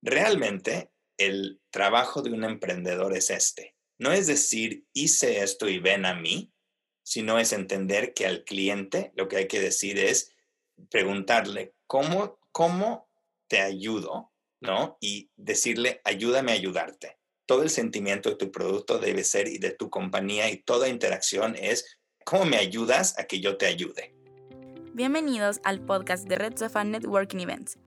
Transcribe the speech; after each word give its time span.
Realmente, 0.00 0.92
el 1.16 1.60
trabajo 1.70 2.22
de 2.22 2.30
un 2.30 2.44
emprendedor 2.44 3.16
es 3.16 3.30
este. 3.30 3.74
No 3.98 4.12
es 4.12 4.28
decir, 4.28 4.86
hice 4.92 5.42
esto 5.42 5.68
y 5.68 5.80
ven 5.80 6.06
a 6.06 6.14
mí, 6.14 6.52
sino 7.02 7.38
es 7.38 7.52
entender 7.52 8.14
que 8.14 8.26
al 8.26 8.44
cliente 8.44 9.12
lo 9.16 9.26
que 9.26 9.38
hay 9.38 9.48
que 9.48 9.60
decir 9.60 9.98
es 9.98 10.32
preguntarle, 10.90 11.74
¿cómo, 11.86 12.38
cómo 12.52 13.08
te 13.48 13.60
ayudo? 13.60 14.32
¿No? 14.60 14.98
Y 15.00 15.30
decirle, 15.36 16.00
ayúdame 16.04 16.52
a 16.52 16.56
ayudarte. 16.56 17.18
Todo 17.46 17.62
el 17.62 17.70
sentimiento 17.70 18.28
de 18.28 18.36
tu 18.36 18.52
producto 18.52 18.98
debe 18.98 19.24
ser 19.24 19.48
y 19.48 19.58
de 19.58 19.70
tu 19.70 19.90
compañía 19.90 20.48
y 20.50 20.58
toda 20.58 20.88
interacción 20.88 21.56
es, 21.56 21.98
¿cómo 22.24 22.44
me 22.44 22.58
ayudas 22.58 23.18
a 23.18 23.24
que 23.24 23.40
yo 23.40 23.56
te 23.56 23.66
ayude? 23.66 24.14
Bienvenidos 24.92 25.60
al 25.64 25.80
podcast 25.80 26.28
de 26.28 26.36
Red 26.36 26.56
Sofa 26.56 26.84
Networking 26.84 27.38
Events. 27.38 27.78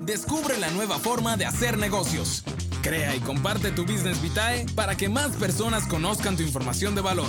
Descubre 0.00 0.58
la 0.58 0.70
nueva 0.70 0.98
forma 0.98 1.36
de 1.36 1.46
hacer 1.46 1.78
negocios. 1.78 2.44
Crea 2.82 3.16
y 3.16 3.20
comparte 3.20 3.72
tu 3.72 3.82
Business 3.82 4.20
Vitae 4.22 4.66
para 4.74 4.96
que 4.96 5.08
más 5.08 5.36
personas 5.36 5.86
conozcan 5.86 6.36
tu 6.36 6.42
información 6.42 6.94
de 6.94 7.00
valor 7.00 7.26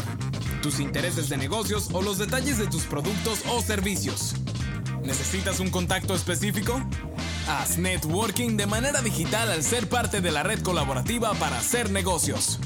tus 0.61 0.79
intereses 0.79 1.29
de 1.29 1.37
negocios 1.37 1.89
o 1.93 2.01
los 2.01 2.17
detalles 2.17 2.57
de 2.57 2.67
tus 2.67 2.83
productos 2.83 3.39
o 3.49 3.61
servicios. 3.61 4.35
¿Necesitas 5.03 5.59
un 5.59 5.69
contacto 5.69 6.13
específico? 6.13 6.81
Haz 7.47 7.77
networking 7.77 8.57
de 8.57 8.65
manera 8.65 9.01
digital 9.01 9.49
al 9.49 9.63
ser 9.63 9.87
parte 9.87 10.19
de 10.19 10.31
la 10.31 10.43
red 10.43 10.61
colaborativa 10.61 11.33
para 11.35 11.57
hacer 11.57 11.91
negocios. 11.91 12.59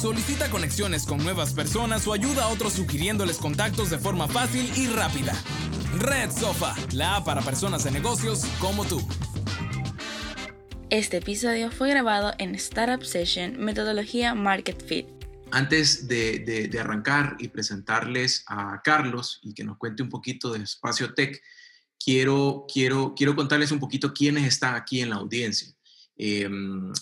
Solicita 0.00 0.48
conexiones 0.50 1.04
con 1.04 1.22
nuevas 1.22 1.52
personas 1.52 2.06
o 2.06 2.12
ayuda 2.12 2.44
a 2.44 2.48
otros 2.48 2.74
sugiriéndoles 2.74 3.36
contactos 3.36 3.90
de 3.90 3.98
forma 3.98 4.28
fácil 4.28 4.70
y 4.76 4.86
rápida. 4.88 5.34
Red 5.98 6.30
Sofa, 6.30 6.74
la 6.92 7.16
app 7.16 7.24
para 7.24 7.40
personas 7.40 7.84
de 7.84 7.90
negocios 7.90 8.44
como 8.58 8.84
tú. 8.84 9.06
Este 10.90 11.18
episodio 11.18 11.70
fue 11.70 11.90
grabado 11.90 12.32
en 12.38 12.54
Startup 12.54 13.04
Session 13.04 13.58
Metodología 13.58 14.34
Market 14.34 14.84
Fit 14.84 15.06
antes 15.54 16.08
de, 16.08 16.76
arrancar 16.80 17.36
y 17.38 17.48
presentarles 17.48 18.44
a 18.48 18.80
Carlos 18.82 19.38
y 19.42 19.54
que 19.54 19.62
nos 19.62 19.78
cuente 19.78 20.02
un 20.02 20.08
poquito 20.08 20.52
de 20.52 20.64
Espacio 20.64 21.14
Tech, 21.14 21.40
quiero, 22.04 22.66
quiero, 22.70 23.14
quiero 23.16 23.36
contarles 23.36 23.70
un 23.70 23.78
poquito 23.78 24.12
quiénes 24.12 24.44
están 24.46 24.74
aquí 24.74 25.00
en 25.00 25.10
la 25.10 25.16
audiencia. 25.16 25.72
Em, 26.16 26.92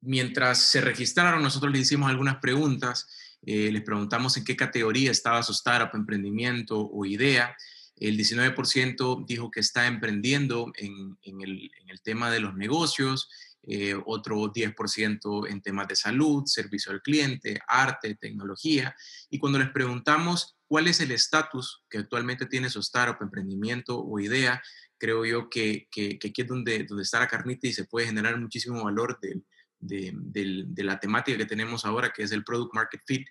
mientras 0.00 0.70
se 0.70 0.80
registraron, 0.80 1.42
nosotros 1.42 1.70
les 1.72 1.82
hicimos 1.82 2.08
algunas 2.08 2.36
preguntas. 2.36 3.06
Eh, 3.42 3.70
les 3.70 3.82
preguntamos 3.82 4.34
en 4.38 4.44
qué 4.44 4.56
categoría 4.56 5.10
estaba 5.10 5.42
su 5.42 5.52
startup, 5.52 5.94
emprendimiento 5.94 6.80
o 6.80 7.04
idea. 7.04 7.54
El 7.96 8.18
19% 8.18 9.24
dijo 9.26 9.50
que 9.50 9.60
está 9.60 9.86
emprendiendo 9.86 10.72
en, 10.76 11.16
el, 11.22 11.70
tema 12.02 12.30
de 12.30 12.40
los 12.40 12.54
negocios, 12.54 13.28
eh, 13.62 13.94
otro 14.04 14.52
10% 14.52 15.48
en 15.48 15.62
temas 15.62 15.88
de 15.88 15.96
salud, 15.96 16.44
servicio 16.44 16.92
al 16.92 17.02
cliente, 17.02 17.60
arte, 17.66 18.14
tecnología. 18.16 18.94
Y 19.30 19.38
cuando 19.38 19.58
les 19.58 19.70
preguntamos 19.70 20.56
cuál 20.66 20.88
es 20.88 21.00
el 21.00 21.12
estatus 21.12 21.82
que 21.88 21.98
actualmente 21.98 22.46
tiene 22.46 22.68
su 22.68 22.80
startup, 22.80 23.22
emprendimiento 23.22 23.98
o 23.98 24.18
idea, 24.18 24.60
creo 24.98 25.24
yo 25.24 25.48
que, 25.48 25.88
que, 25.90 26.18
aquí 26.24 26.42
es 26.42 26.48
donde, 26.48 26.84
donde 26.84 27.04
está 27.04 27.20
la 27.20 27.28
carnita 27.28 27.66
y 27.66 27.72
se 27.72 27.84
puede 27.84 28.06
generar 28.06 28.38
muchísimo 28.38 28.84
valor 28.84 29.18
de, 29.20 29.40
de, 29.78 30.84
la 30.84 30.98
temática 30.98 31.38
que 31.38 31.46
tenemos 31.46 31.84
ahora, 31.84 32.12
que 32.12 32.22
es 32.22 32.32
el 32.32 32.44
Product 32.44 32.74
Market 32.74 33.02
Fit. 33.06 33.26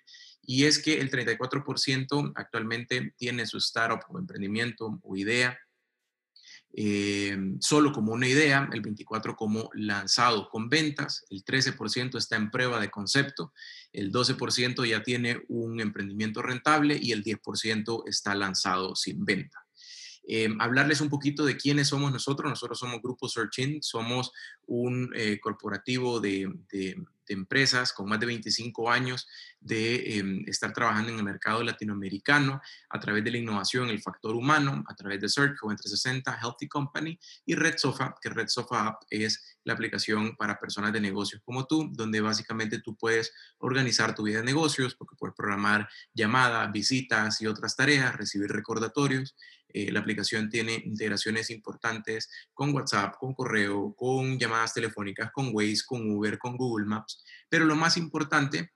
Y 0.46 0.64
es 0.64 0.78
que 0.78 1.00
el 1.00 1.10
34% 1.10 2.32
actualmente 2.34 3.14
tiene 3.16 3.46
su 3.46 3.58
startup 3.58 4.00
o 4.08 4.18
emprendimiento 4.18 4.98
o 5.02 5.16
idea 5.16 5.58
eh, 6.76 7.36
solo 7.60 7.92
como 7.92 8.12
una 8.12 8.26
idea, 8.26 8.68
el 8.72 8.82
24% 8.82 9.36
como 9.36 9.70
lanzado 9.74 10.48
con 10.48 10.68
ventas, 10.68 11.24
el 11.30 11.44
13% 11.44 12.18
está 12.18 12.34
en 12.34 12.50
prueba 12.50 12.80
de 12.80 12.90
concepto, 12.90 13.52
el 13.92 14.10
12% 14.10 14.84
ya 14.88 15.02
tiene 15.04 15.40
un 15.48 15.80
emprendimiento 15.80 16.42
rentable 16.42 16.98
y 17.00 17.12
el 17.12 17.22
10% 17.22 18.02
está 18.06 18.34
lanzado 18.34 18.96
sin 18.96 19.24
venta. 19.24 19.63
Eh, 20.26 20.48
hablarles 20.58 21.00
un 21.00 21.10
poquito 21.10 21.44
de 21.44 21.56
quiénes 21.56 21.88
somos 21.88 22.12
nosotros. 22.12 22.50
Nosotros 22.50 22.78
somos 22.78 23.02
Grupo 23.02 23.28
Searchin, 23.28 23.82
somos 23.82 24.32
un 24.66 25.10
eh, 25.14 25.38
corporativo 25.40 26.20
de, 26.20 26.50
de 26.70 26.96
empresas 27.32 27.92
con 27.92 28.08
más 28.08 28.20
de 28.20 28.26
25 28.26 28.90
años 28.90 29.26
de 29.60 30.18
em, 30.18 30.44
estar 30.46 30.72
trabajando 30.72 31.10
en 31.10 31.18
el 31.18 31.24
mercado 31.24 31.62
latinoamericano 31.62 32.60
a 32.90 33.00
través 33.00 33.24
de 33.24 33.30
la 33.30 33.38
innovación, 33.38 33.88
el 33.88 34.02
factor 34.02 34.34
humano, 34.34 34.84
a 34.86 34.94
través 34.94 35.20
de 35.20 35.28
Search 35.28 35.56
o 35.62 35.68
360, 35.68 36.38
Healthy 36.40 36.68
Company 36.68 37.18
y 37.46 37.54
Red 37.54 37.78
Sofa, 37.78 38.14
que 38.20 38.28
Red 38.28 38.48
Sofa 38.48 38.88
App 38.88 39.02
es 39.08 39.58
la 39.64 39.72
aplicación 39.72 40.36
para 40.36 40.60
personas 40.60 40.92
de 40.92 41.00
negocios 41.00 41.40
como 41.44 41.66
tú, 41.66 41.90
donde 41.92 42.20
básicamente 42.20 42.80
tú 42.80 42.94
puedes 42.96 43.32
organizar 43.58 44.14
tu 44.14 44.24
vida 44.24 44.38
de 44.38 44.44
negocios 44.44 44.94
porque 44.94 45.16
puedes 45.16 45.34
programar 45.34 45.88
llamadas, 46.12 46.70
visitas 46.70 47.40
y 47.40 47.46
otras 47.46 47.74
tareas, 47.74 48.14
recibir 48.16 48.50
recordatorios. 48.50 49.34
Eh, 49.74 49.90
la 49.90 49.98
aplicación 49.98 50.48
tiene 50.48 50.80
integraciones 50.86 51.50
importantes 51.50 52.30
con 52.52 52.72
WhatsApp, 52.72 53.16
con 53.18 53.34
correo, 53.34 53.92
con 53.96 54.38
llamadas 54.38 54.72
telefónicas, 54.72 55.32
con 55.32 55.50
Waze, 55.52 55.82
con 55.84 56.08
Uber, 56.12 56.38
con 56.38 56.56
Google 56.56 56.86
Maps. 56.86 57.24
Pero 57.48 57.64
lo 57.64 57.74
más 57.74 57.96
importante 57.96 58.70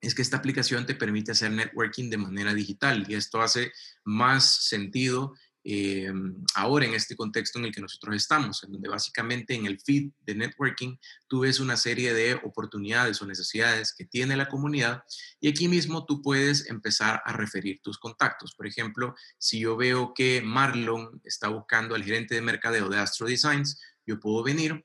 es 0.00 0.12
que 0.12 0.22
esta 0.22 0.36
aplicación 0.36 0.86
te 0.86 0.96
permite 0.96 1.30
hacer 1.30 1.52
networking 1.52 2.10
de 2.10 2.18
manera 2.18 2.52
digital 2.52 3.06
y 3.08 3.14
esto 3.14 3.40
hace 3.40 3.72
más 4.04 4.66
sentido 4.66 5.34
eh, 5.64 6.12
ahora 6.54 6.84
en 6.84 6.94
este 6.94 7.16
contexto 7.16 7.58
en 7.58 7.64
el 7.64 7.74
que 7.74 7.80
nosotros 7.80 8.14
estamos, 8.14 8.62
en 8.62 8.72
donde 8.72 8.88
básicamente 8.88 9.54
en 9.54 9.64
el 9.64 9.80
feed 9.80 10.10
de 10.20 10.34
networking 10.34 10.96
tú 11.26 11.40
ves 11.40 11.58
una 11.58 11.76
serie 11.76 12.12
de 12.12 12.34
oportunidades 12.34 13.22
o 13.22 13.26
necesidades 13.26 13.94
que 13.94 14.04
tiene 14.04 14.36
la 14.36 14.48
comunidad 14.48 15.02
y 15.40 15.48
aquí 15.48 15.66
mismo 15.68 16.04
tú 16.04 16.20
puedes 16.20 16.68
empezar 16.68 17.22
a 17.24 17.32
referir 17.32 17.80
tus 17.82 17.98
contactos. 17.98 18.54
Por 18.54 18.66
ejemplo, 18.66 19.14
si 19.38 19.60
yo 19.60 19.76
veo 19.76 20.12
que 20.14 20.42
Marlon 20.42 21.20
está 21.24 21.48
buscando 21.48 21.94
al 21.94 22.04
gerente 22.04 22.34
de 22.34 22.42
mercadeo 22.42 22.90
de 22.90 22.98
Astro 22.98 23.26
Designs, 23.26 23.80
yo 24.06 24.20
puedo 24.20 24.42
venir 24.42 24.84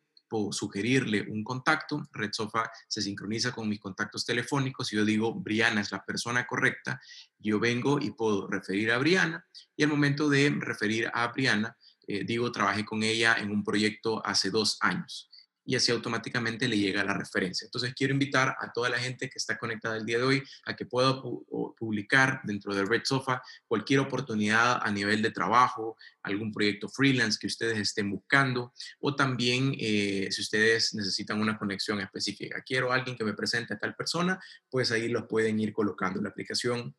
sugerirle 0.51 1.25
un 1.29 1.43
contacto, 1.43 2.07
Red 2.11 2.31
Sofa 2.33 2.69
se 2.87 3.01
sincroniza 3.01 3.51
con 3.51 3.67
mis 3.67 3.79
contactos 3.79 4.25
telefónicos 4.25 4.91
y 4.93 4.97
yo 4.97 5.05
digo, 5.05 5.33
Briana 5.33 5.81
es 5.81 5.91
la 5.91 6.03
persona 6.03 6.45
correcta, 6.45 7.01
yo 7.37 7.59
vengo 7.59 7.99
y 7.99 8.11
puedo 8.11 8.47
referir 8.47 8.91
a 8.91 8.97
Briana 8.97 9.45
y 9.75 9.83
al 9.83 9.89
momento 9.89 10.29
de 10.29 10.55
referir 10.59 11.09
a 11.13 11.27
Briana, 11.27 11.75
eh, 12.07 12.23
digo, 12.23 12.51
trabajé 12.51 12.85
con 12.85 13.03
ella 13.03 13.35
en 13.35 13.51
un 13.51 13.63
proyecto 13.63 14.25
hace 14.25 14.49
dos 14.49 14.77
años 14.81 15.28
y 15.69 15.75
así 15.75 15.91
automáticamente 15.91 16.67
le 16.67 16.79
llega 16.79 17.03
la 17.03 17.13
referencia. 17.13 17.63
Entonces 17.65 17.93
quiero 17.93 18.11
invitar 18.11 18.55
a 18.59 18.71
toda 18.73 18.89
la 18.89 18.97
gente 18.97 19.29
que 19.29 19.37
está 19.37 19.55
conectada 19.55 19.97
el 19.97 20.05
día 20.05 20.17
de 20.17 20.23
hoy 20.23 20.43
a 20.65 20.75
que 20.75 20.87
pueda 20.87 21.21
publicar 21.21 22.41
dentro 22.43 22.73
de 22.73 22.85
Red 22.85 23.03
Sofa 23.05 23.39
cualquier 23.67 23.99
oportunidad 23.99 24.79
a 24.81 24.89
nivel 24.89 25.21
de 25.21 25.29
trabajo, 25.29 25.95
algún 26.23 26.51
proyecto 26.51 26.89
freelance 26.89 27.37
que 27.39 27.45
ustedes 27.45 27.77
estén 27.77 28.09
buscando 28.09 28.73
o 28.99 29.15
también 29.15 29.75
eh, 29.77 30.29
si 30.31 30.41
ustedes 30.41 30.95
necesitan 30.95 31.39
una 31.39 31.55
conexión 31.55 32.01
específica. 32.01 32.63
Quiero 32.65 32.91
alguien 32.91 33.15
que 33.15 33.23
me 33.23 33.35
presente 33.35 33.75
a 33.75 33.77
tal 33.77 33.93
persona, 33.93 34.39
pues 34.71 34.91
ahí 34.91 35.07
los 35.07 35.27
pueden 35.27 35.59
ir 35.59 35.71
colocando. 35.71 36.19
La 36.19 36.29
aplicación 36.29 36.95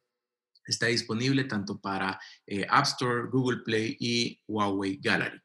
está 0.64 0.86
disponible 0.86 1.42
tanto 1.42 1.80
para 1.80 2.20
eh, 2.46 2.64
App 2.70 2.84
Store, 2.84 3.28
Google 3.32 3.62
Play 3.64 3.96
y 3.98 4.40
Huawei 4.46 5.00
Gallery. 5.02 5.40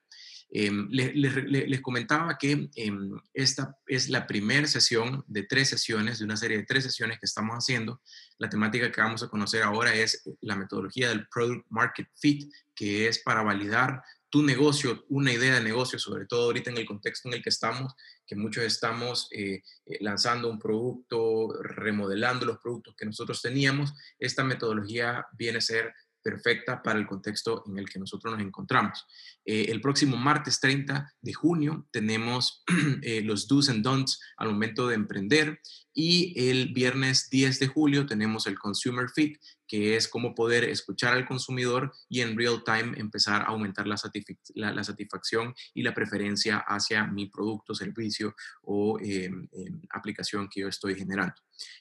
Em, 0.52 0.88
les, 0.90 1.82
comentaba 1.82 2.38
que 2.38 2.70
em, 2.76 3.12
esta 3.34 3.78
es 3.88 4.10
la 4.10 4.26
primera 4.26 4.68
sesión 4.68 5.24
de 5.28 5.44
tres 5.44 5.70
sesiones, 5.70 6.20
de 6.20 6.26
una 6.26 6.38
serie 6.38 6.58
de 6.58 6.66
tres 6.66 6.84
sesiones 6.84 7.20
que 7.20 7.26
estamos 7.26 7.56
haciendo. 7.56 8.02
La 8.38 8.50
temática 8.50 8.92
que 8.92 9.02
vamos 9.02 9.24
a 9.24 9.28
conocer 9.28 9.64
ahora 9.64 9.94
es 9.94 10.24
la 10.42 10.56
metodología 10.56 11.10
del 11.10 11.28
Product 11.28 11.66
Market 11.70 12.08
Fit, 12.16 12.52
que 12.74 13.08
es 13.08 13.20
para 13.20 13.44
validar 13.44 14.02
tu 14.30 14.44
negocio, 14.44 15.06
una 15.10 15.32
idea 15.32 15.56
de 15.56 15.62
negocio, 15.62 15.98
sobre 15.98 16.26
todo 16.26 16.46
ahorita 16.46 16.70
en 16.70 16.78
el 16.78 16.86
contexto 16.86 17.30
en 17.30 17.36
el 17.36 17.42
que 17.42 17.50
estamos, 17.50 17.94
que 18.28 18.36
muchos 18.36 18.64
estamos 18.64 19.30
eh, 19.32 19.62
eh, 19.86 19.98
lanzando 20.02 20.50
un 20.50 20.60
producto, 20.60 21.54
remodelando 21.62 22.46
los 22.46 22.58
productos 22.58 22.96
que 22.98 23.06
nosotros 23.06 23.42
teníamos. 23.42 23.94
Esta 24.20 24.44
metodología 24.44 25.26
viene 25.38 25.60
a 25.60 25.62
ser 25.62 25.94
perfecta 26.26 26.82
para 26.82 26.98
el 26.98 27.06
contexto 27.06 27.64
en 27.68 27.78
el 27.78 27.88
que 27.88 28.00
nosotros 28.00 28.34
nos 28.34 28.42
encontramos. 28.42 29.06
Eh, 29.46 29.68
el 29.70 29.80
próximo 29.80 30.18
martes 30.18 30.60
30 30.60 31.14
de 31.22 31.34
junio 31.34 31.88
tenemos 31.92 32.64
eh, 33.04 33.22
los 33.22 33.48
do's 33.48 33.70
and 33.70 33.84
don'ts 33.84 34.20
al 34.38 34.50
momento 34.50 34.88
de 34.88 34.96
emprender 34.96 35.60
y 35.94 36.34
el 36.50 36.74
viernes 36.74 37.30
10 37.30 37.60
de 37.60 37.68
julio 37.68 38.08
tenemos 38.08 38.48
el 38.48 38.58
Consumer 38.58 39.08
Fit, 39.14 39.38
que 39.68 39.96
es 39.96 40.08
cómo 40.08 40.36
poder 40.36 40.64
escuchar 40.66 41.14
al 41.14 41.26
consumidor 41.26 41.92
y 42.10 42.22
en 42.22 42.38
real 42.38 42.64
time 42.64 42.98
empezar 42.98 43.42
a 43.42 43.46
aumentar 43.46 43.88
la, 43.88 43.98
satisfacción 43.98 45.54
y 45.74 45.84
la 45.84 45.94
preferencia 45.94 46.58
hacia 46.58 47.06
mi 47.06 47.28
producto, 47.28 47.74
servicio 47.74 48.36
o 48.62 49.00
em, 49.00 49.48
em, 49.52 49.82
aplicación 49.90 50.48
que 50.50 50.62
yo 50.62 50.68
estoy 50.68 50.96
generando. 50.96 51.36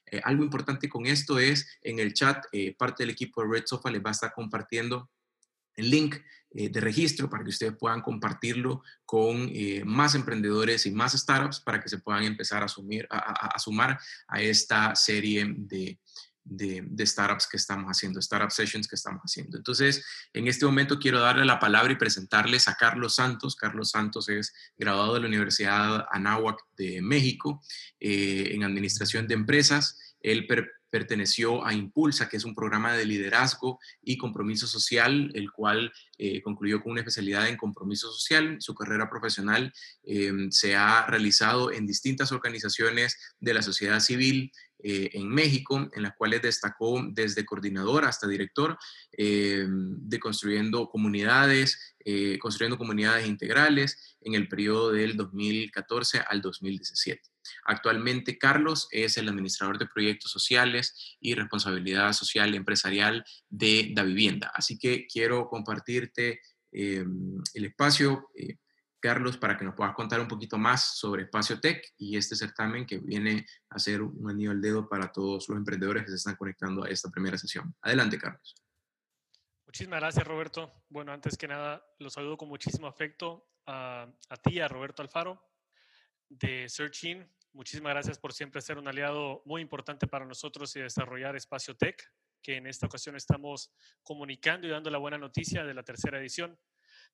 Eh, 0.06 0.20
algo 0.24 0.44
importante 0.44 0.88
con 0.88 1.06
esto 1.06 1.38
es 1.38 1.66
en 1.82 1.98
el 1.98 2.14
chat, 2.14 2.44
parte 2.78 3.02
del 3.02 3.10
equipo 3.10 3.42
de 3.42 3.48
Red 3.48 3.64
Sofa 3.66 3.90
les 3.90 4.02
va 4.02 4.10
a 4.10 4.12
estar 4.12 4.32
compartiendo 4.32 5.10
el 5.76 5.90
link 5.90 6.16
eh, 6.56 6.68
de 6.68 6.80
registro 6.80 7.28
para 7.28 7.42
que 7.42 7.50
ustedes 7.50 7.74
puedan 7.76 8.00
compartirlo 8.00 8.82
con 9.04 9.50
eh, 9.52 9.82
más 9.84 10.14
emprendedores 10.14 10.86
y 10.86 10.92
más 10.92 11.12
startups 11.12 11.58
para 11.58 11.80
que 11.80 11.88
se 11.88 11.98
puedan 11.98 12.22
empezar 12.22 12.62
a, 12.62 12.66
asumir, 12.66 13.08
a, 13.10 13.58
sumar 13.58 13.98
a 14.28 14.40
esta 14.40 14.94
serie 14.94 15.46
de, 15.48 15.98
de, 16.44 17.06
startups 17.06 17.46
que 17.46 17.56
estamos 17.56 17.86
haciendo, 17.86 18.20
startup 18.20 18.50
sessions 18.50 18.86
que 18.86 18.96
estamos 18.96 19.22
haciendo. 19.22 19.56
Entonces, 19.56 20.04
en 20.32 20.46
este 20.46 20.66
momento 20.66 20.98
quiero 20.98 21.20
darle 21.20 21.44
la 21.44 21.58
palabra 21.58 21.92
y 21.92 21.96
presentarles 21.96 22.68
a 22.68 22.74
Carlos 22.74 23.16
Santos. 23.16 23.56
Carlos 23.56 23.90
Santos 23.90 24.28
es 24.28 24.52
graduado 24.76 25.14
de 25.14 25.20
la 25.20 25.26
Universidad 25.26 26.06
Anáhuac 26.10 26.58
de 26.76 27.00
México 27.02 27.62
eh, 28.00 28.50
en 28.52 28.64
Administración 28.64 29.26
de 29.26 29.34
Empresas. 29.34 29.98
Él 30.24 30.46
perteneció 30.90 31.64
a 31.66 31.74
Impulsa, 31.74 32.28
que 32.28 32.38
es 32.38 32.44
un 32.44 32.54
programa 32.54 32.94
de 32.94 33.04
liderazgo 33.04 33.78
y 34.00 34.16
compromiso 34.16 34.66
social, 34.66 35.30
el 35.34 35.52
cual 35.52 35.92
eh, 36.18 36.40
concluyó 36.40 36.82
con 36.82 36.92
una 36.92 37.02
especialidad 37.02 37.48
en 37.48 37.58
compromiso 37.58 38.10
social. 38.10 38.56
Su 38.60 38.74
carrera 38.74 39.10
profesional 39.10 39.72
em, 40.02 40.50
se 40.50 40.74
ha 40.76 41.04
realizado 41.06 41.72
en 41.72 41.86
distintas 41.86 42.32
organizaciones 42.32 43.18
de 43.38 43.54
la 43.54 43.62
sociedad 43.62 44.00
civil 44.00 44.50
eh, 44.82 45.10
en 45.12 45.28
México, 45.28 45.90
en 45.92 46.02
las 46.02 46.14
cuales 46.16 46.40
destacó 46.40 47.02
desde 47.10 47.44
coordinador 47.44 48.04
hasta 48.04 48.26
director 48.26 48.78
de 49.16 50.18
construyendo 50.20 50.88
comunidades, 50.88 51.96
eh, 52.04 52.38
construyendo 52.38 52.78
comunidades 52.78 53.26
integrales 53.26 54.16
en 54.20 54.34
el 54.34 54.48
periodo 54.48 54.92
del 54.92 55.16
2014 55.16 56.20
al 56.28 56.40
2017. 56.40 57.33
Actualmente, 57.64 58.38
Carlos 58.38 58.88
es 58.90 59.16
el 59.16 59.28
administrador 59.28 59.78
de 59.78 59.86
proyectos 59.86 60.30
sociales 60.30 61.16
y 61.20 61.34
responsabilidad 61.34 62.12
social 62.12 62.54
empresarial 62.54 63.24
de 63.48 63.92
Da 63.94 64.02
Vivienda. 64.02 64.50
Así 64.54 64.78
que 64.78 65.06
quiero 65.06 65.48
compartirte 65.48 66.40
em, 66.72 67.40
el 67.54 67.64
espacio, 67.64 68.30
eh, 68.34 68.56
Carlos, 69.00 69.36
para 69.36 69.56
que 69.56 69.64
nos 69.64 69.74
puedas 69.74 69.94
contar 69.94 70.20
un 70.20 70.28
poquito 70.28 70.56
más 70.56 70.96
sobre 70.98 71.24
Espacio 71.24 71.60
Tech 71.60 71.84
y 71.98 72.16
este 72.16 72.36
certamen 72.36 72.86
que 72.86 72.98
viene 72.98 73.46
a 73.68 73.78
ser 73.78 74.00
un 74.00 74.30
anillo 74.30 74.50
al 74.50 74.62
dedo 74.62 74.88
para 74.88 75.12
todos 75.12 75.48
los 75.48 75.58
emprendedores 75.58 76.04
que 76.04 76.10
se 76.10 76.16
están 76.16 76.36
conectando 76.36 76.84
a 76.84 76.88
esta 76.88 77.10
primera 77.10 77.36
sesión. 77.36 77.74
Adelante, 77.82 78.18
Carlos. 78.18 78.54
Muchísimas 79.66 80.00
gracias, 80.00 80.26
Roberto. 80.26 80.72
Bueno, 80.88 81.12
antes 81.12 81.36
que 81.36 81.48
nada, 81.48 81.84
los 81.98 82.12
saludo 82.12 82.36
con 82.36 82.48
muchísimo 82.48 82.86
afecto 82.86 83.46
a, 83.66 84.06
a 84.28 84.36
ti, 84.36 84.60
a 84.60 84.68
Roberto 84.68 85.02
Alfaro, 85.02 85.42
de 86.38 86.68
Searching. 86.68 87.28
Muchísimas 87.52 87.92
gracias 87.92 88.18
por 88.18 88.32
siempre 88.32 88.60
ser 88.60 88.78
un 88.78 88.88
aliado 88.88 89.42
muy 89.44 89.62
importante 89.62 90.06
para 90.06 90.24
nosotros 90.24 90.74
y 90.76 90.80
desarrollar 90.80 91.36
Espacio 91.36 91.76
Tech, 91.76 92.02
que 92.42 92.56
en 92.56 92.66
esta 92.66 92.86
ocasión 92.86 93.16
estamos 93.16 93.72
comunicando 94.02 94.66
y 94.66 94.70
dando 94.70 94.90
la 94.90 94.98
buena 94.98 95.18
noticia 95.18 95.64
de 95.64 95.74
la 95.74 95.82
tercera 95.82 96.18
edición. 96.18 96.58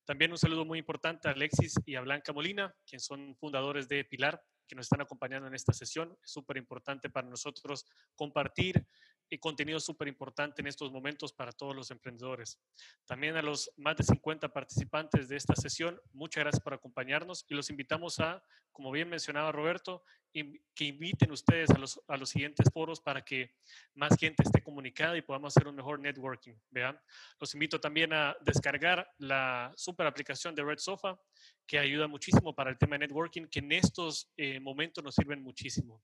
También 0.04 0.30
un 0.32 0.38
saludo 0.38 0.64
muy 0.64 0.78
importante 0.78 1.28
a 1.28 1.32
Alexis 1.32 1.74
y 1.84 1.94
a 1.94 2.00
Blanca 2.00 2.32
Molina, 2.32 2.74
quienes 2.86 3.04
son 3.04 3.36
fundadores 3.36 3.88
de 3.88 4.04
Pilar, 4.04 4.42
que 4.66 4.74
nos 4.74 4.86
están 4.86 5.02
acompañando 5.02 5.46
en 5.46 5.54
esta 5.54 5.72
sesión. 5.72 6.16
Es 6.24 6.30
súper 6.30 6.56
importante 6.56 7.10
para 7.10 7.28
nosotros 7.28 7.86
compartir 8.14 8.86
y 9.30 9.38
contenido 9.38 9.78
súper 9.78 10.08
importante 10.08 10.60
en 10.60 10.66
estos 10.66 10.90
momentos 10.90 11.32
para 11.32 11.52
todos 11.52 11.74
los 11.74 11.90
emprendedores. 11.92 12.60
También 13.06 13.36
a 13.36 13.42
los 13.42 13.72
más 13.76 13.96
de 13.96 14.02
50 14.02 14.52
participantes 14.52 15.28
de 15.28 15.36
esta 15.36 15.54
sesión, 15.54 16.00
muchas 16.12 16.42
gracias 16.42 16.62
por 16.62 16.74
acompañarnos 16.74 17.46
y 17.48 17.54
los 17.54 17.70
invitamos 17.70 18.18
a, 18.18 18.42
como 18.72 18.90
bien 18.90 19.08
mencionaba 19.08 19.52
Roberto, 19.52 20.02
que 20.32 20.84
inviten 20.84 21.32
ustedes 21.32 21.70
a 21.70 21.78
los, 21.78 22.00
a 22.06 22.16
los 22.16 22.30
siguientes 22.30 22.68
foros 22.72 23.00
para 23.00 23.24
que 23.24 23.54
más 23.94 24.16
gente 24.18 24.42
esté 24.44 24.62
comunicada 24.62 25.16
y 25.16 25.22
podamos 25.22 25.56
hacer 25.56 25.68
un 25.68 25.74
mejor 25.74 25.98
networking. 25.98 26.54
¿vean? 26.70 27.00
Los 27.38 27.54
invito 27.54 27.80
también 27.80 28.12
a 28.12 28.36
descargar 28.40 29.08
la 29.18 29.72
super 29.76 30.06
aplicación 30.06 30.54
de 30.54 30.62
Red 30.62 30.78
Sofa, 30.78 31.20
que 31.66 31.78
ayuda 31.78 32.06
muchísimo 32.06 32.54
para 32.54 32.70
el 32.70 32.78
tema 32.78 32.96
de 32.96 33.06
networking, 33.06 33.46
que 33.46 33.60
en 33.60 33.72
estos 33.72 34.32
eh, 34.36 34.60
momentos 34.60 35.02
nos 35.02 35.14
sirven 35.14 35.42
muchísimo. 35.42 36.02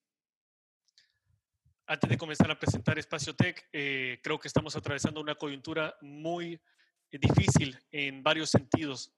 Antes 1.88 2.10
de 2.10 2.18
comenzar 2.18 2.50
a 2.50 2.58
presentar 2.58 2.98
Espacio 2.98 3.34
Tech, 3.34 3.68
eh, 3.72 4.18
creo 4.22 4.40
que 4.40 4.48
estamos 4.48 4.74
atravesando 4.74 5.20
una 5.20 5.36
coyuntura 5.36 5.96
muy 6.00 6.60
difícil 7.10 7.78
en 7.92 8.22
varios 8.22 8.50
sentidos. 8.50 9.14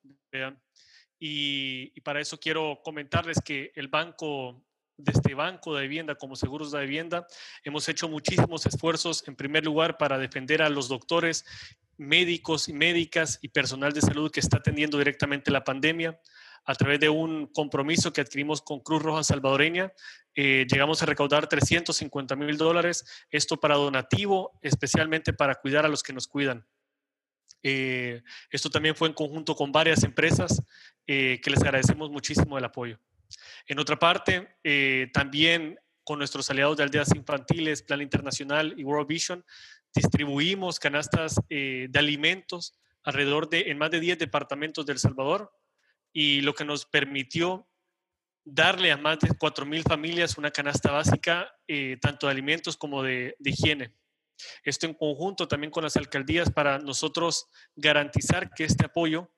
Y, 1.18 1.92
y, 1.94 2.00
para 2.02 2.20
eso 2.20 2.38
quiero 2.38 2.80
comentarles 2.84 3.40
que 3.40 3.72
el 3.74 3.88
banco 3.88 4.64
de 4.98 5.12
este 5.12 5.34
banco 5.34 5.74
de 5.74 5.82
vivienda 5.82 6.16
como 6.16 6.36
seguros 6.36 6.72
de 6.72 6.80
vivienda, 6.80 7.26
hemos 7.62 7.88
hecho 7.88 8.08
muchísimos 8.08 8.66
esfuerzos, 8.66 9.26
en 9.26 9.36
primer 9.36 9.64
lugar, 9.64 9.96
para 9.96 10.18
defender 10.18 10.60
a 10.60 10.68
los 10.68 10.88
doctores, 10.88 11.44
médicos 11.96 12.68
y 12.68 12.72
médicas 12.72 13.38
y 13.40 13.48
personal 13.48 13.92
de 13.92 14.00
salud 14.00 14.30
que 14.30 14.40
está 14.40 14.58
atendiendo 14.58 14.98
directamente 14.98 15.50
la 15.50 15.64
pandemia. 15.64 16.20
A 16.68 16.74
través 16.74 17.00
de 17.00 17.08
un 17.08 17.46
compromiso 17.46 18.12
que 18.12 18.20
adquirimos 18.20 18.60
con 18.60 18.80
Cruz 18.80 19.02
Roja 19.02 19.24
Salvadoreña, 19.24 19.90
eh, 20.34 20.66
llegamos 20.70 21.02
a 21.02 21.06
recaudar 21.06 21.48
350 21.48 22.36
mil 22.36 22.58
dólares, 22.58 23.06
esto 23.30 23.58
para 23.58 23.76
donativo, 23.76 24.52
especialmente 24.60 25.32
para 25.32 25.54
cuidar 25.54 25.86
a 25.86 25.88
los 25.88 26.02
que 26.02 26.12
nos 26.12 26.28
cuidan. 26.28 26.66
Eh, 27.62 28.22
esto 28.50 28.68
también 28.68 28.94
fue 28.94 29.08
en 29.08 29.14
conjunto 29.14 29.56
con 29.56 29.72
varias 29.72 30.04
empresas 30.04 30.62
eh, 31.06 31.40
que 31.42 31.50
les 31.50 31.62
agradecemos 31.62 32.10
muchísimo 32.10 32.58
el 32.58 32.66
apoyo. 32.66 33.00
En 33.66 33.78
otra 33.78 33.98
parte, 33.98 34.58
también 35.14 35.80
con 36.04 36.18
nuestros 36.18 36.50
aliados 36.50 36.76
de 36.76 36.82
aldeas 36.82 37.14
infantiles, 37.14 37.82
Plan 37.82 38.02
Internacional 38.02 38.74
y 38.76 38.84
World 38.84 39.08
Vision, 39.08 39.42
distribuimos 39.94 40.78
canastas 40.78 41.36
de 41.48 41.90
alimentos 41.94 42.78
alrededor 43.04 43.48
de, 43.48 43.70
en 43.70 43.78
más 43.78 43.90
de 43.90 44.00
10 44.00 44.18
departamentos 44.18 44.84
de 44.84 44.92
El 44.92 44.98
Salvador 44.98 45.50
y 46.20 46.40
lo 46.40 46.52
que 46.52 46.64
nos 46.64 46.84
permitió 46.84 47.68
darle 48.44 48.90
a 48.90 48.96
más 48.96 49.20
de 49.20 49.28
4.000 49.28 49.82
familias 49.84 50.36
una 50.36 50.50
canasta 50.50 50.90
básica, 50.90 51.54
eh, 51.68 51.96
tanto 52.00 52.26
de 52.26 52.32
alimentos 52.32 52.76
como 52.76 53.04
de, 53.04 53.36
higiene. 53.38 53.94
Esto 54.64 54.86
en 54.86 54.94
conjunto 54.94 55.46
también 55.46 55.70
con 55.70 55.84
las 55.84 55.96
alcaldías 55.96 56.50
para 56.50 56.78
nosotros 56.78 57.46
garantizar 57.76 58.50
que 58.50 58.64
este 58.64 58.86
apoyo 58.86 59.30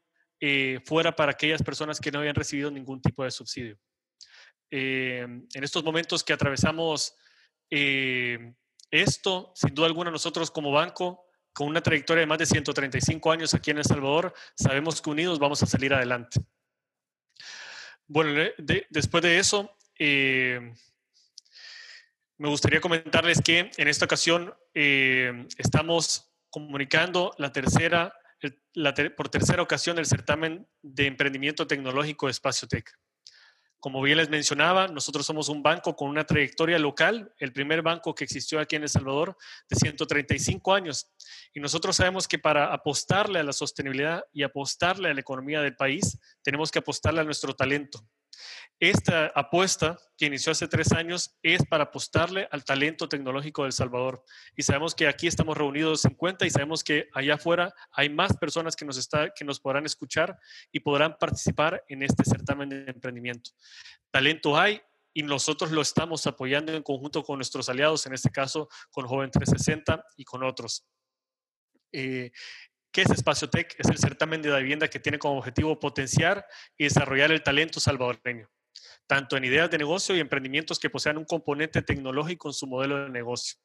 fuera 0.86 1.14
para 1.14 1.32
aquellas 1.32 1.62
personas 1.62 2.00
que 2.00 2.10
no 2.10 2.20
habían 2.20 2.34
recibido 2.34 2.70
ningún 2.70 3.02
tipo 3.02 3.24
de 3.24 3.30
subsidio. 3.30 3.78
Eh, 4.70 5.26
en 5.52 5.64
estos 5.64 5.84
momentos 5.84 6.24
que 6.24 6.32
atravesamos 6.32 7.14
eh, 7.70 8.54
esto, 8.90 9.52
sin 9.54 9.74
duda 9.74 9.86
alguna 9.86 10.10
nosotros 10.10 10.50
como 10.50 10.72
banco, 10.72 11.26
con 11.52 11.68
una 11.68 11.82
trayectoria 11.82 12.20
de 12.20 12.26
más 12.26 12.38
de 12.38 12.46
135 12.46 13.32
años 13.32 13.52
aquí 13.52 13.70
en 13.70 13.78
El 13.78 13.84
Salvador, 13.84 14.32
sabemos 14.54 15.02
que 15.02 15.10
unidos 15.10 15.38
vamos 15.38 15.62
a 15.62 15.66
salir 15.66 15.92
adelante. 15.92 16.40
Bueno, 18.12 18.50
después 18.88 19.22
de 19.22 19.38
eso, 19.38 19.70
eh, 19.96 20.74
me 22.38 22.48
gustaría 22.48 22.80
comentarles 22.80 23.40
que 23.40 23.70
en 23.76 23.86
esta 23.86 24.04
ocasión 24.04 24.52
estamos 24.74 26.28
comunicando 26.50 27.32
la 27.38 27.52
tercera, 27.52 28.12
por 29.16 29.28
tercera 29.28 29.62
ocasión 29.62 29.96
el 30.00 30.06
certamen 30.06 30.66
de 30.82 31.06
emprendimiento 31.06 31.68
tecnológico 31.68 32.28
Espacio 32.28 32.66
Tech. 32.66 32.90
Como 33.80 34.02
bien 34.02 34.18
les 34.18 34.28
mencionaba, 34.28 34.88
nosotros 34.88 35.24
somos 35.24 35.48
un 35.48 35.62
banco 35.62 35.96
con 35.96 36.10
una 36.10 36.24
trayectoria 36.24 36.78
local, 36.78 37.32
el 37.38 37.52
primer 37.52 37.80
banco 37.80 38.14
que 38.14 38.24
existió 38.24 38.60
aquí 38.60 38.76
en 38.76 38.82
El 38.82 38.90
Salvador 38.90 39.36
de 39.70 39.76
135 39.76 40.74
años. 40.74 41.10
Y 41.54 41.60
nosotros 41.60 41.96
sabemos 41.96 42.28
que 42.28 42.38
para 42.38 42.74
apostarle 42.74 43.38
a 43.38 43.42
la 43.42 43.54
sostenibilidad 43.54 44.22
y 44.34 44.42
apostarle 44.42 45.08
a 45.08 45.14
la 45.14 45.20
economía 45.20 45.62
del 45.62 45.76
país, 45.76 46.18
tenemos 46.42 46.70
que 46.70 46.80
apostarle 46.80 47.22
a 47.22 47.24
nuestro 47.24 47.54
talento. 47.54 48.06
Esta 48.78 49.26
apuesta 49.34 49.98
que 50.16 50.24
inició 50.24 50.52
hace 50.52 50.66
tres 50.66 50.92
años 50.92 51.36
es 51.42 51.66
para 51.66 51.84
apostarle 51.84 52.48
al 52.50 52.64
talento 52.64 53.08
tecnológico 53.08 53.64
del 53.64 53.72
Salvador. 53.72 54.24
Y 54.56 54.62
sabemos 54.62 54.94
que 54.94 55.06
aquí 55.06 55.26
estamos 55.26 55.56
reunidos 55.56 56.00
50 56.02 56.46
y 56.46 56.50
sabemos 56.50 56.82
que 56.82 57.08
allá 57.12 57.34
afuera 57.34 57.74
hay 57.92 58.08
más 58.08 58.36
personas 58.38 58.76
que 58.76 58.86
nos, 58.86 58.96
está, 58.96 59.30
que 59.30 59.44
nos 59.44 59.60
podrán 59.60 59.84
escuchar 59.84 60.38
y 60.72 60.80
podrán 60.80 61.16
participar 61.18 61.84
en 61.88 62.02
este 62.02 62.24
certamen 62.24 62.70
de 62.70 62.84
emprendimiento. 62.86 63.50
Talento 64.10 64.58
hay 64.58 64.80
y 65.12 65.24
nosotros 65.24 65.72
lo 65.72 65.82
estamos 65.82 66.26
apoyando 66.26 66.72
en 66.72 66.82
conjunto 66.82 67.22
con 67.22 67.36
nuestros 67.36 67.68
aliados, 67.68 68.06
en 68.06 68.14
este 68.14 68.30
caso 68.30 68.68
con 68.90 69.06
Joven 69.06 69.30
360 69.30 70.04
y 70.16 70.24
con 70.24 70.42
otros. 70.42 70.86
Eh, 71.92 72.30
¿Qué 72.92 73.02
es 73.02 73.10
Espacio 73.10 73.48
Tech? 73.48 73.72
Es 73.78 73.88
el 73.88 73.98
certamen 73.98 74.42
de 74.42 74.48
la 74.48 74.58
vivienda 74.58 74.88
que 74.88 74.98
tiene 74.98 75.18
como 75.18 75.38
objetivo 75.38 75.78
potenciar 75.78 76.44
y 76.76 76.84
desarrollar 76.84 77.30
el 77.30 77.42
talento 77.42 77.78
salvadoreño, 77.78 78.50
tanto 79.06 79.36
en 79.36 79.44
ideas 79.44 79.70
de 79.70 79.78
negocio 79.78 80.16
y 80.16 80.20
emprendimientos 80.20 80.80
que 80.80 80.90
posean 80.90 81.16
un 81.16 81.24
componente 81.24 81.82
tecnológico 81.82 82.48
en 82.48 82.52
su 82.52 82.66
modelo 82.66 83.04
de 83.04 83.10
negocio. 83.10 83.60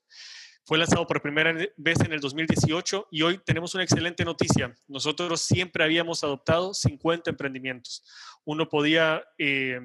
Fue 0.63 0.77
lanzado 0.77 1.07
por 1.07 1.23
primera 1.23 1.53
vez 1.53 1.99
en 2.01 2.13
el 2.13 2.19
2018 2.19 3.07
y 3.09 3.23
hoy 3.23 3.39
tenemos 3.43 3.73
una 3.73 3.83
excelente 3.83 4.23
noticia. 4.23 4.75
Nosotros 4.87 5.41
siempre 5.41 5.83
habíamos 5.83 6.23
adoptado 6.23 6.75
50 6.75 7.31
emprendimientos. 7.31 8.03
Uno 8.43 8.69
podía 8.69 9.23
eh, 9.39 9.79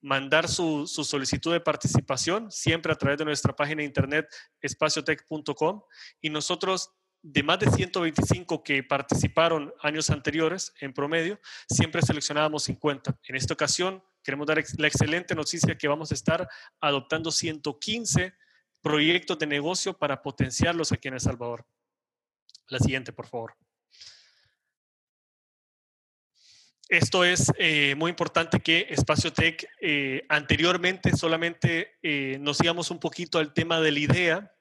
mandar 0.00 0.48
su, 0.48 0.86
su, 0.86 1.02
solicitud 1.02 1.52
de 1.52 1.60
participación 1.60 2.50
siempre 2.50 2.92
a 2.92 2.96
través 2.96 3.18
de 3.18 3.24
nuestra 3.24 3.54
página 3.54 3.80
de 3.80 3.86
internet 3.86 4.28
espaciotech.com 4.60 5.82
y 6.20 6.30
nosotros 6.30 6.90
de 7.22 7.42
más 7.42 7.58
de 7.58 7.70
125 7.70 8.62
que 8.62 8.82
participaron 8.82 9.74
años 9.80 10.10
anteriores 10.10 10.72
en 10.80 10.92
promedio, 10.92 11.40
siempre 11.68 12.02
seleccionábamos 12.02 12.64
50. 12.64 13.18
En 13.24 13.36
esta 13.36 13.54
ocasión, 13.54 14.02
queremos 14.22 14.46
dar 14.46 14.62
la 14.78 14.88
excelente 14.88 15.34
noticia 15.34 15.76
que 15.76 15.88
vamos 15.88 16.10
a 16.10 16.14
estar 16.14 16.48
adoptando 16.80 17.30
115 17.30 18.34
proyectos 18.80 19.38
de 19.38 19.46
negocio 19.46 19.96
para 19.96 20.22
potenciarlos 20.22 20.92
aquí 20.92 21.08
en 21.08 21.14
El 21.14 21.20
Salvador. 21.20 21.66
La 22.68 22.78
siguiente, 22.78 23.12
por 23.12 23.26
favor. 23.26 23.54
Esto 26.88 27.22
es 27.22 27.52
eh, 27.58 27.94
muy 27.96 28.08
importante 28.08 28.60
que 28.60 28.86
Espacio 28.88 29.30
Tech 29.30 29.68
eh, 29.80 30.24
anteriormente 30.30 31.14
solamente 31.14 31.98
eh, 32.02 32.38
nos 32.40 32.62
íbamos 32.62 32.90
un 32.90 32.98
poquito 32.98 33.38
al 33.38 33.52
tema 33.52 33.78
de 33.80 33.92
la 33.92 33.98
idea 33.98 34.54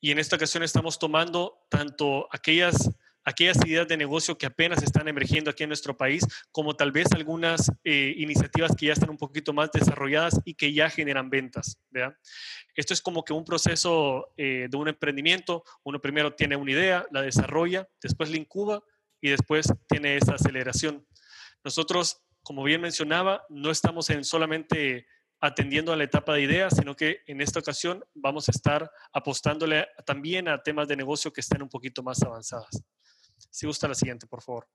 y 0.00 0.10
en 0.10 0.18
esta 0.18 0.36
ocasión 0.36 0.62
estamos 0.62 0.98
tomando 0.98 1.66
tanto 1.68 2.28
aquellas, 2.30 2.90
aquellas 3.24 3.56
ideas 3.64 3.88
de 3.88 3.96
negocio 3.96 4.36
que 4.36 4.46
apenas 4.46 4.82
están 4.82 5.08
emergiendo 5.08 5.50
aquí 5.50 5.62
en 5.62 5.70
nuestro 5.70 5.96
país, 5.96 6.26
como 6.52 6.74
tal 6.74 6.92
vez 6.92 7.10
algunas 7.12 7.72
eh, 7.82 8.14
iniciativas 8.16 8.74
que 8.76 8.86
ya 8.86 8.92
están 8.92 9.10
un 9.10 9.16
poquito 9.16 9.52
más 9.52 9.72
desarrolladas 9.72 10.40
y 10.44 10.54
que 10.54 10.72
ya 10.72 10.90
generan 10.90 11.30
ventas. 11.30 11.78
Esto 12.74 12.92
es 12.92 13.00
como 13.00 13.24
que 13.24 13.32
un 13.32 13.44
proceso 13.44 14.32
eh, 14.36 14.68
de 14.70 14.76
un 14.76 14.88
emprendimiento. 14.88 15.64
Uno 15.82 16.00
primero 16.00 16.34
tiene 16.34 16.56
una 16.56 16.72
idea, 16.72 17.06
la 17.10 17.22
desarrolla, 17.22 17.88
después 18.02 18.30
la 18.30 18.36
incuba 18.36 18.82
y 19.20 19.30
después 19.30 19.72
tiene 19.88 20.16
esa 20.16 20.34
aceleración. 20.34 21.06
Nosotros, 21.64 22.22
como 22.42 22.62
bien 22.62 22.80
mencionaba, 22.80 23.44
no 23.48 23.70
estamos 23.70 24.10
en 24.10 24.24
solamente 24.24 25.06
atendiendo 25.40 25.92
a 25.92 25.96
la 25.96 26.04
etapa 26.04 26.34
de 26.34 26.42
ideas, 26.42 26.74
sino 26.76 26.96
que 26.96 27.22
en 27.26 27.40
esta 27.40 27.60
ocasión 27.60 28.04
vamos 28.14 28.48
a 28.48 28.52
estar 28.52 28.90
apostándole 29.12 29.86
también 30.04 30.48
a 30.48 30.62
temas 30.62 30.88
de 30.88 30.96
negocio 30.96 31.32
que 31.32 31.40
estén 31.40 31.62
un 31.62 31.68
poquito 31.68 32.02
más 32.02 32.22
avanzadas. 32.22 32.82
Si 33.50 33.66
gusta 33.66 33.88
la 33.88 33.94
siguiente, 33.94 34.26
por 34.26 34.42
favor. 34.42 34.68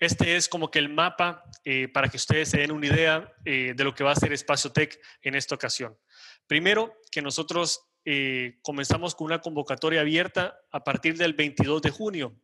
Este 0.00 0.36
es 0.36 0.48
como 0.48 0.70
que 0.70 0.78
el 0.78 0.88
mapa 0.88 1.44
eh, 1.64 1.88
para 1.88 2.08
que 2.08 2.16
ustedes 2.16 2.48
se 2.48 2.58
den 2.58 2.72
una 2.72 2.86
idea 2.86 3.32
eh, 3.44 3.74
de 3.76 3.84
lo 3.84 3.94
que 3.94 4.04
va 4.04 4.12
a 4.12 4.16
ser 4.16 4.32
Espacio 4.32 4.72
Tech 4.72 4.98
en 5.22 5.34
esta 5.34 5.54
ocasión. 5.54 5.96
Primero, 6.46 6.98
que 7.10 7.22
nosotros 7.22 7.88
eh, 8.04 8.58
comenzamos 8.62 9.14
con 9.14 9.26
una 9.26 9.40
convocatoria 9.40 10.00
abierta 10.00 10.58
a 10.72 10.82
partir 10.82 11.16
del 11.16 11.34
22 11.34 11.82
de 11.82 11.90
junio. 11.90 12.36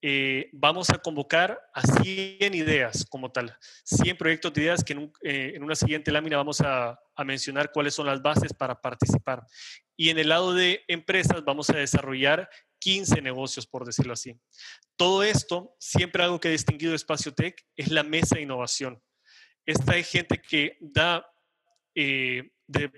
Eh, 0.00 0.48
vamos 0.52 0.90
a 0.90 0.98
convocar 0.98 1.60
a 1.74 1.82
100 1.82 2.54
ideas 2.54 3.04
como 3.10 3.32
tal, 3.32 3.56
100 3.84 4.16
proyectos 4.16 4.52
de 4.52 4.62
ideas 4.62 4.84
que 4.84 4.92
en, 4.92 5.12
eh, 5.22 5.58
una 5.60 5.74
siguiente 5.74 6.12
lámina 6.12 6.36
vamos 6.36 6.60
a, 6.60 6.98
mencionar 7.24 7.72
cuáles 7.72 7.94
son 7.94 8.06
las 8.06 8.22
bases 8.22 8.52
para 8.52 8.80
participar. 8.80 9.44
Y 9.96 10.10
en 10.10 10.18
el 10.20 10.28
lado 10.28 10.54
de 10.54 10.84
empresas 10.86 11.44
vamos 11.44 11.68
a 11.68 11.76
desarrollar 11.76 12.48
15 12.78 13.20
negocios, 13.20 13.66
por 13.66 13.84
decirlo 13.84 14.12
así. 14.12 14.38
Todo 14.94 15.24
esto, 15.24 15.74
siempre 15.80 16.22
algo 16.22 16.38
que 16.38 16.46
ha 16.46 16.52
distinguido 16.52 16.94
Espacio 16.94 17.34
Tech 17.34 17.60
es 17.74 17.90
la 17.90 18.04
mesa 18.04 18.36
de 18.36 18.42
innovación. 18.42 19.02
Esta 19.66 19.96
es 19.96 20.08
gente 20.08 20.40
que 20.40 20.76
da 20.80 21.26
eh, 22.00 22.52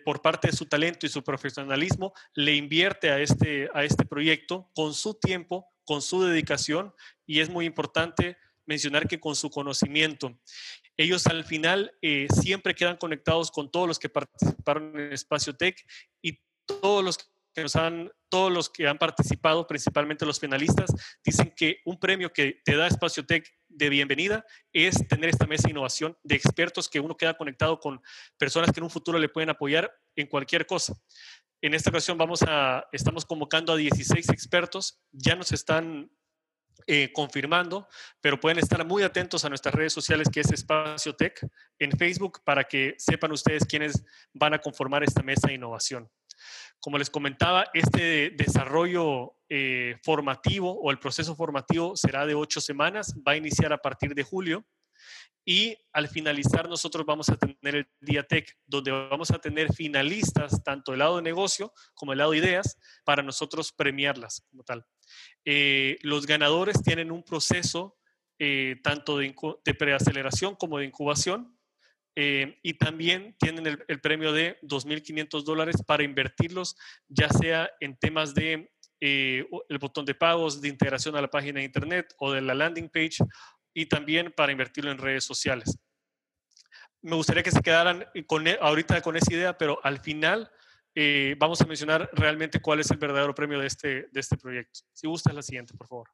por 0.04 0.21
parte 0.21 0.49
de 0.49 0.57
su 0.57 0.66
talento 0.66 1.07
y 1.07 1.09
su 1.09 1.23
profesionalismo, 1.23 2.12
le 2.35 2.54
invierte 2.54 3.11
a 3.11 3.21
este, 3.21 3.69
a 3.73 3.85
este 3.85 4.04
proyecto 4.04 4.69
con 4.75 4.92
su 4.92 5.14
tiempo, 5.14 5.73
con 5.90 6.02
su 6.02 6.23
dedicación 6.23 6.94
y 7.26 7.40
es 7.40 7.50
muy 7.50 7.66
importante 7.66 8.37
mencionar 8.64 9.09
que 9.09 9.18
con 9.18 9.35
su 9.35 9.50
conocimiento. 9.50 10.38
Ellos 10.97 11.26
al 11.26 11.44
final 11.44 11.92
eh, 12.00 12.28
siempre 12.40 12.76
quedan 12.76 12.97
conectados 12.97 13.50
con 13.50 13.73
todos 13.73 13.88
los 13.88 13.99
que 13.99 14.09
participaron 14.09 14.97
en 15.00 15.12
Espacio 15.12 15.56
Tech 15.56 15.85
y 16.23 16.38
todos 16.64 17.04
los 17.04 17.18
que 17.52 17.62
nos 17.62 17.75
han, 17.75 18.09
todos 18.28 18.52
los 18.52 18.70
que 18.70 18.87
han 18.87 18.99
participado, 18.99 19.66
principalmente 19.66 20.25
los 20.25 20.38
finalistas, 20.38 20.92
dicen 21.25 21.52
que 21.56 21.80
un 21.85 21.99
premio 21.99 22.32
que 22.32 22.61
te 22.64 22.76
da 22.76 22.87
Espacio 22.87 23.26
Tech 23.26 23.52
de 23.66 23.88
bienvenida 23.88 24.47
es 24.73 25.09
tener 25.09 25.30
esta 25.30 25.49
mesa 25.49 25.64
de 25.64 25.73
innovación 25.73 26.16
de 26.23 26.37
expertos 26.37 26.88
que 26.88 27.00
uno 27.00 27.16
queda 27.16 27.37
conectado 27.37 27.80
con 27.80 28.00
personas 28.38 28.70
que 28.70 28.78
en 28.78 28.85
un 28.85 28.90
futuro 28.90 29.18
le 29.18 29.28
pueden 29.28 29.50
apoyar 29.50 29.92
en 30.14 30.28
cualquier 30.28 30.66
cosa. 30.66 30.94
En 31.62 31.75
esta 31.75 31.90
ocasión 31.90 32.17
vamos 32.17 32.43
a, 32.43 32.88
estamos 32.90 33.26
convocando 33.26 33.73
a 33.73 33.76
16 33.76 34.31
expertos, 34.31 34.99
ya 35.12 35.37
nos 35.37 35.52
están 35.52 36.11
eh, 36.87 37.12
confirmando, 37.12 37.87
pero 38.23 38.40
pueden 38.40 38.59
estar 38.59 38.85
muy 38.87 39.02
atentos 39.02 39.45
a 39.45 39.50
nuestras 39.50 39.75
redes 39.75 39.93
sociales 39.93 40.29
que 40.33 40.40
es 40.40 40.50
Espacio 40.50 41.14
Tech 41.14 41.38
en 41.79 41.93
Facebook 41.93 42.43
para 42.45 42.64
que 42.64 42.95
sepan 42.97 43.33
ustedes 43.33 43.67
quiénes 43.67 44.02
van 44.33 44.55
a 44.55 44.59
conformar 44.59 45.05
esta 45.05 45.23
mesa 45.23 45.49
de 45.49 45.55
innovación. 45.55 46.11
Como 46.81 46.97
les 46.97 47.11
comentaba, 47.11 47.67
este 47.75 48.31
desarrollo 48.31 49.35
eh, 49.50 49.97
formativo 50.02 50.73
o 50.73 50.90
el 50.90 50.99
proceso 50.99 51.37
formativo 51.37 51.95
será 51.95 52.25
de 52.25 52.35
ocho 52.35 52.62
semanas, 52.62 53.14
va 53.26 53.33
a 53.33 53.37
iniciar 53.37 53.75
a 53.75 53.83
partir 53.83 54.14
de 54.14 54.23
julio 54.23 54.64
y 55.45 55.76
al 55.92 56.09
finalizar 56.09 56.69
nosotros 56.69 57.04
vamos 57.07 57.28
a 57.28 57.37
tener 57.37 57.75
el 57.75 57.88
Día 58.00 58.23
Tech, 58.23 58.57
donde 58.66 58.90
vamos 58.90 59.30
a 59.30 59.38
tener 59.38 59.73
finalistas, 59.73 60.62
tanto 60.62 60.92
del 60.92 61.00
lado 61.00 61.16
de 61.16 61.23
negocio 61.23 61.73
como 61.95 62.12
del 62.12 62.19
lado 62.19 62.33
de 62.33 62.38
ideas, 62.38 62.78
para 63.04 63.23
nosotros 63.23 63.73
premiarlas 63.73 64.47
como 64.50 64.62
tal. 64.62 64.87
Eh, 65.45 65.99
los 66.02 66.26
ganadores 66.26 66.83
tienen 66.83 67.11
un 67.11 67.25
proceso 67.25 67.97
eh, 68.38 68.76
tanto 68.83 69.19
de, 69.19 69.35
preaceleración 69.76 70.57
como 70.57 70.78
de 70.78 70.87
incubación, 70.87 71.57
eh, 72.16 72.59
y 72.62 72.75
también 72.75 73.37
tienen 73.38 73.66
el, 73.66 73.85
el 73.87 74.00
premio 74.00 74.33
de 74.33 74.59
2.500 74.62 75.42
dólares 75.42 75.76
para 75.87 76.02
invertirlos, 76.02 76.76
ya 77.09 77.28
sea 77.28 77.71
en 77.80 77.97
temas 77.97 78.35
de 78.35 78.71
el 79.02 79.78
botón 79.78 80.04
de 80.04 80.14
pagos, 80.14 80.61
de 80.61 80.69
integración 80.69 81.16
a 81.16 81.23
la 81.23 81.30
página 81.30 81.61
de 81.61 81.64
internet 81.64 82.14
o 82.19 82.33
de 82.33 82.42
la 82.42 82.54
landing 82.54 82.90
page 82.90 83.16
y 83.81 83.87
también 83.87 84.31
para 84.31 84.53
invertirlo 84.53 84.91
en 84.91 84.99
redes 84.99 85.25
sociales. 85.25 85.79
Me 87.01 87.17
gustaría 87.17 87.43
que 87.43 87.51
se 87.51 87.63
quedaran 87.63 88.07
con, 88.27 88.47
e, 88.47 88.59
ahorita 88.61 89.01
con 89.01 89.17
esa 89.17 89.33
idea, 89.33 89.57
pero 89.57 89.81
al 89.83 90.01
final 90.01 90.51
eh, 90.95 91.35
vamos 91.39 91.63
a 91.63 91.65
mencionar 91.65 92.11
realmente 92.13 92.61
cuál 92.61 92.81
es 92.81 92.91
el 92.91 92.99
verdadero 92.99 93.35
premio 93.35 93.59
de 93.59 93.67
este, 93.67 94.09
de 94.13 94.21
este 94.21 94.37
proyecto. 94.37 94.81
Si 94.93 95.07
gusta, 95.07 95.31
es 95.31 95.37
la 95.37 95.43
siguiente, 95.43 95.73
por 95.79 95.87
favor. 95.87 96.11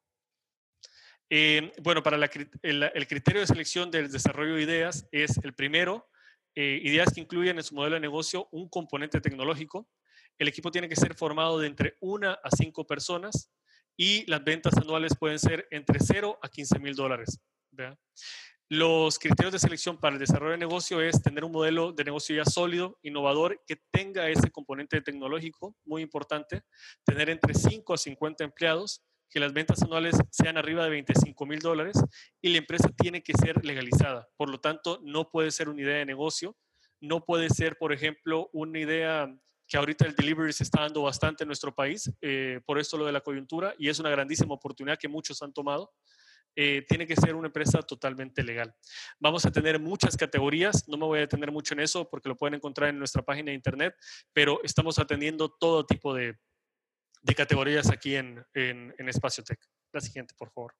Eh, 1.29 1.73
bueno, 1.81 2.01
para 2.01 2.15
el, 2.15 3.07
criterio 3.07 3.41
de 3.41 3.47
selección 3.47 3.91
del 3.91 4.09
desarrollo 4.09 4.55
de 4.55 4.61
ideas 4.61 5.05
es 5.11 5.37
el 5.43 5.53
primero, 5.53 6.09
eh, 6.55 6.79
ideas 6.83 7.13
que 7.13 7.19
incluyen 7.19 7.57
en 7.57 7.63
su 7.65 7.75
modelo 7.75 7.95
de 7.95 7.99
negocio 7.99 8.47
un 8.53 8.69
componente 8.69 9.19
tecnológico. 9.19 9.89
El 10.39 10.47
equipo 10.47 10.71
tiene 10.71 10.87
que 10.87 10.95
ser 10.95 11.15
formado 11.15 11.59
de 11.59 11.67
entre 11.67 11.97
una 11.99 12.31
a 12.31 12.49
cinco 12.49 12.87
personas 12.87 13.51
y 13.97 14.29
las 14.29 14.43
ventas 14.43 14.77
anuales 14.77 15.17
pueden 15.19 15.39
ser 15.39 15.67
entre 15.71 15.99
0 15.99 16.39
a 16.41 16.47
15 16.47 16.79
mil 16.79 16.95
dólares. 16.95 17.41
Los 18.69 19.17
criterios 19.17 19.53
de 19.53 19.59
selección 19.59 19.97
para 19.97 20.15
el 20.15 20.19
desarrollo 20.19 20.51
de 20.51 20.57
negocio 20.57 20.99
es 20.99 21.21
tener 21.21 21.45
un 21.45 21.53
modelo 21.53 21.93
de 21.93 22.03
negocio 22.03 22.35
ya 22.35 22.43
sólido, 22.43 22.99
innovador, 23.01 23.63
que 23.65 23.77
tenga 23.91 24.27
ese 24.27 24.51
componente 24.51 24.99
tecnológico, 24.99 25.77
muy 25.85 26.01
importante, 26.01 26.63
tener 27.05 27.29
entre 27.29 27.53
5 27.53 27.93
a 27.93 27.97
50 27.97 28.43
empleados, 28.43 29.05
que 29.29 29.39
las 29.39 29.53
ventas 29.53 29.81
anuales 29.83 30.17
sean 30.31 30.57
arriba 30.57 30.83
de 30.83 30.89
25 30.89 31.45
mil 31.45 31.59
dólares 31.59 31.97
y 32.41 32.49
la 32.49 32.57
empresa 32.57 32.89
tiene 32.89 33.23
que 33.23 33.33
ser 33.33 33.63
legalizada. 33.63 34.27
Por 34.35 34.49
lo 34.49 34.59
tanto, 34.59 34.99
no 35.03 35.29
puede 35.29 35.51
ser 35.51 35.69
una 35.69 35.81
idea 35.81 35.97
de 35.97 36.05
negocio, 36.05 36.57
no 36.99 37.23
puede 37.23 37.49
ser, 37.49 37.77
por 37.77 37.93
ejemplo, 37.93 38.49
una 38.51 38.79
idea 38.79 39.33
que 39.67 39.77
ahorita 39.77 40.05
el 40.05 40.15
delivery 40.15 40.53
se 40.53 40.63
está 40.63 40.81
dando 40.81 41.03
bastante 41.03 41.43
en 41.43 41.47
nuestro 41.47 41.75
país, 41.75 42.11
eh, 42.21 42.61
por 42.65 42.79
esto 42.79 42.97
lo 42.97 43.05
de 43.05 43.11
la 43.11 43.21
coyuntura, 43.21 43.73
y 43.77 43.89
es 43.89 43.99
una 43.99 44.09
grandísima 44.09 44.53
oportunidad 44.53 44.97
que 44.97 45.09
muchos 45.09 45.41
han 45.41 45.53
tomado. 45.53 45.91
Eh, 46.59 46.83
tiene 46.89 47.05
que 47.05 47.15
ser 47.15 47.35
una 47.35 47.49
empresa 47.49 47.83
totalmente 47.83 48.41
legal. 48.41 48.75
Vamos 49.19 49.45
a 49.45 49.51
tener 49.51 49.79
muchas 49.79 50.17
categorías, 50.17 50.87
no 50.87 50.97
me 50.97 51.05
voy 51.05 51.19
a 51.19 51.21
detener 51.21 51.51
mucho 51.51 51.75
en 51.75 51.81
eso 51.81 52.09
porque 52.09 52.29
lo 52.29 52.35
pueden 52.35 52.55
encontrar 52.55 52.89
en 52.89 52.97
nuestra 52.97 53.21
página 53.21 53.51
de 53.51 53.55
internet, 53.55 53.95
pero 54.33 54.59
estamos 54.63 54.97
atendiendo 54.97 55.49
todo 55.49 55.85
tipo 55.85 56.15
de, 56.15 56.35
de 57.21 57.35
categorías 57.35 57.91
aquí 57.91 58.15
en, 58.15 58.43
en, 58.55 58.91
en 58.97 59.07
Espacio 59.07 59.43
Tech. 59.43 59.59
La 59.93 60.01
siguiente, 60.01 60.33
por 60.35 60.49
favor. 60.49 60.73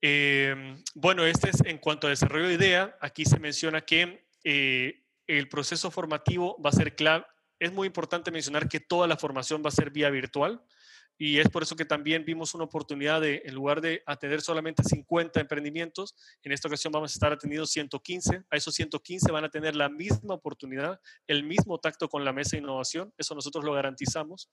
Eh, 0.00 0.82
bueno, 0.94 1.26
este 1.26 1.50
es 1.50 1.60
en 1.66 1.76
cuanto 1.76 2.06
a 2.06 2.10
desarrollo 2.10 2.48
de 2.48 2.54
idea. 2.54 2.96
Aquí 3.02 3.26
se 3.26 3.38
menciona 3.38 3.82
que 3.82 4.26
el 4.42 5.48
proceso 5.50 5.90
formativo 5.90 6.58
va 6.62 6.70
a 6.70 6.72
ser 6.72 6.96
clave. 6.96 7.26
Es 7.58 7.72
muy 7.72 7.88
importante 7.88 8.30
mencionar 8.30 8.70
que 8.70 8.80
toda 8.80 9.06
la 9.06 9.18
formación 9.18 9.62
va 9.62 9.68
a 9.68 9.72
ser 9.72 9.90
vía 9.90 10.08
virtual 10.08 10.64
y 11.18 11.38
es 11.38 11.48
por 11.48 11.62
eso 11.62 11.76
que 11.76 11.84
también 11.84 12.24
vimos 12.24 12.54
una 12.54 12.64
oportunidad 12.64 13.20
de, 13.20 13.42
en 13.44 13.54
lugar 13.54 13.80
de 13.80 14.02
atender 14.06 14.42
solamente 14.42 14.82
50 14.82 15.40
emprendimientos, 15.40 16.14
en 16.42 16.52
esta 16.52 16.68
ocasión 16.68 16.92
vamos 16.92 17.12
a 17.12 17.14
estar 17.14 17.32
atendiendo 17.32 17.66
115. 17.66 18.44
A 18.50 18.56
esos 18.56 18.74
115 18.74 19.32
van 19.32 19.44
a 19.44 19.48
tener 19.48 19.74
la 19.76 19.88
misma 19.88 20.34
oportunidad, 20.34 21.00
el 21.26 21.42
mismo 21.44 21.78
tacto 21.78 22.08
con 22.08 22.24
la 22.24 22.32
mesa 22.32 22.52
de 22.52 22.62
innovación, 22.62 23.14
eso 23.16 23.34
nosotros 23.34 23.64
lo 23.64 23.72
garantizamos. 23.72 24.50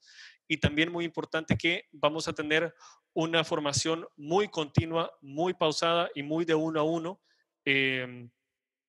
Y 0.48 0.56
también 0.56 0.90
muy 0.90 1.04
importante 1.04 1.56
que 1.56 1.84
vamos 1.92 2.28
a 2.28 2.32
tener 2.32 2.74
una 3.12 3.44
formación 3.44 4.06
muy 4.16 4.48
continua, 4.48 5.12
muy 5.20 5.52
pausada 5.52 6.08
y 6.14 6.22
muy 6.22 6.44
de 6.44 6.54
uno 6.54 6.80
a 6.80 6.84
uno. 6.84 7.20
Eh, 7.66 8.28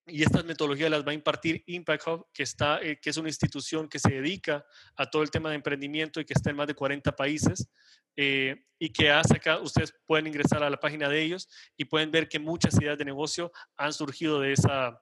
y 0.08 0.22
estas 0.22 0.46
metodologías 0.46 0.92
las 0.92 1.06
va 1.06 1.12
a 1.12 1.16
impartir 1.16 1.64
Impact 1.66 2.08
Hub, 2.08 2.28
que, 2.32 2.44
está, 2.44 2.80
eh, 2.82 3.00
que 3.00 3.10
es 3.10 3.18
una 3.18 3.30
institución 3.30 3.88
que 3.88 4.00
se 4.00 4.10
dedica 4.10 4.66
a 4.96 5.10
todo 5.10 5.24
el 5.24 5.32
tema 5.32 5.50
de 5.50 5.56
emprendimiento 5.56 6.20
y 6.20 6.26
que 6.26 6.34
está 6.34 6.52
en 6.52 6.56
más 6.58 6.68
de 6.68 6.76
40 6.76 7.16
países 7.16 7.68
eh, 8.16 8.66
y 8.78 8.90
que 8.92 9.10
hace 9.10 9.38
acá, 9.38 9.60
ustedes 9.60 9.96
pueden 10.06 10.28
ingresar 10.28 10.64
a 10.64 10.70
la 10.70 10.78
página 10.78 11.10
de 11.10 11.22
ellos 11.22 11.50
y 11.76 11.86
pueden 11.86 12.12
ver 12.12 12.30
que 12.30 12.40
muchas 12.40 12.80
ideas 12.80 12.98
de 12.98 13.06
negocio 13.06 13.52
han 13.78 13.94
surgido 13.94 14.40
de, 14.40 14.54
esa, 14.54 15.02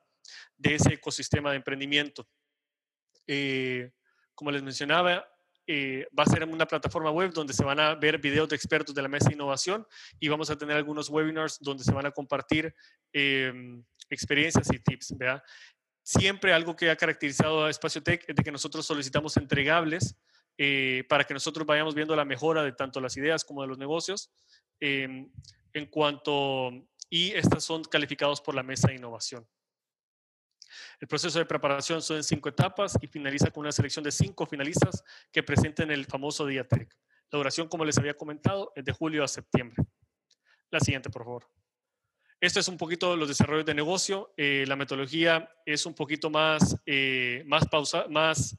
de 0.57 0.75
ese 0.75 0.93
ecosistema 0.93 1.51
de 1.51 1.57
emprendimiento. 1.57 2.27
Eh, 3.27 3.91
como 4.35 4.51
les 4.51 4.63
mencionaba, 4.63 5.27
va 6.17 6.23
a 6.23 6.29
ser 6.29 6.43
una 6.43 6.65
plataforma 6.65 7.11
web 7.11 7.31
donde 7.31 7.53
se 7.53 7.63
van 7.63 7.79
a 7.79 7.95
ver 7.95 8.19
videos 8.19 8.49
de 8.49 8.55
expertos 8.55 8.93
de 8.95 9.01
la 9.01 9.07
mesa 9.07 9.29
de 9.29 9.35
innovación 9.35 9.87
y 10.19 10.27
vamos 10.27 10.49
a 10.49 10.57
tener 10.57 10.75
algunos 10.75 11.09
webinars 11.09 11.59
donde 11.61 11.83
se 11.83 11.93
van 11.93 12.05
a 12.05 12.11
compartir 12.11 12.75
em, 13.13 13.83
experiencias 14.09 14.67
y 14.71 14.79
tips. 14.79 15.17
¿verdad? 15.17 15.43
Siempre 16.03 16.53
algo 16.53 16.75
que 16.75 16.89
ha 16.89 16.95
caracterizado 16.95 17.65
a 17.65 17.69
Espacio 17.69 18.03
Tech 18.03 18.23
es 18.27 18.35
de 18.35 18.43
que 18.43 18.51
nosotros 18.51 18.85
solicitamos 18.85 19.37
entregables 19.37 20.15
eh, 20.57 21.03
para 21.09 21.23
que 21.23 21.33
nosotros 21.33 21.65
vayamos 21.65 21.95
viendo 21.95 22.15
la 22.15 22.25
mejora 22.25 22.63
de 22.63 22.73
tanto 22.73 23.01
las 23.01 23.17
ideas 23.17 23.43
como 23.43 23.61
de 23.61 23.67
los 23.67 23.77
negocios. 23.77 24.31
Em, 24.79 25.31
en 25.73 25.85
cuanto, 25.87 26.71
y 27.09 27.31
estas 27.31 27.63
son 27.63 27.83
calificados 27.83 28.41
por 28.41 28.53
la 28.53 28.63
mesa 28.63 28.89
de 28.89 28.95
innovación. 28.95 29.47
El 30.99 31.07
proceso 31.07 31.39
de 31.39 31.45
preparación 31.45 32.01
son 32.01 32.17
en 32.17 32.23
cinco 32.23 32.49
etapas 32.49 32.97
y 33.01 33.07
finaliza 33.07 33.51
con 33.51 33.61
una 33.61 33.71
selección 33.71 34.03
de 34.03 34.11
cinco 34.11 34.45
finalistas 34.45 35.03
que 35.31 35.43
presenten 35.43 35.91
el 35.91 36.05
famoso 36.05 36.45
Día 36.45 36.67
Tech. 36.67 36.93
La 37.31 37.37
duración, 37.37 37.67
como 37.67 37.85
les 37.85 37.97
había 37.97 38.15
comentado, 38.15 38.71
es 38.75 38.85
de 38.85 38.91
julio 38.91 39.23
a 39.23 39.27
septiembre. 39.27 39.83
La 40.69 40.79
siguiente, 40.79 41.09
por 41.09 41.23
favor. 41.23 41.49
Esto 42.43 42.59
es 42.59 42.67
un 42.67 42.75
poquito 42.75 43.15
los 43.15 43.29
desarrollos 43.29 43.65
de 43.65 43.73
negocio. 43.73 44.33
Eh, 44.35 44.65
la 44.67 44.75
metodología 44.75 45.49
es 45.65 45.85
un 45.85 45.93
poquito 45.93 46.29
más, 46.29 46.75
eh, 46.85 47.41
más, 47.45 47.65
pausa, 47.69 48.05
más, 48.09 48.57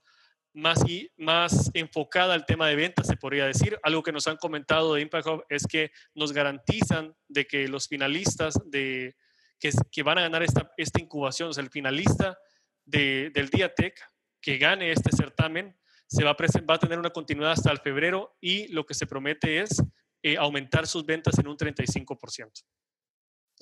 más, 0.54 0.88
y, 0.88 1.10
más 1.18 1.70
enfocada 1.74 2.32
al 2.32 2.46
tema 2.46 2.66
de 2.66 2.76
ventas, 2.76 3.06
se 3.06 3.18
podría 3.18 3.44
decir. 3.44 3.78
Algo 3.82 4.02
que 4.02 4.10
nos 4.10 4.26
han 4.26 4.38
comentado 4.38 4.94
de 4.94 5.02
Impact 5.02 5.26
Hub 5.26 5.44
es 5.50 5.66
que 5.66 5.90
nos 6.14 6.32
garantizan 6.32 7.14
de 7.28 7.46
que 7.46 7.68
los 7.68 7.86
finalistas 7.86 8.54
de, 8.64 9.16
que, 9.60 9.70
que 9.92 10.02
van 10.02 10.16
a 10.16 10.22
ganar 10.22 10.42
esta, 10.42 10.72
esta 10.78 11.02
incubación, 11.02 11.50
o 11.50 11.52
sea, 11.52 11.62
el 11.62 11.68
finalista 11.68 12.38
de, 12.86 13.32
del 13.34 13.50
Día 13.50 13.74
Tech 13.74 14.00
que 14.40 14.56
gane 14.56 14.92
este 14.92 15.14
certamen, 15.14 15.78
se 16.06 16.24
va 16.24 16.30
a, 16.30 16.36
va 16.62 16.74
a 16.76 16.78
tener 16.78 16.98
una 16.98 17.10
continuidad 17.10 17.52
hasta 17.52 17.70
el 17.70 17.80
febrero 17.80 18.34
y 18.40 18.66
lo 18.68 18.86
que 18.86 18.94
se 18.94 19.06
promete 19.06 19.60
es 19.60 19.82
eh, 20.22 20.38
aumentar 20.38 20.86
sus 20.86 21.04
ventas 21.04 21.38
en 21.38 21.48
un 21.48 21.58
35%. 21.58 22.64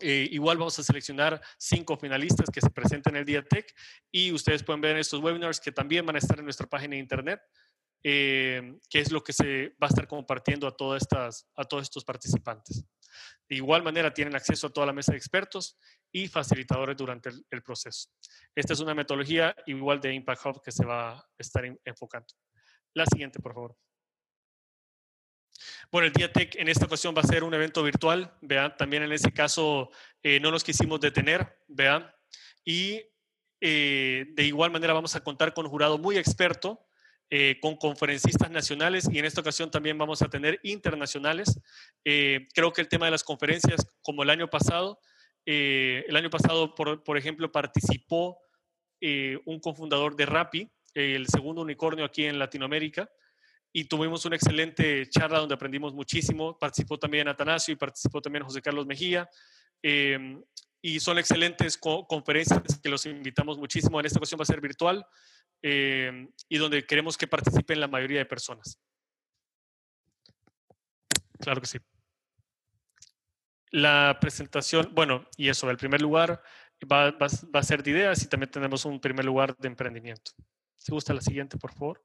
Eh, 0.03 0.29
igual 0.33 0.59
vamos 0.59 0.77
a 0.81 0.83
seleccionar 0.83 1.41
cinco 1.57 1.97
finalistas 1.97 2.51
que 2.53 2.61
se 2.61 2.71
presenten 2.71 3.15
en 3.15 3.21
el 3.21 3.25
Día 3.25 3.45
Tech 3.45 3.73
y 4.11 4.33
ustedes 4.33 4.65
pueden 4.65 4.81
ver 4.81 4.97
estos 4.97 5.21
webinars 5.21 5.61
que 5.61 5.71
también 5.71 6.05
van 6.05 6.17
a 6.17 6.19
estar 6.19 6.37
en 6.41 6.45
nuestra 6.45 6.67
página 6.67 6.97
de 6.97 7.01
internet, 7.01 7.41
eh, 8.03 8.79
que 8.91 8.99
es 8.99 9.13
lo 9.13 9.23
que 9.23 9.33
se 9.33 9.69
va 9.81 9.87
a 9.87 9.91
estar 9.91 10.09
compartiendo 10.09 10.67
a, 10.67 10.77
todas 10.77 11.03
estas, 11.03 11.49
a 11.55 11.65
todos 11.65 11.85
estos 11.85 12.05
participantes. 12.05 12.85
De 13.49 13.55
igual 13.55 13.85
manera 13.85 14.13
tienen 14.13 14.35
acceso 14.35 14.67
a 14.67 14.73
toda 14.73 14.87
la 14.87 14.93
mesa 14.93 15.13
de 15.13 15.19
expertos 15.19 15.79
y 16.11 16.27
facilitadores 16.27 16.97
durante 16.97 17.31
el, 17.51 17.63
proceso. 17.63 18.11
Esta 18.57 18.73
es 18.73 18.81
una 18.81 18.95
metodología 18.97 19.55
igual 19.67 20.01
de 20.01 20.15
Impact 20.15 20.47
Hub 20.47 20.63
que 20.65 20.73
se 20.73 20.85
va 20.85 21.13
a 21.19 21.29
estar 21.39 21.65
enfocando. 21.85 22.27
La 22.95 23.07
siguiente, 23.07 23.39
por 23.39 23.55
favor. 23.55 23.77
Bueno, 25.91 26.07
el 26.07 26.13
Día 26.13 26.33
Tech 26.33 26.55
en 26.57 26.69
esta 26.69 26.87
ocasión 26.87 27.15
va 27.17 27.23
a 27.23 27.27
ser 27.27 27.45
un 27.45 27.55
evento 27.55 27.83
virtual, 27.83 28.33
vean, 28.41 28.77
también 28.77 29.03
en 29.03 29.13
ese 29.13 29.33
caso 29.33 29.91
eh, 30.23 30.39
no 30.41 30.51
nos 30.51 30.65
quisimos 30.65 31.01
detener, 31.01 31.59
vean, 31.69 32.11
y 32.65 33.03
eh, 33.61 34.27
de 34.31 34.45
igual 34.45 34.71
manera 34.71 34.93
vamos 34.93 35.17
a 35.17 35.21
contar 35.21 35.55
con 35.55 35.67
un 35.67 35.71
jurado 35.71 35.99
muy 35.99 36.17
experto, 36.17 36.87
eh, 37.31 37.59
con 37.61 37.77
conferencistas 37.77 38.51
nacionales 38.51 39.09
y 39.11 39.19
en 39.19 39.25
esta 39.25 39.41
ocasión 39.41 39.71
también 39.71 39.97
vamos 39.97 40.23
a 40.23 40.29
tener 40.29 40.61
internacionales. 40.63 41.59
creo 42.05 42.73
que 42.73 42.83
el 42.83 42.89
tema 42.89 43.07
de 43.07 43.13
las 43.13 43.25
conferencias, 43.25 43.87
como 44.03 44.23
el 44.23 44.31
año 44.31 44.49
pasado, 44.51 45.01
el 45.45 46.15
año 46.15 46.31
pasado, 46.31 46.75
por, 46.75 47.03
por 47.03 47.17
ejemplo, 47.17 47.51
participó 47.51 48.39
un 49.47 49.61
cofundador 49.61 50.15
de 50.15 50.27
Rappi, 50.27 50.71
el 50.95 51.27
segundo 51.27 51.63
unicornio 51.63 52.05
aquí 52.05 52.27
en 52.27 52.39
Latinoamérica, 52.39 53.11
y 53.73 53.85
tuvimos 53.85 54.25
una 54.27 54.37
excelente 54.37 55.09
charla 55.09 55.39
donde 55.39 55.55
aprendimos 55.55 55.95
muchísimo. 55.95 56.59
Participó 56.59 56.99
también 56.99 57.27
Atanasio 57.29 57.73
y 57.73 57.77
participó 57.77 58.21
también 58.21 58.45
José 58.45 58.61
Carlos 58.61 58.87
Mejía. 58.87 59.29
Em, 59.83 60.43
y 60.83 61.01
son 61.01 61.19
excelentes 61.19 61.79
conferencias 61.79 62.61
que 62.83 62.89
los 62.91 63.07
invitamos 63.07 63.57
muchísimo. 63.57 63.99
En 63.99 64.07
esta 64.07 64.19
ocasión 64.19 64.39
va 64.39 64.43
a 64.43 64.47
ser 64.47 64.61
virtual 64.61 65.07
em, 65.63 66.29
y 66.49 66.59
donde 66.59 66.85
queremos 66.85 67.17
que 67.17 67.27
participen 67.27 67.81
la 67.81 67.89
mayoría 67.89 68.19
de 68.19 68.27
personas. 68.27 68.79
Claro 71.39 71.61
que 71.61 71.67
sí. 71.67 71.79
La 73.71 74.19
presentación, 74.21 74.91
bueno, 74.93 75.27
y 75.37 75.49
eso, 75.49 75.71
el 75.71 75.79
primer 75.79 76.03
lugar 76.03 76.43
va, 76.91 77.11
va 77.13 77.61
a 77.61 77.63
ser 77.63 77.83
de 77.83 77.93
ideas 77.93 78.23
y 78.23 78.29
también 78.29 78.51
tenemos 78.51 78.85
un 78.85 79.01
primer 79.01 79.25
lugar 79.25 79.57
de 79.57 79.69
emprendimiento. 79.69 80.33
Si 80.77 80.93
gusta 80.93 81.15
la 81.15 81.23
siguiente, 81.23 81.57
por 81.57 81.73
favor. 81.73 82.05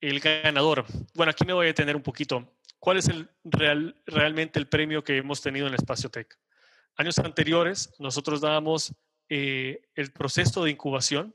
El 0.00 0.20
ganador. 0.20 0.84
Bueno, 1.14 1.30
aquí 1.30 1.44
me 1.44 1.52
voy 1.52 1.66
a 1.66 1.68
detener 1.68 1.96
un 1.96 2.02
poquito. 2.02 2.54
¿Cuál 2.78 2.98
es 2.98 3.08
el 3.08 3.28
real, 3.42 4.00
realmente 4.06 4.58
el 4.58 4.68
premio 4.68 5.02
que 5.02 5.16
hemos 5.16 5.42
tenido 5.42 5.66
en 5.66 5.74
el 5.74 5.78
Espacio 5.78 6.08
Tech? 6.08 6.38
Años 6.96 7.18
anteriores, 7.18 7.92
nosotros 7.98 8.40
dábamos 8.40 8.94
eh, 9.28 9.82
el 9.94 10.12
proceso 10.12 10.64
de 10.64 10.70
incubación 10.70 11.34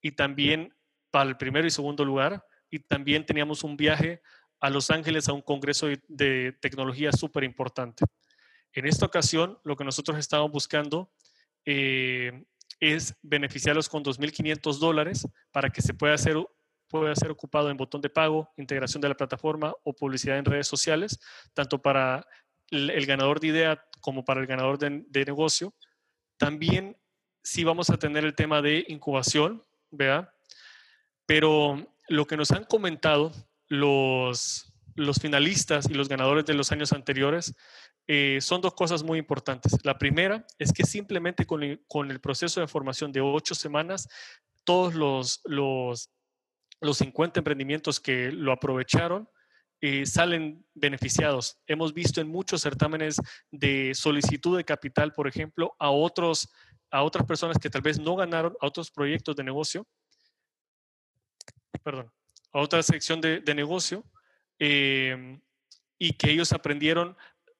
y 0.00 0.12
también 0.12 0.74
para 1.10 1.28
el 1.28 1.36
primero 1.36 1.66
y 1.66 1.70
segundo 1.70 2.04
lugar, 2.04 2.46
y 2.70 2.80
también 2.80 3.24
teníamos 3.24 3.64
un 3.64 3.76
viaje 3.76 4.22
a 4.60 4.70
Los 4.70 4.90
Ángeles 4.90 5.28
a 5.28 5.32
un 5.32 5.42
congreso 5.42 5.88
de, 6.08 6.52
tecnología 6.60 7.12
súper 7.12 7.44
importante. 7.44 8.04
En 8.72 8.86
esta 8.86 9.06
ocasión, 9.06 9.58
lo 9.64 9.76
que 9.76 9.84
nosotros 9.84 10.18
estábamos 10.18 10.52
buscando 10.52 11.10
eh, 11.64 12.44
es 12.80 13.14
beneficiarlos 13.22 13.88
con 13.88 14.04
2.500 14.04 14.78
dólares 14.78 15.26
para 15.50 15.70
que 15.70 15.82
se 15.82 15.94
pueda 15.94 16.14
hacer 16.14 16.36
puede 16.88 17.14
ser 17.16 17.30
ocupado 17.30 17.70
en 17.70 17.76
botón 17.76 18.00
de 18.00 18.10
pago, 18.10 18.50
integración 18.56 19.00
de 19.00 19.08
la 19.08 19.16
plataforma 19.16 19.74
o 19.84 19.92
publicidad 19.92 20.38
en 20.38 20.44
redes 20.44 20.66
sociales, 20.66 21.20
tanto 21.54 21.80
para 21.80 22.26
el, 22.70 23.06
ganador 23.06 23.40
de 23.40 23.48
idea 23.48 23.84
como 24.00 24.24
para 24.24 24.40
el 24.40 24.46
ganador 24.46 24.78
de, 24.78 25.24
negocio. 25.24 25.74
También 26.36 26.96
sí 27.42 27.64
vamos 27.64 27.90
a 27.90 27.96
tener 27.96 28.24
el 28.24 28.34
tema 28.34 28.62
de 28.62 28.84
incubación, 28.88 29.64
¿verdad? 29.90 30.32
Pero 31.26 31.94
lo 32.08 32.26
que 32.26 32.36
nos 32.36 32.50
han 32.52 32.64
comentado 32.64 33.32
los, 33.68 34.72
los 34.94 35.18
finalistas 35.18 35.88
y 35.90 35.94
los 35.94 36.08
ganadores 36.08 36.44
de 36.46 36.54
los 36.54 36.72
años 36.72 36.92
anteriores 36.92 37.54
eh, 38.06 38.38
son 38.40 38.62
dos 38.62 38.72
cosas 38.72 39.02
muy 39.02 39.18
importantes. 39.18 39.76
La 39.84 39.98
primera 39.98 40.46
es 40.58 40.72
que 40.72 40.84
simplemente 40.84 41.44
con 41.44 41.62
el, 41.62 41.84
con 41.86 42.10
el 42.10 42.20
proceso 42.20 42.60
de 42.60 42.66
formación 42.66 43.12
de 43.12 43.20
ocho 43.20 43.54
semanas, 43.54 44.08
todos 44.64 44.94
los, 44.94 45.42
los 45.44 46.10
los 46.80 46.98
50 46.98 47.40
emprendimientos 47.40 48.00
que 48.00 48.30
lo 48.30 48.52
aprovecharon 48.52 49.28
eh, 49.80 50.06
salen 50.06 50.66
beneficiados. 50.74 51.60
Hemos 51.66 51.94
visto 51.94 52.20
en 52.20 52.28
muchos 52.28 52.62
certámenes 52.62 53.16
de 53.50 53.94
solicitud 53.94 54.56
de 54.56 54.64
capital, 54.64 55.12
por 55.12 55.28
ejemplo, 55.28 55.74
a, 55.78 55.90
otros, 55.90 56.48
a 56.90 57.02
otras 57.04 57.24
personas 57.26 57.58
que 57.58 57.70
tal 57.70 57.82
vez 57.82 58.00
no 58.00 58.16
ganaron, 58.16 58.56
a 58.60 58.66
otros 58.66 58.90
proyectos 58.90 59.36
de 59.36 59.44
negocio, 59.44 59.86
perdón, 61.84 62.10
a 62.52 62.58
otra 62.58 62.82
sección 62.82 63.20
de, 63.20 63.54
negocio, 63.54 64.04
eh, 64.58 65.38
y 65.96 66.12
que 66.14 66.30
ellos 66.30 66.52
aprendieron 66.52 67.16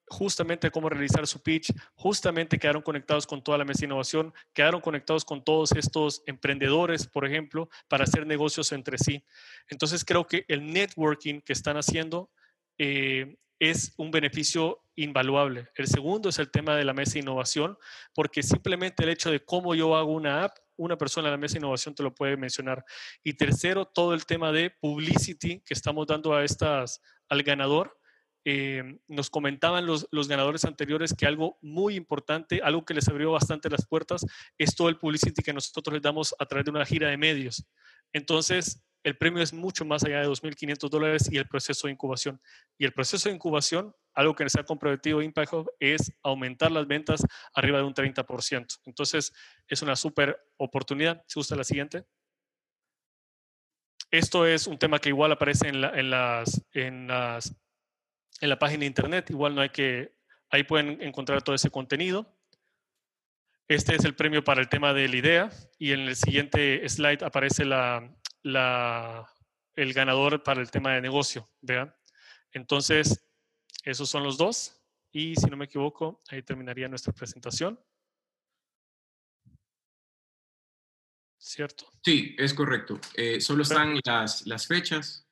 justamente 0.09 0.71
cómo 0.71 0.89
realizar 0.89 1.25
su 1.27 1.41
pitch, 1.41 1.73
justamente 1.95 2.59
quedaron 2.59 2.81
conectados 2.81 3.27
con 3.27 3.43
toda 3.43 3.57
la 3.57 3.65
mesa 3.65 3.81
de 3.81 3.85
innovación, 3.85 4.33
quedaron 4.53 4.81
conectados 4.81 5.23
con 5.23 5.43
todos 5.43 5.71
estos 5.73 6.23
emprendedores, 6.25 7.07
por 7.07 7.25
ejemplo, 7.25 7.69
para 7.87 8.03
hacer 8.03 8.25
negocios 8.25 8.71
entre 8.71 8.97
sí. 8.97 9.23
Entonces 9.67 10.03
creo 10.03 10.25
que 10.27 10.45
el 10.47 10.71
networking 10.71 11.41
que 11.41 11.53
están 11.53 11.77
haciendo 11.77 12.31
eh, 12.77 13.37
es 13.59 13.93
un 13.97 14.09
beneficio 14.09 14.83
invaluable. 14.95 15.69
El 15.75 15.87
segundo 15.87 16.29
es 16.29 16.39
el 16.39 16.49
tema 16.49 16.75
de 16.75 16.85
la 16.85 16.93
mesa 16.93 17.13
de 17.13 17.19
innovación, 17.19 17.77
porque 18.13 18.41
simplemente 18.41 19.03
el 19.03 19.09
hecho 19.09 19.31
de 19.31 19.43
cómo 19.43 19.75
yo 19.75 19.95
hago 19.95 20.13
una 20.13 20.45
app, 20.45 20.57
una 20.77 20.97
persona 20.97 21.27
en 21.27 21.33
la 21.33 21.37
mesa 21.37 21.53
de 21.53 21.59
innovación 21.59 21.93
te 21.93 22.03
lo 22.03 22.15
puede 22.15 22.37
mencionar. 22.37 22.83
Y 23.23 23.33
tercero, 23.33 23.85
todo 23.85 24.13
el 24.13 24.25
tema 24.25 24.51
de 24.51 24.71
publicity 24.71 25.61
que 25.61 25.73
estamos 25.73 26.07
dando 26.07 26.33
a 26.33 26.43
estas, 26.43 27.01
al 27.27 27.43
ganador 27.43 27.98
eh, 28.45 28.99
nos 29.07 29.29
comentaban 29.29 29.85
los, 29.85 30.07
ganadores 30.27 30.65
anteriores 30.65 31.13
que 31.13 31.25
algo 31.25 31.57
muy 31.61 31.95
importante, 31.95 32.61
algo 32.63 32.85
que 32.85 32.93
les 32.93 33.07
abrió 33.07 33.31
bastante 33.31 33.69
las 33.69 33.85
puertas, 33.85 34.25
es 34.57 34.75
todo 34.75 34.89
el 34.89 34.97
publicity 34.97 35.41
que 35.41 35.53
nosotros 35.53 35.93
les 35.93 36.01
damos 36.01 36.35
a 36.39 36.45
través 36.45 36.65
de 36.65 36.71
una 36.71 36.85
gira 36.85 37.09
de 37.09 37.17
medios. 37.17 37.65
Entonces, 38.13 38.81
el 39.03 39.17
premio 39.17 39.41
es 39.41 39.53
mucho 39.53 39.85
más 39.85 40.03
allá 40.03 40.21
de 40.21 40.27
2.500 40.27 40.89
dólares 40.89 41.29
y 41.31 41.37
el 41.37 41.47
proceso 41.47 41.87
de 41.87 41.93
incubación. 41.93 42.41
Y 42.77 42.85
el 42.85 42.93
proceso 42.93 43.29
de 43.29 43.35
incubación 43.35 43.93
algo 44.13 44.35
que 44.35 44.49
se 44.49 44.59
ha 44.59 44.65
comprometido 44.65 45.21
Impact 45.21 45.53
Hub 45.53 45.71
es 45.79 46.11
aumentar 46.23 46.71
las 46.71 46.87
ventas 46.87 47.25
arriba 47.53 47.77
de 47.77 47.85
un 47.85 47.93
30%. 47.93 48.79
Entonces, 48.85 49.31
es 49.67 49.81
una 49.81 49.95
súper 49.95 50.37
oportunidad. 50.57 51.23
Si 51.27 51.39
gusta 51.39 51.55
la 51.55 51.63
siguiente. 51.63 52.05
Esto 54.11 54.45
es 54.45 54.67
un 54.67 54.77
tema 54.77 54.99
que 54.99 55.09
igual 55.09 55.31
aparece 55.31 55.69
en 55.69 55.81
la, 55.81 55.97
en 55.97 56.09
las, 56.09 56.65
en 56.73 57.07
las, 57.07 57.55
en 58.39 58.49
la 58.49 58.59
página 58.59 58.81
de 58.81 58.87
internet. 58.87 59.29
Igual 59.29 59.55
no 59.55 59.61
hay 59.61 59.69
que, 59.69 60.15
ahí 60.49 60.63
pueden 60.63 61.01
encontrar 61.01 61.41
todo 61.41 61.55
ese 61.55 61.69
contenido. 61.69 62.35
Este 63.67 63.95
es 63.95 64.03
el 64.03 64.15
premio 64.15 64.43
para 64.43 64.61
el 64.61 64.69
tema 64.69 64.93
de 64.93 65.07
la 65.07 65.15
idea 65.15 65.49
y 65.77 65.91
en 65.91 66.01
el 66.01 66.15
siguiente 66.15 66.87
slide 66.89 67.23
aparece 67.23 67.65
la, 67.65 68.15
la, 68.41 69.31
el 69.75 69.93
ganador 69.93 70.41
para 70.41 70.61
el 70.61 70.71
tema 70.71 70.93
de 70.93 71.01
negocio. 71.01 71.49
Vean. 71.61 71.95
Entonces, 72.51 73.29
esos 73.83 74.09
son 74.09 74.23
los 74.23 74.37
dos. 74.37 74.75
Y 75.11 75.35
si 75.35 75.47
no 75.47 75.57
me 75.57 75.65
equivoco, 75.65 76.21
ahí 76.29 76.41
terminaría 76.43 76.87
nuestra 76.87 77.13
presentación. 77.13 77.79
¿Cierto? 81.37 81.85
Sí, 82.03 82.35
es 82.37 82.53
correcto. 82.53 82.99
Eh, 83.15 83.39
solo 83.39 83.63
están 83.63 83.99
las, 84.03 84.45
las 84.45 84.67
fechas. 84.67 85.28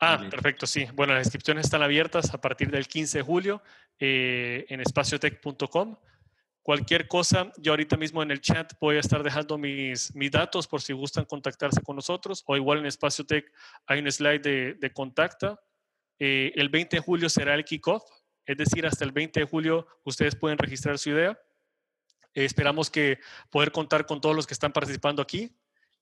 Ah, 0.00 0.24
perfecto, 0.30 0.66
sí. 0.66 0.86
Bueno, 0.94 1.14
las 1.14 1.26
inscripciones 1.26 1.64
están 1.64 1.82
abiertas 1.82 2.32
a 2.32 2.40
partir 2.40 2.70
del 2.70 2.86
15 2.86 3.18
de 3.18 3.24
julio 3.24 3.62
eh, 3.98 4.64
en 4.68 4.80
espaciotech.com. 4.80 5.96
Cualquier 6.62 7.08
cosa, 7.08 7.50
yo 7.56 7.72
ahorita 7.72 7.96
mismo 7.96 8.22
en 8.22 8.30
el 8.30 8.40
chat 8.40 8.74
voy 8.78 8.96
a 8.96 9.00
estar 9.00 9.22
dejando 9.22 9.58
mis, 9.58 10.14
mis 10.14 10.30
datos 10.30 10.68
por 10.68 10.82
si 10.82 10.92
gustan 10.92 11.24
contactarse 11.24 11.80
con 11.80 11.96
nosotros 11.96 12.44
o 12.46 12.56
igual 12.56 12.78
en 12.78 12.86
Espaciotech 12.86 13.50
hay 13.86 14.00
un 14.00 14.12
slide 14.12 14.42
de, 14.42 14.74
de 14.74 14.92
contacta. 14.92 15.58
Eh, 16.18 16.52
el 16.54 16.68
20 16.68 16.96
de 16.96 17.02
julio 17.02 17.28
será 17.28 17.54
el 17.54 17.64
kickoff, 17.64 18.02
es 18.44 18.56
decir, 18.56 18.86
hasta 18.86 19.04
el 19.04 19.12
20 19.12 19.40
de 19.40 19.46
julio 19.46 19.86
ustedes 20.04 20.36
pueden 20.36 20.58
registrar 20.58 20.98
su 20.98 21.10
idea. 21.10 21.40
Eh, 22.34 22.44
esperamos 22.44 22.90
que 22.90 23.18
poder 23.50 23.72
contar 23.72 24.06
con 24.06 24.20
todos 24.20 24.36
los 24.36 24.46
que 24.46 24.54
están 24.54 24.72
participando 24.72 25.22
aquí 25.22 25.57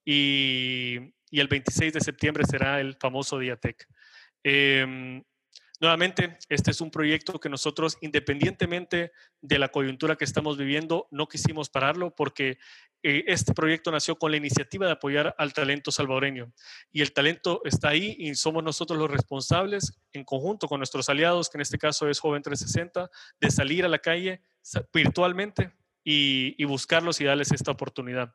y, 0.07 1.13
el 1.31 1.47
26 1.49 1.93
de 1.93 1.99
septiembre 1.99 2.45
será 2.45 2.79
el 2.79 2.95
famoso 2.95 3.37
Diatec. 3.37 3.85
Eh, 4.43 5.21
Nuevamente, 5.79 6.39
este 6.49 6.71
es 6.71 6.81
un 6.81 6.89
proyecto 6.89 7.39
que 7.39 7.49
nosotros, 7.49 7.99
independientemente 8.01 9.11
de 9.41 9.59
la 9.59 9.69
coyuntura 9.69 10.15
que 10.15 10.25
estamos 10.25 10.57
viviendo, 10.57 11.07
no 11.11 11.27
quisimos 11.27 11.69
pararlo 11.69 12.15
porque 12.15 12.57
eh, 13.03 13.25
este 13.27 13.53
proyecto 13.53 13.91
nació 13.91 14.15
con 14.15 14.31
la 14.31 14.37
iniciativa 14.37 14.87
de 14.87 14.93
apoyar 14.93 15.35
al 15.37 15.53
talento 15.53 15.91
salvadoreño. 15.91 16.51
Y 16.91 17.03
el 17.03 17.13
talento 17.13 17.61
está 17.63 17.89
ahí 17.89 18.15
y 18.17 18.33
somos 18.33 18.63
nosotros 18.63 18.97
los 18.97 19.11
responsables, 19.11 19.99
en 20.13 20.23
conjunto 20.23 20.67
con 20.67 20.79
nuestros 20.79 21.09
aliados, 21.09 21.47
que 21.47 21.57
en 21.57 21.61
este 21.61 21.77
caso 21.77 22.09
es 22.09 22.19
Joven 22.19 22.41
360, 22.41 23.11
de 23.39 23.51
salir 23.51 23.85
a 23.85 23.89
la 23.89 23.99
calle 23.99 24.41
virtualmente 24.91 25.75
y, 26.09 26.63
buscarlos 26.63 27.19
y 27.19 27.25
darles 27.25 27.51
esta 27.51 27.71
oportunidad. 27.71 28.33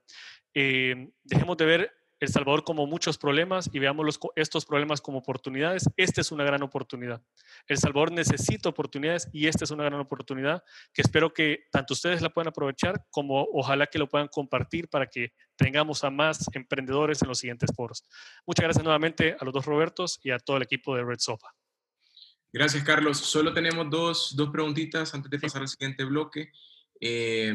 Eh, 0.52 1.10
dejemos 1.24 1.56
de 1.56 1.64
ver 1.64 1.92
el 2.20 2.28
Salvador 2.28 2.64
como 2.64 2.86
muchos 2.86 3.16
problemas 3.16 3.70
y 3.72 3.78
veamos 3.78 4.20
estos 4.36 4.66
problemas 4.66 5.00
como 5.00 5.18
oportunidades. 5.18 5.88
Esta 5.96 6.20
es 6.20 6.30
una 6.30 6.44
gran 6.44 6.62
oportunidad. 6.62 7.22
El 7.66 7.78
Salvador 7.78 8.12
necesita 8.12 8.68
oportunidades 8.68 9.28
y 9.32 9.46
esta 9.46 9.64
es 9.64 9.70
una 9.70 9.84
gran 9.84 9.98
oportunidad 9.98 10.62
que 10.92 11.00
espero 11.00 11.32
que 11.32 11.64
tanto 11.72 11.94
ustedes 11.94 12.20
la 12.20 12.28
puedan 12.28 12.48
aprovechar 12.48 13.06
como 13.10 13.48
ojalá 13.54 13.86
que 13.86 13.98
lo 13.98 14.06
puedan 14.06 14.28
compartir 14.28 14.88
para 14.88 15.06
que 15.06 15.32
tengamos 15.56 16.04
a 16.04 16.10
más 16.10 16.44
emprendedores 16.52 17.22
en 17.22 17.28
los 17.28 17.38
siguientes 17.38 17.70
foros. 17.74 18.04
Muchas 18.46 18.64
gracias 18.64 18.84
nuevamente 18.84 19.34
a 19.40 19.44
los 19.46 19.54
dos 19.54 19.64
Robertos 19.64 20.20
y 20.22 20.30
a 20.30 20.38
todo 20.38 20.58
el 20.58 20.64
equipo 20.64 20.94
de 20.94 21.04
Red 21.04 21.20
Sopa. 21.20 21.54
Gracias, 22.52 22.84
Carlos. 22.84 23.16
Solo 23.16 23.54
tenemos 23.54 23.88
dos, 23.88 24.36
dos 24.36 24.50
preguntitas 24.50 25.14
antes 25.14 25.30
de 25.30 25.38
pasar 25.38 25.62
al 25.62 25.68
siguiente 25.68 26.04
bloque. 26.04 26.52
Eh, 27.04 27.52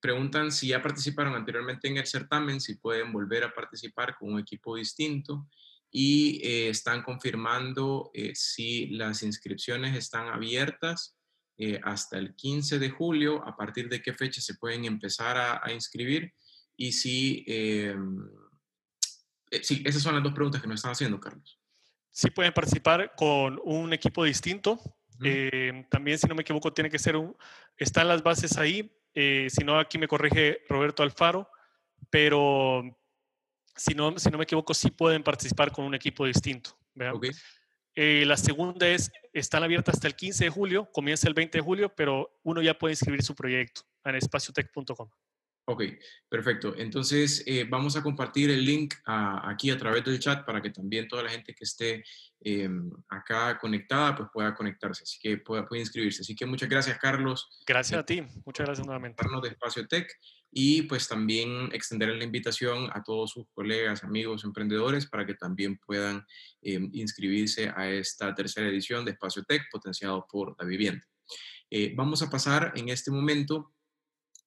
preguntan 0.00 0.52
si 0.52 0.68
ya 0.68 0.80
participaron 0.80 1.34
anteriormente 1.34 1.88
en 1.88 1.96
el 1.96 2.06
certamen, 2.06 2.60
si 2.60 2.76
pueden 2.76 3.12
volver 3.12 3.42
a 3.42 3.52
participar 3.52 4.16
con 4.16 4.34
un 4.34 4.38
equipo 4.38 4.76
distinto 4.76 5.48
y 5.90 6.40
eh, 6.46 6.68
están 6.68 7.02
confirmando 7.02 8.10
eh, 8.14 8.32
si 8.34 8.86
las 8.88 9.22
inscripciones 9.22 9.96
están 9.96 10.28
abiertas 10.28 11.16
eh, 11.58 11.80
hasta 11.82 12.18
el 12.18 12.36
15 12.36 12.78
de 12.78 12.90
julio, 12.90 13.44
a 13.46 13.56
partir 13.56 13.88
de 13.88 14.02
qué 14.02 14.12
fecha 14.12 14.40
se 14.40 14.54
pueden 14.54 14.84
empezar 14.84 15.36
a, 15.38 15.72
inscribir 15.72 16.32
y 16.76 16.92
si, 16.92 17.44
em, 17.48 18.30
sí, 19.62 19.82
esas 19.86 20.02
son 20.02 20.14
las 20.14 20.22
dos 20.22 20.34
preguntas 20.34 20.60
que 20.60 20.68
nos 20.68 20.76
están 20.76 20.92
haciendo, 20.92 21.18
Carlos. 21.18 21.58
Sí 22.10 22.30
pueden 22.30 22.52
participar 22.52 23.12
con 23.16 23.58
un 23.64 23.92
equipo 23.92 24.22
distinto. 24.22 24.78
También, 25.88 26.18
si 26.18 26.26
no 26.26 26.34
me 26.34 26.42
equivoco, 26.42 26.72
tiene 26.72 26.90
que 26.90 26.98
ser 26.98 27.16
un, 27.16 27.36
están 27.76 28.08
las 28.08 28.22
bases 28.22 28.56
ahí, 28.58 28.92
eh, 29.14 29.48
si 29.48 29.64
no, 29.64 29.78
aquí 29.78 29.96
me 29.96 30.08
corrige 30.08 30.60
Roberto 30.68 31.02
Alfaro, 31.02 31.48
pero 32.10 32.82
si 33.74 33.94
no, 33.94 34.18
si 34.18 34.30
no 34.30 34.38
me 34.38 34.44
equivoco, 34.44 34.74
sí 34.74 34.90
pueden 34.90 35.22
participar 35.22 35.72
con 35.72 35.86
un 35.86 35.94
equipo 35.94 36.26
distinto. 36.26 36.78
Eh, 37.94 38.24
la 38.26 38.36
segunda 38.36 38.86
es, 38.86 39.10
están 39.32 39.62
abiertas 39.62 39.94
hasta 39.94 40.06
el 40.06 40.14
15 40.14 40.44
de 40.44 40.50
julio, 40.50 40.90
comienza 40.92 41.28
el 41.28 41.34
20 41.34 41.58
de 41.58 41.64
julio, 41.64 41.88
pero 41.94 42.38
uno 42.42 42.60
ya 42.60 42.76
puede 42.76 42.92
inscribir 42.92 43.22
su 43.22 43.34
proyecto 43.34 43.82
en 44.04 44.16
espaciotech.com. 44.16 45.08
Ok, 45.68 45.82
perfecto. 46.28 46.74
Entonces, 46.78 47.42
eh, 47.44 47.66
vamos 47.68 47.96
a 47.96 48.02
compartir 48.02 48.50
el 48.50 48.64
link 48.64 48.94
aquí 49.04 49.68
a 49.70 49.76
través 49.76 50.04
del 50.04 50.20
chat 50.20 50.46
para 50.46 50.62
que 50.62 50.70
también 50.70 51.08
toda 51.08 51.24
la 51.24 51.30
gente 51.30 51.54
que 51.54 51.64
esté 51.64 52.04
em, 52.38 52.88
acá 53.08 53.58
conectada 53.58 54.14
pues 54.14 54.28
pueda 54.32 54.54
conectarse, 54.54 55.02
así 55.02 55.18
que 55.20 55.38
pueda, 55.38 55.66
inscribirse. 55.72 56.22
Así 56.22 56.36
que 56.36 56.46
muchas 56.46 56.68
gracias, 56.68 56.96
Carlos. 56.98 57.48
Gracias 57.66 57.98
a 57.98 58.06
ti, 58.06 58.22
muchas 58.44 58.64
gracias 58.64 58.86
nuevamente. 58.86 59.20
de 59.42 59.48
Espacio 59.48 59.88
Tech 59.88 60.08
y 60.52 60.82
pues 60.82 61.08
también 61.08 61.68
extender 61.72 62.10
la 62.10 62.22
invitación 62.22 62.88
a 62.92 63.02
todos 63.02 63.32
sus 63.32 63.46
colegas, 63.52 64.04
amigos, 64.04 64.44
emprendedores 64.44 65.06
para 65.06 65.26
que 65.26 65.34
también 65.34 65.78
puedan 65.78 66.24
em, 66.62 66.88
inscribirse 66.92 67.72
a 67.74 67.90
esta 67.90 68.32
tercera 68.36 68.68
edición 68.68 69.04
de 69.04 69.10
Espacio 69.10 69.42
Tech 69.42 69.62
potenciado 69.72 70.24
por 70.30 70.54
la 70.60 70.64
vivienda. 70.64 71.04
Eh, 71.68 71.92
vamos 71.96 72.22
a 72.22 72.30
pasar 72.30 72.72
en 72.76 72.88
este 72.88 73.10
momento 73.10 73.72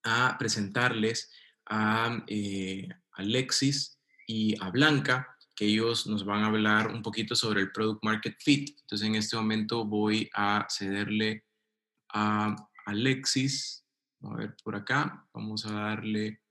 a 0.03 0.37
presentarles 0.37 1.31
a 1.65 2.23
eh, 2.27 2.87
Alexis 3.13 3.99
y 4.27 4.55
a 4.61 4.69
Blanca, 4.69 5.35
que 5.55 5.65
ellos 5.65 6.07
nos 6.07 6.23
van 6.23 6.43
a 6.43 6.47
hablar 6.47 6.87
un 6.87 7.01
poquito 7.01 7.35
sobre 7.35 7.61
el 7.61 7.71
Product 7.71 8.03
Market 8.03 8.35
Fit. 8.39 8.69
Entonces, 8.81 9.07
en 9.07 9.15
este 9.15 9.35
momento 9.35 9.85
voy 9.85 10.29
a 10.33 10.65
cederle 10.69 11.45
a 12.13 12.55
Alexis. 12.85 13.85
A 14.23 14.35
ver 14.35 14.55
por 14.63 14.75
acá, 14.75 15.25
vamos 15.33 15.65
a 15.65 15.71
darle, 15.71 16.41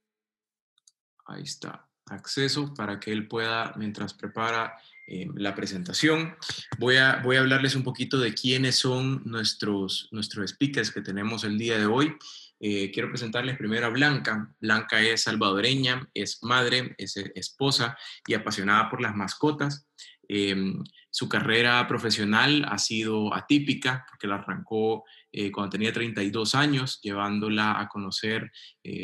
ahí 1.27 1.43
está, 1.43 1.87
acceso 2.07 2.73
para 2.73 2.99
que 2.99 3.11
él 3.11 3.27
pueda, 3.27 3.73
mientras 3.77 4.13
prepara 4.13 4.75
eh, 5.07 5.27
la 5.35 5.53
presentación, 5.55 6.35
voy 6.77 6.97
a, 6.97 7.21
voy 7.23 7.37
a 7.37 7.39
hablarles 7.41 7.75
un 7.75 7.83
poquito 7.83 8.17
de 8.19 8.33
quiénes 8.33 8.75
son 8.75 9.21
nuestros, 9.25 10.07
nuestros 10.11 10.51
speakers 10.51 10.91
que 10.91 11.01
tenemos 11.01 11.43
el 11.43 11.57
día 11.57 11.77
de 11.77 11.85
hoy. 11.85 12.15
Eh, 12.59 12.91
quiero 12.91 13.09
presentarles 13.09 13.57
primero 13.57 13.85
a 13.85 13.89
Blanca. 13.89 14.53
Blanca 14.59 15.01
es 15.01 15.23
salvadoreña, 15.23 16.09
es 16.13 16.43
madre, 16.43 16.93
es 16.97 17.15
eh, 17.17 17.31
esposa 17.35 17.97
y 18.27 18.33
apasionada 18.33 18.89
por 18.89 19.01
las 19.01 19.15
mascotas. 19.15 19.87
Em, 20.27 20.83
su 21.09 21.27
carrera 21.27 21.87
profesional 21.87 22.63
ha 22.69 22.77
sido 22.77 23.33
atípica 23.33 24.05
porque 24.07 24.27
la 24.27 24.35
arrancó 24.35 25.03
eh, 25.31 25.51
cuando 25.51 25.71
tenía 25.71 25.91
32 25.91 26.53
años, 26.53 26.99
llevándola 27.01 27.79
a 27.79 27.87
conocer 27.87 28.51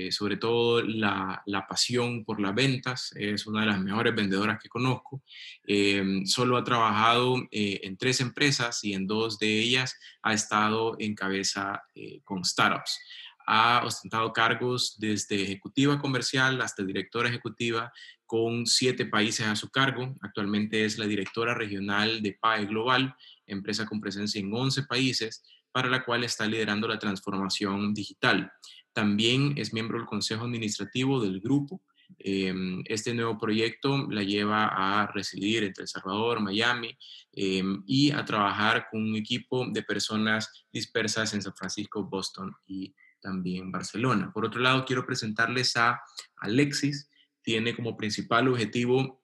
sobre 0.10 0.38
todo 0.38 0.82
la, 0.82 1.44
la, 1.46 1.68
pasión 1.68 2.26
por 2.26 2.42
las 2.42 2.56
ventas. 2.56 3.12
Es 3.16 3.46
una 3.46 3.62
de 3.62 3.68
las 3.68 3.80
mejores 3.80 4.16
vendedoras 4.16 4.60
que 4.62 4.70
conozco. 4.70 5.24
Em, 5.64 6.26
solo 6.26 6.58
ha 6.58 6.64
trabajado 6.64 7.36
en 7.52 7.98
tres 7.98 8.20
empresas 8.22 8.84
y 8.84 8.94
en 8.94 9.06
dos 9.06 9.38
de 9.38 9.60
ellas 9.60 9.96
ha 10.24 10.34
estado 10.34 10.96
en 11.00 11.14
cabeza 11.14 11.84
con 12.24 12.44
startups 12.44 13.00
ha 13.46 13.84
ostentado 13.86 14.34
cargos 14.34 14.96
desde 14.98 15.42
ejecutiva 15.44 16.00
comercial 16.00 16.62
hasta 16.62 16.84
directora 16.84 17.30
ejecutiva 17.30 17.92
con 18.26 18.66
siete 18.66 19.06
países 19.06 19.46
a 19.48 19.56
su 19.56 19.70
cargo. 19.70 20.16
Actualmente 20.22 20.86
es 20.86 20.98
la 20.98 21.06
directora 21.06 21.54
regional 21.54 22.22
de 22.22 22.34
PAE 22.34 22.66
Global, 22.66 23.16
empresa 23.46 23.86
con 23.86 24.02
presencia 24.02 24.40
en 24.40 24.54
11 24.54 24.84
países, 24.84 25.44
para 25.72 25.90
la 25.90 26.04
cual 26.04 26.24
está 26.24 26.48
liderando 26.48 26.88
la 26.88 27.00
transformación 27.00 27.94
digital. 27.94 28.52
También 28.94 29.54
es 29.58 29.74
miembro 29.74 29.98
del 29.98 30.08
consejo 30.08 30.46
administrativo 30.46 31.22
del 31.22 31.42
grupo. 31.42 31.82
Em, 32.18 32.82
este 32.86 33.14
nuevo 33.14 33.38
proyecto 33.38 34.08
la 34.10 34.24
lleva 34.24 34.68
a 34.68 35.08
residir 35.08 35.64
entre 35.64 35.84
El 35.84 35.88
Salvador, 35.88 36.40
Miami 36.40 36.98
em, 37.34 37.84
y 37.86 38.12
a 38.12 38.24
trabajar 38.24 38.88
con 38.90 39.04
un 39.04 39.16
equipo 39.16 39.68
de 39.70 39.84
personas 39.84 40.66
dispersas 40.72 41.34
en 41.34 41.42
San 41.42 41.56
Francisco, 41.56 42.04
Boston 42.04 42.54
y 42.68 42.96
también 43.26 43.72
Barcelona. 43.72 44.32
Por 44.32 44.46
otro 44.46 44.62
lado, 44.62 44.86
quiero 44.86 45.06
presentarles 45.06 45.76
a 45.78 46.00
Alexis. 46.38 47.10
Tiene 47.42 47.76
como 47.76 47.98
principal 47.98 48.48
objetivo 48.48 49.24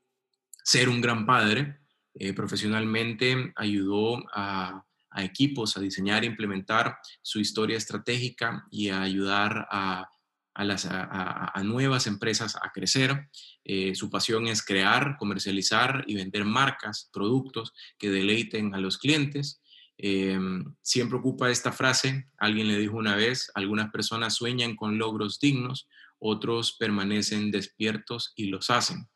ser 0.64 0.90
un 0.90 1.02
gran 1.02 1.26
padre. 1.26 1.80
Eh, 2.16 2.34
profesionalmente 2.34 3.54
ayudó 3.56 4.24
a, 4.34 4.84
equipos 5.18 5.76
a 5.76 5.82
diseñar 5.82 6.24
e 6.24 6.28
implementar 6.28 6.98
su 7.22 7.40
historia 7.40 7.78
estratégica 7.78 8.66
y 8.72 8.90
a 8.90 9.02
ayudar 9.02 9.68
a, 9.70 10.10
las, 10.56 10.88
a, 10.90 11.62
nuevas 11.64 12.08
empresas 12.08 12.56
a 12.56 12.72
crecer. 12.72 13.30
Eh, 13.64 13.94
su 13.94 14.10
pasión 14.10 14.48
es 14.48 14.64
crear, 14.64 15.18
comercializar 15.18 16.06
y 16.08 16.16
vender 16.16 16.46
marcas, 16.46 17.10
productos 17.14 17.74
que 18.00 18.10
deleiten 18.10 18.74
a 18.74 18.80
los 18.80 18.98
clientes. 18.98 19.61
Em, 20.04 20.66
siempre 20.82 21.20
ocupa 21.20 21.52
esta 21.52 21.72
frase, 21.72 22.26
alguien 22.40 22.68
le 22.68 22.80
dijo 22.80 22.98
una 22.98 23.16
vez, 23.16 23.52
algunas 23.54 23.92
personas 23.92 24.34
sueñan 24.34 24.76
con 24.76 24.98
logros 24.98 25.40
dignos, 25.40 25.88
otros 26.18 26.72
permanecen 26.74 27.52
despiertos 27.52 28.34
y 28.36 28.46
los 28.46 28.72
hacen. 28.72 29.08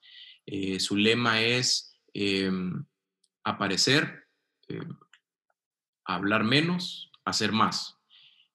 Eh, 0.45 0.80
su 0.80 0.95
lema 0.95 1.41
es 1.41 1.98
em, 2.13 2.86
aparecer, 3.43 4.28
em, 4.67 4.95
hablar 6.04 6.43
menos, 6.43 7.12
hacer 7.26 7.52
más. 7.52 7.98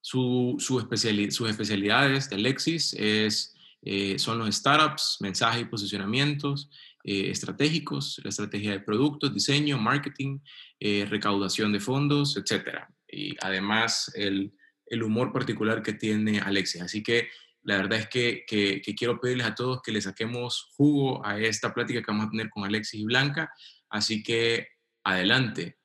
Su, 0.01 0.55
sus 0.61 0.85
especialidades 0.85 2.31
de 2.31 2.37
Alexis 2.37 2.95
es, 2.95 3.57
eh, 3.83 4.21
son 4.21 4.38
los 4.38 4.55
startups, 4.55 5.16
mensajes 5.19 5.62
y 5.62 5.64
posicionamientos 5.64 6.71
eh, 7.03 7.31
estratégicos, 7.31 8.21
la 8.23 8.29
estrategia 8.29 8.73
de 8.73 8.81
productos, 8.81 9.35
diseño, 9.35 9.79
marketing, 9.79 10.38
eh, 10.83 11.07
recaudación 11.09 11.73
de 11.75 11.81
fondos, 11.81 12.38
etc. 12.38 12.79
Y 13.07 13.37
además 13.43 14.11
el, 14.14 14.55
el, 14.87 15.03
humor 15.03 15.31
particular 15.31 15.83
que 15.83 15.93
tiene 15.93 16.40
Alexis. 16.40 16.81
Así 16.81 17.03
que 17.03 17.29
la 17.62 17.77
verdad 17.77 17.99
es 17.99 18.09
que, 18.09 18.45
que, 18.47 18.95
quiero 18.95 19.21
pedirles 19.21 19.47
a 19.47 19.55
todos 19.55 19.83
que 19.83 19.93
le 19.93 20.01
saquemos 20.01 20.73
jugo 20.77 21.25
a 21.25 21.38
esta 21.38 21.75
plática 21.75 22.01
que 22.01 22.11
vamos 22.11 22.29
a 22.29 22.31
tener 22.31 22.49
con 22.49 22.64
Alexis 22.64 23.01
y 23.01 23.05
Blanca. 23.05 23.53
Así 23.90 24.23
que 24.23 24.69
adelante. 25.05 25.77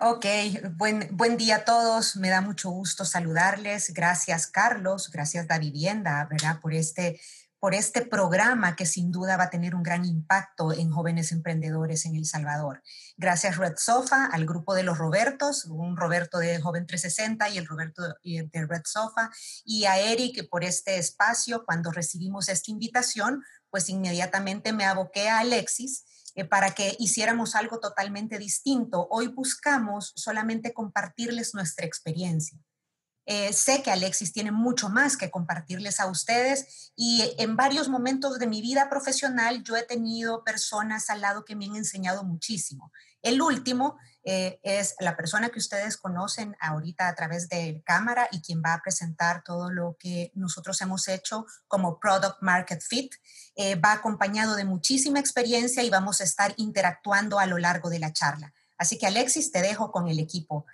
Ok, 0.00 0.26
buen, 0.76 1.08
buen 1.10 1.36
día 1.36 1.56
a 1.56 1.64
todos. 1.64 2.14
Me 2.14 2.28
da 2.28 2.40
mucho 2.40 2.70
gusto 2.70 3.04
saludarles. 3.04 3.92
Gracias, 3.92 4.46
Carlos. 4.46 5.10
Gracias, 5.10 5.48
Da 5.48 5.58
Vivienda, 5.58 6.28
¿verdad? 6.30 6.60
Por 6.60 6.72
este, 6.72 7.20
por 7.58 7.74
este 7.74 8.04
programa 8.04 8.76
que 8.76 8.86
sin 8.86 9.10
duda 9.10 9.36
va 9.36 9.44
a 9.44 9.50
tener 9.50 9.74
un 9.74 9.82
gran 9.82 10.04
impacto 10.04 10.72
en 10.72 10.90
jóvenes 10.90 11.32
emprendedores 11.32 12.04
en 12.04 12.16
El 12.16 12.26
Salvador. 12.26 12.82
Gracias, 13.16 13.56
Red 13.56 13.74
Sofa, 13.76 14.26
al 14.26 14.46
grupo 14.46 14.74
de 14.74 14.82
los 14.82 14.98
Robertos, 14.98 15.64
un 15.64 15.96
Roberto 15.96 16.38
de 16.38 16.60
Joven 16.60 16.86
360 16.86 17.48
y 17.50 17.58
el 17.58 17.66
Roberto 17.66 18.02
de 18.22 18.66
Red 18.66 18.82
Sofa, 18.84 19.30
y 19.64 19.84
a 19.86 19.98
Eric 19.98 20.48
por 20.50 20.64
este 20.64 20.98
espacio. 20.98 21.64
Cuando 21.64 21.90
recibimos 21.90 22.48
esta 22.48 22.70
invitación, 22.70 23.42
pues 23.70 23.88
inmediatamente 23.88 24.72
me 24.72 24.84
aboqué 24.84 25.28
a 25.28 25.40
Alexis 25.40 26.04
eh, 26.34 26.44
para 26.44 26.72
que 26.72 26.94
hiciéramos 26.98 27.54
algo 27.54 27.80
totalmente 27.80 28.38
distinto. 28.38 29.08
Hoy 29.10 29.28
buscamos 29.28 30.12
solamente 30.16 30.74
compartirles 30.74 31.54
nuestra 31.54 31.86
experiencia. 31.86 32.58
Eh, 33.26 33.52
sé 33.52 33.82
que 33.82 33.90
Alexis 33.90 34.32
tiene 34.32 34.52
mucho 34.52 34.88
más 34.88 35.16
que 35.16 35.30
compartirles 35.30 35.98
a 35.98 36.06
ustedes 36.06 36.92
y 36.94 37.34
en 37.38 37.56
varios 37.56 37.88
momentos 37.88 38.38
de 38.38 38.46
mi 38.46 38.62
vida 38.62 38.88
profesional 38.88 39.64
yo 39.64 39.76
he 39.76 39.82
tenido 39.82 40.44
personas 40.44 41.10
al 41.10 41.20
lado 41.20 41.44
que 41.44 41.56
me 41.56 41.66
han 41.66 41.74
enseñado 41.74 42.22
muchísimo. 42.22 42.92
El 43.22 43.42
último 43.42 43.98
eh, 44.22 44.60
es 44.62 44.94
la 45.00 45.16
persona 45.16 45.50
que 45.50 45.58
ustedes 45.58 45.96
conocen 45.96 46.56
ahorita 46.60 47.08
a 47.08 47.14
través 47.16 47.48
de 47.48 47.82
cámara 47.84 48.28
y 48.30 48.40
quien 48.40 48.60
va 48.60 48.74
a 48.74 48.82
presentar 48.82 49.42
todo 49.44 49.70
lo 49.70 49.96
que 49.98 50.30
nosotros 50.34 50.80
hemos 50.80 51.08
hecho 51.08 51.46
como 51.66 51.98
Product 51.98 52.42
Market 52.42 52.82
Fit. 52.82 53.12
Eh, 53.56 53.74
va 53.74 53.92
acompañado 53.92 54.54
de 54.54 54.64
muchísima 54.64 55.18
experiencia 55.18 55.82
y 55.82 55.90
vamos 55.90 56.20
a 56.20 56.24
estar 56.24 56.54
interactuando 56.56 57.40
a 57.40 57.46
lo 57.46 57.58
largo 57.58 57.90
de 57.90 57.98
la 57.98 58.12
charla. 58.12 58.52
Así 58.78 58.98
que 58.98 59.06
Alexis, 59.06 59.52
te 59.52 59.62
dejo 59.62 59.90
con 59.90 60.08
el 60.08 60.18
equipo. 60.18 60.66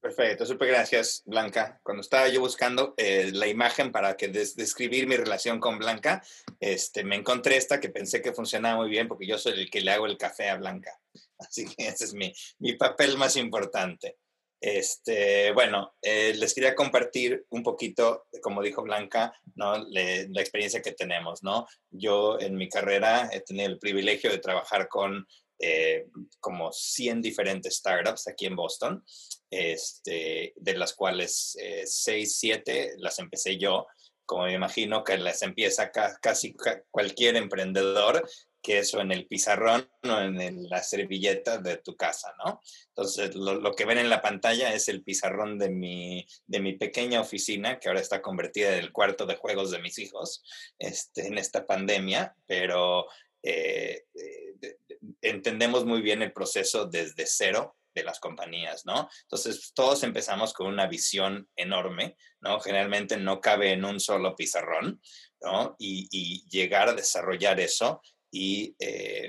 Perfecto, 0.00 0.46
súper 0.46 0.68
gracias, 0.68 1.22
Blanca. 1.26 1.80
Cuando 1.82 2.02
estaba 2.02 2.28
yo 2.28 2.40
buscando 2.40 2.94
eh, 2.96 3.30
la 3.32 3.48
imagen 3.48 3.90
para 3.90 4.16
que 4.16 4.28
describir 4.28 5.08
mi 5.08 5.16
relación 5.16 5.58
con 5.58 5.76
Blanca, 5.78 6.22
este, 6.60 7.02
me 7.02 7.16
encontré 7.16 7.56
esta 7.56 7.80
que 7.80 7.88
pensé 7.88 8.22
que 8.22 8.32
funcionaba 8.32 8.76
muy 8.76 8.90
bien 8.90 9.08
porque 9.08 9.26
yo 9.26 9.38
soy 9.38 9.60
el 9.60 9.70
que 9.70 9.80
le 9.80 9.90
hago 9.90 10.06
el 10.06 10.16
café 10.16 10.50
a 10.50 10.56
Blanca. 10.56 10.96
Así 11.38 11.66
que 11.66 11.88
ese 11.88 12.04
es 12.04 12.14
mi, 12.14 12.32
mi 12.60 12.74
papel 12.76 13.18
más 13.18 13.36
importante. 13.36 14.18
Este, 14.60 15.52
bueno, 15.52 15.94
eh, 16.00 16.32
les 16.36 16.54
quería 16.54 16.76
compartir 16.76 17.44
un 17.50 17.64
poquito, 17.64 18.26
como 18.40 18.62
dijo 18.62 18.82
Blanca, 18.82 19.32
¿no? 19.56 19.78
la 19.78 20.40
experiencia 20.40 20.82
que 20.82 20.92
tenemos, 20.92 21.42
¿no? 21.42 21.66
Yo 21.90 22.40
en 22.40 22.56
mi 22.56 22.68
carrera 22.68 23.30
he 23.32 23.40
tenido 23.40 23.68
el 23.68 23.78
privilegio 23.78 24.30
de 24.30 24.38
trabajar 24.38 24.88
con 24.88 25.26
eh, 25.60 26.06
como 26.38 26.70
100 26.72 27.20
diferentes 27.20 27.76
startups 27.76 28.28
aquí 28.28 28.46
en 28.46 28.54
Boston, 28.54 29.04
este, 29.50 30.52
de 30.56 30.74
las 30.74 30.94
cuales 30.94 31.56
eh, 31.60 31.84
6, 31.86 32.38
7 32.38 32.94
las 32.98 33.18
empecé 33.18 33.58
yo, 33.58 33.86
como 34.26 34.44
me 34.44 34.52
imagino 34.52 35.04
que 35.04 35.16
las 35.16 35.40
empieza 35.42 35.90
casi 35.90 36.54
cualquier 36.90 37.36
emprendedor, 37.36 38.28
que 38.60 38.80
eso 38.80 39.00
en 39.00 39.10
el 39.12 39.26
pizarrón 39.26 39.88
o 40.02 40.18
en 40.18 40.68
la 40.68 40.82
servilleta 40.82 41.56
de 41.56 41.78
tu 41.78 41.96
casa, 41.96 42.34
¿no? 42.44 42.60
Entonces, 42.88 43.34
lo, 43.34 43.72
que 43.72 43.86
ven 43.86 43.96
en 43.96 44.10
la 44.10 44.20
pantalla 44.20 44.74
es 44.74 44.88
el 44.88 45.02
pizarrón 45.02 45.58
de 45.58 45.70
mi, 45.70 46.26
de 46.46 46.60
mi 46.60 46.74
pequeña 46.74 47.22
oficina, 47.22 47.78
que 47.78 47.88
ahora 47.88 48.00
está 48.00 48.20
convertida 48.20 48.74
en 48.74 48.80
el 48.80 48.92
cuarto 48.92 49.24
de 49.24 49.36
juegos 49.36 49.70
de 49.70 49.80
mis 49.80 49.98
hijos 49.98 50.42
este, 50.78 51.26
en 51.26 51.38
esta 51.38 51.66
pandemia, 51.66 52.36
pero 52.46 53.06
eh, 53.42 54.04
eh, 54.14 54.76
entendemos 55.22 55.86
muy 55.86 56.02
bien 56.02 56.20
el 56.20 56.32
proceso 56.32 56.84
desde 56.84 57.24
cero 57.26 57.77
las 58.04 58.20
compañías, 58.20 58.84
¿no? 58.86 59.08
Entonces, 59.22 59.72
todos 59.74 60.02
empezamos 60.02 60.52
con 60.52 60.66
una 60.66 60.86
visión 60.86 61.48
enorme, 61.56 62.16
¿no? 62.40 62.60
Generalmente 62.60 63.16
no 63.16 63.40
cabe 63.40 63.72
en 63.72 63.84
un 63.84 64.00
solo 64.00 64.34
pizarrón, 64.36 65.00
¿no? 65.40 65.76
Y, 65.78 66.46
llegar 66.48 66.88
a 66.88 66.94
desarrollar 66.94 67.60
eso 67.60 68.00
eh, 68.32 68.74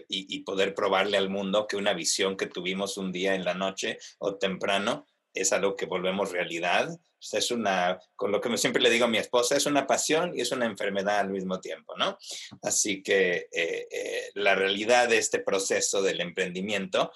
y, 0.10 0.36
y, 0.36 0.40
poder 0.44 0.74
probarle 0.74 1.18
al 1.18 1.30
mundo 1.30 1.68
que 1.68 1.78
una 1.78 1.94
visión 1.94 2.36
que 2.36 2.48
tuvimos 2.48 2.98
un 2.98 3.12
día 3.12 3.36
en 3.36 3.46
la 3.46 3.54
noche 3.54 3.98
o 4.20 4.38
temprano 4.38 5.08
es 5.34 5.54
algo 5.54 5.76
que 5.76 5.86
volvemos 5.86 6.32
realidad 6.32 6.90
es 7.34 7.52
una, 7.52 8.00
con 8.16 8.32
lo 8.32 8.40
que 8.40 8.58
siempre 8.58 8.82
le 8.82 8.90
digo 8.90 9.06
a 9.06 9.10
mi 9.10 9.18
esposa, 9.18 9.56
es 9.56 9.66
una 9.66 9.86
pasión 9.86 10.32
y 10.36 10.42
es 10.42 10.52
una 10.52 10.66
enfermedad 10.66 11.20
al 11.20 11.30
mismo 11.30 11.60
tiempo, 11.60 11.96
¿no? 11.98 12.18
Así 12.62 13.04
que 13.04 13.48
eh, 13.52 13.88
eh, 13.92 14.32
la 14.36 14.56
realidad 14.56 15.10
de 15.10 15.18
este 15.18 15.40
proceso 15.40 16.02
del 16.02 16.22
emprendimiento, 16.22 17.12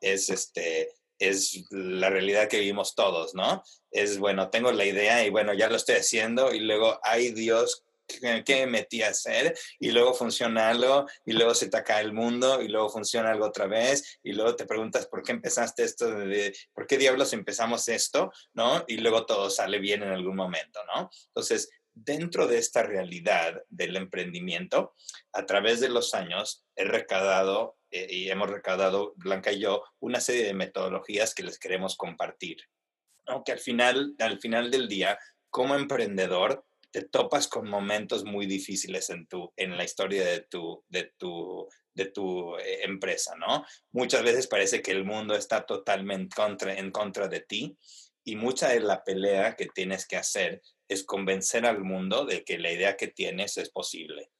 Es 0.00 0.30
este, 0.30 0.90
es 1.18 1.64
la 1.70 2.10
realidad 2.10 2.48
que 2.48 2.58
vivimos 2.58 2.94
todos, 2.94 3.34
¿no? 3.34 3.62
Es, 3.90 4.18
bueno, 4.18 4.50
tengo 4.50 4.72
la 4.72 4.84
idea 4.84 5.24
y 5.24 5.30
bueno, 5.30 5.54
ya 5.54 5.68
lo 5.68 5.76
estoy 5.76 5.96
haciendo 5.96 6.52
y 6.52 6.60
luego, 6.60 6.98
ay 7.02 7.30
Dios, 7.30 7.84
qué 8.06 8.66
me 8.66 8.66
metí 8.66 9.02
a 9.02 9.08
hacer 9.08 9.56
y 9.78 9.90
luego 9.90 10.14
funciona 10.14 10.68
algo 10.68 11.06
y 11.24 11.32
luego 11.32 11.54
se 11.54 11.68
te 11.68 11.76
acaba 11.76 12.00
el 12.00 12.12
mundo 12.12 12.60
y 12.60 12.68
luego 12.68 12.90
funciona 12.90 13.30
algo 13.30 13.46
otra 13.46 13.66
vez 13.66 14.18
y 14.22 14.32
luego 14.32 14.56
te 14.56 14.66
preguntas 14.66 15.06
por 15.06 15.22
qué 15.22 15.32
empezaste 15.32 15.84
esto, 15.84 16.10
de, 16.10 16.54
por 16.74 16.86
qué 16.86 16.98
diablos 16.98 17.32
empezamos 17.32 17.88
esto, 17.88 18.32
¿no? 18.54 18.84
Y 18.86 18.98
luego 18.98 19.24
todo 19.24 19.50
sale 19.50 19.78
bien 19.78 20.02
en 20.02 20.10
algún 20.10 20.36
momento, 20.36 20.80
¿no? 20.94 21.08
Entonces, 21.28 21.70
dentro 21.94 22.46
de 22.46 22.58
esta 22.58 22.82
realidad 22.82 23.62
del 23.68 23.96
emprendimiento, 23.96 24.94
a 25.32 25.46
través 25.46 25.80
de 25.80 25.88
los 25.88 26.14
años 26.14 26.64
he 26.74 26.84
recaudado 26.84 27.76
eh, 27.92 28.06
y 28.10 28.30
hemos 28.30 28.50
recaudado, 28.50 29.12
Blanca 29.16 29.52
y 29.52 29.60
yo, 29.60 29.84
una 30.00 30.20
serie 30.20 30.44
de 30.44 30.54
metodologías 30.54 31.34
que 31.34 31.44
les 31.44 31.58
queremos 31.58 31.96
compartir. 31.96 32.56
aunque 33.26 33.52
al 33.52 33.60
final, 33.60 34.14
al 34.18 34.40
final 34.40 34.70
del 34.70 34.88
día, 34.88 35.16
como 35.48 35.76
emprendedor, 35.76 36.64
te 36.90 37.02
topas 37.02 37.48
con 37.48 37.68
momentos 37.68 38.24
muy 38.24 38.46
difíciles 38.46 39.10
en, 39.10 39.26
tu, 39.26 39.52
en 39.56 39.76
la 39.76 39.84
historia 39.84 40.24
de 40.24 40.40
tu, 40.40 40.84
de 40.88 41.12
tu, 41.16 41.68
de 41.94 42.06
tu 42.06 42.56
eh, 42.56 42.84
empresa, 42.84 43.34
¿no? 43.36 43.64
Muchas 43.92 44.22
veces 44.22 44.46
parece 44.46 44.82
que 44.82 44.90
el 44.90 45.04
mundo 45.04 45.34
está 45.34 45.64
totalmente 45.64 46.34
contra, 46.34 46.74
en 46.74 46.90
contra 46.90 47.28
de 47.28 47.40
ti 47.40 47.76
y 48.24 48.36
mucha 48.36 48.68
de 48.68 48.80
la 48.80 49.02
pelea 49.04 49.56
que 49.56 49.66
tienes 49.66 50.06
que 50.06 50.16
hacer 50.16 50.62
es 50.88 51.04
convencer 51.04 51.64
al 51.66 51.82
mundo 51.82 52.24
de 52.26 52.44
que 52.44 52.58
la 52.58 52.70
idea 52.70 52.96
que 52.96 53.08
tienes 53.08 53.56
es 53.56 53.70
posible. 53.70 54.30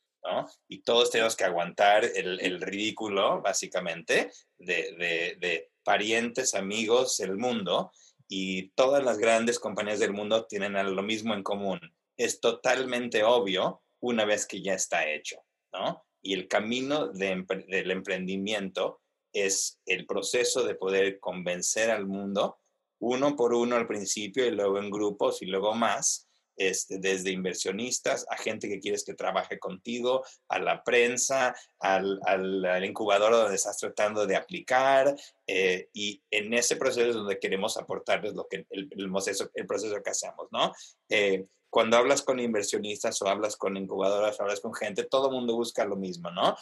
Y 0.69 0.83
todos 0.83 1.11
tenemos 1.11 1.37
que 1.37 1.45
aguantar 1.45 2.05
el, 2.05 2.41
el 2.41 2.61
ridículo, 2.61 3.43
básicamente, 3.43 4.31
de, 4.59 4.95
de, 4.99 5.37
de, 5.41 5.71
parientes, 5.85 6.55
amigos, 6.55 7.19
el 7.21 7.37
mundo, 7.37 7.91
y 8.29 8.69
todas 8.71 9.05
las 9.05 9.19
grandes 9.19 9.59
compañías 9.59 9.99
del 9.99 10.13
mundo 10.13 10.47
tienen 10.47 10.75
lo 10.95 11.03
mismo 11.03 11.35
en 11.35 11.43
común, 11.43 11.81
es 12.17 12.41
totalmente 12.41 13.25
obvio 13.25 13.83
una 14.01 14.25
vez 14.25 14.47
que 14.47 14.63
ya 14.63 14.75
está 14.75 15.09
hecho, 15.09 15.43
¿no? 15.73 16.05
Y 16.23 16.35
el 16.35 16.47
camino 16.47 17.09
del 17.09 17.91
emprendimiento 17.91 19.01
es 19.33 19.81
el 19.87 20.07
proceso 20.07 20.63
de 20.63 20.77
poder 20.77 21.19
convencer 21.19 21.91
al 21.91 22.07
mundo, 22.07 22.59
uno 23.01 23.35
por 23.35 23.55
uno 23.55 23.77
al 23.77 23.89
principio 23.89 24.47
y 24.47 24.53
luego 24.53 24.79
en 24.79 24.91
grupos 24.91 25.43
y 25.43 25.47
luego 25.47 25.75
más, 25.75 26.29
este, 26.57 26.99
desde 26.99 27.31
inversionistas 27.31 28.27
a 28.31 28.37
gente 28.37 28.69
que 28.69 28.81
quieres 28.81 29.05
que 29.05 29.15
trabaje 29.15 29.59
contigo, 29.59 30.25
a 30.49 30.59
la 30.59 30.83
prensa, 30.83 31.55
al, 31.79 32.21
al, 32.27 32.85
incubador 32.85 33.33
donde 33.33 33.57
estás 33.57 33.79
tratando 33.79 34.27
de 34.27 34.37
aplicar. 34.37 35.15
Eh, 35.47 35.89
y 35.93 36.23
en 36.31 36.55
ese 36.55 36.77
proceso 36.77 37.09
es 37.09 37.15
donde 37.15 37.39
queremos 37.39 37.77
aportarles 37.77 38.35
lo 38.35 38.47
que, 38.49 38.67
el, 38.71 38.89
proceso, 39.11 39.51
el 39.55 39.67
proceso 39.67 40.03
que 40.03 40.11
hacemos, 40.11 40.49
¿no? 40.51 40.73
Eh, 41.09 41.45
cuando 41.73 41.97
hablas 41.97 42.21
con 42.21 42.39
inversionistas 42.39 43.23
o 43.23 43.29
hablas 43.29 43.57
con 43.57 43.79
incubadoras, 43.79 44.39
hablas 44.39 44.61
con 44.61 44.75
gente, 44.75 45.05
todo 45.05 45.29
el 45.29 45.33
mundo 45.33 45.55
busca 45.55 45.87
lo 45.87 45.97
mismo, 45.97 46.31
¿no? 46.31 46.55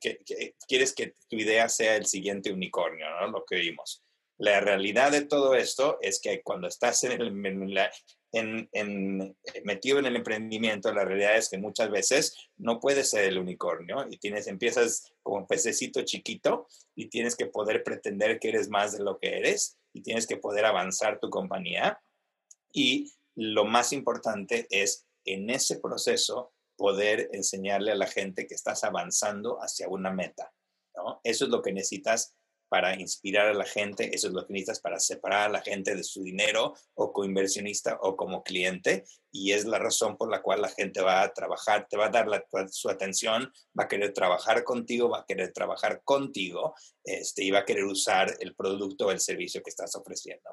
que, 0.00 0.18
quieres 0.66 0.92
que 0.94 1.14
tu 1.28 1.36
idea 1.36 1.68
sea 1.68 1.94
el 1.94 2.06
siguiente 2.06 2.52
unicornio, 2.52 3.06
¿no? 3.20 3.28
Lo 3.28 3.44
que 3.44 3.54
vimos. 3.54 4.02
La 4.38 4.60
realidad 4.60 5.12
de 5.12 5.24
todo 5.24 5.54
esto 5.54 5.98
es 6.00 6.20
que 6.20 6.42
cuando 6.42 6.66
estás 6.66 7.04
en 7.04 7.12
el, 7.12 7.46
en, 7.46 7.76
en, 8.32 9.36
metido 9.64 9.98
en 9.98 10.06
el 10.06 10.16
emprendimiento, 10.16 10.92
la 10.92 11.04
realidad 11.04 11.36
es 11.36 11.48
que 11.48 11.58
muchas 11.58 11.90
veces 11.90 12.36
no 12.56 12.80
puedes 12.80 13.10
ser 13.10 13.24
el 13.24 13.38
unicornio 13.38 14.06
y 14.10 14.18
tienes, 14.18 14.46
empiezas 14.46 15.12
como 15.22 15.38
un 15.38 15.46
pececito 15.46 16.02
chiquito 16.02 16.66
y 16.94 17.08
tienes 17.08 17.36
que 17.36 17.46
poder 17.46 17.82
pretender 17.82 18.38
que 18.38 18.50
eres 18.50 18.68
más 18.68 18.92
de 18.92 19.02
lo 19.02 19.18
que 19.18 19.36
eres 19.38 19.78
y 19.92 20.02
tienes 20.02 20.26
que 20.26 20.36
poder 20.36 20.64
avanzar 20.64 21.18
tu 21.20 21.30
compañía. 21.30 22.00
Y 22.72 23.12
lo 23.34 23.64
más 23.64 23.92
importante 23.92 24.66
es 24.70 25.06
en 25.24 25.48
ese 25.50 25.78
proceso 25.78 26.52
poder 26.76 27.28
enseñarle 27.32 27.92
a 27.92 27.96
la 27.96 28.06
gente 28.06 28.46
que 28.46 28.54
estás 28.54 28.84
avanzando 28.84 29.58
hacia 29.62 29.88
una 29.88 30.10
meta. 30.10 30.52
Eso 31.22 31.44
es 31.44 31.50
lo 31.50 31.62
que 31.62 31.72
necesitas 31.72 32.34
para 32.68 32.98
inspirar 33.00 33.48
a 33.48 33.54
la 33.54 33.64
gente, 33.64 34.14
eso 34.14 34.28
es 34.28 34.34
lo 34.34 34.46
que 34.46 34.52
necesitas 34.52 34.80
para 34.80 34.98
separar 34.98 35.48
a 35.48 35.52
la 35.52 35.60
gente 35.62 35.94
de 35.94 36.04
su 36.04 36.22
dinero 36.22 36.74
o 36.94 37.12
como 37.12 37.26
inversionista 37.26 37.98
o 38.02 38.16
como 38.16 38.42
cliente 38.42 39.04
y 39.30 39.52
es 39.52 39.64
la 39.64 39.78
razón 39.78 40.16
por 40.16 40.30
la 40.30 40.42
cual 40.42 40.62
la 40.62 40.68
gente 40.68 41.00
va 41.00 41.22
a 41.22 41.32
trabajar, 41.32 41.86
te 41.88 41.96
va 41.96 42.06
a 42.06 42.10
dar 42.10 42.44
su 42.70 42.88
atención, 42.88 43.52
va 43.78 43.84
a 43.84 43.88
querer 43.88 44.12
trabajar 44.12 44.64
contigo, 44.64 45.08
va 45.08 45.20
a 45.20 45.26
querer 45.26 45.52
trabajar 45.52 46.02
contigo 46.04 46.74
este, 47.04 47.44
y 47.44 47.50
va 47.50 47.60
a 47.60 47.64
querer 47.64 47.84
usar 47.84 48.36
el 48.40 48.54
producto 48.54 49.06
o 49.06 49.10
el 49.10 49.20
servicio 49.20 49.62
que 49.62 49.70
estás 49.70 49.94
ofreciendo. 49.94 50.50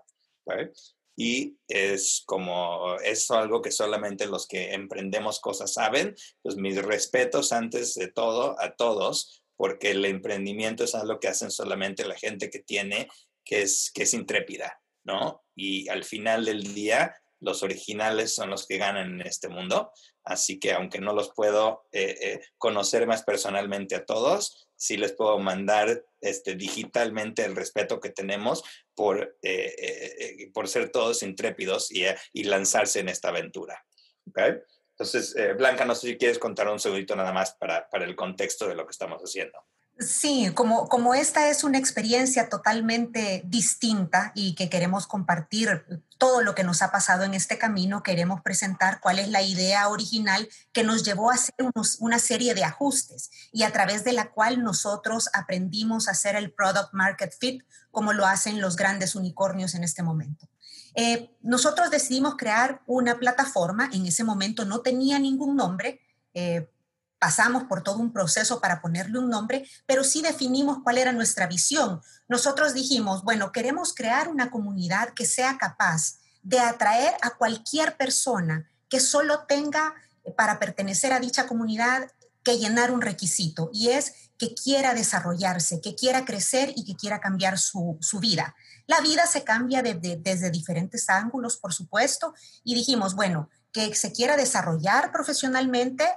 Y 1.17 1.57
es 1.67 2.23
como, 2.25 2.97
es 2.99 3.31
algo 3.31 3.61
que 3.61 3.71
solamente 3.71 4.27
los 4.27 4.47
que 4.47 4.73
emprendemos 4.73 5.39
cosas 5.39 5.73
saben. 5.73 6.13
Pues 6.41 6.57
mis 6.57 6.81
respetos 6.81 7.53
antes 7.53 7.95
de 7.95 8.09
todo 8.09 8.59
a 8.59 8.75
todos 8.75 9.44
porque 9.57 9.91
el 9.91 10.05
emprendimiento 10.05 10.83
es 10.83 10.95
algo 10.95 11.19
que 11.19 11.27
hacen 11.27 11.51
solamente 11.51 12.05
la 12.05 12.17
gente 12.17 12.49
que 12.49 12.59
tiene, 12.59 13.07
que 13.43 13.61
es, 13.61 13.91
que 13.93 14.03
es 14.03 14.13
intrépida, 14.13 14.81
¿no? 15.03 15.43
Y 15.55 15.87
al 15.89 16.03
final 16.03 16.45
del 16.45 16.73
día, 16.73 17.15
los 17.39 17.63
originales 17.63 18.33
son 18.33 18.49
los 18.49 18.65
que 18.65 18.77
ganan 18.77 19.19
en 19.19 19.27
este 19.27 19.49
mundo, 19.49 19.91
así 20.23 20.59
que 20.59 20.73
aunque 20.73 20.99
no 20.99 21.13
los 21.13 21.31
puedo 21.33 21.85
eh, 21.91 22.17
eh, 22.19 22.41
conocer 22.57 23.07
más 23.07 23.23
personalmente 23.23 23.95
a 23.95 24.05
todos, 24.05 24.67
sí 24.75 24.97
les 24.97 25.13
puedo 25.13 25.37
mandar 25.39 26.03
este, 26.21 26.55
digitalmente 26.55 27.45
el 27.45 27.55
respeto 27.55 27.99
que 27.99 28.09
tenemos 28.09 28.63
por, 28.93 29.37
eh, 29.41 30.49
por 30.53 30.67
ser 30.67 30.91
todos 30.91 31.23
intrépidos 31.23 31.91
y, 31.91 32.05
y, 32.33 32.43
lanzarse 32.45 32.99
en 32.99 33.09
esta 33.09 33.29
aventura. 33.29 33.85
¿okay? 34.27 34.55
Entonces, 34.97 35.35
eh, 35.35 35.53
Blanca, 35.53 35.83
no 35.83 35.93
sé 35.93 36.07
si 36.07 36.17
quieres 36.17 36.39
contar 36.39 36.69
un 36.69 36.79
segundito 36.79 37.15
nada 37.17 37.33
más 37.33 37.51
para, 37.53 37.89
para 37.89 38.05
el 38.05 38.15
contexto 38.15 38.67
de 38.67 38.75
lo 38.75 38.85
que 38.85 38.91
estamos 38.91 39.21
haciendo. 39.21 39.59
Sí, 39.97 40.51
como, 40.53 40.89
como 40.89 41.15
esta 41.15 41.49
es 41.49 41.63
una 41.63 41.77
experiencia 41.77 42.49
totalmente 42.49 43.43
distinta 43.45 44.33
y 44.35 44.53
que 44.53 44.69
queremos 44.69 45.07
compartir 45.07 45.85
todo 46.17 46.41
lo 46.41 46.53
que 46.53 46.65
nos 46.65 46.81
ha 46.81 46.91
pasado 46.91 47.23
en 47.23 47.33
este 47.33 47.57
camino, 47.57 48.03
queremos 48.03 48.41
presentar 48.41 48.99
cuál 48.99 49.19
es 49.19 49.29
la 49.29 49.41
idea 49.41 49.87
original 49.87 50.49
que 50.73 50.83
nos 50.83 51.03
llevó 51.03 51.31
a 51.31 51.35
hacer 51.35 51.55
una 51.99 52.19
serie 52.19 52.53
de 52.55 52.65
ajustes 52.65 53.31
y 53.53 53.63
a 53.63 53.71
través 53.71 54.03
de 54.03 54.11
la 54.11 54.31
cual 54.31 54.63
nosotros 54.63 55.29
aprendimos 55.33 56.09
a 56.09 56.11
hacer 56.11 56.35
el 56.35 56.51
product 56.51 56.93
market 56.93 57.33
fit 57.37 57.63
como 57.89 58.11
lo 58.11 58.25
hacen 58.25 58.59
los 58.59 58.75
grandes 58.75 59.15
unicornios 59.15 59.75
en 59.75 59.85
este 59.85 60.03
momento. 60.03 60.49
Eh, 60.95 61.35
nosotros 61.41 61.91
decidimos 61.91 62.35
crear 62.37 62.81
una 62.87 63.19
plataforma, 63.19 63.89
en 63.91 64.05
ese 64.05 64.23
momento 64.23 64.63
no 64.63 64.79
tenía 64.79 65.19
ningún 65.19 65.55
nombre, 65.55 66.01
eh, 66.33 66.71
pasamos 67.19 67.63
por 67.65 67.83
todo 67.83 67.97
un 67.97 68.13
proceso 68.13 68.61
para 68.61 68.81
ponerle 68.81 69.19
un 69.19 69.29
nombre, 69.29 69.67
pero 69.85 70.03
sí 70.03 70.21
definimos 70.21 70.79
cuál 70.83 70.97
era 70.97 71.11
nuestra 71.11 71.47
visión. 71.47 72.01
Nosotros 72.27 72.73
dijimos, 72.73 73.23
bueno, 73.23 73.51
queremos 73.51 73.93
crear 73.93 74.29
una 74.29 74.49
comunidad 74.51 75.09
que 75.13 75.25
sea 75.25 75.57
capaz 75.57 76.19
de 76.43 76.59
atraer 76.59 77.13
a 77.21 77.31
cualquier 77.31 77.97
persona 77.97 78.69
que 78.87 78.99
solo 78.99 79.45
tenga 79.47 79.95
eh, 80.23 80.31
para 80.31 80.59
pertenecer 80.59 81.11
a 81.11 81.19
dicha 81.19 81.47
comunidad 81.47 82.09
que 82.43 82.57
llenar 82.57 82.91
un 82.91 83.01
requisito 83.01 83.69
y 83.73 83.89
es 83.89 84.13
que 84.37 84.53
quiera 84.53 84.93
desarrollarse, 84.93 85.81
que 85.81 85.95
quiera 85.95 86.25
crecer 86.25 86.71
y 86.75 86.85
que 86.85 86.95
quiera 86.95 87.19
cambiar 87.19 87.57
su, 87.57 87.97
su 88.01 88.19
vida. 88.19 88.55
La 88.87 89.01
vida 89.01 89.25
se 89.25 89.43
cambia 89.43 89.81
desde 89.81 90.51
diferentes 90.51 91.09
ángulos, 91.09 91.57
por 91.57 91.73
supuesto, 91.73 92.33
y 92.63 92.75
dijimos, 92.75 93.15
bueno, 93.15 93.49
que 93.71 93.93
se 93.95 94.11
quiera 94.11 94.37
desarrollar 94.37 95.11
profesionalmente, 95.11 96.07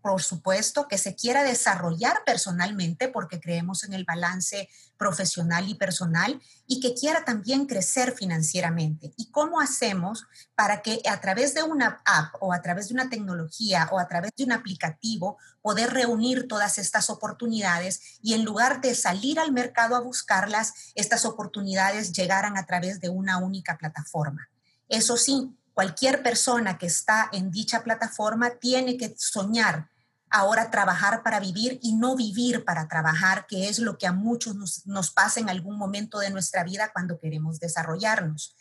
por 0.00 0.22
supuesto, 0.22 0.88
que 0.88 0.98
se 0.98 1.14
quiera 1.14 1.42
desarrollar 1.42 2.22
personalmente 2.24 3.08
porque 3.08 3.40
creemos 3.40 3.84
en 3.84 3.92
el 3.92 4.04
balance 4.04 4.68
profesional 4.96 5.68
y 5.68 5.74
personal 5.74 6.40
y 6.66 6.80
que 6.80 6.94
quiera 6.94 7.24
también 7.24 7.66
crecer 7.66 8.12
financieramente. 8.12 9.12
¿Y 9.16 9.30
cómo 9.30 9.60
hacemos 9.60 10.26
para 10.54 10.82
que 10.82 11.00
a 11.08 11.20
través 11.20 11.54
de 11.54 11.62
una 11.62 12.02
app 12.04 12.34
o 12.40 12.52
a 12.52 12.62
través 12.62 12.88
de 12.88 12.94
una 12.94 13.08
tecnología 13.08 13.88
o 13.92 13.98
a 13.98 14.08
través 14.08 14.32
de 14.36 14.44
un 14.44 14.52
aplicativo 14.52 15.38
poder 15.62 15.92
reunir 15.92 16.48
todas 16.48 16.78
estas 16.78 17.10
oportunidades 17.10 18.18
y 18.22 18.34
en 18.34 18.44
lugar 18.44 18.80
de 18.80 18.94
salir 18.94 19.38
al 19.38 19.52
mercado 19.52 19.96
a 19.96 20.00
buscarlas, 20.00 20.92
estas 20.94 21.24
oportunidades 21.24 22.12
llegaran 22.12 22.56
a 22.56 22.66
través 22.66 23.00
de 23.00 23.08
una 23.08 23.38
única 23.38 23.76
plataforma? 23.78 24.48
Eso 24.88 25.16
sí, 25.16 25.57
cualquier 25.78 26.24
persona 26.24 26.76
que 26.76 26.86
está 26.86 27.28
en 27.30 27.52
dicha 27.52 27.84
plataforma 27.84 28.50
tiene 28.58 28.96
que 28.96 29.14
soñar 29.16 29.88
ahora 30.28 30.72
trabajar 30.72 31.22
para 31.22 31.38
vivir 31.38 31.78
y 31.80 31.94
no 31.94 32.16
vivir 32.16 32.64
para 32.64 32.88
trabajar, 32.88 33.46
que 33.46 33.68
es 33.68 33.78
lo 33.78 33.96
que 33.96 34.08
a 34.08 34.12
muchos 34.12 34.56
nos, 34.86 35.10
pasa 35.12 35.38
en 35.38 35.48
algún 35.48 35.78
momento 35.78 36.18
de 36.18 36.30
nuestra 36.30 36.64
vida 36.64 36.90
cuando 36.92 37.20
queremos 37.20 37.60
desarrollarnos. 37.60 38.56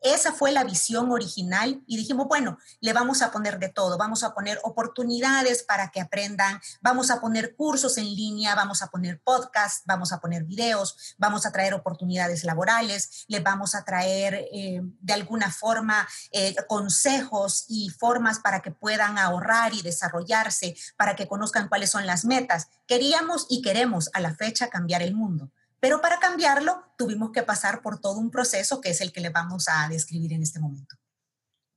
Esa 0.00 0.32
fue 0.32 0.50
la 0.50 0.64
visión 0.64 1.10
original 1.10 1.82
y 1.86 1.96
dijimos, 1.98 2.26
bueno, 2.26 2.58
le 2.80 2.92
vamos 2.92 3.20
a 3.20 3.30
poner 3.30 3.58
de 3.58 3.68
todo, 3.68 3.98
vamos 3.98 4.24
a 4.24 4.32
poner 4.34 4.58
oportunidades 4.62 5.62
para 5.62 5.90
que 5.90 6.00
aprendan, 6.00 6.60
vamos 6.80 7.10
a 7.10 7.20
poner 7.20 7.54
cursos 7.54 7.98
en 7.98 8.06
línea, 8.06 8.54
vamos 8.54 8.80
a 8.82 8.86
poner 8.86 9.20
podcasts, 9.20 9.82
vamos 9.84 10.12
a 10.12 10.20
poner 10.20 10.44
videos, 10.44 11.16
vamos 11.18 11.44
a 11.44 11.52
traer 11.52 11.74
oportunidades 11.74 12.44
laborales, 12.44 13.24
le 13.28 13.40
vamos 13.40 13.74
a 13.74 13.84
traer 13.84 14.46
eh, 14.52 14.80
de 14.82 15.12
alguna 15.12 15.50
forma 15.50 16.08
eh, 16.32 16.54
consejos 16.66 17.66
y 17.68 17.90
formas 17.90 18.38
para 18.38 18.62
que 18.62 18.70
puedan 18.70 19.18
ahorrar 19.18 19.74
y 19.74 19.82
desarrollarse, 19.82 20.76
para 20.96 21.14
que 21.14 21.28
conozcan 21.28 21.68
cuáles 21.68 21.90
son 21.90 22.06
las 22.06 22.24
metas. 22.24 22.68
Queríamos 22.86 23.46
y 23.50 23.60
queremos 23.60 24.08
a 24.14 24.20
la 24.20 24.34
fecha 24.34 24.70
cambiar 24.70 25.02
el 25.02 25.14
mundo 25.14 25.50
pero 25.80 26.00
para 26.00 26.20
cambiarlo 26.20 26.84
tuvimos 26.96 27.32
que 27.32 27.42
pasar 27.42 27.82
por 27.82 28.00
todo 28.00 28.18
un 28.18 28.30
proceso 28.30 28.80
que 28.80 28.90
es 28.90 29.00
el 29.00 29.12
que 29.12 29.20
le 29.20 29.30
vamos 29.30 29.66
a 29.68 29.88
describir 29.88 30.32
en 30.32 30.42
este 30.42 30.60
momento. 30.60 30.96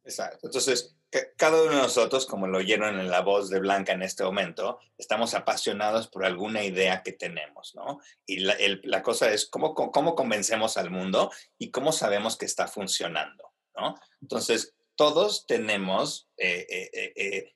Exacto. 0.04 0.48
Entonces, 0.48 0.96
cada 1.38 1.62
uno 1.62 1.72
de 1.72 1.82
nosotros, 1.82 2.26
como 2.26 2.48
lo 2.48 2.58
oyeron 2.58 3.00
en 3.00 3.10
la 3.10 3.22
voz 3.22 3.50
de 3.50 3.60
Blanca 3.60 3.94
en 3.94 4.02
este 4.02 4.24
momento, 4.24 4.80
estamos 4.98 5.34
apasionados 5.34 6.08
por 6.08 6.26
alguna 6.26 6.64
idea 6.64 7.04
que 7.04 7.14
tenemos, 7.14 7.74
¿no? 7.76 8.00
Y 8.26 8.40
la, 8.40 9.02
cosa 9.02 9.32
es 9.32 9.46
cómo, 9.46 9.74
cómo 9.74 10.16
convencemos 10.16 10.78
al 10.78 10.90
mundo 10.90 11.32
y 11.58 11.72
cómo 11.72 11.92
sabemos 11.92 12.38
que 12.38 12.46
está 12.46 12.68
funcionando, 12.68 13.54
¿no? 13.76 13.96
Entonces, 14.22 14.74
todos 14.96 15.46
tenemos 15.48 16.28
eh, 16.38 16.66
eh, 16.70 17.14
eh, 17.16 17.54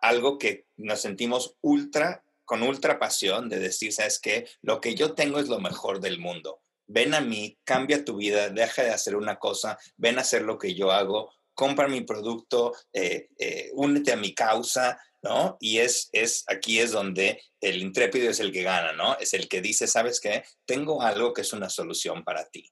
algo 0.00 0.38
que 0.38 0.66
nos 0.76 1.00
sentimos 1.00 1.56
ultra 1.60 2.23
con 2.44 2.62
ultra 2.62 2.98
pasión 2.98 3.48
de 3.48 3.58
decir, 3.58 3.92
sabes 3.92 4.18
qué, 4.18 4.48
lo 4.62 4.80
que 4.80 4.94
yo 4.94 5.14
tengo 5.14 5.38
es 5.38 5.48
lo 5.48 5.60
mejor 5.60 6.00
del 6.00 6.18
mundo. 6.18 6.62
Ven 6.86 7.14
a 7.14 7.20
mí, 7.20 7.58
cambia 7.64 8.04
tu 8.04 8.16
vida, 8.16 8.50
deja 8.50 8.82
de 8.82 8.90
hacer 8.90 9.16
una 9.16 9.38
cosa, 9.38 9.78
ven 9.96 10.18
a 10.18 10.22
hacer 10.22 10.42
lo 10.42 10.58
que 10.58 10.74
yo 10.74 10.92
hago, 10.92 11.32
compra 11.54 11.88
mi 11.88 12.02
producto, 12.02 12.74
eh, 12.92 13.28
eh, 13.38 13.70
únete 13.74 14.12
a 14.12 14.16
mi 14.16 14.34
causa, 14.34 15.00
¿no? 15.22 15.56
Y 15.60 15.78
es, 15.78 16.10
es, 16.12 16.44
aquí 16.48 16.80
es 16.80 16.92
donde 16.92 17.42
el 17.60 17.80
intrépido 17.80 18.30
es 18.30 18.40
el 18.40 18.52
que 18.52 18.62
gana, 18.62 18.92
¿no? 18.92 19.16
Es 19.18 19.32
el 19.32 19.48
que 19.48 19.62
dice, 19.62 19.86
¿sabes 19.86 20.20
qué? 20.20 20.44
Tengo 20.66 21.00
algo 21.00 21.32
que 21.32 21.40
es 21.40 21.52
una 21.52 21.70
solución 21.70 22.24
para 22.24 22.48
ti. 22.50 22.70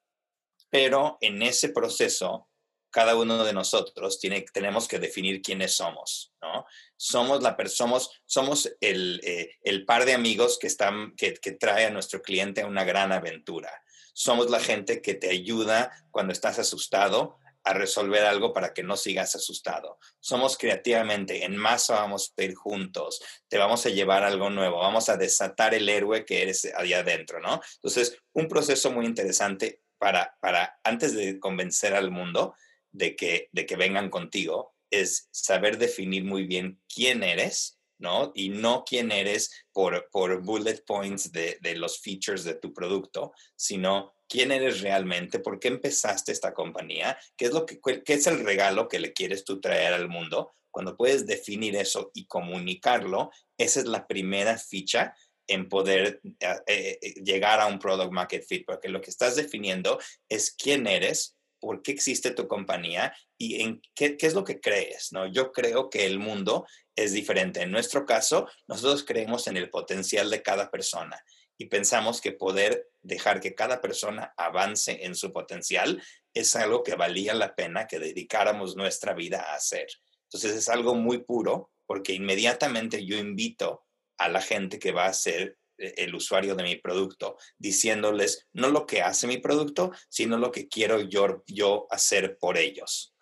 Pero 0.69 1.17
en 1.21 1.43
ese 1.43 1.71
proceso 1.71 2.49
cada 2.93 3.17
uno 3.17 3.43
de 3.45 3.53
nosotros 3.53 4.21
tiene, 4.21 4.45
tenemos 4.53 4.87
que 4.87 4.99
definir 4.99 5.43
quiénes 5.43 5.75
somos, 5.75 6.33
¿no? 6.41 6.67
Somos, 6.97 7.43
la, 7.43 7.57
somos, 7.67 8.23
somos 8.27 8.73
el, 8.81 9.21
eh, 9.25 9.57
el 9.63 9.85
par 9.85 10.05
de 10.05 10.13
amigos 10.13 10.59
que, 10.61 10.69
están, 10.69 11.17
que, 11.17 11.35
que 11.35 11.53
trae 11.53 11.87
a 11.87 11.91
nuestro 11.91 12.23
cliente 12.23 12.61
a 12.61 12.67
una 12.67 12.85
gran 12.85 13.11
aventura. 13.11 13.83
Somos 14.13 14.51
la 14.51 14.61
gente 14.61 15.01
que 15.01 15.15
te 15.15 15.31
ayuda 15.31 15.91
cuando 16.11 16.33
estás 16.33 16.59
asustado 16.59 17.39
a 17.65 17.73
resolver 17.73 18.25
algo 18.25 18.53
para 18.53 18.75
que 18.75 18.83
no 18.83 18.97
sigas 18.97 19.35
asustado. 19.37 19.99
Somos 20.21 20.59
creativamente, 20.59 21.45
en 21.45 21.57
masa 21.57 21.95
vamos 21.95 22.35
a 22.37 22.43
ir 22.43 22.55
juntos, 22.55 23.23
te 23.49 23.59
vamos 23.59 23.87
a 23.87 23.91
llevar 23.91 24.25
algo 24.25 24.51
nuevo, 24.51 24.79
vamos 24.79 25.09
a 25.09 25.17
desatar 25.17 25.75
el 25.75 25.89
héroe 25.89 26.25
que 26.25 26.43
eres 26.43 26.69
allá 26.75 27.01
adentro, 27.01 27.41
¿no? 27.41 27.61
Entonces, 27.75 28.19
un 28.33 28.49
proceso 28.49 28.91
muy 28.91 29.07
interesante 29.07 29.81
para, 29.99 30.37
para 30.41 30.81
antes 30.83 31.15
de 31.15 31.39
convencer 31.39 31.95
al 31.95 32.11
mundo 32.11 32.55
de 32.93 33.17
que, 33.17 33.49
de 33.53 33.67
que 33.67 33.77
vengan 33.77 34.11
contigo, 34.11 34.75
es 34.91 35.29
saber 35.31 35.79
definir 35.79 36.25
muy 36.25 36.47
bien 36.47 36.81
quién 36.93 37.23
eres, 37.23 37.79
¿no? 37.99 38.33
Y 38.35 38.51
no 38.51 38.85
quién 38.85 39.11
eres 39.13 39.51
por, 39.73 40.09
por 40.11 40.43
bullet 40.43 40.85
points 40.87 41.33
de, 41.33 41.59
de 41.61 41.77
los 41.77 42.01
features 42.01 42.45
de 42.45 42.55
tu 42.55 42.75
producto, 42.75 43.33
sino 43.57 44.15
quién 44.29 44.51
eres 44.51 44.81
realmente, 44.81 45.39
por 45.39 45.59
qué 45.59 45.69
empezaste 45.69 46.33
esta 46.33 46.55
compañía, 46.55 47.19
qué 47.37 47.47
es, 47.47 47.53
lo 47.53 47.67
que, 47.67 47.81
qué 47.81 48.15
es 48.15 48.27
el 48.27 48.45
regalo 48.45 48.89
que 48.89 48.99
le 48.99 49.13
quieres 49.13 49.45
tú 49.45 49.61
traer 49.61 49.93
al 49.93 50.09
mundo. 50.09 50.55
Cuando 50.71 50.97
puedes 50.97 51.27
definir 51.27 51.77
eso 51.77 52.11
y 52.15 52.27
comunicarlo, 52.27 53.31
esa 53.59 53.81
es 53.81 53.87
la 53.87 54.07
primera 54.07 54.57
ficha 54.57 55.15
en 55.47 55.69
poder 55.69 56.21
eh, 56.41 56.99
eh, 57.01 57.15
llegar 57.23 57.61
a 57.61 57.67
un 57.67 57.79
product 57.79 58.11
market 58.11 58.43
fit, 58.47 58.65
porque 58.67 58.89
lo 58.89 59.01
que 59.01 59.11
estás 59.11 59.37
definiendo 59.37 59.99
es 60.29 60.51
quién 60.53 60.87
eres, 60.87 61.37
por 61.63 61.81
qué 61.81 61.93
existe 61.93 62.33
tu 62.33 62.49
compañía 62.49 63.15
y 63.39 63.63
en 63.63 63.81
qué, 63.95 64.17
es 64.19 64.35
lo 64.35 64.43
que 64.43 64.61
crees, 64.61 65.13
¿no? 65.13 65.27
Yo 65.27 65.53
creo 65.53 65.89
que 65.89 66.07
el 66.07 66.19
mundo 66.19 66.67
es 66.97 67.13
diferente. 67.13 67.63
En 67.63 67.71
nuestro 67.71 68.05
caso, 68.05 68.49
nosotros 68.67 69.05
creemos 69.05 69.47
en 69.47 69.57
el 69.57 69.71
potencial 69.71 70.29
de 70.29 70.43
cada 70.43 70.73
persona 70.73 71.25
y 71.57 71.67
pensamos 71.67 72.21
que 72.21 72.33
poder 72.33 72.89
dejar 73.01 73.41
que 73.41 73.55
cada 73.55 73.81
persona 73.81 74.35
avance 74.37 75.05
en 75.07 75.15
su 75.15 75.33
potencial 75.33 76.03
es 76.35 76.57
algo 76.57 76.83
que 76.83 76.97
valía 76.97 77.33
la 77.33 77.55
pena 77.55 77.87
que 77.87 78.01
dedicáramos 78.01 78.75
nuestra 78.75 79.15
vida 79.15 79.41
a 79.41 79.55
hacer. 79.55 79.87
Entonces 80.25 80.57
es 80.57 80.69
algo 80.69 80.97
muy 80.97 81.19
puro 81.19 81.71
porque 81.87 82.13
inmediatamente 82.13 83.07
yo 83.07 83.17
invito 83.19 83.85
a 84.19 84.29
la 84.29 84.43
gente 84.43 84.81
que 84.81 84.91
va 84.91 85.07
a 85.07 85.13
ser 85.13 85.59
el 85.79 86.15
usuario 86.15 86.55
de 86.55 86.63
mi 86.63 86.77
producto, 86.77 87.37
diciéndoles 87.59 88.47
no 88.53 88.69
lo 88.69 88.87
que 88.87 89.03
hace 89.03 89.27
mi 89.27 89.39
producto, 89.39 89.93
sino 90.09 90.39
lo 90.39 90.51
que 90.51 90.69
quiero 90.69 91.01
yo, 91.01 91.43
yo 91.47 91.87
hacer 91.91 92.39
por 92.39 92.57
ellos. 92.57 93.15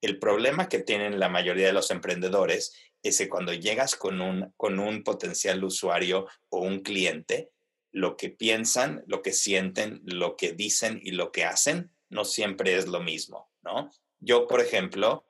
El 0.00 0.18
problema 0.18 0.68
que 0.68 0.80
tienen 0.80 1.18
la 1.18 1.28
mayoría 1.28 1.66
de 1.66 1.72
los 1.72 1.90
emprendedores 1.90 2.72
es 3.02 3.18
que 3.18 3.28
cuando 3.28 3.52
llegas 3.52 3.96
con 3.96 4.20
un, 4.20 4.52
con 4.56 4.78
un 4.78 5.02
potencial 5.02 5.62
usuario 5.64 6.26
o 6.48 6.60
un 6.60 6.80
cliente, 6.80 7.50
lo 7.92 8.16
que 8.16 8.30
piensan, 8.30 9.02
lo 9.06 9.22
que 9.22 9.32
sienten, 9.32 10.00
lo 10.04 10.36
que 10.36 10.52
dicen 10.52 11.00
y 11.02 11.12
lo 11.12 11.32
que 11.32 11.44
hacen 11.44 11.90
no 12.08 12.24
siempre 12.24 12.76
es 12.76 12.86
lo 12.86 13.00
mismo, 13.00 13.50
¿no? 13.62 13.90
Yo, 14.20 14.46
por 14.46 14.60
ejemplo, 14.60 15.24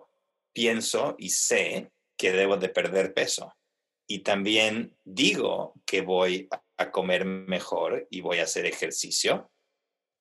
pienso 0.52 1.14
y 1.18 1.30
sé 1.30 1.90
que 2.16 2.32
debo 2.32 2.56
de 2.56 2.68
perder 2.68 3.14
peso 3.14 3.54
y 4.10 4.24
también 4.24 4.96
digo 5.04 5.72
que 5.86 6.00
voy 6.00 6.48
a 6.76 6.90
comer 6.90 7.24
mejor 7.24 8.08
y 8.10 8.22
voy 8.22 8.40
a 8.40 8.42
hacer 8.42 8.66
ejercicio, 8.66 9.52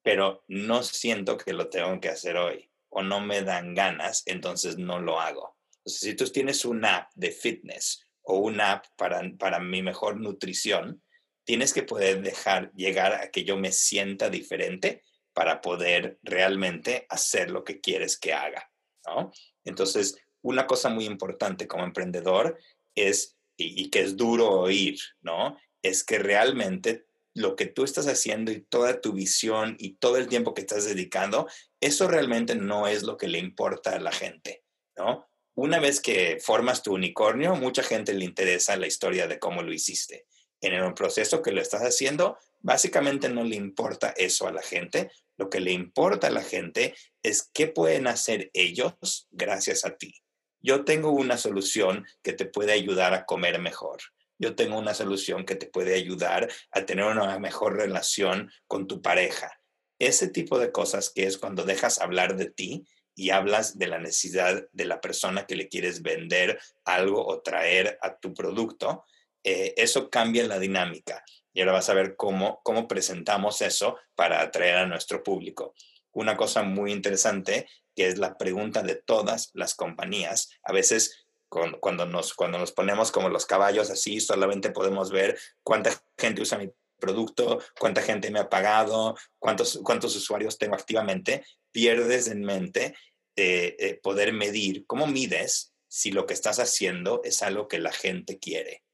pero 0.04 0.44
no 0.48 0.84
siento 0.84 1.38
que 1.38 1.54
lo 1.54 1.70
tengo 1.70 2.00
que 2.00 2.10
hacer 2.10 2.38
hoy 2.38 2.70
o 2.90 3.02
no 3.02 3.20
me 3.20 3.42
dan 3.42 3.74
ganas, 3.74 4.22
entonces 4.28 4.78
no 4.78 5.00
lo 5.00 5.20
hago. 5.20 5.58
Entonces, 5.80 6.02
si 6.02 6.14
tú 6.14 6.28
tienes 6.28 6.66
una 6.66 6.98
app 6.98 7.12
de 7.16 7.32
fitness 7.32 8.06
o 8.22 8.38
una 8.38 8.74
app 8.74 8.86
para, 8.96 9.24
para 9.40 9.60
mi 9.60 9.82
mejor 9.82 10.20
nutrición, 10.20 11.02
tienes 11.44 11.74
que 11.74 11.82
poder 11.82 12.22
dejar 12.22 12.72
llegar 12.74 13.14
a 13.14 13.32
que 13.32 13.44
yo 13.44 13.58
me 13.58 13.72
sienta 13.72 14.30
diferente 14.30 15.02
para 15.34 15.62
poder 15.62 16.20
realmente 16.22 17.08
hacer 17.10 17.50
lo 17.50 17.64
que 17.64 17.82
quieres 17.82 18.20
que 18.20 18.34
haga, 18.34 18.72
¿no? 19.08 19.32
Entonces, 19.64 20.16
una 20.44 20.68
cosa 20.68 20.90
muy 20.90 21.06
importante 21.06 21.68
como 21.68 21.86
emprendedor 21.86 22.60
es, 22.94 23.39
y, 23.60 23.90
que 23.90 24.02
es 24.02 24.18
duro 24.18 24.50
oír, 24.50 25.00
¿no? 25.22 25.58
Es 25.82 26.04
que 26.04 26.18
realmente 26.18 27.06
lo 27.34 27.56
que 27.56 27.66
tú 27.66 27.84
estás 27.84 28.08
haciendo 28.08 28.52
y 28.52 28.62
toda 28.62 29.02
tu 29.02 29.14
visión 29.14 29.76
y 29.80 29.96
todo 29.98 30.18
el 30.18 30.28
tiempo 30.28 30.54
que 30.54 30.62
estás 30.62 30.86
dedicando, 30.86 31.48
eso 31.80 32.08
realmente 32.08 32.56
no 32.56 32.88
es 32.88 33.04
lo 33.04 33.18
que 33.18 33.28
le 33.28 33.38
importa 33.38 33.96
a 33.96 34.00
la 34.00 34.12
gente, 34.12 34.64
¿no? 34.98 35.28
Una 35.56 35.80
vez 35.80 36.00
que 36.00 36.38
formas 36.42 36.84
tu 36.84 36.94
unicornio, 36.94 37.56
mucha 37.56 37.84
gente 37.84 38.14
le 38.14 38.26
interesa 38.26 38.78
la 38.78 38.88
historia 38.88 39.28
de 39.28 39.40
cómo 39.40 39.62
lo 39.62 39.74
hiciste 39.74 40.26
en 40.62 40.74
el 40.74 40.94
proceso 40.94 41.42
que 41.42 41.52
lo 41.52 41.62
estás 41.62 41.82
haciendo, 41.82 42.38
básicamente 42.60 43.30
no 43.30 43.44
le 43.44 43.56
importa 43.56 44.14
eso 44.18 44.48
a 44.48 44.52
la 44.52 44.62
gente. 44.62 45.12
Lo 45.38 45.50
que 45.50 45.60
le 45.60 45.72
importa 45.72 46.28
a 46.28 46.32
la 46.32 46.44
gente 46.44 46.96
es 47.24 47.50
qué 47.54 47.68
pueden 47.68 48.08
hacer 48.08 48.50
ellos 48.54 49.28
gracias 49.32 49.86
a 49.86 49.96
ti. 49.96 50.14
Yo 50.62 50.84
tengo 50.84 51.12
una 51.12 51.38
solución 51.38 52.06
que 52.22 52.34
te 52.34 52.46
puede 52.46 52.74
ayudar 52.74 53.14
a 53.14 53.26
comer 53.26 53.60
mejor. 53.60 54.00
Yo 54.38 54.56
tengo 54.56 54.78
una 54.78 54.94
solución 54.94 55.46
que 55.46 55.56
te 55.56 55.68
puede 55.68 55.96
ayudar 55.96 56.50
a 56.72 56.86
tener 56.86 57.06
una 57.06 57.40
mejor 57.40 57.76
relación 57.78 58.52
con 58.68 58.88
tu 58.88 59.02
pareja. 59.02 59.62
Ese 60.00 60.30
tipo 60.30 60.60
de 60.60 60.72
cosas 60.72 61.12
que 61.14 61.24
es 61.24 61.38
cuando 61.38 61.66
dejas 61.66 62.00
hablar 62.00 62.38
de 62.38 62.50
ti 62.50 62.86
y 63.16 63.32
hablas 63.32 63.78
de 63.78 63.88
la 63.88 64.00
necesidad 64.00 64.66
de 64.72 64.86
la 64.86 65.02
persona 65.02 65.46
que 65.46 65.58
le 65.58 65.68
quieres 65.68 66.02
vender 66.02 66.60
algo 66.86 67.26
o 67.26 67.42
traer 67.42 67.98
a 68.02 68.18
tu 68.18 68.34
producto, 68.34 69.06
eh, 69.44 69.74
eso 69.76 70.10
cambia 70.10 70.48
la 70.48 70.60
dinámica. 70.60 71.24
Y 71.54 71.60
ahora 71.60 71.74
vas 71.74 71.90
a 71.90 71.94
ver 71.94 72.16
cómo, 72.16 72.62
cómo 72.64 72.88
presentamos 72.88 73.62
eso 73.62 73.98
para 74.16 74.42
atraer 74.42 74.78
a 74.78 74.88
nuestro 74.88 75.22
público. 75.22 75.74
Una 76.12 76.38
cosa 76.38 76.64
muy 76.64 76.94
interesante 76.94 77.68
que 78.00 78.08
es 78.08 78.18
la 78.18 78.38
pregunta 78.38 78.82
de 78.82 78.96
todas 78.96 79.50
las 79.54 79.76
compañías. 79.76 80.52
A 80.64 80.72
veces 80.72 81.26
cuando, 81.50 82.06
nos, 82.06 82.34
cuando 82.34 82.58
nos 82.58 82.72
ponemos 82.72 83.12
como 83.12 83.28
los 83.28 83.46
caballos 83.46 83.90
así, 83.90 84.22
solamente 84.22 84.70
podemos 84.70 85.12
ver 85.12 85.38
cuánta 85.64 86.02
gente 86.18 86.42
usa 86.42 86.58
mi 86.58 86.72
producto, 86.98 87.60
cuánta 87.78 88.02
gente 88.02 88.32
me 88.32 88.40
ha 88.40 88.50
pagado, 88.50 89.18
cuántos, 89.38 89.82
cuántos 89.84 90.16
usuarios 90.16 90.58
tengo 90.58 90.76
activamente. 90.76 91.44
Pierdes 91.74 92.30
en 92.30 92.46
mente 92.46 92.96
eh, 93.36 93.76
eh, 93.78 94.00
poder 94.02 94.32
medir, 94.32 94.86
cómo 94.86 95.06
mides 95.06 95.74
si 95.90 96.12
lo 96.12 96.26
que 96.26 96.36
estás 96.36 96.60
haciendo 96.60 97.20
es 97.26 97.44
algo 97.44 97.68
que 97.68 97.80
la 97.80 97.92
gente 97.92 98.40
quiere. 98.40 98.86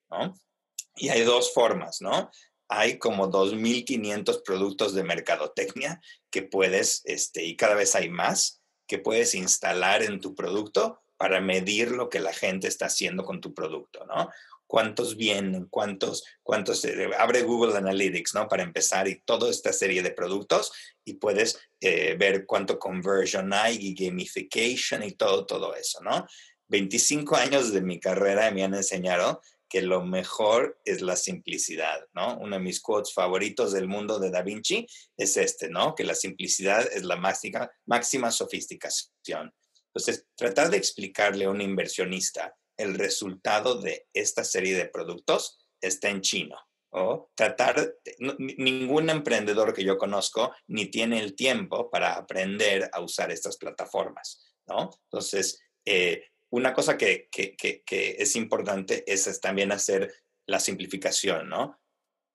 Y 0.95 1.10
hay 1.10 1.22
dos 1.22 1.53
formas, 1.53 2.01
¿no? 2.01 2.32
Hay 2.70 2.97
como 2.97 3.30
2.500 3.30 4.41
productos 4.43 4.95
de 4.95 5.03
mercadotecnia 5.03 6.01
que 6.32 6.41
puedes, 6.41 7.03
este, 7.06 7.43
y 7.43 7.56
cada 7.56 7.76
vez 7.76 7.93
hay 7.93 8.10
más, 8.10 8.64
que 8.88 8.99
puedes 8.99 9.36
instalar 9.36 10.03
en 10.03 10.19
tu 10.19 10.36
producto 10.36 11.01
para 11.17 11.41
medir 11.41 11.91
lo 11.91 12.09
que 12.09 12.19
la 12.19 12.33
gente 12.33 12.67
está 12.67 12.88
haciendo 12.88 13.23
con 13.23 13.41
tu 13.41 13.53
producto, 13.53 14.05
¿no? 14.05 14.29
Cuántos 14.67 15.15
vienen, 15.15 15.67
cuántos, 15.69 16.25
cuántos, 16.43 16.83
eh, 16.86 17.09
abre 17.17 17.43
Google 17.43 17.77
Analytics, 17.77 18.33
¿no? 18.33 18.47
Para 18.47 18.63
empezar 18.63 19.07
y 19.07 19.21
toda 19.21 19.49
esta 19.49 19.71
serie 19.71 20.01
de 20.01 20.11
productos 20.11 20.71
y 21.05 21.13
puedes 21.13 21.59
eh, 21.79 22.15
ver 22.17 22.45
cuánto 22.45 22.79
conversion 22.79 23.53
hay 23.53 23.77
y 23.79 23.93
gamification 23.93 25.03
y 25.03 25.11
todo, 25.11 25.45
todo 25.45 25.75
eso, 25.75 26.01
¿no? 26.01 26.25
25 26.67 27.36
años 27.36 27.71
de 27.71 27.81
mi 27.81 27.99
carrera 27.99 28.49
me 28.51 28.63
han 28.63 28.73
enseñado 28.73 29.41
que 29.76 29.82
lo 29.82 30.05
mejor 30.05 30.80
es 30.86 31.01
la 31.01 31.17
simplicidad, 31.17 32.07
¿no? 32.13 32.38
Uno 32.38 32.55
de 32.55 32.61
mis 32.61 32.80
quotes 32.80 33.13
favoritos 33.13 33.73
del 33.73 33.89
mundo 33.89 34.19
de 34.19 34.32
Da 34.32 34.41
Vinci 34.41 34.88
es 35.17 35.36
este, 35.36 35.67
¿no? 35.67 35.95
Que 35.95 36.05
la 36.05 36.15
simplicidad 36.15 36.88
es 36.93 37.03
la 37.03 37.17
máxima, 37.17 38.32
sofisticación. 38.32 39.53
Entonces, 39.88 40.28
tratar 40.38 40.69
de 40.69 40.78
explicarle 40.78 41.43
a 41.43 41.49
un 41.49 41.59
inversionista 41.59 42.55
el 42.78 42.93
resultado 42.97 43.82
de 43.82 44.07
esta 44.13 44.45
serie 44.45 44.78
de 44.78 44.86
productos 44.86 45.67
está 45.82 46.07
en 46.07 46.21
chino. 46.21 46.57
O 46.91 47.30
tratar, 47.36 47.95
ningún 48.38 49.09
emprendedor 49.09 49.73
que 49.73 49.84
yo 49.84 49.97
conozco 49.97 50.53
ni 50.67 50.86
tiene 50.86 51.19
el 51.19 51.36
tiempo 51.36 51.91
para 51.91 52.13
aprender 52.13 52.89
a 52.93 53.01
usar 53.01 53.30
estas 53.30 53.57
plataformas, 53.57 54.55
¿no? 54.67 54.89
Entonces, 55.11 55.59
eh, 55.84 56.30
una 56.56 56.74
cosa 56.74 56.97
que, 56.97 57.30
es 57.32 58.36
importante 58.38 59.03
es, 59.12 59.41
también 59.41 59.74
hacer 59.74 60.14
la 60.45 60.62
simplificación, 60.62 61.49
¿no? 61.49 61.82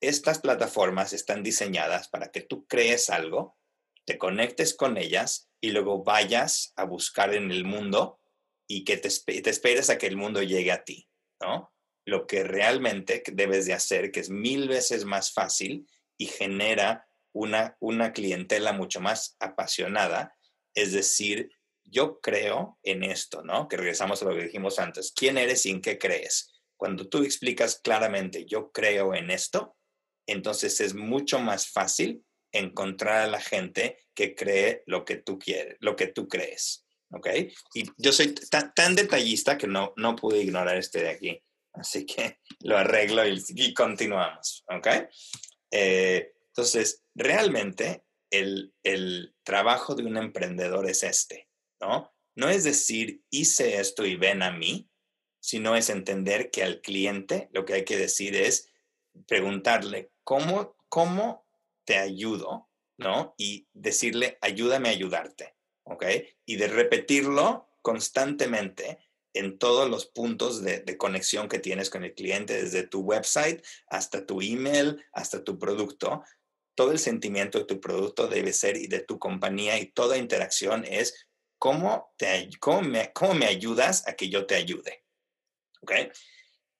Estas 0.03 0.41
plataformas 0.41 1.15
están 1.15 1.43
diseñadas 1.43 2.09
para 2.09 2.31
que 2.31 2.43
tú 2.43 2.67
crees 2.67 3.09
algo, 3.09 3.57
te 4.05 4.19
conectes 4.19 4.75
con 4.75 4.99
ellas 4.99 5.49
y 5.59 5.71
luego 5.71 6.05
vayas 6.05 6.75
a 6.77 6.85
buscar 6.85 7.33
en 7.35 7.51
el 7.51 7.65
mundo 7.65 8.21
y 8.67 8.85
que 8.85 8.99
te, 8.99 9.09
esperes 9.09 9.89
a 9.89 9.97
que 9.97 10.07
el 10.07 10.19
mundo 10.19 10.43
llegue 10.43 10.73
a 10.73 10.85
ti, 10.85 11.09
¿no? 11.41 11.73
Lo 12.05 12.27
que 12.27 12.45
realmente 12.45 13.23
debes 13.33 13.65
de 13.65 13.73
hacer, 13.73 14.13
que 14.13 14.21
es 14.21 14.29
mil 14.29 14.69
veces 14.69 15.07
más 15.07 15.33
fácil 15.33 15.87
y 16.19 16.27
genera 16.27 17.09
una, 17.33 17.79
una 17.81 18.13
clientela 18.13 18.75
mucho 18.75 19.01
más 19.01 19.37
apasionada, 19.39 20.37
es 20.75 20.93
decir, 20.93 21.51
yo 21.91 22.21
creo 22.21 22.79
en 22.83 23.03
esto, 23.03 23.43
¿no? 23.43 23.69
Que 23.69 23.77
regresamos 23.77 24.23
a 24.23 24.27
lo 24.27 24.35
que 24.35 24.45
dijimos 24.45 24.79
antes. 24.79 25.13
¿Quién 25.15 25.39
eres 25.39 25.67
y 25.67 25.71
en 25.71 25.81
qué 25.81 25.99
crees? 25.99 26.51
Cuando 26.77 27.09
tú 27.09 27.23
explicas 27.23 27.81
claramente, 27.83 28.47
yo 28.47 28.73
creo 28.73 29.15
en 29.15 29.31
esto, 29.31 29.77
entonces 30.27 30.81
es 30.81 30.95
mucho 30.95 31.39
más 31.39 31.69
fácil 31.69 32.25
encontrar 32.53 33.23
a 33.23 33.27
la 33.27 33.41
gente 33.41 33.99
que 34.15 34.35
cree 34.35 34.83
lo 34.87 35.05
que 35.05 35.17
tú 35.17 35.39
quieres, 35.39 35.77
lo 35.81 35.97
que 35.97 36.07
tú 36.07 36.29
crees. 36.29 36.87
¿Ok? 37.13 37.29
Y 37.75 37.91
yo 37.97 38.13
soy 38.13 38.35
tan, 38.75 38.95
detallista 38.95 39.59
que 39.59 39.67
no, 39.67 39.93
no 39.97 40.15
pude 40.15 40.43
ignorar 40.43 40.77
este 40.77 41.03
de 41.03 41.11
aquí. 41.11 41.43
Así 41.73 42.07
que 42.07 42.39
lo 42.61 42.79
arreglo 42.79 43.23
y, 43.27 43.75
continuamos. 43.75 44.65
¿Ok? 44.69 44.87
Eh, 45.73 46.33
entonces, 46.47 47.05
realmente 47.15 48.05
el, 48.31 48.73
el 48.85 49.35
trabajo 49.43 49.95
de 49.95 50.05
un 50.05 50.17
emprendedor 50.17 50.89
es 50.89 51.03
este, 51.03 51.50
¿no? 51.81 52.13
No 52.35 52.49
es 52.49 52.65
decir, 52.65 53.23
hice 53.31 53.81
esto 53.81 54.07
y 54.07 54.17
ven 54.17 54.43
a 54.43 54.53
mí, 54.53 54.91
sino 55.41 55.75
es 55.75 55.91
entender 55.91 56.51
que 56.51 56.63
al 56.63 56.81
cliente 56.81 57.49
lo 57.53 57.65
que 57.65 57.75
hay 57.75 57.85
que 57.85 57.97
decir 57.97 58.37
es 58.37 58.69
preguntarle, 59.27 60.13
¿cómo, 60.23 60.77
cómo 60.89 61.47
te 61.85 61.97
ayudo? 61.97 62.69
¿No? 62.99 63.35
Y 63.39 63.67
decirle, 63.73 64.39
ayúdame 64.43 64.91
a 64.91 64.93
ayudarte, 64.93 65.57
¿ok? 65.85 66.05
Y 66.45 66.57
de 66.57 66.69
repetirlo 66.69 67.71
constantemente 67.81 68.99
en 69.33 69.59
todos 69.59 69.89
los 69.89 70.07
puntos 70.07 70.63
de, 70.63 70.81
de, 70.81 70.99
conexión 70.99 71.49
que 71.49 71.59
tienes 71.59 71.89
con 71.89 72.05
el 72.05 72.15
cliente, 72.15 72.63
desde 72.63 72.87
tu 72.87 73.01
website 73.01 73.65
hasta 73.87 74.27
tu 74.27 74.43
email, 74.43 75.03
hasta 75.13 75.45
tu 75.45 75.59
producto. 75.59 76.23
Todo 76.75 76.93
el 76.93 76.99
sentimiento 76.99 77.59
de 77.59 77.65
tu 77.65 77.81
producto 77.81 78.29
debe 78.29 78.53
ser 78.53 78.77
y 78.77 78.87
de 78.87 79.01
tu 79.01 79.19
compañía 79.19 79.79
y 79.79 79.87
toda 79.87 80.19
interacción 80.19 80.85
es 80.85 81.30
cómo, 81.61 82.15
te, 82.17 82.49
cómo, 82.59 82.81
me, 82.83 83.13
cómo 83.13 83.35
me 83.35 83.47
ayudas 83.47 84.09
a 84.09 84.15
que 84.15 84.31
yo 84.31 84.47
te 84.47 84.57
ayude. 84.57 85.05
¿Ok? 85.83 85.93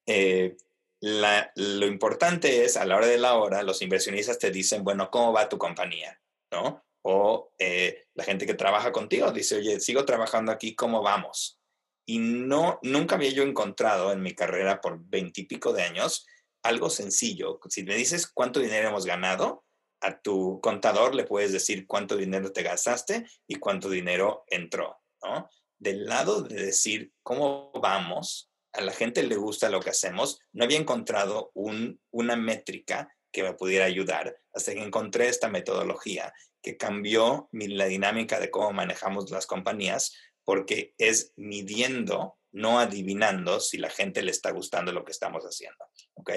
Eh, 0.07 0.57
lo 1.01 1.85
importante 1.85 2.65
es, 2.65 2.77
a 2.77 2.85
la 2.85 2.97
hora 2.97 3.07
de 3.07 3.19
la 3.19 3.35
hora, 3.35 3.63
los 3.63 3.81
inversionistas 3.81 4.39
te 4.39 4.51
dicen, 4.51 4.83
bueno, 4.83 5.09
¿cómo 5.09 5.31
va 5.33 5.47
tu 5.47 5.57
compañía? 5.57 6.19
¿No? 6.51 6.83
O 7.03 7.53
eh, 7.59 8.07
la 8.15 8.23
gente 8.23 8.45
que 8.45 8.55
trabaja 8.55 8.91
contigo 8.91 9.31
dice, 9.31 9.55
oye, 9.57 9.79
sigo 9.79 10.03
trabajando 10.03 10.51
aquí, 10.51 10.75
¿cómo 10.75 11.01
vamos? 11.01 11.59
Y 12.05 12.17
no, 12.17 12.79
nunca 12.81 13.15
había 13.15 13.31
yo 13.31 13.43
encontrado 13.43 14.11
en 14.11 14.21
mi 14.21 14.33
carrera 14.33 14.81
por 14.81 14.99
veintipico 14.99 15.73
de 15.73 15.83
años 15.83 16.25
algo 16.63 16.89
sencillo. 16.89 17.59
Si 17.69 17.83
me 17.83 17.95
dices 17.95 18.27
cuánto 18.27 18.59
dinero 18.59 18.89
hemos 18.89 19.05
ganado, 19.05 19.63
a 20.01 20.19
tu 20.19 20.59
contador 20.61 21.15
le 21.15 21.25
puedes 21.25 21.51
decir 21.51 21.87
cuánto 21.87 22.17
dinero 22.17 22.51
te 22.51 22.63
gastaste 22.63 23.25
y 23.47 23.55
cuánto 23.55 23.89
dinero 23.89 24.43
entró, 24.47 24.99
¿no? 25.23 25.49
Del 25.77 26.05
lado 26.05 26.41
de 26.41 26.65
decir 26.65 27.13
cómo 27.23 27.71
vamos, 27.81 28.51
a 28.73 28.81
la 28.81 28.91
gente 28.91 29.23
le 29.23 29.35
gusta 29.35 29.69
lo 29.69 29.79
que 29.79 29.89
hacemos, 29.89 30.39
no 30.53 30.63
había 30.63 30.77
encontrado 30.77 31.51
un, 31.53 31.99
una 32.11 32.35
métrica 32.35 33.09
que 33.31 33.43
me 33.43 33.53
pudiera 33.53 33.85
ayudar 33.85 34.37
hasta 34.53 34.73
que 34.73 34.83
encontré 34.83 35.27
esta 35.27 35.49
metodología 35.49 36.33
que 36.61 36.77
cambió 36.77 37.49
la 37.51 37.85
dinámica 37.85 38.39
de 38.39 38.51
cómo 38.51 38.71
manejamos 38.71 39.31
las 39.31 39.47
compañías 39.47 40.13
porque 40.43 40.93
es 40.97 41.33
midiendo, 41.35 42.37
no 42.51 42.79
adivinando 42.79 43.59
si 43.59 43.77
la 43.77 43.89
gente 43.89 44.21
le 44.21 44.31
está 44.31 44.51
gustando 44.51 44.91
lo 44.91 45.05
que 45.05 45.11
estamos 45.11 45.43
haciendo. 45.43 45.85
¿Ok? 46.15 46.31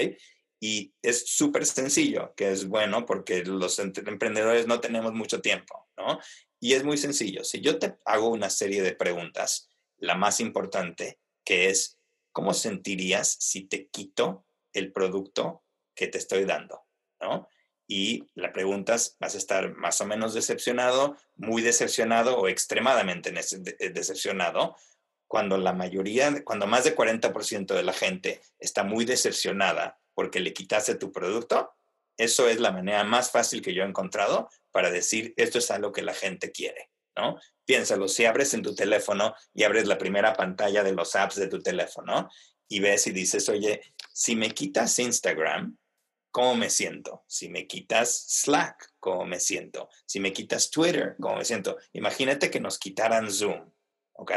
Y 0.67 0.95
es 1.03 1.29
súper 1.29 1.67
sencillo, 1.67 2.33
que 2.35 2.51
es 2.51 2.67
bueno 2.67 3.05
porque 3.05 3.45
los 3.45 3.79
emprendedores 3.79 4.67
no 4.67 4.81
tenemos 4.81 5.13
mucho 5.13 5.43
tiempo, 5.43 5.91
¿no? 5.99 6.19
Y 6.59 6.73
es 6.73 6.85
muy 6.85 6.97
sencillo. 6.97 7.45
Si 7.45 7.61
yo 7.61 7.79
te 7.79 7.99
hago 8.07 8.31
una 8.31 8.49
serie 8.49 8.81
de 8.81 8.95
preguntas, 8.95 9.69
la 9.99 10.15
más 10.15 10.41
importante, 10.41 11.21
que 11.45 11.69
es, 11.69 12.01
¿cómo 12.33 12.55
sentirías 12.55 13.37
si 13.41 13.67
te 13.67 13.89
quito 13.89 14.47
el 14.73 14.91
producto 14.91 15.65
que 15.95 16.07
te 16.07 16.17
estoy 16.17 16.47
dando? 16.47 16.87
¿no? 17.21 17.47
Y 17.87 18.25
la 18.33 18.51
pregunta 18.51 18.95
es, 18.95 19.19
¿vas 19.21 19.35
a 19.35 19.39
estar 19.39 19.75
más 19.75 20.01
o 20.01 20.07
menos 20.07 20.33
decepcionado, 20.33 21.19
muy 21.37 21.61
decepcionado 21.61 22.39
o 22.39 22.49
extremadamente 22.49 23.29
eh, 23.29 23.91
decepcionado? 23.91 24.77
Cuando 25.27 25.59
la 25.59 25.75
mayoría, 25.75 26.43
cuando 26.43 26.67
más 26.67 26.85
del 26.85 26.97
40% 26.97 27.75
de 27.75 27.83
la 27.83 27.93
gente 27.93 28.41
está 28.59 28.83
muy 28.83 29.05
decepcionada 29.05 30.01
porque 30.15 30.41
le 30.41 30.53
quitaste 30.53 30.95
tu 30.95 31.13
producto, 31.13 31.73
eso 32.17 32.49
es 32.49 32.61
la 32.61 32.73
manera 32.73 33.05
más 33.05 33.31
fácil 33.31 33.61
que 33.61 33.75
yo 33.75 33.83
he 33.83 33.87
encontrado 33.87 34.49
para 34.71 34.91
decir 34.91 35.35
esto 35.37 35.59
es 35.59 35.71
algo 35.71 35.93
que 35.93 36.03
la 36.03 36.15
gente 36.15 36.53
quiere, 36.53 36.91
¿no? 37.17 37.39
Piénsalo, 37.65 38.09
si 38.09 38.25
abres 38.25 38.55
en 38.55 38.63
tu 38.63 38.75
teléfono 38.75 39.35
y 39.53 39.65
abres 39.65 39.87
la 39.87 39.99
primera 39.99 40.35
pantalla 40.35 40.83
de 40.83 40.93
los 40.93 41.17
apps 41.17 41.37
de 41.37 41.49
tu 41.49 41.61
teléfono 41.61 42.29
y 42.69 42.81
ves 42.81 43.07
y 43.07 43.13
dices, 43.13 43.49
oye, 43.49 43.83
si 44.13 44.37
me 44.37 44.51
quitas 44.51 44.99
Instagram, 44.99 45.77
¿cómo 46.31 46.57
me 46.57 46.71
siento? 46.71 47.25
Si 47.27 47.49
me 47.49 47.67
quitas 47.67 48.27
Slack, 48.29 48.95
¿cómo 48.99 49.25
me 49.25 49.41
siento? 49.41 49.89
Si 50.07 50.21
me 50.21 50.33
quitas 50.33 50.71
Twitter, 50.71 51.17
¿cómo 51.21 51.37
me 51.37 51.45
siento? 51.45 51.77
Imagínate 51.93 52.51
que 52.51 52.61
nos 52.61 52.79
quitaran 52.79 53.31
Zoom, 53.31 53.71
¿ok? 54.15 54.33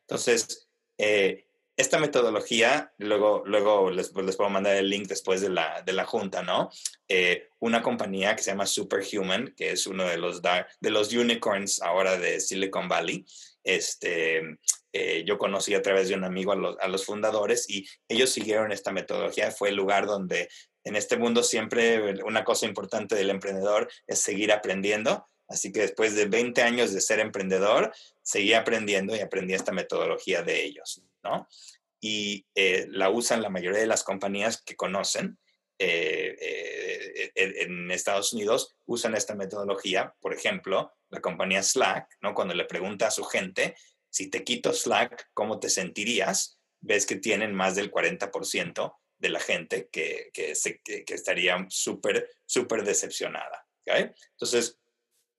Entonces, 0.00 0.68
eh, 0.98 1.46
esta 1.82 1.98
metodología, 1.98 2.92
luego, 2.98 3.42
luego 3.44 3.90
les, 3.90 4.08
pues, 4.08 4.24
les, 4.24 4.36
puedo 4.36 4.48
mandar 4.48 4.76
el 4.76 4.88
link 4.88 5.06
después 5.08 5.40
de 5.40 5.50
la, 5.50 5.82
de 5.82 5.92
la 5.92 6.04
junta, 6.04 6.42
¿no? 6.42 6.70
Eh, 7.08 7.48
una 7.58 7.82
compañía 7.82 8.34
que 8.34 8.42
se 8.42 8.50
llama 8.50 8.66
Superhuman, 8.66 9.52
que 9.56 9.72
es 9.72 9.86
uno 9.86 10.04
de 10.04 10.16
los, 10.16 10.40
de 10.42 10.90
los 10.90 11.12
unicorns 11.12 11.82
ahora 11.82 12.16
de 12.16 12.40
Silicon 12.40 12.88
Valley. 12.88 13.26
Este, 13.62 14.58
eh, 14.92 15.24
yo 15.26 15.38
conocí 15.38 15.74
a 15.74 15.82
través 15.82 16.08
de 16.08 16.14
un 16.14 16.24
amigo 16.24 16.52
a 16.52 16.56
los, 16.56 16.78
a 16.80 16.88
los, 16.88 17.04
fundadores 17.04 17.68
y 17.68 17.86
ellos 18.08 18.30
siguieron 18.30 18.72
esta 18.72 18.92
metodología. 18.92 19.50
Fue 19.50 19.68
el 19.68 19.76
lugar 19.76 20.06
donde 20.06 20.48
en 20.84 20.96
este 20.96 21.16
mundo 21.16 21.42
siempre 21.42 22.22
una 22.24 22.44
cosa 22.44 22.66
importante 22.66 23.14
del 23.14 23.30
emprendedor 23.30 23.90
es 24.06 24.20
seguir 24.20 24.52
aprendiendo. 24.52 25.28
Así 25.48 25.70
que 25.70 25.80
después 25.80 26.14
de 26.14 26.26
20 26.26 26.62
años 26.62 26.92
de 26.94 27.00
ser 27.00 27.20
emprendedor, 27.20 27.92
seguí 28.22 28.54
aprendiendo 28.54 29.14
y 29.14 29.20
aprendí 29.20 29.52
esta 29.52 29.72
metodología 29.72 30.42
de 30.42 30.64
ellos. 30.64 31.02
¿No? 31.22 31.48
Y 32.00 32.46
eh, 32.54 32.86
la 32.88 33.10
usan 33.10 33.42
la 33.42 33.50
mayoría 33.50 33.80
de 33.80 33.86
las 33.86 34.02
compañías 34.02 34.62
que 34.62 34.76
conocen 34.76 35.38
eh, 35.78 36.36
eh, 36.40 37.32
en 37.34 37.90
Estados 37.90 38.32
Unidos, 38.32 38.76
usan 38.86 39.14
esta 39.14 39.34
metodología. 39.34 40.14
Por 40.20 40.34
ejemplo, 40.34 40.92
la 41.10 41.20
compañía 41.20 41.62
Slack, 41.62 42.08
¿no? 42.20 42.34
Cuando 42.34 42.54
le 42.54 42.64
pregunta 42.64 43.06
a 43.06 43.10
su 43.10 43.24
gente, 43.24 43.76
si 44.10 44.28
te 44.28 44.44
quito 44.44 44.72
Slack, 44.72 45.30
¿cómo 45.32 45.58
te 45.58 45.70
sentirías? 45.70 46.60
Ves 46.80 47.06
que 47.06 47.16
tienen 47.16 47.54
más 47.54 47.74
del 47.74 47.90
40% 47.90 48.96
de 49.18 49.28
la 49.28 49.40
gente 49.40 49.88
que, 49.90 50.30
que, 50.32 50.54
que, 50.84 51.14
estaría 51.14 51.64
súper, 51.68 52.28
súper 52.44 52.84
decepcionada. 52.84 53.66
Entonces, 53.84 54.78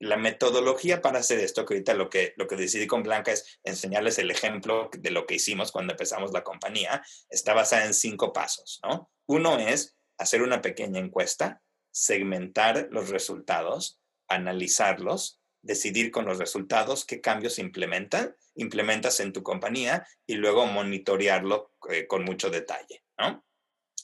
la 0.03 0.17
metodología 0.17 1.01
para 1.01 1.19
hacer 1.19 1.39
esto, 1.39 1.65
que 1.65 1.75
ahorita 1.75 1.93
lo 1.93 2.09
que, 2.09 2.33
lo 2.35 2.47
que 2.47 2.55
decidí 2.55 2.87
con 2.87 3.03
Blanca 3.03 3.31
es 3.31 3.59
enseñarles 3.63 4.17
el 4.19 4.31
ejemplo 4.31 4.89
de 4.97 5.11
lo 5.11 5.25
que 5.25 5.35
hicimos 5.35 5.71
cuando 5.71 5.93
empezamos 5.93 6.33
la 6.33 6.43
compañía, 6.43 7.03
está 7.29 7.53
basada 7.53 7.85
en 7.85 7.93
cinco 7.93 8.33
pasos, 8.33 8.81
¿no? 8.83 9.09
Uno 9.27 9.57
es 9.57 9.95
hacer 10.17 10.41
una 10.41 10.61
pequeña 10.61 10.99
encuesta, 10.99 11.61
segmentar 11.91 12.89
los 12.91 13.09
resultados, 13.09 14.01
analizarlos, 14.27 15.39
decidir 15.61 16.11
con 16.11 16.25
los 16.25 16.37
resultados 16.37 17.05
qué 17.05 17.21
cambios 17.21 17.57
implementan, 17.57 18.35
implementas 18.55 19.21
en 19.21 19.31
tu 19.31 19.41
compañía 19.41 20.05
y 20.25 20.35
luego 20.35 20.65
monitorearlo 20.65 21.71
eh, 21.89 22.07
con 22.07 22.25
mucho 22.25 22.49
detalle. 22.49 23.05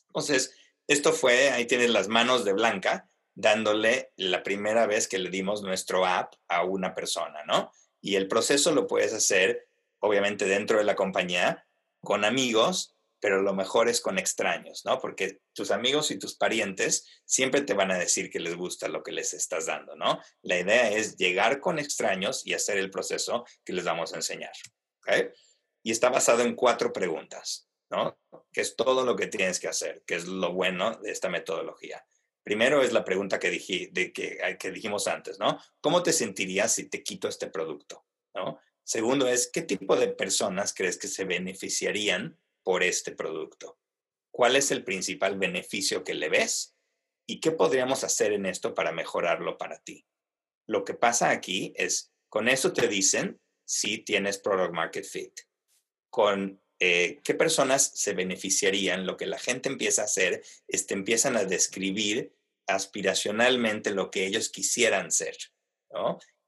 Entonces, 0.07 0.55
esto 0.87 1.11
fue, 1.11 1.49
ahí 1.49 1.65
tienes 1.65 1.89
las 1.89 2.07
manos 2.07 2.45
de 2.45 2.53
Blanca, 2.53 3.09
dándole 3.35 4.11
la 4.15 4.43
primera 4.43 4.85
vez 4.85 5.07
que 5.07 5.19
le 5.19 5.29
dimos 5.29 5.61
nuestro 5.61 6.05
app 6.05 6.33
a 6.47 6.63
una 6.63 6.93
persona, 6.93 7.43
¿no? 7.45 7.71
Y 8.01 8.15
el 8.15 8.27
proceso 8.27 8.73
lo 8.73 8.87
puedes 8.87 9.13
hacer, 9.13 9.67
obviamente, 9.99 10.45
dentro 10.45 10.77
de 10.77 10.83
la 10.83 10.95
compañía, 10.95 11.65
con 12.01 12.25
amigos, 12.25 12.95
pero 13.19 13.41
lo 13.41 13.53
mejor 13.53 13.89
es 13.89 14.01
con 14.01 14.17
extraños, 14.17 14.85
¿no? 14.85 14.99
Porque 14.99 15.41
tus 15.53 15.71
amigos 15.71 16.11
y 16.11 16.17
tus 16.17 16.35
parientes 16.35 17.05
siempre 17.25 17.61
te 17.61 17.73
van 17.73 17.91
a 17.91 17.99
decir 17.99 18.29
que 18.29 18.39
les 18.39 18.55
gusta 18.55 18.87
lo 18.87 19.03
que 19.03 19.11
les 19.11 19.33
estás 19.33 19.65
dando, 19.65 19.95
¿no? 19.95 20.19
La 20.41 20.59
idea 20.59 20.89
es 20.89 21.17
llegar 21.17 21.59
con 21.59 21.79
extraños 21.79 22.45
y 22.45 22.53
hacer 22.53 22.77
el 22.77 22.89
proceso 22.89 23.45
que 23.65 23.73
les 23.73 23.83
vamos 23.83 24.13
a 24.13 24.17
enseñar, 24.17 24.53
¿ok? 24.99 25.33
Y 25.83 25.91
está 25.91 26.09
basado 26.09 26.41
en 26.43 26.55
cuatro 26.55 26.93
preguntas, 26.93 27.69
¿no? 27.89 28.17
Que 28.53 28.61
es 28.61 28.75
todo 28.75 29.05
lo 29.05 29.15
que 29.15 29.27
tienes 29.27 29.59
que 29.59 29.67
hacer, 29.67 30.03
que 30.05 30.15
es 30.15 30.25
lo 30.25 30.53
bueno 30.53 30.95
de 30.97 31.11
esta 31.11 31.29
metodología. 31.29 32.05
Primero 32.43 32.81
es 32.81 32.93
la 32.93 33.05
pregunta 33.05 33.39
que, 33.39 33.49
dije, 33.49 33.89
de 33.91 34.11
que, 34.11 34.57
que 34.59 34.71
dijimos 34.71 35.07
antes, 35.07 35.39
¿no? 35.39 35.59
¿Cómo 35.81 36.01
te 36.03 36.13
sentirías 36.13 36.73
si 36.73 36.89
te 36.89 37.03
quito 37.03 37.27
este 37.27 37.47
producto? 37.47 38.05
Segundo 38.83 39.27
es, 39.27 39.51
¿qué 39.51 39.61
tipo 39.61 39.95
de 39.95 40.07
personas 40.07 40.73
crees 40.73 40.97
que 40.97 41.07
se 41.07 41.25
beneficiarían 41.25 42.39
por 42.63 42.81
este 42.83 43.11
producto? 43.11 43.79
¿Cuál 44.31 44.55
es 44.55 44.71
el 44.71 44.83
principal 44.83 45.37
beneficio 45.37 46.03
que 46.03 46.15
le 46.15 46.29
ves? 46.29 46.75
¿Y 47.27 47.39
qué 47.39 47.51
podríamos 47.51 48.03
hacer 48.03 48.33
en 48.33 48.45
esto 48.45 48.73
para 48.73 48.91
mejorarlo 48.91 49.57
para 49.57 49.79
ti? 49.79 50.07
Lo 50.65 50.83
que 50.83 50.95
pasa 50.95 51.29
aquí 51.29 51.73
es, 51.75 52.11
con 52.29 52.47
eso 52.47 52.73
te 52.73 52.87
dicen 52.87 53.39
si 53.65 53.99
tienes 53.99 54.39
product 54.39 54.73
market 54.73 55.05
fit. 55.05 55.39
Con 56.09 56.59
eh, 56.79 57.19
qué 57.23 57.33
personas 57.33 57.91
se 57.93 58.13
beneficiarían, 58.13 59.05
lo 59.05 59.17
que 59.17 59.25
la 59.25 59.37
gente 59.37 59.69
empieza 59.69 60.03
a 60.03 60.05
hacer 60.05 60.41
es 60.67 60.87
te 60.87 60.93
empiezan 60.93 61.35
a 61.35 61.43
describir 61.43 62.33
aspiracionalmente 62.67 63.91
lo 63.91 64.11
que 64.11 64.25
ellos 64.25 64.49
quisieran 64.49 65.11
ser. 65.11 65.35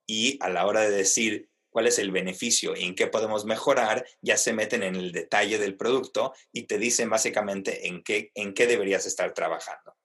Y 0.07 0.37
a 0.41 0.49
la 0.49 0.65
hora 0.65 0.81
de 0.81 0.91
decir 0.91 1.49
cuál 1.69 1.87
es 1.87 1.99
el 1.99 2.11
beneficio 2.11 2.75
y 2.75 2.83
en 2.83 2.95
qué 2.95 3.07
podemos 3.07 3.45
mejorar, 3.45 4.05
ya 4.21 4.37
se 4.37 4.53
meten 4.53 4.83
en 4.83 4.95
el 4.95 5.11
detalle 5.11 5.57
del 5.57 5.75
producto 5.75 6.33
y 6.51 6.63
te 6.63 6.77
dicen 6.77 7.09
básicamente 7.09 7.87
en 7.87 8.03
qué, 8.03 8.31
en 8.35 8.53
qué 8.53 8.67
deberías 8.67 9.05
estar 9.05 9.33
trabajando. 9.33 9.95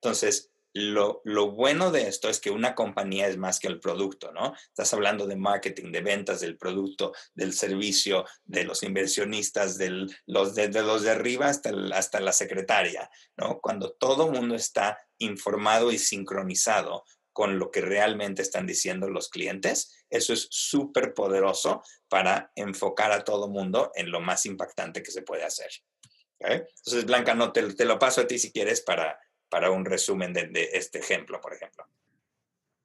Entonces, 0.00 0.50
lo, 0.78 1.20
lo, 1.24 1.50
bueno 1.50 1.90
de 1.90 2.08
esto 2.08 2.28
es 2.28 2.40
que 2.40 2.50
una 2.50 2.74
compañía 2.74 3.26
es 3.28 3.36
más 3.36 3.58
que 3.58 3.68
el 3.68 3.80
producto, 3.80 4.32
¿no? 4.32 4.54
Estás 4.68 4.92
hablando 4.94 5.26
de 5.26 5.36
marketing, 5.36 5.92
de 5.92 6.00
ventas 6.00 6.40
del 6.40 6.56
producto, 6.56 7.12
del 7.34 7.52
servicio, 7.52 8.24
de 8.44 8.64
los 8.64 8.82
inversionistas, 8.82 9.78
de 9.78 10.06
los 10.26 10.54
de, 10.54 10.68
los 10.68 11.02
de 11.02 11.10
arriba 11.10 11.48
hasta, 11.48 11.70
hasta 11.92 12.20
la 12.20 12.32
secretaria, 12.32 13.10
¿no? 13.36 13.60
Cuando 13.60 13.92
todo 13.92 14.30
mundo 14.30 14.54
está 14.54 14.98
informado 15.18 15.92
y 15.92 15.98
sincronizado 15.98 17.04
con 17.32 17.58
lo 17.58 17.70
que 17.70 17.80
realmente 17.80 18.42
están 18.42 18.66
diciendo 18.66 19.08
los 19.08 19.28
clientes, 19.28 20.04
eso 20.10 20.32
es 20.32 20.48
súper 20.50 21.14
poderoso 21.14 21.82
para 22.08 22.50
enfocar 22.56 23.12
a 23.12 23.22
todo 23.22 23.48
mundo 23.48 23.92
en 23.94 24.10
lo 24.10 24.20
más 24.20 24.44
impactante 24.46 25.02
que 25.02 25.12
se 25.12 25.22
puede 25.22 25.44
hacer. 25.44 25.70
Entonces, 26.40 27.04
Blanca, 27.04 27.34
no 27.34 27.52
te, 27.52 27.84
lo 27.84 27.98
paso 27.98 28.20
a 28.22 28.26
ti 28.26 28.38
si 28.38 28.52
quieres 28.52 28.80
para, 28.80 29.18
para 29.48 29.70
un 29.70 29.84
resumen 29.84 30.32
de, 30.32 30.48
de 30.48 30.70
este 30.74 30.98
ejemplo, 30.98 31.40
por 31.40 31.54
ejemplo. 31.54 31.86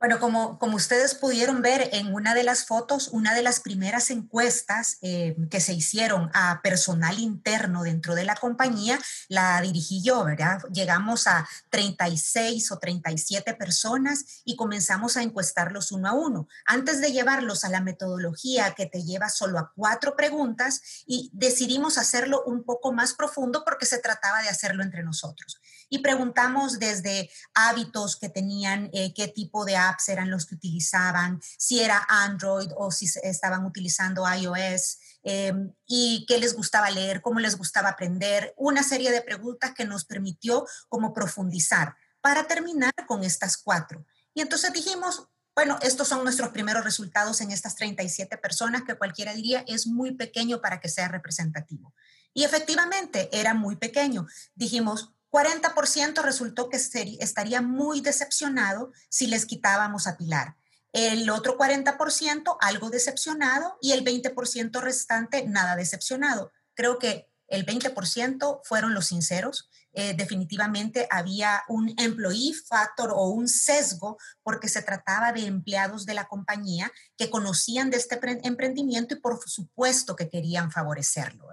Bueno, 0.04 0.20
como, 0.20 0.60
como 0.60 0.76
ustedes 0.76 1.16
pudieron 1.16 1.62
ver 1.62 1.88
en 1.93 2.14
una 2.14 2.36
de 2.36 2.43
las 2.43 2.66
fotos, 2.66 3.08
una 3.14 3.34
de 3.34 3.41
las 3.41 3.62
primeras 3.62 4.12
encuestas 4.12 4.97
eh, 5.01 5.34
que 5.49 5.62
se 5.62 5.72
hicieron 5.72 6.30
a 6.34 6.60
personal 6.62 7.20
interno 7.20 7.84
dentro 7.84 8.14
de 8.14 8.26
la 8.26 8.36
compañía, 8.36 8.99
la 9.30 9.62
dirigí 9.62 10.04
yo, 10.04 10.26
¿verdad? 10.26 10.62
Llegamos 10.74 11.26
a 11.28 11.47
36 11.70 12.70
o 12.74 12.80
37 12.80 13.54
personas 13.54 14.41
y 14.43 14.58
comenzamos 14.58 15.16
a 15.16 15.24
encuestarlos 15.24 15.93
uno 15.93 16.10
a 16.10 16.12
uno. 16.12 16.49
Antes 16.66 16.99
de 16.99 17.14
llevarlos 17.14 17.64
a 17.64 17.70
la 17.70 17.80
metodología 17.80 18.74
que 18.76 18.88
te 18.88 19.04
lleva 19.04 19.30
solo 19.30 19.58
a 19.58 19.72
cuatro 19.74 20.18
preguntas 20.18 20.82
y 21.06 21.32
decidimos 21.32 21.97
hacerlo 21.97 22.43
un 22.45 22.66
poco 22.66 22.91
más 22.91 23.14
profundo 23.14 23.64
porque 23.64 23.86
se 23.86 23.99
trataba 23.99 24.41
de 24.41 24.49
hacerlo 24.49 24.84
entre 24.84 25.01
nosotros. 25.01 25.62
Y 25.88 25.99
preguntamos 25.99 26.80
desde 26.80 27.30
hábitos 27.54 28.16
que 28.16 28.28
tenían, 28.28 28.89
eh, 28.93 29.14
qué 29.14 29.28
tipo 29.28 29.64
de 29.64 29.78
eran 30.08 30.30
los 30.30 30.46
que 30.46 30.56
utilizaban, 30.56 31.41
si 31.58 31.82
era 31.82 32.06
Android 32.08 32.70
o 32.76 32.91
si 32.91 33.10
estaban 33.24 33.66
utilizando 33.66 34.24
iOS, 34.32 35.00
em, 35.24 35.74
y 35.86 36.26
qué 36.28 36.38
les 36.38 36.56
gustaba 36.56 36.89
leer, 36.89 37.22
cómo 37.22 37.39
les 37.39 37.58
gustaba 37.58 37.89
aprender, 37.89 38.54
una 38.58 38.84
serie 38.84 39.12
de 39.12 39.22
preguntas 39.22 39.74
que 39.74 39.86
nos 39.86 40.06
permitió 40.06 40.66
como 40.89 41.14
profundizar 41.14 41.96
para 42.22 42.48
terminar 42.48 42.94
con 43.08 43.24
estas 43.24 43.58
cuatro. 43.58 44.06
Y 44.34 44.41
entonces 44.41 44.72
dijimos, 44.74 45.28
bueno, 45.56 45.78
estos 45.82 46.08
son 46.08 46.24
nuestros 46.24 46.50
primeros 46.50 46.84
resultados 46.84 47.41
en 47.41 47.52
estas 47.52 47.76
37 47.76 48.38
personas 48.38 48.84
que 48.84 48.96
cualquiera 48.96 49.34
diría 49.34 49.64
es 49.68 49.86
muy 49.86 50.16
pequeño 50.16 50.62
para 50.62 50.80
que 50.80 50.89
sea 50.89 51.08
representativo. 51.08 51.94
Y 52.34 52.44
efectivamente 52.44 53.30
era 53.32 53.54
muy 53.54 53.76
pequeño. 53.76 54.26
Dijimos, 54.56 55.14
40% 55.34 56.22
resultó 56.22 56.70
que 56.70 56.78
estaría 56.78 57.62
muy 57.64 58.02
decepcionado 58.02 58.92
si 59.10 59.26
les 59.26 59.48
quitábamos 59.48 60.06
a 60.06 60.16
Pilar. 60.16 60.56
El 60.92 61.28
otro 61.32 61.58
40% 61.58 62.56
algo 62.62 62.92
decepcionado 62.92 63.76
y 63.82 63.94
el 63.94 64.06
20% 64.06 64.80
restante 64.80 65.48
nada 65.48 65.76
decepcionado. 65.76 66.52
Creo 66.76 67.00
que 67.00 67.32
el 67.48 67.66
20% 67.66 68.62
fueron 68.64 68.94
los 68.94 69.08
sinceros 69.08 69.72
eh, 69.94 70.14
definitivamente 70.16 71.08
había 71.10 71.64
un 71.68 71.94
employee 71.98 72.54
factor 72.54 73.12
o 73.12 73.28
un 73.28 73.48
sesgo 73.48 74.18
porque 74.41 74.68
se 74.68 74.82
trataba 74.82 75.32
de 75.32 75.46
empleados 75.46 76.06
de 76.06 76.16
la 76.16 76.28
compañía 76.28 76.91
que 77.16 77.30
conocían 77.30 77.89
de 77.89 77.98
este 77.98 78.20
emprendimiento 78.44 79.14
y 79.14 79.20
por 79.20 79.39
supuesto 79.48 80.16
que 80.16 80.30
querían 80.30 80.72
favorecerlo. 80.72 81.48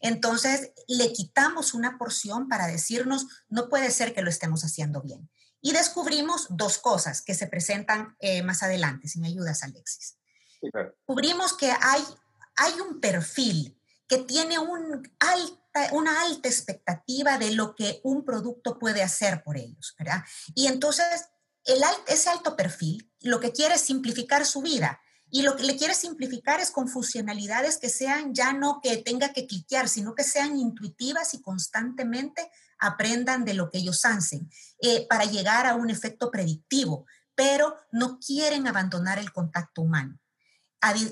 Entonces, 0.00 0.72
le 0.88 1.12
quitamos 1.12 1.74
una 1.74 1.98
porción 1.98 2.48
para 2.48 2.66
decirnos, 2.66 3.26
no 3.48 3.68
puede 3.68 3.90
ser 3.90 4.14
que 4.14 4.22
lo 4.22 4.30
estemos 4.30 4.64
haciendo 4.64 5.02
bien. 5.02 5.30
Y 5.60 5.72
descubrimos 5.72 6.46
dos 6.50 6.78
cosas 6.78 7.22
que 7.22 7.34
se 7.34 7.46
presentan 7.46 8.16
eh, 8.18 8.42
más 8.42 8.62
adelante, 8.62 9.08
si 9.08 9.18
me 9.20 9.28
ayudas, 9.28 9.62
Alexis. 9.62 10.16
Descubrimos 10.60 11.54
que 11.54 11.70
hay, 11.70 12.02
hay 12.56 12.80
un 12.80 13.00
perfil 13.00 13.78
que 14.08 14.18
tiene 14.18 14.58
una 14.58 16.20
alta 16.22 16.48
expectativa 16.48 17.38
de 17.38 17.52
lo 17.52 17.74
que 17.74 18.00
un 18.04 18.24
producto 18.24 18.78
puede 18.78 19.02
hacer 19.02 19.42
por 19.42 19.56
ellos, 19.56 19.94
¿verdad? 19.98 20.24
Y 20.54 20.66
entonces, 20.66 21.06
el, 21.64 21.82
ese 22.06 22.30
alto 22.30 22.56
perfil 22.56 23.10
lo 23.20 23.40
que 23.40 23.52
quiere 23.52 23.74
es 23.74 23.80
simplificar 23.80 24.44
su 24.44 24.62
vida. 24.62 25.00
Y 25.30 25.42
lo 25.42 25.56
que 25.56 25.64
le 25.64 25.76
quiere 25.76 25.94
simplificar 25.94 26.60
es 26.60 26.70
con 26.70 26.86
funcionalidades 26.86 27.78
que 27.78 27.88
sean 27.88 28.34
ya 28.34 28.52
no 28.52 28.80
que 28.80 28.98
tenga 28.98 29.32
que 29.32 29.46
cliquear, 29.46 29.88
sino 29.88 30.14
que 30.14 30.22
sean 30.22 30.56
intuitivas 30.56 31.34
y 31.34 31.42
constantemente 31.42 32.48
aprendan 32.78 33.44
de 33.44 33.54
lo 33.54 33.70
que 33.70 33.78
ellos 33.78 34.04
hacen 34.04 34.48
eh, 34.80 35.06
para 35.08 35.24
llegar 35.24 35.66
a 35.66 35.74
un 35.74 35.90
efecto 35.90 36.30
predictivo, 36.30 37.06
pero 37.34 37.76
no 37.90 38.20
quieren 38.20 38.68
abandonar 38.68 39.18
el 39.18 39.32
contacto 39.32 39.82
humano 39.82 40.20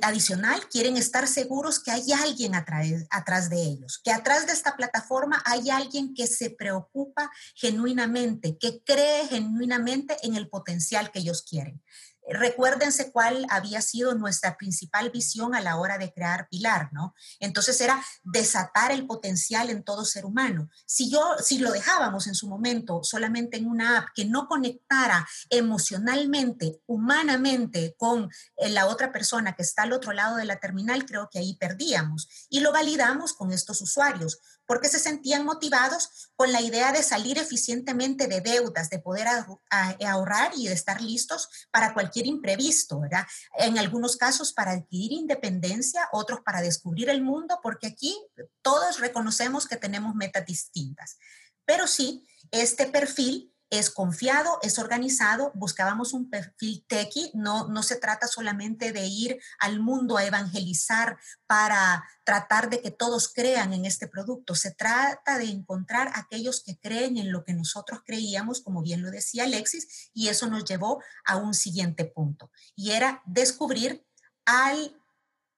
adicional, 0.03 0.68
quieren 0.68 0.97
estar 0.97 1.27
seguros 1.27 1.81
que 1.81 1.91
hay 1.91 2.12
alguien 2.12 2.55
atrás, 2.55 3.51
de 3.51 3.62
ellos, 3.62 4.01
que 4.05 4.11
atrás 4.11 4.47
de 4.47 4.53
esta 4.53 4.77
plataforma 4.77 5.43
hay 5.45 5.70
alguien 5.70 6.14
que 6.14 6.27
se 6.27 6.51
preocupa 6.51 7.31
genuinamente, 7.55 8.59
que 8.59 8.83
cree 8.85 9.27
genuinamente 9.29 10.16
en 10.23 10.37
el 10.37 10.49
potencial 10.49 11.11
que 11.11 11.20
ellos 11.20 11.43
quieren. 11.43 11.83
Recuérdense 12.29 13.11
cuál 13.11 13.47
había 13.49 13.83
sido 13.83 14.14
nuestra 14.14 14.57
principal 14.57 15.11
visión 15.11 15.55
a 15.55 15.61
la 15.61 15.77
hora 15.77 15.99
de 15.99 16.12
crear 16.12 16.49
Pilar, 16.49 16.91
¿no? 16.93 17.14
Entonces 17.41 17.81
era 17.81 18.03
desatar 18.23 18.93
el 18.93 19.07
potencial 19.07 19.70
en 19.70 19.83
todo 19.83 20.05
ser 20.05 20.25
humano. 20.25 20.68
Si 20.87 21.11
yo, 21.11 21.20
si 21.43 21.59
lo 21.59 21.73
dejábamos 21.73 22.27
en 22.27 22.35
su 22.35 22.49
momento 22.49 23.01
solamente 23.03 23.57
en 23.57 23.66
una 23.66 23.99
app 23.99 24.09
que 24.14 24.25
no 24.25 24.47
conectara 24.47 25.27
emocionalmente, 25.51 26.81
humanamente 26.87 27.95
con 27.99 28.31
eh, 28.57 28.68
la 28.68 28.87
otra 28.87 29.12
persona 29.12 29.55
que 29.55 29.62
está 29.62 29.83
al 29.83 29.93
otro 29.93 30.12
lado 30.12 30.37
de 30.37 30.45
la 30.45 30.61
terminal, 30.61 31.05
creo 31.05 31.29
que 31.31 31.41
ahí 31.41 31.57
perdíamos. 31.57 32.29
Y 32.49 32.61
lo 32.61 32.73
validamos 32.73 33.33
con 33.33 33.53
estos 33.53 33.81
usuarios 33.81 34.41
porque 34.67 34.89
se 34.89 34.99
sentían 34.99 35.45
motivados 35.45 36.31
con 36.37 36.53
la 36.53 36.61
idea 36.61 36.93
de 36.93 37.03
salir 37.03 37.39
eficientemente 37.39 38.27
de 38.27 38.41
deudas, 38.41 38.91
de 38.91 38.99
poder 38.99 39.27
ahorrar 40.07 40.53
y 40.57 40.69
de 40.69 40.75
estar 40.75 41.01
listos 41.01 41.49
para 41.71 41.95
cualquier 41.95 42.27
imprevisto, 42.27 43.01
¿verdad? 43.01 43.27
En 43.59 43.79
algunos 43.79 44.17
casos 44.17 44.53
para 44.53 44.73
adquirir 44.73 45.13
independencia, 45.13 46.09
otros 46.13 46.41
para 46.41 46.61
descubrir 46.63 47.11
el 47.11 47.23
mundo, 47.23 47.59
porque 47.63 47.89
aquí 47.89 48.17
todos 48.63 49.01
reconocemos 49.01 49.67
que 49.67 49.77
tenemos 49.77 50.15
metas 50.15 50.47
distintas. 50.47 51.19
Pero 51.65 51.87
sí, 51.87 52.27
este 52.51 52.87
perfil 52.87 53.51
es 53.73 53.89
confiado, 53.89 54.59
es 54.61 54.79
organizado, 54.79 55.51
buscábamos 55.55 56.12
un 56.12 56.29
perfil 56.29 56.85
tequi, 56.87 57.31
no, 57.33 57.68
no 57.68 57.83
se 57.83 57.97
trata 57.97 58.29
solamente 58.29 58.93
de 58.93 59.07
ir 59.07 59.41
al 59.59 59.81
mundo 59.81 60.18
a 60.18 60.27
evangelizar 60.27 61.18
para 61.47 62.05
tratar 62.23 62.68
de 62.68 62.83
que 62.83 62.91
todos 62.91 63.33
crean 63.33 63.73
en 63.73 63.87
este 63.87 64.09
producto, 64.09 64.55
se 64.55 64.73
trata 64.73 65.39
de 65.39 65.47
encontrar 65.47 66.12
aquellos 66.14 66.62
que 66.62 66.79
creen 66.79 67.16
en 67.16 67.33
lo 67.33 67.45
que 67.45 67.55
nosotros 67.55 68.01
creíamos, 68.05 68.61
como 68.61 68.83
bien 68.83 69.01
lo 69.01 69.11
decía 69.11 69.45
Alexis, 69.45 70.11
y 70.12 70.29
eso 70.29 70.49
nos 70.49 70.66
llevó 70.66 71.03
a 71.25 71.37
un 71.37 71.55
siguiente 71.55 72.05
punto, 72.05 72.51
y 72.77 72.91
era 72.91 73.23
descubrir 73.25 74.07
al, 74.45 75.01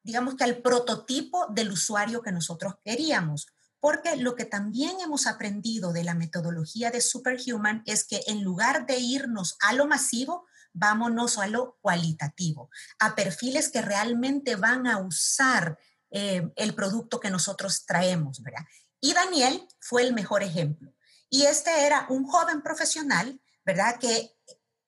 digamos 0.05 0.37
que 0.37 0.45
al 0.45 0.59
prototipo 0.59 1.49
del 1.51 1.73
usuario 1.73 2.23
que 2.23 2.31
nosotros 2.31 2.75
queríamos 2.85 3.49
porque 3.85 4.17
lo 4.17 4.35
que 4.35 4.47
también 4.47 4.99
hemos 5.03 5.27
aprendido 5.27 5.93
de 5.93 6.05
la 6.05 6.15
metodología 6.15 6.91
de 6.91 7.03
Superhuman 7.03 7.83
es 7.85 8.05
que 8.05 8.23
en 8.29 8.43
lugar 8.43 8.87
de 8.87 8.97
irnos 8.97 9.59
a 9.61 9.75
lo 9.75 9.87
masivo, 9.87 10.47
vámonos 10.73 11.37
a 11.37 11.49
lo 11.49 11.77
cualitativo, 11.83 12.71
a 12.99 13.15
perfiles 13.15 13.69
que 13.69 13.83
realmente 13.83 14.57
van 14.57 14.87
a 14.87 14.97
usar 14.97 15.77
eh, 16.11 16.51
el 16.57 16.75
producto 16.75 17.21
que 17.21 17.29
nosotros 17.29 17.85
traemos, 17.85 18.43
¿verdad? 18.43 18.65
Y 19.03 19.13
Daniel 19.13 19.69
fue 19.81 20.01
el 20.01 20.15
mejor 20.15 20.43
ejemplo. 20.43 20.95
Y 21.29 21.43
este 21.43 21.85
era 21.85 22.07
un 22.09 22.25
joven 22.25 22.63
profesional, 22.63 23.39
¿verdad? 23.67 23.99
Que 24.01 24.35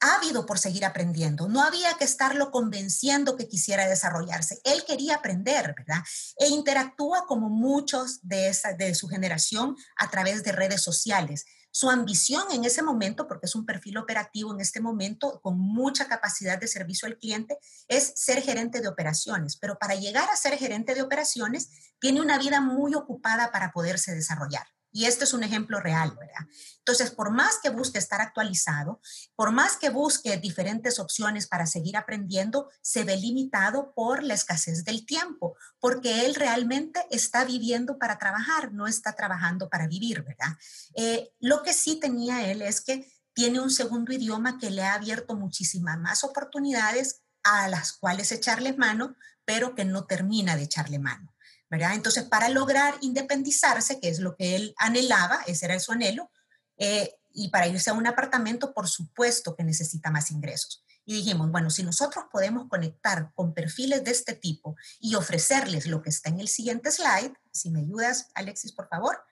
ávido 0.01 0.47
por 0.47 0.59
seguir 0.59 0.85
aprendiendo. 0.85 1.49
No 1.49 1.63
había 1.63 1.95
que 1.95 2.05
estarlo 2.05 2.51
convenciendo 2.51 3.37
que 3.37 3.49
quisiera 3.49 3.89
desarrollarse. 3.89 4.61
Él 4.65 4.85
quería 4.87 5.17
aprender, 5.17 5.75
¿verdad? 5.77 6.03
E 6.39 6.49
interactúa 6.49 7.27
como 7.27 7.49
muchos 7.49 8.21
de, 8.23 8.49
esa, 8.49 8.73
de 8.75 8.95
su 8.95 9.09
generación 9.09 9.77
a 9.97 10.11
través 10.11 10.43
de 10.43 10.53
redes 10.53 10.83
sociales. 10.83 11.45
Su 11.71 11.91
ambición 11.91 12.45
en 12.53 12.65
ese 12.65 12.83
momento, 12.83 13.29
porque 13.29 13.47
es 13.47 13.55
un 13.55 13.67
perfil 13.67 13.99
operativo 13.99 14.55
en 14.55 14.61
este 14.61 14.81
momento 14.81 15.41
con 15.43 15.59
mucha 15.59 16.09
capacidad 16.09 16.59
de 16.59 16.69
servicio 16.69 17.07
al 17.07 17.19
cliente, 17.19 17.59
es 17.87 18.13
ser 18.17 18.41
gerente 18.41 18.81
de 18.81 18.89
operaciones. 18.89 19.59
Pero 19.59 19.79
para 19.79 19.95
llegar 19.95 20.29
a 20.31 20.37
ser 20.37 20.57
gerente 20.57 20.95
de 20.95 21.03
operaciones, 21.03 21.69
tiene 22.01 22.23
una 22.23 22.39
vida 22.39 22.61
muy 22.61 22.95
ocupada 22.95 23.53
para 23.53 23.73
poderse 23.73 24.15
desarrollar 24.15 24.67
Y 24.97 25.05
este 25.05 25.25
es 25.25 25.35
un 25.35 25.43
ejemplo 25.43 25.79
real, 25.79 26.17
¿verdad? 26.19 26.49
Entonces, 26.79 27.11
por 27.11 27.31
más 27.31 27.59
que 27.63 27.69
busque 27.69 27.99
estar 27.99 28.23
actualizado, 28.23 29.03
por 29.35 29.53
más 29.53 29.77
que 29.77 29.91
busque 29.91 30.39
diferentes 30.39 30.99
opciones 30.99 31.47
para 31.47 31.67
seguir 31.67 31.99
aprendiendo, 31.99 32.71
se 32.81 33.05
ve 33.05 33.15
limitado 33.19 33.93
por 33.95 34.23
la 34.23 34.33
escasez 34.33 34.85
del 34.85 35.05
tiempo, 35.05 35.55
porque 35.81 36.25
él 36.25 36.35
realmente 36.35 37.05
está 37.11 37.45
viviendo 37.45 37.99
para 37.99 38.17
trabajar, 38.17 38.73
no 38.73 38.87
está 38.87 39.15
trabajando 39.15 39.69
para 39.69 39.87
vivir, 39.87 40.23
¿verdad? 40.23 40.57
Eh, 40.95 41.29
lo 41.41 41.63
que 41.63 41.75
sí 41.75 42.01
tenía 42.01 42.51
él 42.51 42.63
es 42.63 42.81
que 42.81 43.07
tiene 43.35 43.61
un 43.61 43.71
segundo 43.71 44.15
idioma 44.15 44.57
que 44.57 44.71
le 44.71 44.83
ha 44.83 44.95
abierto 44.95 45.37
muchísimas 45.37 45.99
más 45.99 46.25
oportunidades 46.25 47.21
a 47.43 47.69
las 47.69 47.93
cuales 47.93 48.33
echarle 48.33 48.73
mano, 48.73 49.15
pero 49.45 49.75
que 49.75 49.85
no 49.85 50.07
termina 50.07 50.57
de 50.57 50.63
echarle 50.63 50.99
mano. 50.99 51.36
¿Verdad? 51.71 51.95
Entonces, 51.95 52.25
para 52.25 52.49
lograr 52.49 52.95
independizarse, 53.01 54.01
que 54.01 54.09
es 54.09 54.21
lo 54.21 54.37
que 54.37 54.57
él 54.57 54.75
anhelaba, 54.79 55.41
ese 55.47 55.67
era 55.67 55.79
su 55.81 55.93
anhelo, 55.93 56.31
eh, 56.79 57.15
y 57.33 57.49
para 57.51 57.67
irse 57.67 57.91
a 57.91 57.95
un 57.95 58.07
apartamento, 58.07 58.73
por 58.73 58.89
supuesto 58.89 59.55
que 59.55 59.65
necesita 59.65 60.11
más 60.11 60.31
ingresos. 60.31 60.85
Y 61.05 61.15
dijimos, 61.15 61.51
bueno, 61.51 61.71
si 61.71 61.83
nosotros 61.83 62.25
podemos 62.33 62.69
conectar 62.69 63.31
con 63.35 63.55
perfiles 63.55 64.03
de 64.03 64.11
este 64.11 64.35
tipo 64.35 64.75
y 64.99 65.15
ofrecerles 65.15 65.87
lo 65.87 66.03
que 66.03 66.11
está 66.11 66.31
en 66.31 66.41
el 66.41 66.49
siguiente 66.49 66.91
slide, 66.91 67.33
si 67.53 67.71
me 67.71 67.81
ayudas, 67.81 68.29
Alexis, 68.35 68.73
por 68.73 68.89
favor, 68.89 69.23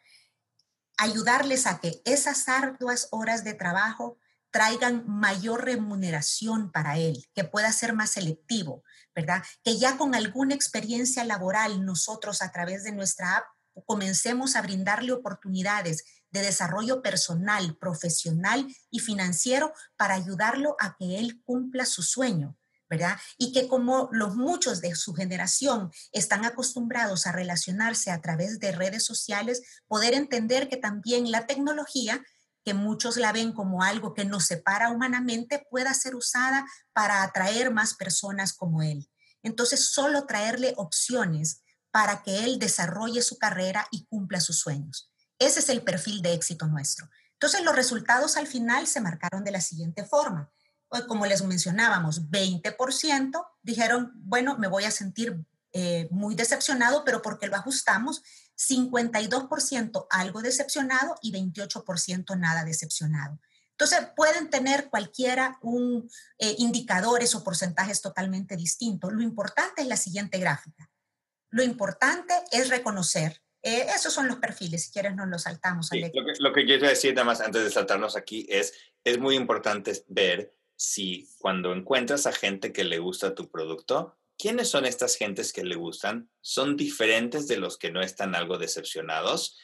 ayudarles 0.99 1.67
a 1.67 1.81
que 1.81 2.01
esas 2.05 2.49
arduas 2.49 3.09
horas 3.11 3.43
de 3.43 3.55
trabajo 3.55 4.19
traigan 4.51 5.05
mayor 5.09 5.65
remuneración 5.65 6.71
para 6.71 6.97
él, 6.97 7.29
que 7.35 7.43
pueda 7.43 7.73
ser 7.73 7.93
más 7.93 8.11
selectivo, 8.11 8.85
¿verdad? 9.15 9.43
Que 9.63 9.79
ya 9.79 9.97
con 9.97 10.15
alguna 10.15 10.55
experiencia 10.55 11.25
laboral 11.25 11.85
nosotros 11.85 12.43
a 12.43 12.51
través 12.51 12.85
de 12.85 12.93
nuestra 12.93 13.37
app 13.37 13.45
comencemos 13.87 14.57
a 14.57 14.63
brindarle 14.63 15.13
oportunidades 15.13 16.05
de 16.31 16.43
desarrollo 16.43 17.03
personal, 17.03 17.77
profesional 17.77 18.67
y 18.91 18.99
financiero 19.01 19.73
para 19.97 20.15
ayudarlo 20.15 20.77
a 20.81 20.97
que 20.99 21.19
él 21.19 21.41
cumpla 21.45 21.87
su 21.87 22.03
sueño, 22.03 22.57
¿verdad? 22.89 23.17
Y 23.39 23.53
que 23.53 23.69
como 23.69 24.09
los 24.13 24.35
muchos 24.35 24.81
de 24.81 24.95
su 24.95 25.15
generación 25.15 25.91
están 26.13 26.45
acostumbrados 26.45 27.27
a 27.27 27.33
relacionarse 27.33 28.11
a 28.11 28.21
través 28.21 28.59
de 28.59 28.73
redes 28.73 29.05
sociales, 29.05 29.63
poder 29.87 30.15
entender 30.15 30.69
que 30.69 30.77
también 30.77 31.31
la 31.31 31.47
tecnología 31.47 32.23
que 32.65 32.75
muchos 32.75 33.17
la 33.17 33.33
ven 33.33 33.53
como 33.53 33.83
algo 33.83 34.15
que 34.15 34.25
nos 34.25 34.47
separa 34.47 34.91
humanamente, 34.91 35.67
pueda 35.71 35.93
ser 35.95 36.15
usada 36.15 36.67
para 36.93 37.23
atraer 37.23 37.71
más 37.73 37.95
personas 37.95 38.53
como 38.53 38.83
él. 38.83 39.09
Entonces, 39.43 39.87
solo 39.87 40.27
traerle 40.27 40.73
opciones 40.77 41.63
para 41.91 42.23
que 42.23 42.45
él 42.45 42.59
desarrolle 42.59 43.23
su 43.23 43.39
carrera 43.39 43.87
y 43.91 44.07
cumpla 44.07 44.41
sus 44.41 44.59
sueños. 44.59 45.13
Ese 45.39 45.61
es 45.61 45.69
el 45.69 45.83
perfil 45.83 46.23
de 46.23 46.33
éxito 46.33 46.67
nuestro. 46.67 47.09
Entonces, 47.35 47.63
los 47.63 47.77
resultados 47.77 48.37
al 48.37 48.47
final 48.47 48.87
se 48.87 49.01
marcaron 49.01 49.45
de 49.45 49.51
la 49.51 49.61
siguiente 49.61 50.05
forma. 50.05 50.51
Pues, 50.89 51.05
como 51.05 51.27
les 51.27 51.43
mencionábamos, 51.43 52.31
20% 52.31 53.47
dijeron, 53.63 54.13
bueno, 54.15 54.57
me 54.59 54.69
voy 54.69 54.85
a 54.85 54.91
sentir 54.91 55.45
eh, 55.73 56.09
muy 56.13 56.37
decepcionado, 56.37 57.05
pero 57.05 57.21
porque 57.21 57.49
lo 57.49 57.57
ajustamos, 57.57 58.23
52% 58.57 60.07
algo 60.11 60.43
decepcionado 60.43 61.17
y 61.23 61.33
28% 61.33 62.39
nada 62.39 62.65
decepcionado. 62.65 63.39
Entonces, 63.71 64.07
pueden 64.15 64.51
tener 64.51 64.89
cualquiera 64.89 65.59
un 65.61 66.09
eh, 66.39 66.55
indicadores 66.59 67.35
o 67.35 67.43
porcentajes 67.43 68.01
totalmente 68.01 68.57
distintos. 68.57 69.13
Lo 69.13 69.23
importante 69.23 69.83
es 69.83 69.89
la 69.89 69.97
siguiente 69.97 70.39
gráfica. 70.39 70.89
Lo 71.51 71.63
importante 71.63 72.35
es 72.53 72.69
reconocer. 72.69 73.43
Eh, 73.63 73.87
esos 73.95 74.13
son 74.13 74.29
los 74.29 74.37
perfiles, 74.37 74.85
si 74.85 74.93
quieres 74.93 75.17
nos 75.17 75.29
los 75.29 75.43
saltamos. 75.43 75.89
lo, 75.91 76.13
que, 76.13 76.33
lo 76.39 76.53
que 76.53 76.65
quiero 76.65 76.87
decir 76.87 77.15
nada 77.15 77.25
más 77.25 77.41
antes 77.41 77.65
de 77.65 77.71
saltarnos 77.71 78.15
aquí 78.15 78.47
es, 78.49 78.75
es 79.03 79.19
muy 79.19 79.35
importante 79.35 80.05
ver 80.09 80.55
si 80.77 81.29
cuando 81.39 81.73
encuentras 81.73 82.27
a 82.27 82.33
gente 82.33 82.73
que 82.73 82.85
le 82.85 82.99
gusta 82.99 83.35
tu 83.35 83.51
producto, 83.51 84.19
¿quiénes 84.39 84.69
son 84.69 84.85
estas 84.85 85.17
gentes 85.17 85.53
que 85.53 85.65
le 85.65 85.77
gustan? 85.77 86.31
¿Son 86.41 86.77
diferentes 86.77 87.49
de 87.49 87.57
los 87.57 87.79
que 87.79 87.91
no 87.91 88.03
están 88.03 88.35
algo 88.35 88.59
decepcionados? 88.59 89.59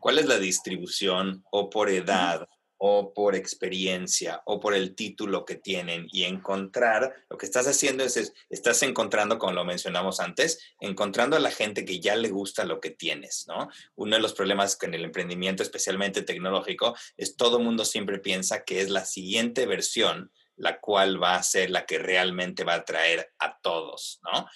¿Cuál 0.00 0.18
es 0.18 0.26
la 0.26 0.38
distribución 0.38 1.44
o 1.50 1.70
por 1.70 1.88
edad 1.88 2.46
o 2.78 3.14
por 3.14 3.34
experiencia 3.34 4.42
o 4.44 4.60
por 4.60 4.74
el 4.74 4.94
título 4.94 5.46
que 5.46 5.54
tienen? 5.54 6.06
Y 6.12 6.24
encontrar, 6.24 7.14
lo 7.30 7.38
que 7.38 7.46
estás 7.46 7.66
haciendo 7.66 8.04
es, 8.04 8.34
estás 8.50 8.82
encontrando, 8.82 9.38
como 9.38 9.54
lo 9.54 9.64
mencionamos 9.64 10.20
antes, 10.20 10.60
encontrando 10.78 11.36
a 11.36 11.40
la 11.40 11.50
gente 11.50 11.86
que 11.86 12.00
ya 12.00 12.16
le 12.16 12.28
gusta 12.28 12.66
lo 12.66 12.80
que 12.80 12.90
tienes, 12.90 13.46
¿no? 13.48 13.70
Uno 13.94 14.16
de 14.16 14.22
los 14.22 14.34
problemas 14.34 14.76
con 14.76 14.92
el 14.92 15.04
emprendimiento, 15.04 15.62
especialmente 15.62 16.22
tecnológico, 16.22 16.94
es 17.16 17.36
todo 17.36 17.58
mundo 17.58 17.86
siempre 17.86 18.18
piensa 18.18 18.62
que 18.64 18.82
es 18.82 18.90
la 18.90 19.06
siguiente 19.06 19.64
versión 19.64 20.30
la 20.56 20.80
cual 20.80 21.22
va 21.22 21.36
a 21.36 21.42
ser 21.42 21.70
la 21.70 21.86
que 21.86 21.98
realmente 21.98 22.64
va 22.64 22.74
a 22.74 22.78
atraer 22.78 23.32
a 23.38 23.58
todos, 23.60 24.20
¿no? 24.24 24.48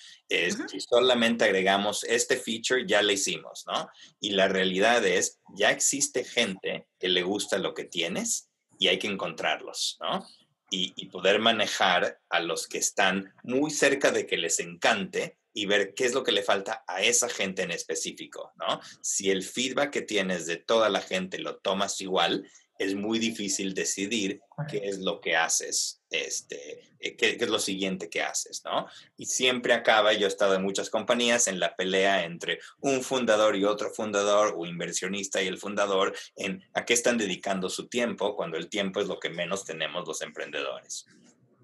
Si 0.69 0.81
solamente 0.81 1.45
agregamos 1.45 2.05
este 2.05 2.37
feature, 2.37 2.85
ya 2.87 3.03
lo 3.03 3.13
hicimos, 3.13 3.65
¿no? 3.67 3.89
Y 4.21 4.31
la 4.31 4.49
realidad 4.49 5.05
es, 5.05 5.41
ya 5.55 5.71
existe 5.71 6.25
gente 6.25 6.87
que 6.99 7.09
le 7.09 7.23
gusta 7.23 7.59
lo 7.59 7.75
que 7.75 7.85
tienes 7.85 8.49
y 8.79 8.89
hay 8.89 8.99
que 8.99 9.09
encontrarlos, 9.09 9.99
¿no? 10.01 10.27
Y, 10.71 10.93
y 10.97 11.07
poder 11.07 11.41
manejar 11.41 12.21
a 12.29 12.41
los 12.41 12.69
que 12.69 12.79
están 12.79 13.35
muy 13.43 13.71
cerca 13.71 14.13
de 14.13 14.27
que 14.27 14.37
les 14.37 14.61
encante 14.61 15.37
y 15.53 15.67
ver 15.67 15.95
qué 15.95 16.05
es 16.05 16.15
lo 16.15 16.23
que 16.23 16.33
le 16.33 16.43
falta 16.43 16.85
a 16.87 17.03
esa 17.03 17.29
gente 17.29 17.63
en 17.63 17.73
específico, 17.73 18.53
¿no? 18.57 18.81
Si 19.03 19.31
el 19.31 19.43
feedback 19.43 19.91
que 19.91 20.03
tienes 20.03 20.47
de 20.47 20.57
toda 20.57 20.89
la 20.89 21.01
gente 21.01 21.39
lo 21.39 21.57
tomas 21.59 22.01
igual, 22.01 22.49
es 22.81 22.95
muy 22.95 23.19
difícil 23.19 23.75
decidir 23.75 24.41
qué 24.67 24.89
es 24.89 25.01
lo 25.01 25.21
que 25.21 25.37
haces, 25.37 26.01
este, 26.09 26.81
eh, 26.99 27.15
qué, 27.15 27.37
es 27.39 27.49
lo 27.51 27.59
siguiente 27.59 28.09
que 28.09 28.23
haces, 28.23 28.63
¿no? 28.65 28.87
Y 29.19 29.27
siempre 29.27 29.75
acaba, 29.75 30.15
yo 30.15 30.25
he 30.25 30.29
estado 30.29 30.55
en 30.55 30.63
muchas 30.63 30.89
compañías, 30.89 31.47
en 31.47 31.61
la 31.61 31.77
pelea 31.77 32.25
entre 32.25 32.59
un 32.81 33.03
fundador 33.03 33.55
y 33.55 33.65
otro 33.65 33.91
fundador, 33.91 34.55
o 34.57 34.65
inversionista 34.65 35.43
y 35.43 35.47
el 35.47 35.59
fundador, 35.59 36.17
en 36.37 36.65
a 36.73 36.87
qué 36.87 36.95
están 36.95 37.19
dedicando 37.19 37.69
su 37.69 37.87
tiempo, 37.87 38.35
cuando 38.35 38.57
el 38.57 38.71
tiempo 38.71 38.99
es 39.01 39.09
lo 39.09 39.21
que 39.21 39.29
menos 39.29 39.67
tenemos 39.67 40.09
los 40.09 40.23
emprendedores. 40.23 41.05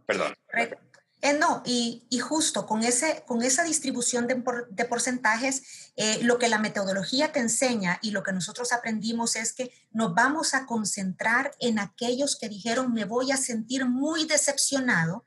Perdón. 0.05 0.35
Eh, 1.23 1.33
no, 1.33 1.63
y, 1.65 2.03
justo 2.21 2.67
con, 2.67 2.83
ese, 2.83 3.25
con 3.27 3.43
esa 3.43 3.65
distribución 3.65 4.27
de, 4.27 4.85
porcentajes, 4.85 5.93
eh, 5.97 6.19
lo 6.23 6.39
que 6.39 6.49
la 6.49 6.59
metodología 6.59 7.33
te 7.33 7.41
enseña 7.41 7.99
y 8.03 8.11
lo 8.11 8.23
que 8.23 8.33
nosotros 8.33 8.73
aprendimos 8.73 9.35
es 9.37 9.53
que 9.53 9.73
nos 9.93 10.15
vamos 10.15 10.55
a 10.55 10.67
concentrar 10.67 11.53
en 11.59 11.79
aquellos 11.79 12.37
que 12.37 12.49
dijeron 12.49 12.93
me 12.93 13.05
voy 13.05 13.33
a 13.33 13.37
sentir 13.37 13.87
muy 13.87 14.27
decepcionado 14.27 15.26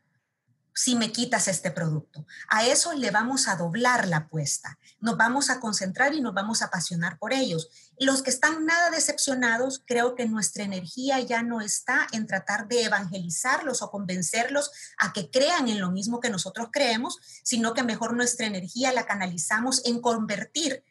si 0.80 0.96
me 0.96 1.12
quitas 1.12 1.50
este 1.50 1.72
producto. 1.72 2.26
A 2.48 2.66
eso 2.66 2.94
le 2.94 3.12
vamos 3.12 3.50
a 3.50 3.58
doblar 3.58 4.08
la 4.08 4.16
apuesta. 4.18 4.80
Nos 5.02 5.18
vamos 5.18 5.50
a 5.50 5.60
concentrar 5.60 6.14
y 6.14 6.22
nos 6.22 6.34
vamos 6.34 6.62
a 6.62 6.68
apasionar 6.68 7.20
por 7.20 7.34
ellos. 7.34 7.68
Los 8.00 8.24
que 8.24 8.30
están 8.30 8.66
nada 8.66 8.90
decepcionados, 8.90 9.84
creo 9.86 10.16
que 10.16 10.26
nuestra 10.26 10.64
energía 10.64 11.20
ya 11.20 11.44
no 11.44 11.60
está 11.60 12.08
en 12.14 12.28
tratar 12.28 12.70
de 12.70 12.86
evangelizarlos 12.86 13.82
o 13.82 13.92
convencerlos 13.92 14.72
a 14.98 15.12
que 15.12 15.30
crean 15.30 15.68
en 15.68 15.82
lo 15.82 15.92
mismo 15.92 16.22
que 16.22 16.30
nosotros 16.30 16.70
creemos, 16.72 17.20
sino 17.44 17.74
que 17.74 17.84
mejor 17.84 18.14
nuestra 18.14 18.48
energía 18.48 18.94
la 18.94 19.06
canalizamos 19.06 19.82
en 19.84 20.00
convertir 20.00 20.86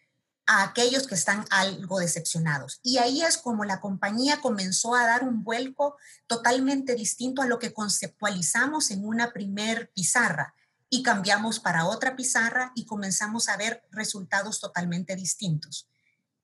a 0.49 0.63
aquellos 0.63 1.07
que 1.07 1.15
están 1.15 1.45
algo 1.51 2.01
decepcionados. 2.01 2.81
Y 2.83 2.97
ahí 2.97 3.23
es 3.23 3.37
como 3.37 3.67
la 3.67 3.81
compañía 3.81 4.41
comenzó 4.41 4.95
a 4.95 5.07
dar 5.07 5.23
un 5.23 5.45
vuelco 5.45 5.99
totalmente 6.27 6.95
distinto 6.95 7.43
a 7.43 7.47
lo 7.47 7.59
que 7.59 7.75
conceptualizamos 7.75 8.91
en 8.91 9.05
una 9.05 9.35
primer 9.35 9.91
pizarra 9.93 10.55
y 10.89 11.03
cambiamos 11.03 11.61
para 11.61 11.85
otra 11.85 12.17
pizarra 12.17 12.73
y 12.75 12.87
comenzamos 12.87 13.51
a 13.51 13.59
ver 13.59 13.87
resultados 13.91 14.59
totalmente 14.59 15.15
distintos. 15.15 15.87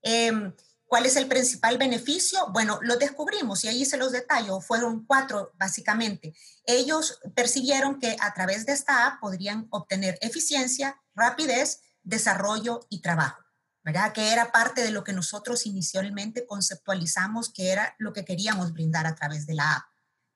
Em, 0.03 0.55
¿Cuál 0.87 1.07
es 1.07 1.17
el 1.17 1.27
principal 1.27 1.79
beneficio? 1.79 2.47
Bueno, 2.53 2.79
lo 2.83 2.97
descubrimos 2.99 3.65
y 3.65 3.69
ahí 3.69 3.87
se 3.87 3.97
los 3.97 4.13
detallo. 4.13 4.61
Fueron 4.61 5.07
cuatro, 5.07 5.51
básicamente. 5.55 6.35
Ellos 6.67 7.21
percibieron 7.35 7.99
que 7.99 8.19
a 8.21 8.35
través 8.35 8.67
de 8.67 8.75
esta 8.75 9.07
app 9.07 9.21
podrían 9.21 9.67
obtener 9.71 10.19
eficiencia, 10.21 11.01
rapidez, 11.15 11.81
desarrollo 12.03 12.87
y 12.91 13.01
trabajo. 13.01 13.44
¿Verdad? 13.85 14.13
Que 14.13 14.33
era 14.33 14.51
parte 14.51 14.83
de 14.83 14.91
lo 14.91 15.05
que 15.05 15.13
nosotros 15.13 15.67
inicialmente 15.67 16.47
conceptualizamos 16.47 17.53
que 17.53 17.71
era 17.71 17.95
lo 17.99 18.13
que 18.13 18.25
queríamos 18.25 18.73
brindar 18.73 19.07
a 19.07 19.15
través 19.15 19.47
de 19.47 19.55
la 19.55 19.77
app. 19.77 19.85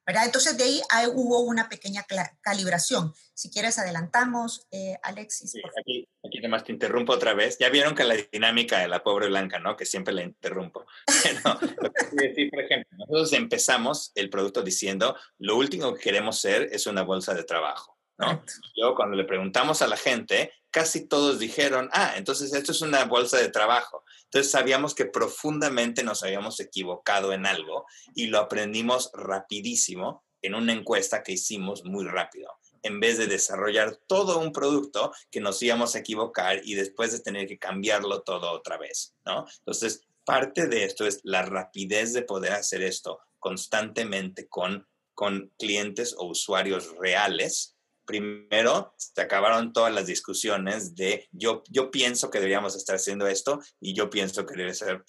¿verdad? 0.08 0.24
Entonces 0.24 0.56
de 0.56 0.64
ahí 0.64 1.06
hubo 1.12 1.40
una 1.40 1.68
pequeña 1.68 2.06
calibración. 2.40 3.12
Si 3.34 3.50
quieres 3.50 3.78
adelantamos, 3.78 4.66
eh, 4.70 4.96
Alexis. 5.02 5.50
Sí, 5.50 5.60
aquí, 5.78 6.08
aquí 6.24 6.38
además 6.38 6.64
te 6.64 6.72
interrumpo 6.72 7.12
otra 7.12 7.34
vez. 7.34 7.58
Ya 7.58 7.68
vieron 7.68 7.94
que 7.94 8.04
la 8.04 8.14
dinámica 8.32 8.78
de 8.78 8.88
la 8.88 9.02
pobre 9.02 9.28
Blanca, 9.28 9.58
¿no? 9.58 9.76
Que 9.76 9.84
siempre 9.84 10.14
la 10.14 10.22
interrumpo. 10.22 10.86
lo 11.82 11.92
que 11.92 12.28
decir, 12.28 12.50
por 12.50 12.60
ejemplo, 12.60 12.88
nosotros 12.96 13.34
empezamos 13.34 14.12
el 14.14 14.30
producto 14.30 14.62
diciendo, 14.62 15.14
lo 15.36 15.58
último 15.58 15.92
que 15.92 16.00
queremos 16.00 16.40
ser 16.40 16.70
es 16.72 16.86
una 16.86 17.02
bolsa 17.02 17.34
de 17.34 17.44
trabajo. 17.44 17.97
¿No? 18.18 18.44
Yo 18.76 18.94
cuando 18.94 19.16
le 19.16 19.24
preguntamos 19.24 19.82
a 19.82 19.86
la 19.86 19.96
gente, 19.96 20.52
casi 20.70 21.06
todos 21.06 21.38
dijeron, 21.38 21.88
ah, 21.92 22.14
entonces 22.16 22.52
esto 22.52 22.72
es 22.72 22.82
una 22.82 23.04
bolsa 23.04 23.38
de 23.38 23.48
trabajo. 23.48 24.04
Entonces 24.24 24.50
sabíamos 24.50 24.94
que 24.94 25.06
profundamente 25.06 26.02
nos 26.02 26.22
habíamos 26.22 26.60
equivocado 26.60 27.32
en 27.32 27.46
algo 27.46 27.86
y 28.14 28.26
lo 28.26 28.38
aprendimos 28.38 29.10
rapidísimo 29.14 30.24
en 30.42 30.54
una 30.54 30.72
encuesta 30.72 31.22
que 31.22 31.32
hicimos 31.32 31.84
muy 31.84 32.06
rápido 32.06 32.50
en 32.82 33.00
vez 33.00 33.18
de 33.18 33.26
desarrollar 33.26 33.96
todo 34.06 34.38
un 34.38 34.52
producto 34.52 35.12
que 35.30 35.40
nos 35.40 35.62
íbamos 35.62 35.94
a 35.94 35.98
equivocar 35.98 36.60
y 36.64 36.74
después 36.74 37.12
de 37.12 37.20
tener 37.20 37.46
que 37.46 37.58
cambiarlo 37.58 38.22
todo 38.22 38.50
otra 38.52 38.78
vez, 38.78 39.14
¿no? 39.24 39.46
Entonces, 39.58 40.02
parte 40.24 40.66
de 40.66 40.84
esto 40.84 41.06
es 41.06 41.20
la 41.24 41.42
rapidez 41.42 42.12
de 42.12 42.22
poder 42.22 42.52
hacer 42.52 42.82
esto 42.82 43.20
constantemente 43.38 44.48
con, 44.48 44.86
con 45.14 45.52
clientes 45.58 46.14
o 46.18 46.26
usuarios 46.26 46.96
reales. 46.98 47.76
Primero, 48.08 48.94
se 48.96 49.20
acabaron 49.20 49.74
todas 49.74 49.92
las 49.92 50.06
discusiones 50.06 50.94
de 50.94 51.28
yo, 51.30 51.62
yo 51.68 51.90
pienso 51.90 52.30
que 52.30 52.38
deberíamos 52.38 52.74
estar 52.74 52.96
haciendo 52.96 53.26
esto 53.26 53.60
y 53.82 53.92
yo 53.92 54.08
pienso 54.08 54.46
que, 54.46 54.54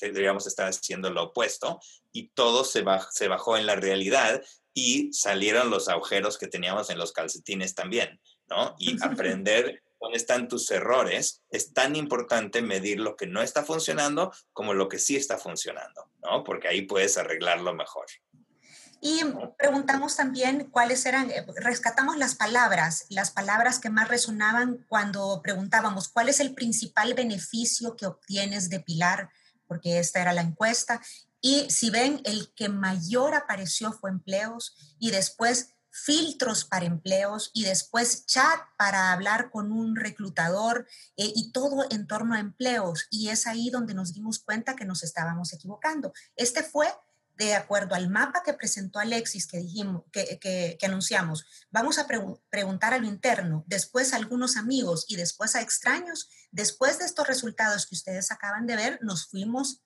deberíamos 0.01 0.45
estar 0.47 0.67
haciendo 0.67 1.09
lo 1.09 1.23
opuesto 1.23 1.79
y 2.11 2.27
todo 2.31 2.65
se, 2.65 2.83
se 3.11 3.29
bajó 3.29 3.55
en 3.55 3.67
la 3.67 3.77
realidad 3.77 4.41
y 4.73 5.13
salieron 5.13 5.69
los 5.69 5.87
agujeros 5.87 6.37
que 6.37 6.47
teníamos 6.47 6.89
en 6.89 6.97
los 6.97 7.13
calcetines 7.13 7.73
también, 7.73 8.19
¿no? 8.49 8.75
Y 8.77 8.97
aprender 9.01 9.81
dónde 9.97 10.17
están 10.17 10.49
tus 10.49 10.69
errores, 10.69 11.41
es 11.51 11.73
tan 11.73 11.95
importante 11.95 12.61
medir 12.61 12.99
lo 12.99 13.15
que 13.15 13.27
no 13.27 13.41
está 13.41 13.63
funcionando 13.63 14.33
como 14.51 14.73
lo 14.73 14.89
que 14.89 14.99
sí 14.99 15.15
está 15.15 15.37
funcionando, 15.37 16.11
¿no? 16.17 16.43
Porque 16.43 16.67
ahí 16.67 16.81
puedes 16.81 17.17
arreglarlo 17.17 17.73
mejor. 17.73 18.07
Y 19.01 19.21
preguntamos 19.57 20.15
también 20.15 20.69
cuáles 20.71 21.05
eran, 21.05 21.29
eh, 21.31 21.45
rescatamos 21.55 22.17
las 22.17 22.35
palabras, 22.35 23.05
las 23.09 23.31
palabras 23.31 23.79
que 23.79 23.89
más 23.89 24.07
resonaban 24.07 24.85
cuando 24.87 25.41
preguntábamos 25.41 26.09
cuál 26.09 26.29
es 26.29 26.39
el 26.39 26.53
principal 26.53 27.13
beneficio 27.13 27.95
que 27.95 28.05
obtienes 28.05 28.69
de 28.69 28.81
Pilar, 28.81 29.29
porque 29.67 29.99
esta 29.99 30.21
era 30.21 30.33
la 30.33 30.41
encuesta, 30.41 31.01
y 31.41 31.69
si 31.69 31.89
ven, 31.89 32.21
el 32.25 32.53
que 32.53 32.69
mayor 32.69 33.33
apareció 33.33 33.93
fue 33.93 34.09
empleos 34.09 34.75
y 34.99 35.11
después 35.11 35.75
filtros 35.91 36.65
para 36.65 36.85
empleos 36.85 37.51
y 37.53 37.63
después 37.63 38.25
chat 38.25 38.59
para 38.77 39.11
hablar 39.11 39.49
con 39.49 39.71
un 39.71 39.95
reclutador 39.95 40.87
eh, 41.17 41.31
y 41.35 41.51
todo 41.51 41.85
en 41.89 42.07
torno 42.07 42.35
a 42.35 42.39
empleos. 42.39 43.07
Y 43.09 43.29
es 43.29 43.47
ahí 43.47 43.69
donde 43.69 43.93
nos 43.93 44.13
dimos 44.13 44.39
cuenta 44.39 44.75
que 44.75 44.85
nos 44.85 45.03
estábamos 45.03 45.53
equivocando. 45.53 46.13
Este 46.35 46.63
fue 46.63 46.87
de 47.39 47.55
acuerdo 47.55 47.95
al 47.95 48.09
mapa 48.09 48.43
que 48.43 48.53
presentó 48.53 48.99
Alexis, 48.99 49.47
que 49.47 49.59
dijimos, 49.59 50.03
que, 50.11 50.77
anunciamos, 50.83 51.45
vamos 51.71 51.97
a 51.97 52.05
preguntar 52.05 52.93
a 52.93 52.97
lo 52.97 53.07
interno, 53.07 53.63
después 53.65 54.11
a 54.11 54.17
algunos 54.17 54.57
amigos 54.57 55.05
y 55.07 55.15
después 55.15 55.55
a 55.55 55.61
extraños. 55.61 56.29
Después 56.51 56.99
de 56.99 57.05
estos 57.05 57.25
resultados 57.27 57.87
que 57.87 57.95
ustedes 57.95 58.29
acaban 58.31 58.67
de 58.67 58.75
ver, 58.75 58.99
nos 59.01 59.27
fuimos 59.27 59.81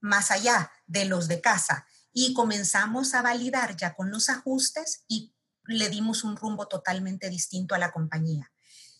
más 0.00 0.32
allá 0.32 0.72
de 0.86 1.04
los 1.04 1.28
de 1.28 1.40
casa 1.40 1.86
y 2.12 2.34
comenzamos 2.34 3.14
a 3.14 3.22
validar 3.22 3.76
ya 3.76 3.94
con 3.94 4.10
los 4.10 4.28
ajustes 4.28 5.04
y 5.06 5.32
le 5.64 5.88
dimos 5.88 6.24
un 6.24 6.36
rumbo 6.36 6.66
totalmente 6.66 7.30
distinto 7.30 7.76
a 7.76 7.78
la 7.78 7.92
compañía. 7.92 8.50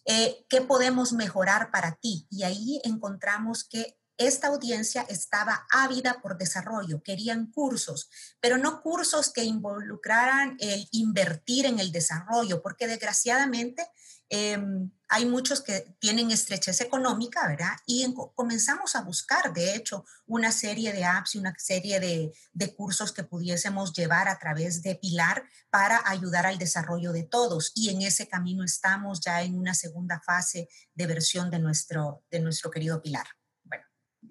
Eh, 0.04 0.46
¿Qué 0.48 0.60
podemos 0.60 1.12
mejorar 1.12 1.72
para 1.72 1.96
ti? 1.96 2.28
Y 2.30 2.44
ahí 2.44 2.80
encontramos 2.84 3.64
que 3.64 3.97
esta 4.18 4.48
audiencia 4.48 5.06
estaba 5.08 5.66
ávida 5.70 6.20
por 6.20 6.36
desarrollo, 6.36 7.02
querían 7.02 7.50
cursos, 7.50 8.10
pero 8.40 8.58
no 8.58 8.82
cursos 8.82 9.32
que 9.32 9.44
involucraran 9.44 10.56
el 10.58 10.88
invertir 10.92 11.66
en 11.66 11.78
el 11.78 11.92
desarrollo, 11.92 12.60
porque 12.62 12.86
desgraciadamente 12.86 13.88
Em, 14.30 14.90
hay 15.08 15.24
muchos 15.24 15.62
que 15.62 15.96
tienen 15.98 16.30
estrechez 16.30 16.82
económica, 16.82 17.48
¿verdad? 17.48 17.72
Y 17.86 18.14
comenzamos 18.34 18.94
a 18.94 19.00
buscar, 19.00 19.54
de 19.54 19.74
hecho, 19.74 20.04
una 20.26 20.52
serie 20.52 20.92
de 20.92 21.04
apps 21.04 21.34
y 21.34 21.38
una 21.38 21.54
serie 21.56 21.98
de, 21.98 22.32
de, 22.52 22.74
cursos 22.74 23.12
que 23.12 23.24
pudiésemos 23.24 23.94
llevar 23.94 24.28
a 24.28 24.38
través 24.38 24.82
de 24.82 24.96
Pilar 24.96 25.44
para 25.70 26.02
ayudar 26.04 26.44
al 26.44 26.58
desarrollo 26.58 27.12
de 27.12 27.22
todos. 27.22 27.72
Y 27.74 27.88
en 27.88 28.02
ese 28.02 28.28
camino 28.28 28.64
estamos 28.64 29.20
ya 29.20 29.42
en 29.42 29.56
una 29.56 29.72
segunda 29.72 30.20
fase 30.20 30.68
de 30.94 31.06
versión 31.06 31.50
de 31.50 31.58
nuestro, 31.58 32.22
de 32.30 32.40
nuestro 32.40 32.70
querido 32.70 33.00
Pilar. 33.00 33.37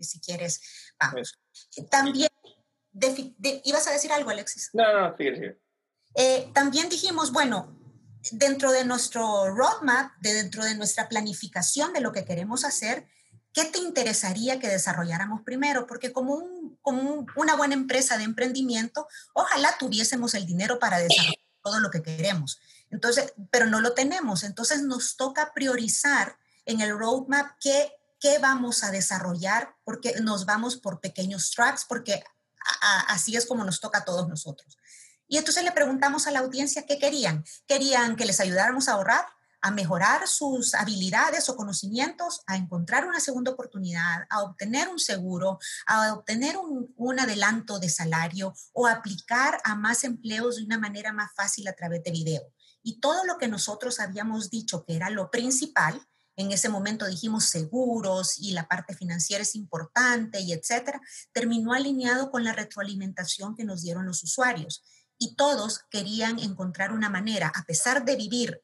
Si 0.01 0.19
quieres, 0.19 0.61
vamos. 0.99 1.39
Pues, 1.75 1.89
también, 1.89 2.29
¿ibas 3.63 3.87
a 3.87 3.91
decir 3.91 4.11
algo, 4.11 4.29
Alexis? 4.29 4.69
No, 4.73 4.83
no, 4.99 5.15
fíjate. 5.15 5.59
Eh, 6.15 6.49
también 6.53 6.89
dijimos, 6.89 7.31
bueno, 7.31 7.77
dentro 8.31 8.71
de 8.71 8.85
nuestro 8.85 9.53
roadmap, 9.53 10.11
de 10.19 10.33
dentro 10.33 10.63
de 10.63 10.75
nuestra 10.75 11.07
planificación 11.07 11.93
de 11.93 12.01
lo 12.01 12.11
que 12.11 12.25
queremos 12.25 12.65
hacer, 12.65 13.07
¿qué 13.53 13.65
te 13.65 13.79
interesaría 13.79 14.59
que 14.59 14.67
desarrolláramos 14.67 15.41
primero? 15.43 15.87
Porque 15.87 16.11
como, 16.11 16.77
como 16.81 17.25
una 17.35 17.55
buena 17.55 17.73
empresa 17.73 18.17
de 18.17 18.23
emprendimiento, 18.23 19.07
ojalá 19.33 19.75
tuviésemos 19.79 20.33
el 20.33 20.45
dinero 20.45 20.79
para 20.79 20.99
desarrollar 20.99 21.35
todo 21.61 21.79
lo 21.79 21.91
que 21.91 22.01
queremos. 22.01 22.59
Entonces, 22.89 23.33
pero 23.51 23.65
no 23.65 23.81
lo 23.81 23.93
tenemos. 23.93 24.43
Entonces 24.43 24.83
nos 24.83 25.17
toca 25.17 25.53
priorizar 25.53 26.37
en 26.65 26.81
el 26.81 26.97
roadmap 26.97 27.57
qué, 27.59 27.91
qué 28.20 28.39
vamos 28.39 28.84
a 28.84 28.91
desarrollar, 28.91 29.76
porque 29.84 30.15
nos 30.22 30.45
vamos 30.45 30.78
por 30.78 30.99
pequeños 30.99 31.51
tracks, 31.51 31.86
porque 31.88 32.24
así 33.07 33.36
es 33.36 33.45
como 33.45 33.63
nos 33.63 33.80
toca 33.80 33.99
a 33.99 34.05
todos 34.05 34.28
nosotros. 34.28 34.78
Y 35.28 35.38
entonces 35.38 35.63
le 35.63 35.72
preguntamos 35.72 36.28
a 36.28 36.32
la 36.32 36.39
audiencia 36.39 36.86
qué 36.86 36.97
querían. 36.97 37.43
Querían 37.68 38.15
que 38.15 38.26
les 38.26 38.39
ayudáramos 38.39 38.88
a 38.88 38.93
ahorrar, 38.93 39.26
a 39.61 39.72
mejorar 39.72 40.28
sus 40.28 40.74
habilidades 40.74 41.49
o 41.49 41.55
conocimientos, 41.55 42.41
a 42.45 42.55
encontrar 42.55 43.05
una 43.05 43.20
segunda 43.20 43.51
oportunidad, 43.51 44.26
a 44.30 44.43
obtener 44.43 44.88
un 44.88 44.99
seguro, 44.99 45.59
a 45.86 46.13
obtener 46.13 46.57
un, 46.57 46.93
un, 46.95 47.20
adelanto 47.20 47.80
de 47.80 47.89
salario 47.89 48.53
o 48.72 48.88
aplicar 48.88 49.59
a 49.63 49.76
más 49.76 50.03
empleos 50.03 50.57
de 50.57 50.63
una 50.63 50.78
manera 50.78 51.11
más 51.11 51.32
fácil 51.36 51.68
a 51.68 51.74
través 51.74 52.03
de 52.03 52.11
video. 52.11 52.43
Y 52.84 52.99
todo 52.99 53.26
lo 53.26 53.38
que 53.38 53.47
nosotros 53.47 53.99
habíamos 53.99 54.49
dicho 54.49 54.86
que 54.86 54.95
era 54.95 55.09
lo 55.09 55.30
principal, 55.30 55.99
en 56.38 56.51
ese 56.51 56.69
momento 56.69 57.07
dijimos 57.07 57.45
seguros 57.45 58.38
y 58.38 58.51
la 58.51 58.67
parte 58.67 58.95
financiera 58.95 59.41
es 59.41 59.55
importante 59.55 60.39
y 60.39 60.53
etcétera, 60.53 61.01
terminó 61.33 61.73
alineado 61.73 62.31
con 62.31 62.43
la 62.43 62.53
retroalimentación 62.53 63.55
que 63.55 63.65
nos 63.65 63.81
dieron 63.81 64.05
los 64.05 64.23
usuarios 64.23 64.83
y 65.17 65.35
todos 65.35 65.81
querían 65.89 66.38
encontrar 66.39 66.93
una 66.93 67.09
manera, 67.09 67.51
a 67.55 67.63
pesar 67.63 68.05
de 68.05 68.15
vivir 68.15 68.61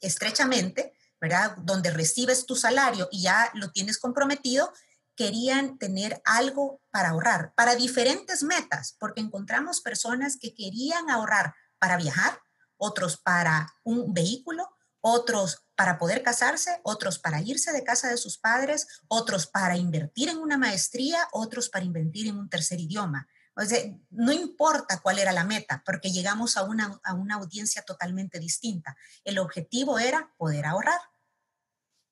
estrechamente, 0.00 0.94
¿verdad? 1.20 1.54
Donde 1.58 1.90
recibes 1.90 2.46
tu 2.46 2.56
salario 2.56 3.08
y 3.12 3.22
ya 3.22 3.50
lo 3.54 3.70
tienes 3.70 3.98
comprometido, 3.98 4.72
querían 5.14 5.76
tener 5.76 6.22
algo 6.24 6.80
para 6.90 7.10
ahorrar, 7.10 7.52
para 7.54 7.74
diferentes 7.74 8.42
metas, 8.42 8.96
porque 8.98 9.20
encontramos 9.20 9.82
personas 9.82 10.38
que 10.40 10.54
querían 10.54 11.10
ahorrar 11.10 11.54
para 11.78 11.98
viajar, 11.98 12.40
otros 12.78 13.18
para 13.18 13.70
un 13.84 14.14
vehículo, 14.14 14.66
otros 15.02 15.66
para 15.76 15.98
poder 15.98 16.22
casarse, 16.22 16.80
otros 16.84 17.18
para 17.18 17.42
irse 17.42 17.72
de 17.72 17.84
casa 17.84 18.08
de 18.08 18.16
sus 18.16 18.38
padres, 18.38 18.86
otros 19.08 19.46
para 19.46 19.76
invertir 19.76 20.30
en 20.30 20.38
una 20.38 20.56
maestría, 20.56 21.28
otros 21.32 21.68
para 21.68 21.84
invertir 21.84 22.28
en 22.28 22.38
un 22.38 22.48
tercer 22.48 22.80
idioma. 22.80 23.28
O 23.54 23.62
sea, 23.62 23.78
no 24.10 24.32
importa 24.32 25.00
cuál 25.00 25.18
era 25.18 25.32
la 25.32 25.44
meta, 25.44 25.82
porque 25.84 26.10
llegamos 26.10 26.56
a 26.56 26.62
una, 26.62 26.98
a 27.04 27.14
una 27.14 27.34
audiencia 27.34 27.82
totalmente 27.82 28.38
distinta. 28.38 28.96
El 29.24 29.38
objetivo 29.38 29.98
era 29.98 30.32
poder 30.38 30.64
ahorrar. 30.64 31.00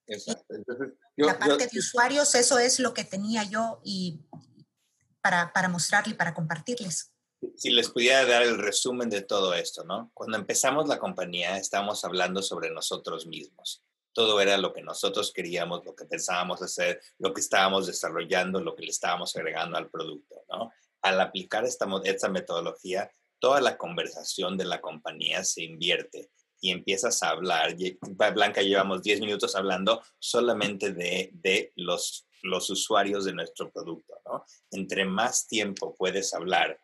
Exacto. 0.06 0.54
la 1.16 1.38
parte 1.38 1.68
de 1.68 1.78
usuarios, 1.78 2.34
eso 2.34 2.58
es 2.58 2.80
lo 2.80 2.92
que 2.92 3.04
tenía 3.04 3.44
yo 3.44 3.80
y 3.84 4.26
para, 5.20 5.52
para 5.52 5.68
mostrarle 5.68 6.14
y 6.14 6.16
para 6.16 6.34
compartirles. 6.34 7.12
Si 7.56 7.70
les 7.70 7.90
pudiera 7.90 8.26
dar 8.26 8.42
el 8.42 8.58
resumen 8.58 9.08
de 9.08 9.22
todo 9.22 9.54
esto, 9.54 9.84
¿no? 9.84 10.10
Cuando 10.14 10.36
empezamos 10.36 10.88
la 10.88 10.98
compañía, 10.98 11.56
estábamos 11.56 12.04
hablando 12.04 12.42
sobre 12.42 12.70
nosotros 12.70 13.26
mismos. 13.26 13.82
Todo 14.12 14.40
era 14.40 14.58
lo 14.58 14.72
que 14.72 14.82
nosotros 14.82 15.32
queríamos, 15.32 15.84
lo 15.84 15.94
que 15.94 16.04
pensábamos 16.04 16.60
hacer, 16.62 17.00
lo 17.18 17.32
que 17.32 17.40
estábamos 17.40 17.86
desarrollando, 17.86 18.60
lo 18.60 18.74
que 18.74 18.82
le 18.82 18.90
estábamos 18.90 19.34
agregando 19.36 19.78
al 19.78 19.88
producto, 19.88 20.44
¿no? 20.48 20.70
al 21.02 21.20
aplicar 21.20 21.64
esta, 21.64 21.86
esta 22.04 22.28
metodología, 22.28 23.10
toda 23.38 23.60
la 23.60 23.78
conversación 23.78 24.56
de 24.56 24.66
la 24.66 24.80
compañía 24.80 25.44
se 25.44 25.62
invierte 25.62 26.30
y 26.60 26.70
empiezas 26.72 27.22
a 27.22 27.30
hablar. 27.30 27.74
Blanca, 28.34 28.62
llevamos 28.62 29.02
10 29.02 29.20
minutos 29.20 29.56
hablando 29.56 30.02
solamente 30.18 30.92
de, 30.92 31.30
de 31.32 31.72
los, 31.76 32.26
los 32.42 32.68
usuarios 32.68 33.24
de 33.24 33.32
nuestro 33.32 33.70
producto. 33.70 34.20
¿no? 34.26 34.44
Entre 34.70 35.04
más 35.06 35.46
tiempo 35.46 35.94
puedes 35.96 36.34
hablar 36.34 36.78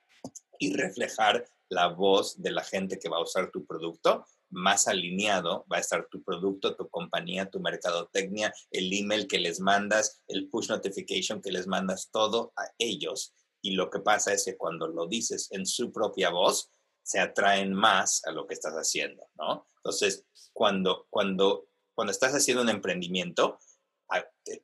y 0.58 0.74
reflejar 0.74 1.48
la 1.68 1.88
voz 1.88 2.40
de 2.40 2.52
la 2.52 2.62
gente 2.62 2.98
que 2.98 3.08
va 3.08 3.16
a 3.16 3.22
usar 3.22 3.50
tu 3.50 3.66
producto, 3.66 4.24
más 4.50 4.86
alineado 4.86 5.66
va 5.70 5.78
a 5.78 5.80
estar 5.80 6.06
tu 6.08 6.22
producto, 6.22 6.76
tu 6.76 6.88
compañía, 6.88 7.50
tu 7.50 7.58
mercadotecnia, 7.60 8.54
el 8.70 8.92
email 8.92 9.26
que 9.26 9.40
les 9.40 9.58
mandas, 9.58 10.22
el 10.28 10.48
push 10.48 10.68
notification 10.68 11.40
que 11.40 11.50
les 11.50 11.66
mandas, 11.66 12.10
todo 12.12 12.52
a 12.56 12.70
ellos 12.78 13.34
y 13.66 13.72
lo 13.72 13.90
que 13.90 13.98
pasa 13.98 14.32
es 14.32 14.44
que 14.44 14.56
cuando 14.56 14.86
lo 14.86 15.08
dices 15.08 15.48
en 15.50 15.66
su 15.66 15.90
propia 15.90 16.30
voz, 16.30 16.70
se 17.02 17.18
atraen 17.18 17.72
más 17.72 18.24
a 18.24 18.30
lo 18.30 18.46
que 18.46 18.54
estás 18.54 18.74
haciendo, 18.74 19.28
¿no? 19.34 19.66
Entonces, 19.78 20.24
cuando, 20.52 21.08
cuando, 21.10 21.68
cuando 21.92 22.12
estás 22.12 22.32
haciendo 22.32 22.62
un 22.62 22.68
emprendimiento, 22.68 23.58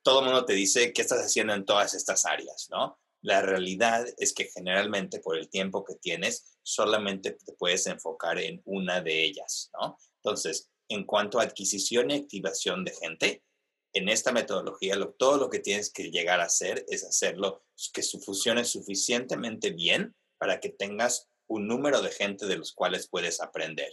todo 0.02 0.20
el 0.20 0.26
mundo 0.26 0.44
te 0.44 0.52
dice 0.52 0.92
qué 0.92 1.02
estás 1.02 1.18
haciendo 1.18 1.52
en 1.52 1.64
todas 1.64 1.94
estas 1.94 2.26
áreas, 2.26 2.68
¿no? 2.70 2.96
La 3.22 3.40
realidad 3.40 4.04
es 4.18 4.32
que 4.34 4.50
generalmente 4.52 5.20
por 5.20 5.38
el 5.38 5.48
tiempo 5.48 5.84
que 5.84 5.94
tienes, 5.94 6.58
solamente 6.62 7.32
te 7.32 7.52
puedes 7.52 7.86
enfocar 7.86 8.38
en 8.38 8.60
una 8.64 9.00
de 9.00 9.24
ellas, 9.24 9.70
¿no? 9.80 9.96
Entonces, 10.16 10.70
en 10.88 11.04
cuanto 11.04 11.38
a 11.38 11.44
adquisición 11.44 12.10
y 12.10 12.14
activación 12.14 12.84
de 12.84 12.94
gente, 12.94 13.42
en 13.94 14.08
esta 14.08 14.32
metodología 14.32 14.96
todo 15.18 15.36
lo 15.36 15.50
que 15.50 15.58
tienes 15.58 15.92
que 15.92 16.10
llegar 16.10 16.40
a 16.40 16.46
hacer 16.46 16.84
es 16.88 17.04
hacerlo 17.04 17.64
que 17.92 18.02
funcione 18.02 18.64
suficientemente 18.64 19.70
bien 19.70 20.14
para 20.38 20.60
que 20.60 20.70
tengas 20.70 21.28
un 21.46 21.68
número 21.68 22.00
de 22.02 22.10
gente 22.10 22.46
de 22.46 22.56
los 22.56 22.72
cuales 22.72 23.08
puedes 23.08 23.40
aprender. 23.40 23.90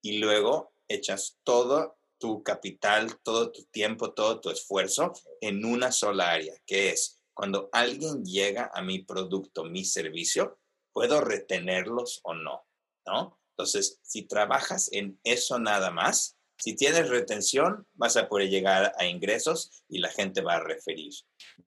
Y 0.00 0.18
luego 0.18 0.72
echas 0.88 1.38
todo 1.42 1.98
tu 2.18 2.42
capital, 2.42 3.18
todo 3.22 3.50
tu 3.50 3.64
tiempo, 3.64 4.12
todo 4.12 4.40
tu 4.40 4.50
esfuerzo 4.50 5.12
en 5.40 5.64
una 5.64 5.90
sola 5.90 6.30
área, 6.30 6.54
que 6.66 6.90
es 6.90 7.20
cuando 7.34 7.68
alguien 7.72 8.24
llega 8.24 8.70
a 8.72 8.82
mi 8.82 9.04
producto, 9.04 9.64
mi 9.64 9.84
servicio, 9.84 10.58
¿puedo 10.92 11.20
retenerlos 11.20 12.20
o 12.24 12.34
no? 12.34 12.66
¿No? 13.06 13.38
Entonces, 13.56 14.00
si 14.02 14.22
trabajas 14.22 14.90
en 14.92 15.18
eso 15.24 15.58
nada 15.58 15.90
más, 15.90 16.36
si 16.58 16.74
tienes 16.74 17.08
retención, 17.08 17.86
vas 17.94 18.16
a 18.16 18.28
poder 18.28 18.48
llegar 18.48 18.92
a 18.96 19.06
ingresos 19.06 19.84
y 19.88 19.98
la 19.98 20.10
gente 20.10 20.42
va 20.42 20.54
a 20.54 20.60
referir, 20.60 21.12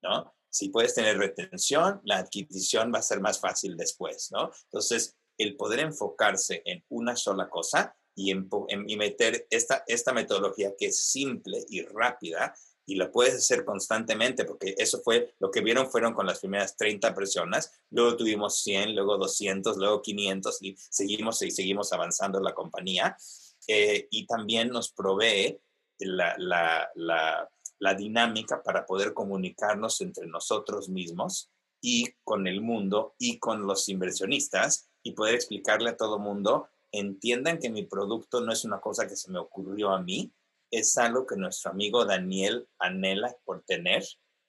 ¿no? 0.01 0.34
Si 0.49 0.70
puedes 0.70 0.95
tener 0.95 1.18
retención, 1.18 1.99
la 2.05 2.20
adquisición 2.20 2.93
va 2.93 2.99
a 2.99 3.01
ser 3.01 3.20
más 3.20 3.39
fácil 3.41 3.76
después, 3.76 4.30
¿no? 4.32 4.51
Entonces, 4.72 5.18
el 5.38 5.57
poder 5.57 5.82
enfocarse 5.82 6.61
en 6.63 6.86
una 6.88 7.16
sola 7.18 7.49
cosa 7.49 7.93
y, 8.16 8.34
meter 8.95 9.45
esta, 9.49 9.84
esta 9.86 10.13
metodología 10.13 10.74
que 10.78 10.88
es 10.88 11.09
simple 11.09 11.66
y 11.68 11.82
rápida 11.82 12.55
y 12.86 12.95
la 12.95 13.11
puedes 13.11 13.36
hacer 13.36 13.65
constantemente, 13.65 14.45
porque 14.45 14.75
eso 14.77 15.01
fue 15.03 15.33
lo 15.39 15.49
que 15.51 15.61
vieron 15.61 15.89
fueron 15.89 16.13
con 16.13 16.25
las 16.25 16.39
primeras 16.39 16.77
30 16.77 17.13
personas, 17.13 17.71
luego 17.89 18.15
tuvimos 18.15 18.61
100, 18.61 18.95
luego 18.95 19.17
200, 19.17 19.77
luego 19.77 20.01
500 20.01 20.61
y 20.61 20.75
seguimos 20.77 21.41
y 21.41 21.51
seguimos 21.51 21.91
avanzando 21.93 22.39
la 22.39 22.53
compañía. 22.53 23.17
Eh, 23.67 24.07
y 24.11 24.27
también 24.27 24.69
nos 24.69 24.91
provee 24.91 25.59
la, 25.99 26.36
la, 26.38 26.88
la, 26.93 27.49
la 27.79 27.95
dinámica 27.95 28.61
para 28.61 28.86
poder 28.86 29.13
comunicarnos 29.13 30.01
entre 30.01 30.27
nosotros 30.27 30.89
mismos 30.89 31.49
y 31.81 32.13
con 32.23 32.47
el 32.47 32.61
mundo 32.61 33.15
y 33.17 33.39
con 33.39 33.65
los 33.65 33.89
inversionistas 33.89 34.89
y 35.03 35.11
poder 35.11 35.36
explicarle 35.36 35.89
a 35.89 35.97
todo 35.97 36.19
mundo, 36.19 36.67
entiendan 36.91 37.59
que 37.59 37.69
mi 37.69 37.83
producto 37.83 38.41
no 38.41 38.51
es 38.51 38.65
una 38.65 38.79
cosa 38.79 39.07
que 39.07 39.15
se 39.15 39.31
me 39.31 39.39
ocurrió 39.39 39.91
a 39.91 40.01
mí, 40.01 40.31
es 40.72 40.97
algo 40.97 41.26
que 41.26 41.36
nuestro 41.36 41.72
amigo 41.72 42.05
Daniel 42.05 42.68
anhela 42.80 43.36
por 43.45 43.63
tener, 43.63 44.03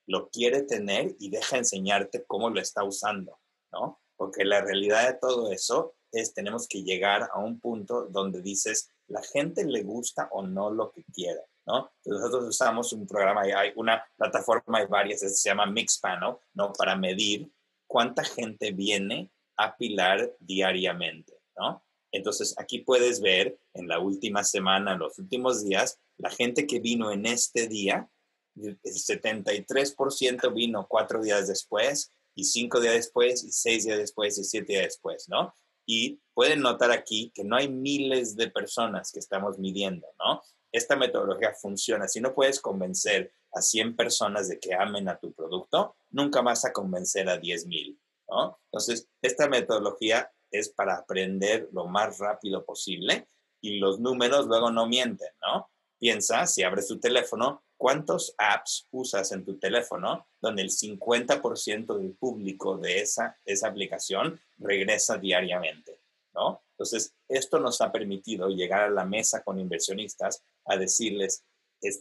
lo 0.07 0.29
quiere 0.29 0.63
tener 0.63 1.15
y 1.19 1.29
deja 1.29 1.57
enseñarte 1.57 2.25
cómo 2.25 2.49
lo 2.49 2.59
está 2.59 2.83
usando, 2.83 3.39
¿no? 3.71 4.01
Porque 4.15 4.45
la 4.45 4.61
realidad 4.61 5.07
de 5.07 5.19
todo 5.19 5.51
eso 5.51 5.95
es 6.11 6.33
tenemos 6.33 6.67
que 6.67 6.83
llegar 6.83 7.29
a 7.33 7.39
un 7.39 7.59
punto 7.59 8.07
donde 8.09 8.41
dices, 8.41 8.89
la 9.07 9.21
gente 9.21 9.65
le 9.65 9.83
gusta 9.83 10.29
o 10.31 10.41
no 10.41 10.71
lo 10.71 10.91
que 10.91 11.03
quiere, 11.13 11.41
¿no? 11.65 11.91
nosotros 12.05 12.45
usamos 12.45 12.93
un 12.93 13.05
programa, 13.05 13.41
hay 13.41 13.71
una 13.75 14.03
plataforma, 14.15 14.79
hay 14.79 14.87
varias, 14.87 15.19
se 15.19 15.49
llama 15.49 15.65
Mixpanel, 15.65 16.35
¿no? 16.53 16.73
Para 16.73 16.95
medir 16.95 17.51
cuánta 17.87 18.23
gente 18.23 18.71
viene 18.71 19.31
a 19.57 19.75
Pilar 19.75 20.35
diariamente, 20.39 21.33
¿no? 21.57 21.83
Entonces, 22.11 22.55
aquí 22.57 22.79
puedes 22.79 23.21
ver 23.21 23.59
en 23.73 23.87
la 23.87 23.99
última 23.99 24.43
semana, 24.43 24.93
en 24.93 24.99
los 24.99 25.19
últimos 25.19 25.65
días, 25.65 25.99
la 26.17 26.29
gente 26.29 26.67
que 26.67 26.79
vino 26.79 27.11
en 27.11 27.25
este 27.25 27.67
día, 27.67 28.09
el 28.55 28.79
73% 28.81 30.53
vino 30.53 30.87
cuatro 30.89 31.21
días 31.21 31.47
después, 31.47 32.11
y 32.35 32.43
cinco 32.43 32.79
días 32.79 32.93
después, 32.93 33.43
y 33.43 33.51
seis 33.51 33.85
días 33.85 33.97
después, 33.97 34.37
y 34.37 34.43
siete 34.43 34.73
días 34.73 34.85
después, 34.85 35.27
¿no? 35.27 35.55
Y 35.85 36.19
pueden 36.33 36.61
notar 36.61 36.91
aquí 36.91 37.31
que 37.33 37.43
no 37.43 37.55
hay 37.55 37.69
miles 37.69 38.35
de 38.35 38.49
personas 38.49 39.11
que 39.11 39.19
estamos 39.19 39.57
midiendo, 39.57 40.07
¿no? 40.19 40.41
Esta 40.71 40.95
metodología 40.95 41.53
funciona. 41.53 42.07
Si 42.07 42.19
no 42.19 42.35
puedes 42.35 42.59
convencer 42.59 43.31
a 43.53 43.61
100 43.61 43.95
personas 43.95 44.49
de 44.49 44.59
que 44.59 44.75
amen 44.75 45.09
a 45.09 45.17
tu 45.17 45.33
producto, 45.33 45.95
nunca 46.11 46.41
vas 46.41 46.65
a 46.65 46.73
convencer 46.73 47.29
a 47.29 47.37
10 47.37 47.65
mil, 47.67 47.99
¿no? 48.29 48.59
Entonces, 48.65 49.07
esta 49.21 49.47
metodología 49.47 50.31
es 50.51 50.69
para 50.69 50.97
aprender 50.97 51.69
lo 51.71 51.87
más 51.87 52.19
rápido 52.19 52.65
posible 52.65 53.27
y 53.61 53.79
los 53.79 53.99
números 53.99 54.45
luego 54.45 54.71
no 54.71 54.87
mienten, 54.87 55.31
¿no? 55.41 55.69
Piensa, 55.99 56.45
si 56.45 56.63
abres 56.63 56.87
tu 56.87 56.99
teléfono, 56.99 57.63
¿cuántos 57.75 58.35
apps 58.37 58.87
usas 58.91 59.31
en 59.31 59.43
tu 59.43 59.57
teléfono 59.57 60.27
donde 60.39 60.61
el 60.61 60.69
50% 60.69 61.97
del 61.97 62.11
público 62.13 62.77
de 62.77 63.01
esa, 63.01 63.37
esa 63.45 63.67
aplicación 63.67 64.39
regresa 64.57 65.17
diariamente? 65.17 65.99
¿no? 66.33 66.61
Entonces, 66.71 67.15
esto 67.27 67.59
nos 67.59 67.81
ha 67.81 67.91
permitido 67.91 68.49
llegar 68.49 68.83
a 68.83 68.89
la 68.89 69.05
mesa 69.05 69.43
con 69.43 69.59
inversionistas 69.59 70.43
a 70.65 70.77
decirles, 70.77 71.43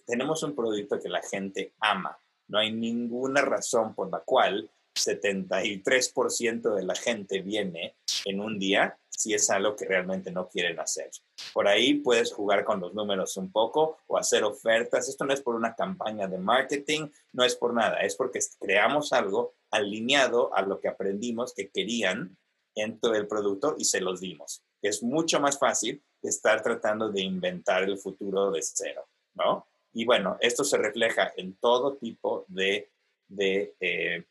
tenemos 0.05 0.43
un 0.43 0.55
producto 0.55 1.01
que 1.01 1.09
la 1.09 1.23
gente 1.23 1.75
ama. 1.81 2.19
No 2.49 2.59
hay 2.59 2.73
ninguna 2.73 3.41
razón 3.43 3.95
por 3.95 4.11
la 4.11 4.21
cual 4.21 4.71
73% 4.95 6.75
de 6.75 6.85
la 6.85 6.95
gente 6.95 7.41
viene 7.41 7.97
en 8.25 8.41
un 8.41 8.59
día 8.59 8.99
si 9.17 9.33
es 9.33 9.49
algo 9.49 9.75
que 9.75 9.87
realmente 9.87 10.31
no 10.31 10.49
quieren 10.49 10.79
hacer. 10.79 11.11
Por 11.55 11.67
ahí 11.67 11.95
puedes 11.95 12.33
jugar 12.33 12.65
con 12.65 12.81
los 12.81 12.93
números 12.93 13.37
un 13.39 13.51
poco 13.51 13.99
o 14.07 14.19
hacer 14.19 14.45
ofertas. 14.45 15.09
Esto 15.09 15.25
no 15.25 15.33
es 15.33 15.41
por 15.41 15.55
una 15.55 15.75
campaña 15.75 16.29
de 16.29 16.39
marketing, 16.39 17.09
no 17.33 17.45
es 17.45 17.57
por 17.57 17.73
nada, 17.73 18.01
es 18.01 18.15
porque 18.15 18.41
creamos 18.61 19.13
algo 19.13 19.55
alineado 19.71 20.55
a 20.55 20.63
lo 20.63 20.81
que 20.81 20.89
aprendimos 20.89 21.55
que 21.55 21.71
querían 21.71 22.37
en 22.75 23.01
todo 23.01 23.15
el 23.15 23.27
producto 23.27 23.75
y 23.79 23.87
se 23.87 24.03
los 24.03 24.21
dimos. 24.21 24.63
Es 24.83 25.03
mucho 25.03 25.41
más 25.41 25.59
fácil 25.59 26.03
estar 26.23 26.63
tratando 26.63 27.11
de 27.11 27.23
inventar 27.23 27.85
el 27.85 27.99
futuro 27.99 28.51
de 28.51 28.61
cero, 28.63 29.09
¿no? 29.35 29.67
Y 29.95 30.05
bueno, 30.05 30.37
esto 30.41 30.63
se 30.63 30.77
refleja 30.77 31.33
en 31.39 31.57
todo 31.57 31.97
tipo 31.97 32.45
de, 32.49 32.91
de 33.29 33.75
eh, 33.81 34.27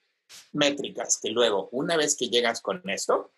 métricas 0.53 1.19
que 1.19 1.31
luego, 1.31 1.69
una 1.71 1.97
vez 1.97 2.15
que 2.15 2.29
llegas 2.29 2.61
con 2.61 2.87
esto, 2.87 3.31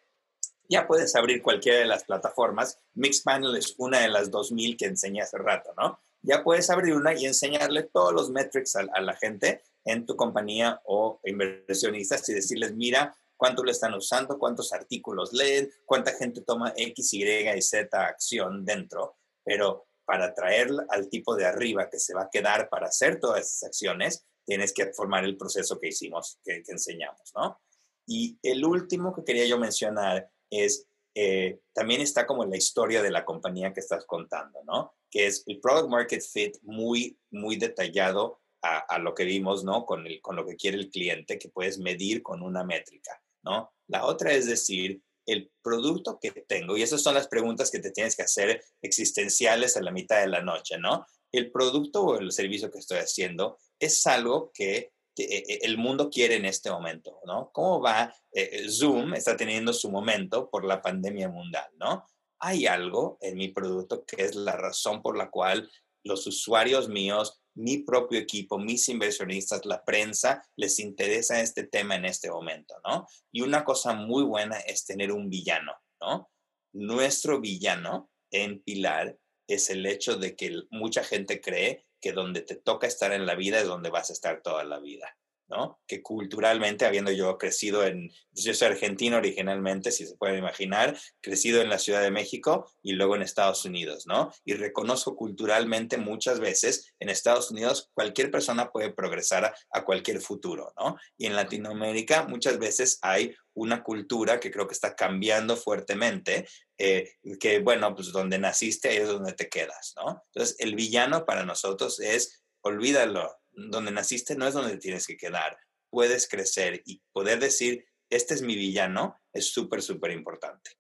ya 0.70 0.88
puedes 0.88 1.16
abrir 1.16 1.42
cualquiera 1.42 1.80
de 1.80 1.86
las 1.86 2.04
plataformas. 2.04 2.80
Mixpanel 2.94 3.56
es 3.56 3.76
una 3.78 4.00
de 4.00 4.10
las 4.10 4.32
2000 4.32 4.78
que 4.78 4.86
enseñé 4.86 5.22
hace 5.22 5.38
rato, 5.38 5.74
¿no? 5.78 6.00
Ya 6.22 6.44
puedes 6.44 6.70
abrir 6.70 6.94
una 6.94 7.14
y 7.14 7.26
enseñarle 7.26 7.84
todos 7.84 8.14
los 8.14 8.30
metrics 8.30 8.76
a, 8.76 8.84
la 8.84 9.16
gente 9.16 9.62
en 9.86 10.06
tu 10.06 10.16
compañía 10.16 10.82
o 10.86 11.20
inversionistas 11.24 12.28
y 12.30 12.34
decirles, 12.34 12.74
mira, 12.74 13.16
cuánto 13.38 13.64
lo 13.64 13.72
están 13.72 13.94
usando, 13.94 14.38
cuántos 14.38 14.74
artículos 14.74 15.32
leen, 15.32 15.72
cuánta 15.86 16.12
gente 16.14 16.42
toma 16.42 16.74
X, 16.76 17.14
Y 17.14 17.24
y 17.24 17.62
Z 17.62 18.06
acción 18.06 18.66
dentro, 18.66 19.16
pero 19.44 19.88
para 20.06 20.34
traer 20.34 20.70
al 20.90 21.10
tipo 21.10 21.36
de 21.36 21.46
arriba 21.46 21.90
que 21.90 22.00
se 22.00 22.14
va 22.14 22.24
a 22.24 22.30
quedar 22.30 22.70
para 22.70 22.88
hacer 22.88 23.20
todas 23.20 23.46
esas 23.46 23.64
acciones, 23.64 24.26
tienes 24.46 24.74
que 24.74 24.94
formar 24.94 25.26
el 25.26 25.36
proceso 25.36 25.78
que 25.80 25.90
hicimos, 25.90 26.40
que, 26.44 26.64
enseñamos, 26.68 27.34
¿no? 27.36 27.60
Y 28.06 28.40
el 28.42 28.64
último 28.64 29.14
que 29.14 29.26
quería 29.26 29.46
yo 29.46 29.58
mencionar 29.58 30.30
es, 30.50 30.88
eh, 31.16 31.60
también 31.74 32.02
está 32.02 32.26
como 32.26 32.46
la 32.46 32.58
historia 32.58 33.02
de 33.02 33.12
la 33.12 33.26
compañía 33.26 33.74
que 33.74 33.80
estás 33.80 34.06
contando, 34.06 34.60
¿no? 34.66 34.94
Que 35.10 35.28
es 35.28 35.44
el 35.48 35.60
product 35.60 35.90
market 35.90 36.22
fit 36.22 36.58
muy, 36.62 37.18
muy 37.32 37.56
detallado 37.56 38.42
a, 38.62 39.00
lo 39.00 39.14
que 39.14 39.24
vimos, 39.24 39.64
¿no? 39.64 39.86
Con, 39.86 40.06
el, 40.06 40.20
con 40.22 40.36
lo 40.36 40.46
que 40.46 40.58
quiere 40.58 40.78
el 40.78 40.90
cliente, 40.90 41.40
que 41.40 41.48
puedes 41.48 41.80
medir 41.80 42.22
con 42.22 42.42
una 42.42 42.66
métrica. 42.66 43.22
¿no? 43.44 43.72
La 43.88 44.06
otra 44.06 44.34
es 44.34 44.46
decir, 44.46 45.02
el 45.26 45.52
producto 45.62 46.20
que 46.22 46.32
tengo, 46.32 46.78
y 46.78 46.82
esas 46.82 47.02
son 47.02 47.14
las 47.14 47.28
preguntas 47.28 47.70
que 47.72 47.80
te 47.80 47.92
tienes 47.92 48.16
que 48.16 48.24
hacer 48.24 48.64
existenciales 48.82 49.76
a 49.76 49.82
la 49.82 49.92
mitad 49.92 50.22
de 50.22 50.28
la 50.28 50.42
noche, 50.42 50.78
¿no? 50.78 51.06
El 51.32 51.52
producto 51.52 52.04
o 52.04 52.18
el 52.18 52.32
servicio 52.32 52.72
que 52.72 52.80
estoy 52.80 53.00
haciendo 53.00 53.58
es 53.80 54.08
algo 54.08 54.52
que, 54.54 54.92
el 55.18 55.78
mundo 55.78 56.10
quiere 56.10 56.36
en 56.36 56.46
este 56.46 56.70
momento, 56.70 57.20
¿no? 57.26 57.50
¿Cómo 57.52 57.82
va? 57.82 58.14
Eh, 58.32 58.68
Zoom 58.70 59.14
está 59.14 59.36
teniendo 59.36 59.74
su 59.74 59.90
momento 59.92 60.50
por 60.50 60.66
la 60.66 60.82
pandemia 60.82 61.30
mundial, 61.30 61.70
¿no? 61.78 62.06
Hay 62.40 62.68
algo 62.68 63.18
en 63.22 63.38
mi 63.38 63.50
producto 63.50 64.06
que 64.06 64.24
es 64.24 64.36
la 64.36 64.56
razón 64.56 65.02
por 65.02 65.18
la 65.18 65.30
cual 65.30 65.70
los 66.04 66.28
usuarios 66.28 66.88
míos 66.88 67.42
mi 67.58 67.80
propio 67.80 68.20
equipo, 68.20 68.60
mis 68.60 68.88
inversionistas, 68.88 69.66
la 69.66 69.84
prensa, 69.84 70.44
les 70.56 70.80
interesa 70.80 71.42
este 71.42 71.64
tema 71.64 71.96
en 71.96 72.06
este 72.06 72.30
momento, 72.30 72.76
¿no? 72.86 73.08
Y 73.32 73.42
una 73.42 73.64
cosa 73.64 73.94
muy 73.94 74.24
buena 74.24 74.60
es 74.60 74.86
tener 74.86 75.12
un 75.12 75.28
villano, 75.28 75.74
¿no? 76.00 76.30
Nuestro 76.74 77.42
villano 77.42 78.12
en 78.32 78.62
Pilar 78.62 79.18
es 79.50 79.72
el 79.72 79.86
hecho 79.88 80.18
de 80.18 80.36
que 80.36 80.62
mucha 80.70 81.04
gente 81.04 81.42
cree 81.42 81.87
que 82.02 82.12
donde 82.12 82.42
te 82.42 82.56
toca 82.56 82.88
estar 82.88 83.12
en 83.12 83.26
la 83.26 83.36
vida 83.36 83.60
es 83.60 83.68
donde 83.68 83.90
vas 83.90 84.10
a 84.10 84.14
estar 84.14 84.42
toda 84.42 84.64
la 84.64 84.80
vida. 84.80 85.18
¿No? 85.48 85.80
Que 85.88 86.02
culturalmente, 86.02 86.86
habiendo 86.86 87.12
yo 87.12 87.38
crecido 87.38 87.86
en, 87.86 88.12
yo 88.32 88.54
soy 88.54 88.68
argentino 88.68 89.18
originalmente, 89.18 89.92
si 89.92 90.06
se 90.06 90.16
pueden 90.16 90.40
imaginar, 90.40 90.98
crecido 91.22 91.62
en 91.62 91.70
la 91.70 91.80
Ciudad 91.80 92.02
de 92.02 92.12
México 92.12 92.72
y 92.82 92.94
luego 92.94 93.16
en 93.16 93.22
Estados 93.22 93.66
Unidos, 93.66 94.06
¿no? 94.08 94.32
Y 94.46 94.54
reconozco 94.54 95.16
culturalmente 95.16 95.98
muchas 95.98 96.40
veces 96.40 96.94
en 97.00 97.10
Estados 97.10 97.52
Unidos 97.52 97.90
cualquier 97.94 98.32
persona 98.32 98.72
puede 98.72 98.92
progresar 98.92 99.54
a, 99.72 99.84
cualquier 99.84 100.22
futuro, 100.22 100.74
¿no? 100.78 100.98
Y 101.18 101.28
en 101.28 101.36
Latinoamérica 101.36 102.28
muchas 102.28 102.60
veces 102.60 103.00
hay 103.02 103.36
una 103.54 103.84
cultura 103.84 104.40
que 104.40 104.52
creo 104.52 104.68
que 104.68 104.74
está 104.74 104.96
cambiando 104.96 105.56
fuertemente, 105.56 106.48
eh, 106.78 107.14
que 107.40 107.60
bueno, 107.60 107.96
pues 107.96 108.12
donde 108.12 108.38
naciste 108.38 108.90
ahí 108.90 108.98
es 108.98 109.08
donde 109.08 109.34
te 109.34 109.50
quedas, 109.50 109.94
¿no? 109.96 110.22
Entonces, 110.28 110.56
el 110.60 110.76
villano 110.76 111.26
para 111.26 111.44
nosotros 111.44 112.00
es, 112.00 112.44
olvídalo, 112.62 113.37
donde 113.58 113.92
naciste 113.92 114.36
no 114.36 114.48
es 114.48 114.54
donde 114.54 114.78
tienes 114.78 115.08
que 115.08 115.18
quedar. 115.18 115.58
Puedes 115.90 116.28
crecer 116.28 116.82
y 116.86 117.02
poder 117.12 117.40
decir, 117.40 117.86
este 118.10 118.34
es 118.36 118.42
mi 118.42 118.56
villano, 118.56 119.20
es 119.34 119.52
súper, 119.52 119.82
súper 119.82 120.12
importante. 120.12 120.72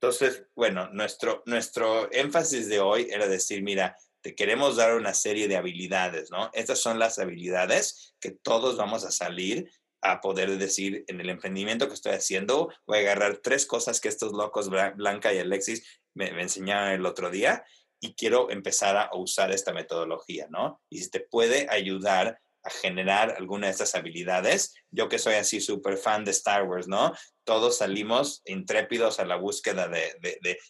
Entonces, 0.00 0.44
bueno, 0.54 0.88
nuestro, 0.92 1.42
nuestro 1.46 2.10
énfasis 2.12 2.68
de 2.68 2.80
hoy 2.80 3.08
era 3.10 3.26
decir, 3.26 3.62
mira, 3.62 3.96
te 4.22 4.34
queremos 4.34 4.76
dar 4.76 4.94
una 4.94 5.14
serie 5.14 5.48
de 5.48 5.56
habilidades, 5.56 6.30
¿no? 6.30 6.50
Estas 6.52 6.78
son 6.78 6.98
las 6.98 7.18
habilidades 7.18 8.14
que 8.20 8.30
todos 8.30 8.76
vamos 8.76 9.04
a 9.04 9.10
salir 9.10 9.70
a 10.02 10.20
poder 10.20 10.56
decir 10.58 11.04
en 11.08 11.20
el 11.20 11.28
emprendimiento 11.28 11.88
que 11.88 11.94
estoy 11.94 12.12
haciendo, 12.12 12.70
voy 12.86 12.98
a 12.98 13.00
agarrar 13.00 13.38
tres 13.38 13.66
cosas 13.66 14.00
que 14.00 14.08
estos 14.08 14.32
locos, 14.32 14.70
Blanca 14.70 15.32
y 15.32 15.38
Alexis, 15.38 16.00
me, 16.14 16.32
me 16.32 16.42
enseñaron 16.42 16.90
el 16.90 17.04
otro 17.04 17.30
día 17.30 17.64
y 18.00 18.14
quiero 18.14 18.50
empezar 18.50 18.96
a 18.96 19.10
usar 19.14 19.52
esta 19.52 19.72
metodología, 19.72 20.46
¿no? 20.50 20.80
Y 20.90 20.98
si 20.98 21.10
te 21.10 21.20
puede 21.20 21.66
ayudar 21.70 22.40
a 22.62 22.70
generar 22.70 23.34
alguna 23.38 23.66
de 23.66 23.72
estas 23.72 23.94
habilidades, 23.94 24.74
yo 24.90 25.08
que 25.08 25.18
soy 25.18 25.34
así 25.34 25.60
súper 25.60 25.96
fan 25.96 26.24
de 26.24 26.30
Star 26.32 26.64
Wars, 26.64 26.88
¿no? 26.88 27.12
Todos 27.44 27.78
salimos 27.78 28.42
intrépidos 28.44 29.18
a 29.18 29.24
la 29.24 29.36
búsqueda 29.36 29.88
de, 29.88 30.14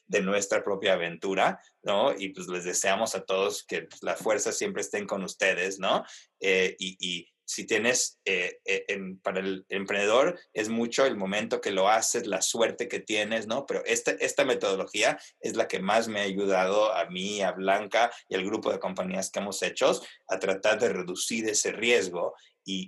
de, 0.06 0.20
nuestra 0.22 0.62
propia 0.62 0.92
aventura, 0.92 1.60
¿no? 1.82 2.12
Y 2.16 2.28
pues 2.28 2.46
les 2.46 2.64
deseamos 2.64 3.14
a 3.14 3.24
todos 3.24 3.64
que 3.64 3.82
pues, 3.82 4.02
la 4.02 4.14
fuerza 4.14 4.52
siempre 4.52 4.82
estén 4.82 5.06
con 5.06 5.24
ustedes, 5.24 5.80
¿no? 5.80 6.04
Eh, 6.38 6.76
y 6.78 7.28
si 7.50 7.66
tienes, 7.66 8.20
eh, 8.24 8.60
eh, 8.64 8.98
para 9.22 9.40
el 9.40 9.66
emprendedor 9.68 10.38
es 10.52 10.68
mucho 10.68 11.04
el 11.04 11.16
momento 11.16 11.60
que 11.60 11.72
lo 11.72 11.88
haces, 11.88 12.28
la 12.28 12.42
suerte 12.42 12.86
que 12.86 13.00
tienes, 13.00 13.48
¿no? 13.48 13.66
Pero 13.66 13.84
esta, 13.86 14.12
esta 14.12 14.44
metodología 14.44 15.18
es 15.40 15.56
la 15.56 15.66
que 15.66 15.80
más 15.80 16.06
me 16.06 16.20
ha 16.20 16.24
ayudado 16.24 16.94
a 16.94 17.06
mí, 17.06 17.42
a 17.42 17.50
Blanca 17.50 18.12
y 18.28 18.36
al 18.36 18.44
grupo 18.44 18.70
de 18.70 18.78
compañías 18.78 19.30
que 19.30 19.40
hemos 19.40 19.62
hecho 19.62 20.00
a 20.28 20.38
tratar 20.38 20.78
de 20.78 20.90
reducir 20.90 21.48
ese 21.48 21.72
riesgo 21.72 22.34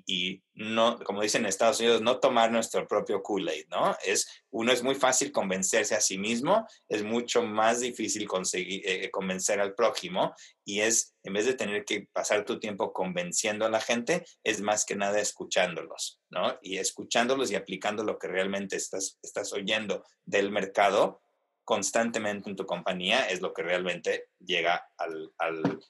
y, 0.07 0.43
no, 0.55 0.99
como 1.01 1.23
dicen 1.23 1.43
en 1.43 1.49
Estados 1.49 1.81
Unidos, 1.81 2.03
no 2.03 2.21
tomar 2.21 2.53
nuestro 2.53 2.87
propio 2.87 3.23
Kool-Aid, 3.23 3.67
¿no? 3.69 3.97
Es, 4.05 4.45
uno 4.51 4.73
es 4.73 4.83
muy 4.83 4.95
fácil 4.95 5.33
convencerse 5.33 5.95
a 5.95 6.01
sí 6.01 6.19
mismo, 6.19 6.67
es 6.89 7.03
mucho 7.03 7.43
más 7.43 7.81
difícil 7.81 8.29
conseguir, 8.29 8.83
eh, 8.85 9.11
convencer 9.11 9.61
al 9.61 9.75
prójimo 9.75 10.35
y 10.65 10.81
es, 10.81 11.15
en 11.23 11.33
vez 11.33 11.47
de 11.47 11.55
tener 11.55 11.85
que 11.85 12.07
pasar 12.13 12.45
tu 12.45 12.61
tiempo 12.61 12.93
convenciendo 12.93 13.65
a 13.65 13.71
la 13.71 13.81
gente, 13.81 14.25
es 14.45 14.61
más 14.61 14.85
que 14.85 14.97
nada 14.97 15.21
escuchándolos, 15.21 16.21
¿no? 16.31 16.59
Y 16.61 16.79
escuchándolos 16.79 17.51
y 17.51 17.55
aplicando 17.55 18.05
lo 18.05 18.19
que 18.19 18.29
realmente 18.29 18.77
estás, 18.77 19.19
estás 19.23 19.53
oyendo 19.53 20.05
del 20.25 20.51
mercado 20.51 21.23
constantemente 21.65 22.51
en 22.51 22.57
tu 22.57 22.67
compañía 22.67 23.29
es 23.29 23.41
lo 23.41 23.53
que 23.53 23.63
realmente 23.63 24.27
llega 24.45 24.85
al, 24.99 25.33
al, 25.39 25.81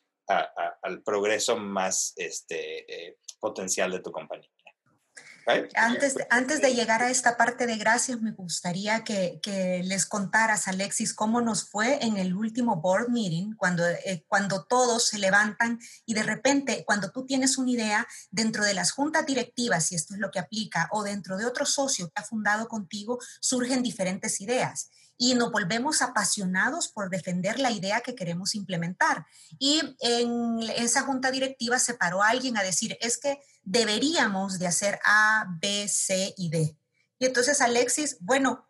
al 0.82 1.02
progreso 1.02 1.56
más 1.56 2.12
este, 2.16 3.08
eh, 3.08 3.18
potencial 3.42 3.90
de 3.90 3.98
tu 3.98 4.12
compañía. 4.12 4.48
Antes, 5.74 6.16
antes 6.30 6.60
de 6.60 6.72
llegar 6.72 7.02
a 7.02 7.10
esta 7.10 7.36
parte 7.36 7.66
de 7.66 7.76
gracias, 7.76 8.20
me 8.20 8.30
gustaría 8.30 9.02
que, 9.02 9.40
que, 9.42 9.82
les 9.82 10.06
contaras, 10.06 10.68
Alexis, 10.68 11.12
cómo 11.12 11.40
nos 11.40 11.68
fue 11.68 11.98
en 12.04 12.16
el 12.16 12.34
último 12.34 12.76
board 12.76 13.08
meeting, 13.08 13.54
cuando, 13.56 13.84
eh, 13.84 14.24
cuando 14.28 14.64
todos 14.64 15.08
se 15.08 15.18
levantan 15.18 15.80
y 16.06 16.14
de 16.14 16.22
repente, 16.22 16.84
cuando 16.86 17.10
tú 17.10 17.26
tienes 17.26 17.58
una 17.58 17.72
idea 17.72 18.06
dentro 18.30 18.62
de 18.64 18.74
las 18.74 18.92
juntas 18.92 19.26
directivas, 19.26 19.86
si 19.86 19.96
esto 19.96 20.14
es 20.14 20.20
lo 20.20 20.30
que 20.30 20.38
aplica, 20.38 20.88
o 20.92 21.02
dentro 21.02 21.36
de 21.36 21.44
otro 21.44 21.66
socio 21.66 22.06
que 22.06 22.22
ha 22.22 22.24
fundado 22.24 22.68
contigo, 22.68 23.18
surgen 23.40 23.82
diferentes 23.82 24.40
ideas 24.40 24.90
y 25.18 25.34
nos 25.34 25.52
volvemos 25.52 26.02
apasionados 26.02 26.88
por 26.88 27.10
defender 27.10 27.58
la 27.58 27.70
idea 27.70 28.00
que 28.00 28.14
queremos 28.14 28.54
implementar. 28.54 29.26
Y 29.58 29.96
en 30.00 30.60
esa 30.76 31.02
junta 31.02 31.30
directiva 31.30 31.78
se 31.78 31.94
paró 31.94 32.22
alguien 32.22 32.56
a 32.56 32.62
decir, 32.62 32.98
es 33.00 33.18
que 33.18 33.40
deberíamos 33.62 34.58
de 34.58 34.66
hacer 34.66 34.98
A, 35.04 35.46
B, 35.60 35.86
C 35.88 36.34
y 36.36 36.50
D. 36.50 36.76
Y 37.18 37.26
entonces 37.26 37.60
Alexis, 37.60 38.16
bueno, 38.20 38.66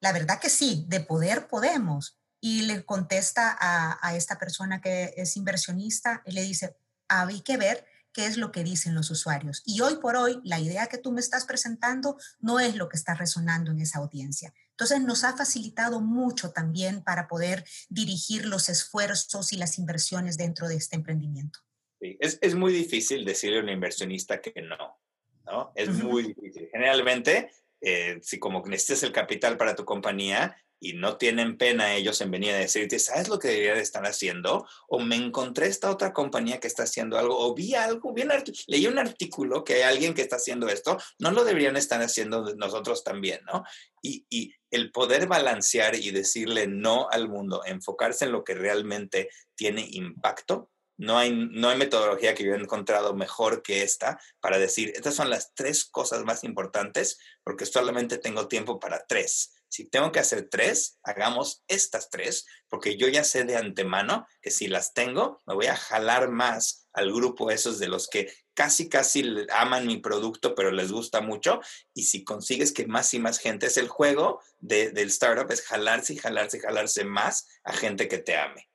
la 0.00 0.12
verdad 0.12 0.40
que 0.40 0.48
sí, 0.48 0.84
de 0.88 1.00
poder 1.00 1.48
podemos. 1.48 2.18
Y 2.40 2.62
le 2.62 2.84
contesta 2.86 3.56
a, 3.60 4.16
esta 4.16 4.38
persona 4.38 4.80
que 4.80 5.12
es 5.16 5.36
inversionista 5.36 6.22
y 6.24 6.32
le 6.32 6.42
dice, 6.42 6.74
hay 7.08 7.42
que 7.42 7.58
ver 7.58 7.84
qué 8.12 8.26
es 8.26 8.36
lo 8.36 8.52
que 8.52 8.64
dicen 8.64 8.94
los 8.94 9.10
usuarios. 9.10 9.62
Y 9.64 9.80
hoy 9.80 9.96
por 9.96 10.16
hoy, 10.16 10.40
la 10.44 10.60
idea 10.60 10.86
que 10.86 10.98
tú 10.98 11.12
me 11.12 11.20
estás 11.20 11.44
presentando 11.44 12.16
no 12.40 12.60
es 12.60 12.76
lo 12.76 12.88
que 12.88 12.96
está 12.96 13.14
resonando 13.14 13.70
en 13.70 13.80
esa 13.80 13.98
audiencia. 13.98 14.52
Entonces, 14.70 15.00
nos 15.02 15.24
ha 15.24 15.36
facilitado 15.36 16.00
mucho 16.00 16.52
también 16.52 17.02
para 17.02 17.28
poder 17.28 17.64
dirigir 17.88 18.46
los 18.46 18.68
esfuerzos 18.68 19.52
y 19.52 19.56
las 19.56 19.78
inversiones 19.78 20.36
dentro 20.36 20.68
de 20.68 20.76
este 20.76 20.96
emprendimiento. 20.96 21.60
Sí, 22.00 22.16
es, 22.20 22.38
es 22.40 22.54
muy 22.54 22.72
difícil 22.72 23.24
decirle 23.24 23.58
a 23.58 23.62
un 23.62 23.68
inversionista 23.68 24.40
que 24.40 24.62
no, 24.62 24.98
¿no? 25.44 25.72
Es 25.74 25.90
muy 25.90 26.22
difícil. 26.22 26.68
Generalmente, 26.72 27.50
eh, 27.80 28.18
si 28.22 28.38
como 28.38 28.62
necesitas 28.66 29.02
el 29.02 29.12
capital 29.12 29.56
para 29.56 29.74
tu 29.74 29.84
compañía, 29.84 30.56
y 30.80 30.94
no 30.94 31.18
tienen 31.18 31.58
pena 31.58 31.94
ellos 31.94 32.20
en 32.22 32.30
venir 32.30 32.54
a 32.54 32.58
decirte, 32.58 32.98
¿sabes 32.98 33.28
lo 33.28 33.38
que 33.38 33.48
debería 33.48 33.74
de 33.74 33.82
estar 33.82 34.04
haciendo? 34.06 34.66
O 34.88 34.98
me 34.98 35.14
encontré 35.14 35.66
esta 35.66 35.90
otra 35.90 36.14
compañía 36.14 36.58
que 36.58 36.68
está 36.68 36.84
haciendo 36.84 37.18
algo, 37.18 37.38
o 37.38 37.54
vi 37.54 37.74
algo, 37.74 38.14
vi 38.14 38.24
leí 38.66 38.86
un 38.86 38.98
artículo 38.98 39.62
que 39.62 39.74
hay 39.74 39.82
alguien 39.82 40.14
que 40.14 40.22
está 40.22 40.36
haciendo 40.36 40.68
esto, 40.68 40.96
no 41.18 41.30
lo 41.32 41.44
deberían 41.44 41.76
estar 41.76 42.00
haciendo 42.00 42.54
nosotros 42.56 43.04
también, 43.04 43.40
¿no? 43.44 43.62
Y, 44.02 44.24
y 44.30 44.54
el 44.70 44.90
poder 44.90 45.26
balancear 45.26 45.94
y 45.94 46.10
decirle 46.10 46.66
no 46.66 47.08
al 47.10 47.28
mundo, 47.28 47.62
enfocarse 47.66 48.24
en 48.24 48.32
lo 48.32 48.42
que 48.42 48.54
realmente 48.54 49.28
tiene 49.54 49.86
impacto, 49.90 50.69
no 51.00 51.18
hay, 51.18 51.32
no 51.32 51.68
hay 51.68 51.78
metodología 51.78 52.34
que 52.34 52.44
yo 52.44 52.54
he 52.54 52.58
encontrado 52.58 53.14
mejor 53.14 53.62
que 53.62 53.82
esta 53.82 54.20
para 54.40 54.58
decir, 54.58 54.92
estas 54.94 55.14
son 55.14 55.30
las 55.30 55.54
tres 55.54 55.84
cosas 55.84 56.24
más 56.24 56.44
importantes 56.44 57.18
porque 57.42 57.66
solamente 57.66 58.18
tengo 58.18 58.48
tiempo 58.48 58.78
para 58.78 59.06
tres 59.06 59.54
si 59.70 59.84
tengo 59.84 60.10
que 60.10 60.18
hacer 60.18 60.48
tres, 60.50 60.98
hagamos 61.04 61.62
estas 61.68 62.10
tres, 62.10 62.44
porque 62.68 62.96
yo 62.96 63.06
ya 63.06 63.22
sé 63.22 63.44
de 63.44 63.56
antemano 63.56 64.26
que 64.42 64.50
si 64.50 64.66
las 64.66 64.94
tengo, 64.94 65.40
me 65.46 65.54
voy 65.54 65.66
a 65.66 65.76
jalar 65.76 66.28
más 66.28 66.88
al 66.92 67.12
grupo 67.12 67.52
esos 67.52 67.78
de 67.78 67.86
los 67.86 68.08
que 68.08 68.32
casi, 68.52 68.88
casi 68.88 69.24
aman 69.54 69.86
mi 69.86 69.98
producto, 69.98 70.56
pero 70.56 70.72
les 70.72 70.90
gusta 70.90 71.20
mucho. 71.20 71.60
Y 71.94 72.02
si 72.02 72.24
consigues 72.24 72.72
que 72.72 72.86
más 72.88 73.14
y 73.14 73.20
más 73.20 73.38
gente, 73.38 73.66
es 73.66 73.76
el 73.76 73.86
juego 73.86 74.42
del 74.58 75.06
startup, 75.08 75.50
es 75.52 75.62
jalarse 75.62 76.14
y 76.14 76.16
jalarse 76.16 76.56
y 76.56 76.60
jalarse 76.60 77.04
más 77.04 77.46
a 77.62 77.72
gente 77.72 78.08
que 78.08 78.18
te 78.18 78.36
ame. 78.36 78.68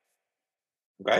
¿Ok? 0.99 1.11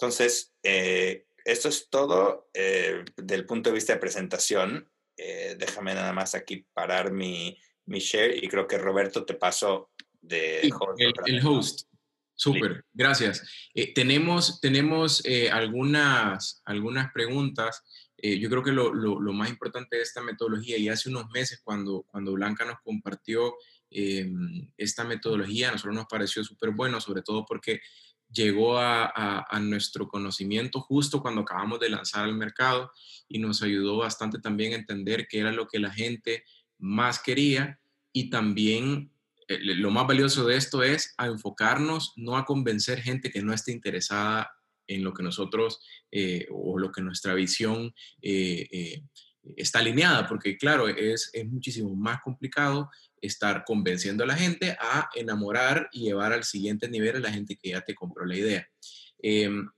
Entonces, 0.00 0.54
eh, 0.62 1.26
esto 1.44 1.68
es 1.68 1.88
todo 1.90 2.50
eh, 2.54 3.04
del 3.16 3.46
punto 3.46 3.70
de 3.70 3.74
vista 3.74 3.94
de 3.94 3.98
presentación. 3.98 4.88
Eh, 5.16 5.56
déjame 5.58 5.92
nada 5.92 6.12
más 6.12 6.36
aquí 6.36 6.64
parar 6.72 7.10
mi, 7.10 7.58
mi 7.86 7.98
share 7.98 8.36
y 8.36 8.46
creo 8.46 8.68
que 8.68 8.78
Roberto 8.78 9.24
te 9.24 9.34
pasó 9.34 9.90
de 10.20 10.70
el, 11.26 11.44
host. 11.44 11.88
Súper, 12.36 12.84
gracias. 12.92 13.42
Eh, 13.74 13.92
tenemos 13.92 14.60
tenemos 14.60 15.24
eh, 15.24 15.50
algunas, 15.50 16.62
algunas 16.64 17.12
preguntas. 17.12 17.82
Yo 18.20 18.50
creo 18.50 18.64
que 18.64 18.72
lo, 18.72 18.92
lo, 18.92 19.20
lo, 19.20 19.32
más 19.32 19.48
importante 19.48 19.96
de 19.96 20.02
esta 20.02 20.20
metodología, 20.20 20.76
y 20.76 20.88
hace 20.88 21.08
unos 21.08 21.30
meses 21.30 21.60
cuando, 21.62 22.04
cuando 22.08 22.32
Blanca 22.32 22.64
nos 22.64 22.80
compartió 22.80 23.54
em, 23.90 24.72
esta 24.76 25.04
metodología, 25.04 25.68
a 25.68 25.72
nosotros 25.72 25.94
nos 25.94 26.06
pareció 26.06 26.42
súper 26.42 26.70
bueno, 26.70 27.00
sobre 27.00 27.22
todo 27.22 27.46
porque 27.46 27.80
llegó 28.30 28.78
a, 28.78 29.46
a, 29.48 29.60
nuestro 29.60 30.08
conocimiento 30.08 30.80
justo 30.80 31.22
cuando 31.22 31.40
acabamos 31.40 31.80
de 31.80 31.88
lanzar 31.88 32.24
al 32.24 32.34
mercado 32.34 32.90
y 33.28 33.38
nos 33.38 33.62
ayudó 33.62 33.96
bastante 33.98 34.38
también 34.38 34.72
a 34.72 34.76
entender 34.76 35.26
qué 35.28 35.40
era 35.40 35.52
lo 35.52 35.66
que 35.66 35.78
la 35.78 35.90
gente 35.90 36.44
más 36.78 37.20
quería 37.20 37.80
y 38.12 38.30
también 38.30 39.10
eh, 39.48 39.58
lo 39.60 39.90
más 39.90 40.06
valioso 40.06 40.46
de 40.46 40.56
esto 40.56 40.82
es 40.82 41.14
a 41.16 41.26
enfocarnos, 41.26 42.12
no 42.16 42.36
a 42.36 42.44
convencer 42.44 43.00
gente 43.00 43.30
que 43.30 43.42
no 43.42 43.52
esté 43.52 43.72
interesada 43.72 44.50
en 44.86 45.02
lo 45.02 45.12
que 45.12 45.22
nosotros 45.22 45.80
eh, 46.10 46.46
o 46.50 46.78
lo 46.78 46.92
que 46.92 47.02
nuestra 47.02 47.34
visión 47.34 47.94
eh, 48.22 49.02
está 49.56 49.78
alineada, 49.78 50.26
porque 50.26 50.56
claro, 50.56 50.88
es, 50.88 51.30
es 51.32 51.46
muchísimo 51.46 51.94
más 51.94 52.20
complicado 52.22 52.90
estar 53.22 53.64
convenciendo 53.64 54.24
a 54.24 54.26
la 54.26 54.36
gente 54.36 54.76
a 54.80 55.08
enamorar 55.14 55.88
y 55.92 56.02
llevar 56.02 56.32
al 56.32 56.44
siguiente 56.44 56.88
nivel 56.88 57.16
a 57.16 57.20
la 57.20 57.32
gente 57.32 57.56
que 57.56 57.70
ya 57.70 57.80
te 57.82 57.94
compró 57.94 58.24
la 58.24 58.36
idea. 58.36 58.68
Em, 59.20 59.68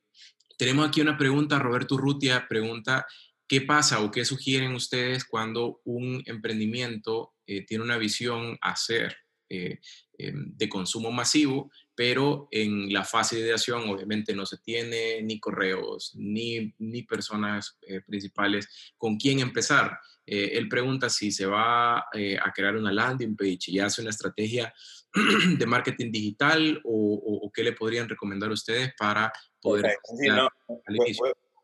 tenemos 0.57 0.89
aquí 0.89 1.01
una 1.01 1.17
pregunta, 1.17 1.59
Roberto 1.59 1.97
Rutia 1.97 2.47
pregunta, 2.49 3.07
¿qué 3.47 3.61
pasa 3.61 4.01
o 4.01 4.11
qué 4.11 4.25
sugieren 4.25 4.75
ustedes 4.75 5.25
cuando 5.25 5.81
un 5.85 6.23
emprendimiento 6.27 7.35
eh, 7.47 7.65
tiene 7.67 7.85
una 7.85 7.97
visión 7.97 8.59
a 8.61 8.73
hacer 8.73 9.17
eh, 9.53 9.81
em, 10.17 10.57
de 10.57 10.69
consumo 10.69 11.11
masivo, 11.11 11.73
pero 11.97 12.47
en 12.53 12.93
la 12.93 13.05
fase 13.05 13.35
de 13.35 13.43
ideación 13.43 13.89
obviamente 13.89 14.33
no 14.33 14.47
se 14.47 14.59
tiene 14.59 15.21
ni 15.23 15.41
correos, 15.41 16.13
ni, 16.15 16.73
ni 16.79 17.03
personas 17.03 17.77
eh, 17.83 18.01
principales 18.03 18.69
con 18.97 19.17
quién 19.17 19.41
empezar. 19.41 19.99
Eh, 20.33 20.57
él 20.59 20.69
pregunta 20.69 21.11
si 21.11 21.33
se 21.33 21.45
va 21.45 21.99
a 21.99 22.53
crear 22.55 22.77
una 22.77 22.93
landing 22.93 23.35
page 23.35 23.67
y 23.67 23.81
hace 23.81 24.01
una 24.01 24.11
estrategia 24.11 24.73
de 25.59 25.67
marketing 25.67 26.13
digital 26.13 26.81
o, 26.85 27.51
qué 27.53 27.65
le 27.65 27.73
podrían 27.73 28.09
recomendar 28.09 28.51
ustedes 28.51 28.93
para 28.97 29.33
poder... 29.61 29.99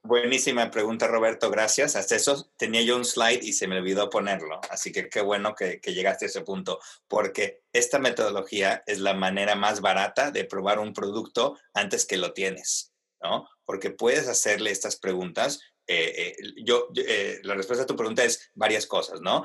Buenísima 0.06 0.70
pregunta, 0.70 1.08
Roberto. 1.08 1.50
Gracias. 1.50 1.96
Hasta 1.96 2.14
eso 2.14 2.48
tenía 2.56 2.80
yo 2.82 2.96
un 2.96 3.04
slide 3.04 3.42
y 3.42 3.52
se 3.52 3.66
me 3.66 3.78
olvidó 3.78 4.08
ponerlo. 4.08 4.60
Así 4.70 4.92
que 4.92 5.08
qué 5.08 5.20
bueno 5.20 5.56
que, 5.56 5.80
llegaste 5.84 6.26
a 6.26 6.28
ese 6.28 6.42
punto, 6.42 6.78
porque 7.08 7.64
esta 7.72 7.98
metodología 7.98 8.84
es 8.86 9.00
la 9.00 9.14
manera 9.14 9.56
más 9.56 9.80
barata 9.80 10.30
de 10.30 10.44
probar 10.44 10.78
un 10.78 10.92
producto 10.92 11.58
antes 11.74 12.06
que 12.06 12.18
lo 12.18 12.32
tienes, 12.32 12.92
¿no? 13.20 13.48
Porque 13.64 13.90
puedes 13.90 14.28
hacerle 14.28 14.70
estas 14.70 14.96
preguntas. 14.96 15.60
Eh, 15.86 16.34
eh, 16.38 16.54
yo, 16.64 16.88
eh, 16.96 17.40
la 17.44 17.54
respuesta 17.54 17.84
a 17.84 17.86
tu 17.86 17.96
pregunta 17.96 18.24
es 18.24 18.50
varias 18.54 18.86
cosas, 18.86 19.20
¿no? 19.20 19.44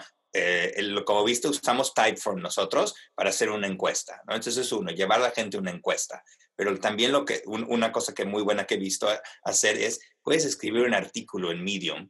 como 1.05 1.25
viste, 1.25 1.49
usamos 1.49 1.93
Typeform 1.93 2.41
nosotros 2.41 2.95
para 3.13 3.31
hacer 3.31 3.49
una 3.49 3.67
encuesta, 3.67 4.21
¿no? 4.25 4.33
Entonces, 4.33 4.71
uno, 4.71 4.91
llevar 4.91 5.19
a 5.19 5.23
la 5.23 5.31
gente 5.31 5.57
una 5.57 5.71
encuesta. 5.71 6.23
Pero 6.55 6.79
también 6.79 7.11
lo 7.11 7.25
que, 7.25 7.41
una 7.45 7.91
cosa 7.91 8.13
que 8.13 8.23
muy 8.23 8.41
buena 8.41 8.65
que 8.65 8.75
he 8.75 8.77
visto 8.77 9.09
hacer 9.43 9.77
es 9.77 9.99
puedes 10.23 10.45
escribir 10.45 10.83
un 10.83 10.93
artículo 10.93 11.51
en 11.51 11.61
Medium 11.61 12.09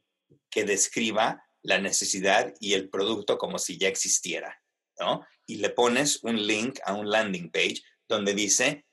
que 0.52 0.66
describa 0.66 1.44
la 1.64 1.80
necesidad 1.80 2.54
y 2.60 2.74
el 2.74 2.90
producto 2.90 3.40
como 3.40 3.58
si 3.58 3.80
ya 3.80 3.88
existiera, 3.88 4.62
¿no? 5.00 5.26
Y 5.48 5.56
le 5.56 5.72
pones 5.72 6.24
un 6.24 6.46
link 6.46 6.80
a 6.86 6.94
un 6.94 7.10
landing 7.10 7.50
page 7.50 7.82
donde 8.08 8.34
dice, 8.34 8.86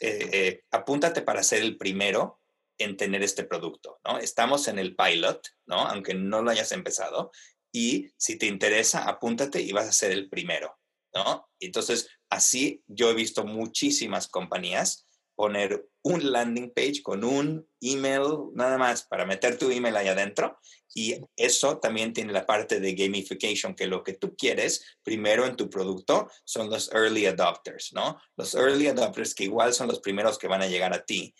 eh, 0.00 0.28
eh, 0.32 0.62
apúntate 0.70 1.22
para 1.22 1.42
ser 1.42 1.62
el 1.62 1.76
primero 1.76 2.40
en 2.78 2.96
tener 2.96 3.22
este 3.22 3.44
producto, 3.44 4.00
¿no? 4.04 4.18
Estamos 4.18 4.68
en 4.68 4.78
el 4.78 4.96
pilot, 4.96 5.40
¿no? 5.66 5.80
Aunque 5.80 6.14
no 6.14 6.42
lo 6.42 6.50
hayas 6.50 6.72
empezado. 6.72 7.30
Y 7.72 8.08
si 8.16 8.38
te 8.38 8.46
interesa, 8.46 9.08
apúntate 9.08 9.60
y 9.60 9.72
vas 9.72 9.88
a 9.88 9.92
ser 9.92 10.12
el 10.12 10.28
primero, 10.28 10.78
¿no? 11.14 11.48
Entonces, 11.60 12.08
así 12.30 12.82
yo 12.86 13.10
he 13.10 13.14
visto 13.14 13.44
muchísimas 13.44 14.28
compañías 14.28 15.06
poner 15.38 15.88
un 16.02 16.32
landing 16.32 16.72
page 16.74 17.00
con 17.00 17.22
un 17.22 17.64
email 17.80 18.50
nada 18.54 18.76
más 18.76 19.04
para 19.04 19.24
meter 19.24 19.56
tu 19.56 19.70
email 19.70 19.96
ahí 19.96 20.08
adentro. 20.08 20.58
Y 20.92 21.14
eso 21.36 21.78
también 21.78 22.12
tiene 22.12 22.32
la 22.32 22.44
parte 22.44 22.80
de 22.80 22.94
gamification, 22.94 23.76
que 23.76 23.86
lo 23.86 24.02
que 24.02 24.14
tú 24.14 24.34
quieres 24.34 24.98
primero 25.04 25.46
en 25.46 25.54
tu 25.54 25.70
producto 25.70 26.28
son 26.44 26.68
los 26.68 26.92
early 26.92 27.26
adopters, 27.26 27.92
¿no? 27.92 28.20
Los 28.36 28.56
early 28.56 28.88
adopters 28.88 29.32
que 29.32 29.44
igual 29.44 29.72
son 29.74 29.86
los 29.86 30.00
primeros 30.00 30.38
que 30.38 30.48
van 30.48 30.62
a 30.62 30.66
llegar 30.66 30.92
a 30.92 31.04
ti. 31.04 31.32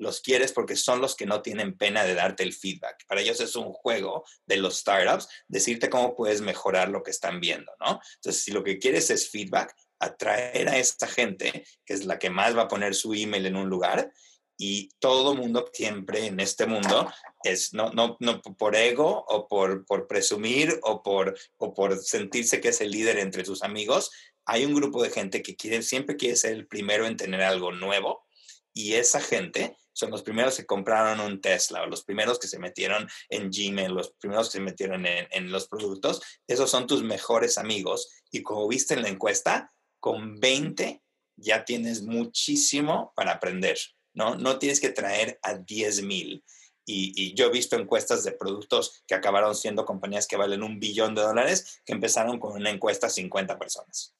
Los 0.00 0.20
quieres 0.20 0.52
porque 0.52 0.76
son 0.76 1.00
los 1.00 1.14
que 1.14 1.26
no 1.26 1.42
tienen 1.42 1.76
pena 1.76 2.04
de 2.04 2.14
darte 2.14 2.42
el 2.42 2.54
feedback. 2.54 3.06
Para 3.06 3.20
ellos 3.20 3.40
es 3.40 3.54
un 3.54 3.72
juego 3.72 4.24
de 4.46 4.56
los 4.56 4.78
startups, 4.78 5.28
decirte 5.46 5.90
cómo 5.90 6.16
puedes 6.16 6.40
mejorar 6.40 6.88
lo 6.88 7.02
que 7.02 7.10
están 7.10 7.38
viendo, 7.38 7.70
¿no? 7.80 8.00
Entonces, 8.16 8.42
si 8.42 8.50
lo 8.50 8.64
que 8.64 8.78
quieres 8.78 9.10
es 9.10 9.30
feedback, 9.30 9.74
atraer 9.98 10.70
a 10.70 10.78
esta 10.78 11.06
gente, 11.06 11.64
que 11.84 11.92
es 11.92 12.06
la 12.06 12.18
que 12.18 12.30
más 12.30 12.56
va 12.56 12.62
a 12.62 12.68
poner 12.68 12.94
su 12.94 13.12
email 13.12 13.44
en 13.44 13.56
un 13.56 13.68
lugar, 13.68 14.10
y 14.62 14.90
todo 14.98 15.34
mundo 15.34 15.70
siempre 15.72 16.26
en 16.26 16.38
este 16.38 16.66
mundo 16.66 17.10
es 17.44 17.72
no, 17.72 17.92
no, 17.92 18.18
no 18.20 18.42
por 18.42 18.76
ego 18.76 19.24
o 19.26 19.48
por, 19.48 19.86
por 19.86 20.06
presumir 20.06 20.78
o 20.82 21.02
por, 21.02 21.34
o 21.56 21.72
por 21.72 21.98
sentirse 21.98 22.60
que 22.60 22.68
es 22.68 22.82
el 22.82 22.90
líder 22.90 23.18
entre 23.18 23.46
sus 23.46 23.62
amigos. 23.62 24.10
Hay 24.44 24.66
un 24.66 24.74
grupo 24.74 25.02
de 25.02 25.08
gente 25.08 25.42
que 25.42 25.56
quiere, 25.56 25.82
siempre 25.82 26.16
quiere 26.16 26.36
ser 26.36 26.52
el 26.52 26.66
primero 26.66 27.06
en 27.06 27.16
tener 27.16 27.40
algo 27.40 27.72
nuevo 27.72 28.26
y 28.74 28.94
esa 28.94 29.20
gente 29.20 29.78
son 30.00 30.10
los 30.10 30.22
primeros 30.22 30.56
que 30.56 30.66
compraron 30.66 31.20
un 31.20 31.40
Tesla 31.40 31.86
los 31.86 32.04
primeros 32.04 32.38
que 32.38 32.48
se 32.48 32.58
metieron 32.58 33.08
en 33.28 33.50
Gmail, 33.50 33.92
los 33.92 34.12
primeros 34.14 34.48
que 34.48 34.58
se 34.58 34.60
metieron 34.60 35.06
en, 35.06 35.52
los 35.52 35.68
productos. 35.68 36.22
Esos 36.46 36.70
son 36.70 36.86
tus 36.86 37.02
mejores 37.02 37.58
amigos 37.58 38.08
y 38.30 38.42
como 38.42 38.66
viste 38.66 38.94
en 38.94 39.02
la 39.02 39.08
encuesta, 39.08 39.72
con 40.00 40.40
20 40.40 41.02
ya 41.36 41.64
tienes 41.64 42.02
muchísimo 42.02 43.12
para 43.14 43.32
aprender, 43.32 43.78
¿no? 44.14 44.34
No 44.36 44.58
tienes 44.58 44.80
que 44.80 44.90
traer 44.90 45.38
a 45.42 45.54
10 45.54 46.02
mil. 46.02 46.44
Y, 46.86 47.34
yo 47.34 47.46
he 47.46 47.50
visto 47.50 47.76
encuestas 47.76 48.24
de 48.24 48.32
productos 48.32 49.04
que 49.06 49.14
acabaron 49.14 49.54
siendo 49.54 49.84
compañías 49.84 50.26
que 50.26 50.36
valen 50.36 50.62
un 50.62 50.80
billón 50.80 51.14
de 51.14 51.22
dólares, 51.22 51.82
que 51.84 51.92
empezaron 51.92 52.40
con 52.40 52.52
una 52.56 52.70
encuesta 52.70 53.06
a 53.06 53.10
50 53.10 53.58
personas. 53.58 54.14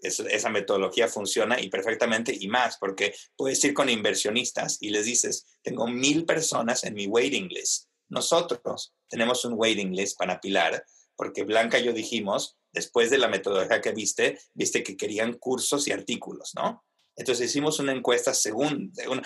Esa 0.00 0.48
metodología 0.50 1.08
funciona 1.08 1.60
y 1.60 1.68
perfectamente 1.68 2.36
y 2.38 2.48
más, 2.48 2.78
porque 2.78 3.14
puedes 3.36 3.62
ir 3.64 3.74
con 3.74 3.88
inversionistas 3.88 4.78
y 4.80 4.90
les 4.90 5.06
dices, 5.06 5.46
tengo 5.62 5.86
mil 5.86 6.24
personas 6.24 6.84
en 6.84 6.94
mi 6.94 7.06
waiting 7.06 7.48
list. 7.48 7.88
Nosotros 8.08 8.94
tenemos 9.08 9.44
un 9.44 9.54
waiting 9.54 9.92
list 9.92 10.18
para 10.18 10.40
Pilar, 10.40 10.84
porque 11.16 11.44
Blanca 11.44 11.78
y 11.78 11.84
yo 11.84 11.92
dijimos, 11.92 12.56
después 12.72 13.10
de 13.10 13.18
la 13.18 13.28
metodología 13.28 13.80
que 13.80 13.92
viste, 13.92 14.38
viste 14.54 14.82
que 14.82 14.96
querían 14.96 15.34
cursos 15.34 15.88
y 15.88 15.92
artículos, 15.92 16.52
¿no? 16.54 16.84
Entonces 17.16 17.50
hicimos 17.50 17.78
una 17.78 17.92
encuesta, 17.92 18.32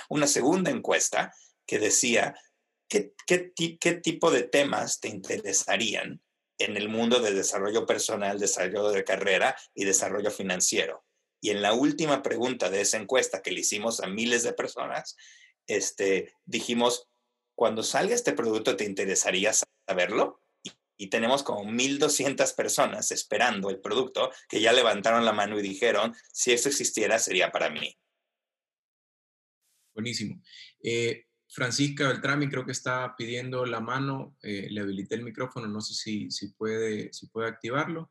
una, 0.09 0.27
segunda 0.27 0.71
encuesta 0.71 1.35
que 1.67 1.79
decía, 1.81 2.35
¿qué, 2.89 3.12
qué, 3.27 3.53
qué 3.55 3.95
tipo 3.95 4.31
de 4.31 4.45
temas 4.45 5.01
te 5.01 5.09
interesarían 5.09 6.23
en 6.61 6.77
el 6.77 6.89
mundo 6.89 7.20
de 7.20 7.32
desarrollo 7.32 7.87
personal, 7.87 8.39
desarrollo 8.39 8.91
de 8.91 9.05
carrera 9.05 9.57
y 9.74 9.85
desarrollo 9.85 10.31
financiero? 10.31 11.05
Y 11.41 11.51
en 11.51 11.62
la 11.62 11.73
última 11.73 12.23
pregunta 12.23 12.70
de 12.70 12.82
esa 12.82 12.99
encuesta 12.99 13.43
que 13.43 13.51
le 13.51 13.61
hicimos 13.61 14.01
a 14.01 14.07
miles 14.07 14.43
de 14.43 14.53
personas, 14.53 15.16
este, 15.66 16.35
dijimos, 16.45 17.09
cuando 17.55 17.82
salga 17.82 18.15
este 18.15 18.32
producto, 18.32 18.77
¿te 18.77 18.85
interesaría 18.85 19.53
saberlo? 19.89 20.41
y 21.01 21.07
tenemos 21.07 21.43
como 21.43 21.65
1.200 21.65 22.55
personas 22.55 23.11
esperando 23.11 23.70
el 23.70 23.81
producto 23.81 24.31
que 24.47 24.61
ya 24.61 24.70
levantaron 24.74 25.24
la 25.24 25.32
mano 25.32 25.59
y 25.59 25.62
dijeron, 25.62 26.15
si 26.31 26.53
esto 26.53 26.69
existiera, 26.69 27.19
sería 27.19 27.51
para 27.51 27.70
mí. 27.70 27.97
Buenísimo. 29.95 30.43
Eh, 30.82 31.24
Francisca 31.51 32.06
Beltrami 32.06 32.48
creo 32.48 32.64
que 32.64 32.72
está 32.72 33.16
pidiendo 33.16 33.66
la 33.66 33.81
mano, 33.81 34.36
eh, 34.40 34.68
le 34.70 34.82
habilité 34.82 35.16
el 35.16 35.24
micrófono, 35.24 35.66
no 35.66 35.81
sé 35.81 35.94
si, 35.94 36.31
si, 36.31 36.48
puede, 36.48 37.12
si 37.12 37.27
puede 37.27 37.48
activarlo. 37.48 38.10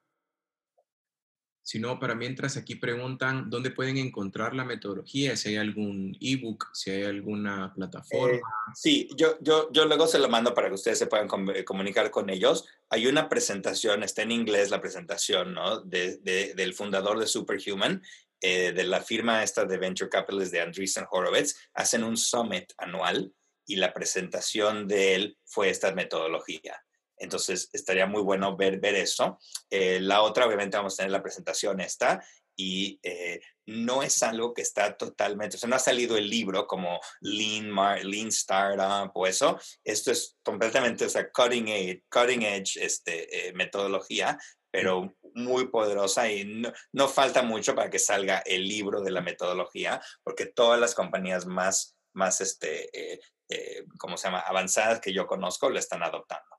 Si 1.62 1.80
no, 1.80 2.00
para 2.00 2.16
mientras 2.16 2.58
aquí 2.58 2.76
preguntan 2.76 3.50
dónde 3.50 3.70
pueden 3.70 3.98
encontrar 3.98 4.56
la 4.56 4.66
metodología, 4.66 5.38
si 5.38 5.50
hay 5.50 5.58
algún 5.58 6.18
ebook, 6.20 6.66
si 6.74 6.90
hay 6.90 7.04
alguna 7.04 7.72
plataforma. 7.76 8.38
Eh, 8.38 8.42
sí, 8.74 9.08
yo, 9.16 9.38
yo, 9.40 9.72
yo 9.72 9.86
luego 9.86 10.08
se 10.08 10.20
lo 10.20 10.28
mando 10.30 10.54
para 10.54 10.68
que 10.68 10.74
ustedes 10.74 10.98
se 10.98 11.08
puedan 11.08 11.28
eh, 11.56 11.64
comunicar 11.64 12.12
con 12.12 12.30
ellos. 12.30 12.66
Hay 12.90 13.06
una 13.08 13.30
presentación, 13.30 14.04
está 14.04 14.24
en 14.24 14.32
inglés 14.32 14.72
la 14.72 14.82
presentación, 14.82 15.54
¿no? 15.54 15.80
De, 15.82 16.18
del 16.18 16.74
fundador 16.74 17.20
de 17.20 17.28
Superhuman, 17.28 18.02
eh, 18.42 18.72
de 18.72 18.84
la 18.84 19.02
firma 19.02 19.44
esta 19.44 19.66
de 19.66 19.78
Venture 19.78 20.10
Capitalist 20.10 20.52
de 20.52 20.62
Andreessen 20.62 21.06
Horowitz. 21.10 21.56
Hacen 21.74 22.04
un 22.04 22.18
summit 22.18 22.72
anual 22.78 23.34
y 23.66 23.76
la 23.76 23.94
presentación 23.94 24.88
de 24.88 25.16
él 25.16 25.38
fue 25.46 25.70
esta 25.70 25.94
metodología. 25.94 26.84
Entonces, 27.18 27.70
estaría 27.74 28.06
muy 28.06 28.22
bueno 28.22 28.56
ver, 28.56 28.80
ver 28.80 28.96
eso. 28.96 29.40
Eh, 29.70 30.00
la 30.00 30.22
otra, 30.22 30.48
obviamente, 30.48 30.78
vamos 30.78 30.94
a 30.94 30.98
tener 30.98 31.12
la 31.12 31.22
presentación 31.22 31.82
esta 31.82 32.24
y 32.60 33.00
eh, 33.04 33.40
no 33.68 34.04
es 34.04 34.22
algo 34.22 34.54
que 34.54 34.62
está 34.62 34.98
totalmente, 34.98 35.56
o 35.56 35.60
sea, 35.60 35.70
no 35.70 35.78
ha 35.78 35.80
salido 35.80 36.18
el 36.18 36.30
libro 36.30 36.68
como 36.68 37.00
Lean, 37.22 37.74
Lean 38.04 38.28
Startup 38.28 39.10
o 39.14 39.26
eso. 39.26 39.58
Esto 39.82 40.12
es 40.12 40.38
completamente, 40.44 41.06
o 41.06 41.10
cutting 41.34 41.70
edge, 41.70 42.04
cutting 42.10 42.42
edge 42.42 42.76
este, 42.76 43.48
eh, 43.48 43.54
metodología, 43.54 44.38
pero 44.72 45.16
muy 45.40 45.68
poderosa 45.68 46.32
y 46.32 46.46
no, 46.46 46.72
no, 46.94 47.08
falta 47.08 47.42
mucho 47.42 47.76
para 47.76 47.90
que 47.90 48.00
salga 48.00 48.40
el 48.40 48.68
libro 48.68 49.02
de 49.02 49.12
la 49.12 49.22
metodología, 49.22 50.02
porque 50.24 50.46
todas 50.46 50.80
las 50.80 50.96
compañías 50.96 51.46
más, 51.46 51.98
más 52.14 52.42
este, 52.42 53.20
¿cómo 53.98 54.18
se 54.18 54.28
llama?, 54.28 54.40
avanzadas 54.40 55.00
que 55.00 55.14
yo 55.14 55.26
conozco 55.28 55.70
lo 55.70 55.80
están 55.80 56.04
adoptando. 56.04 56.50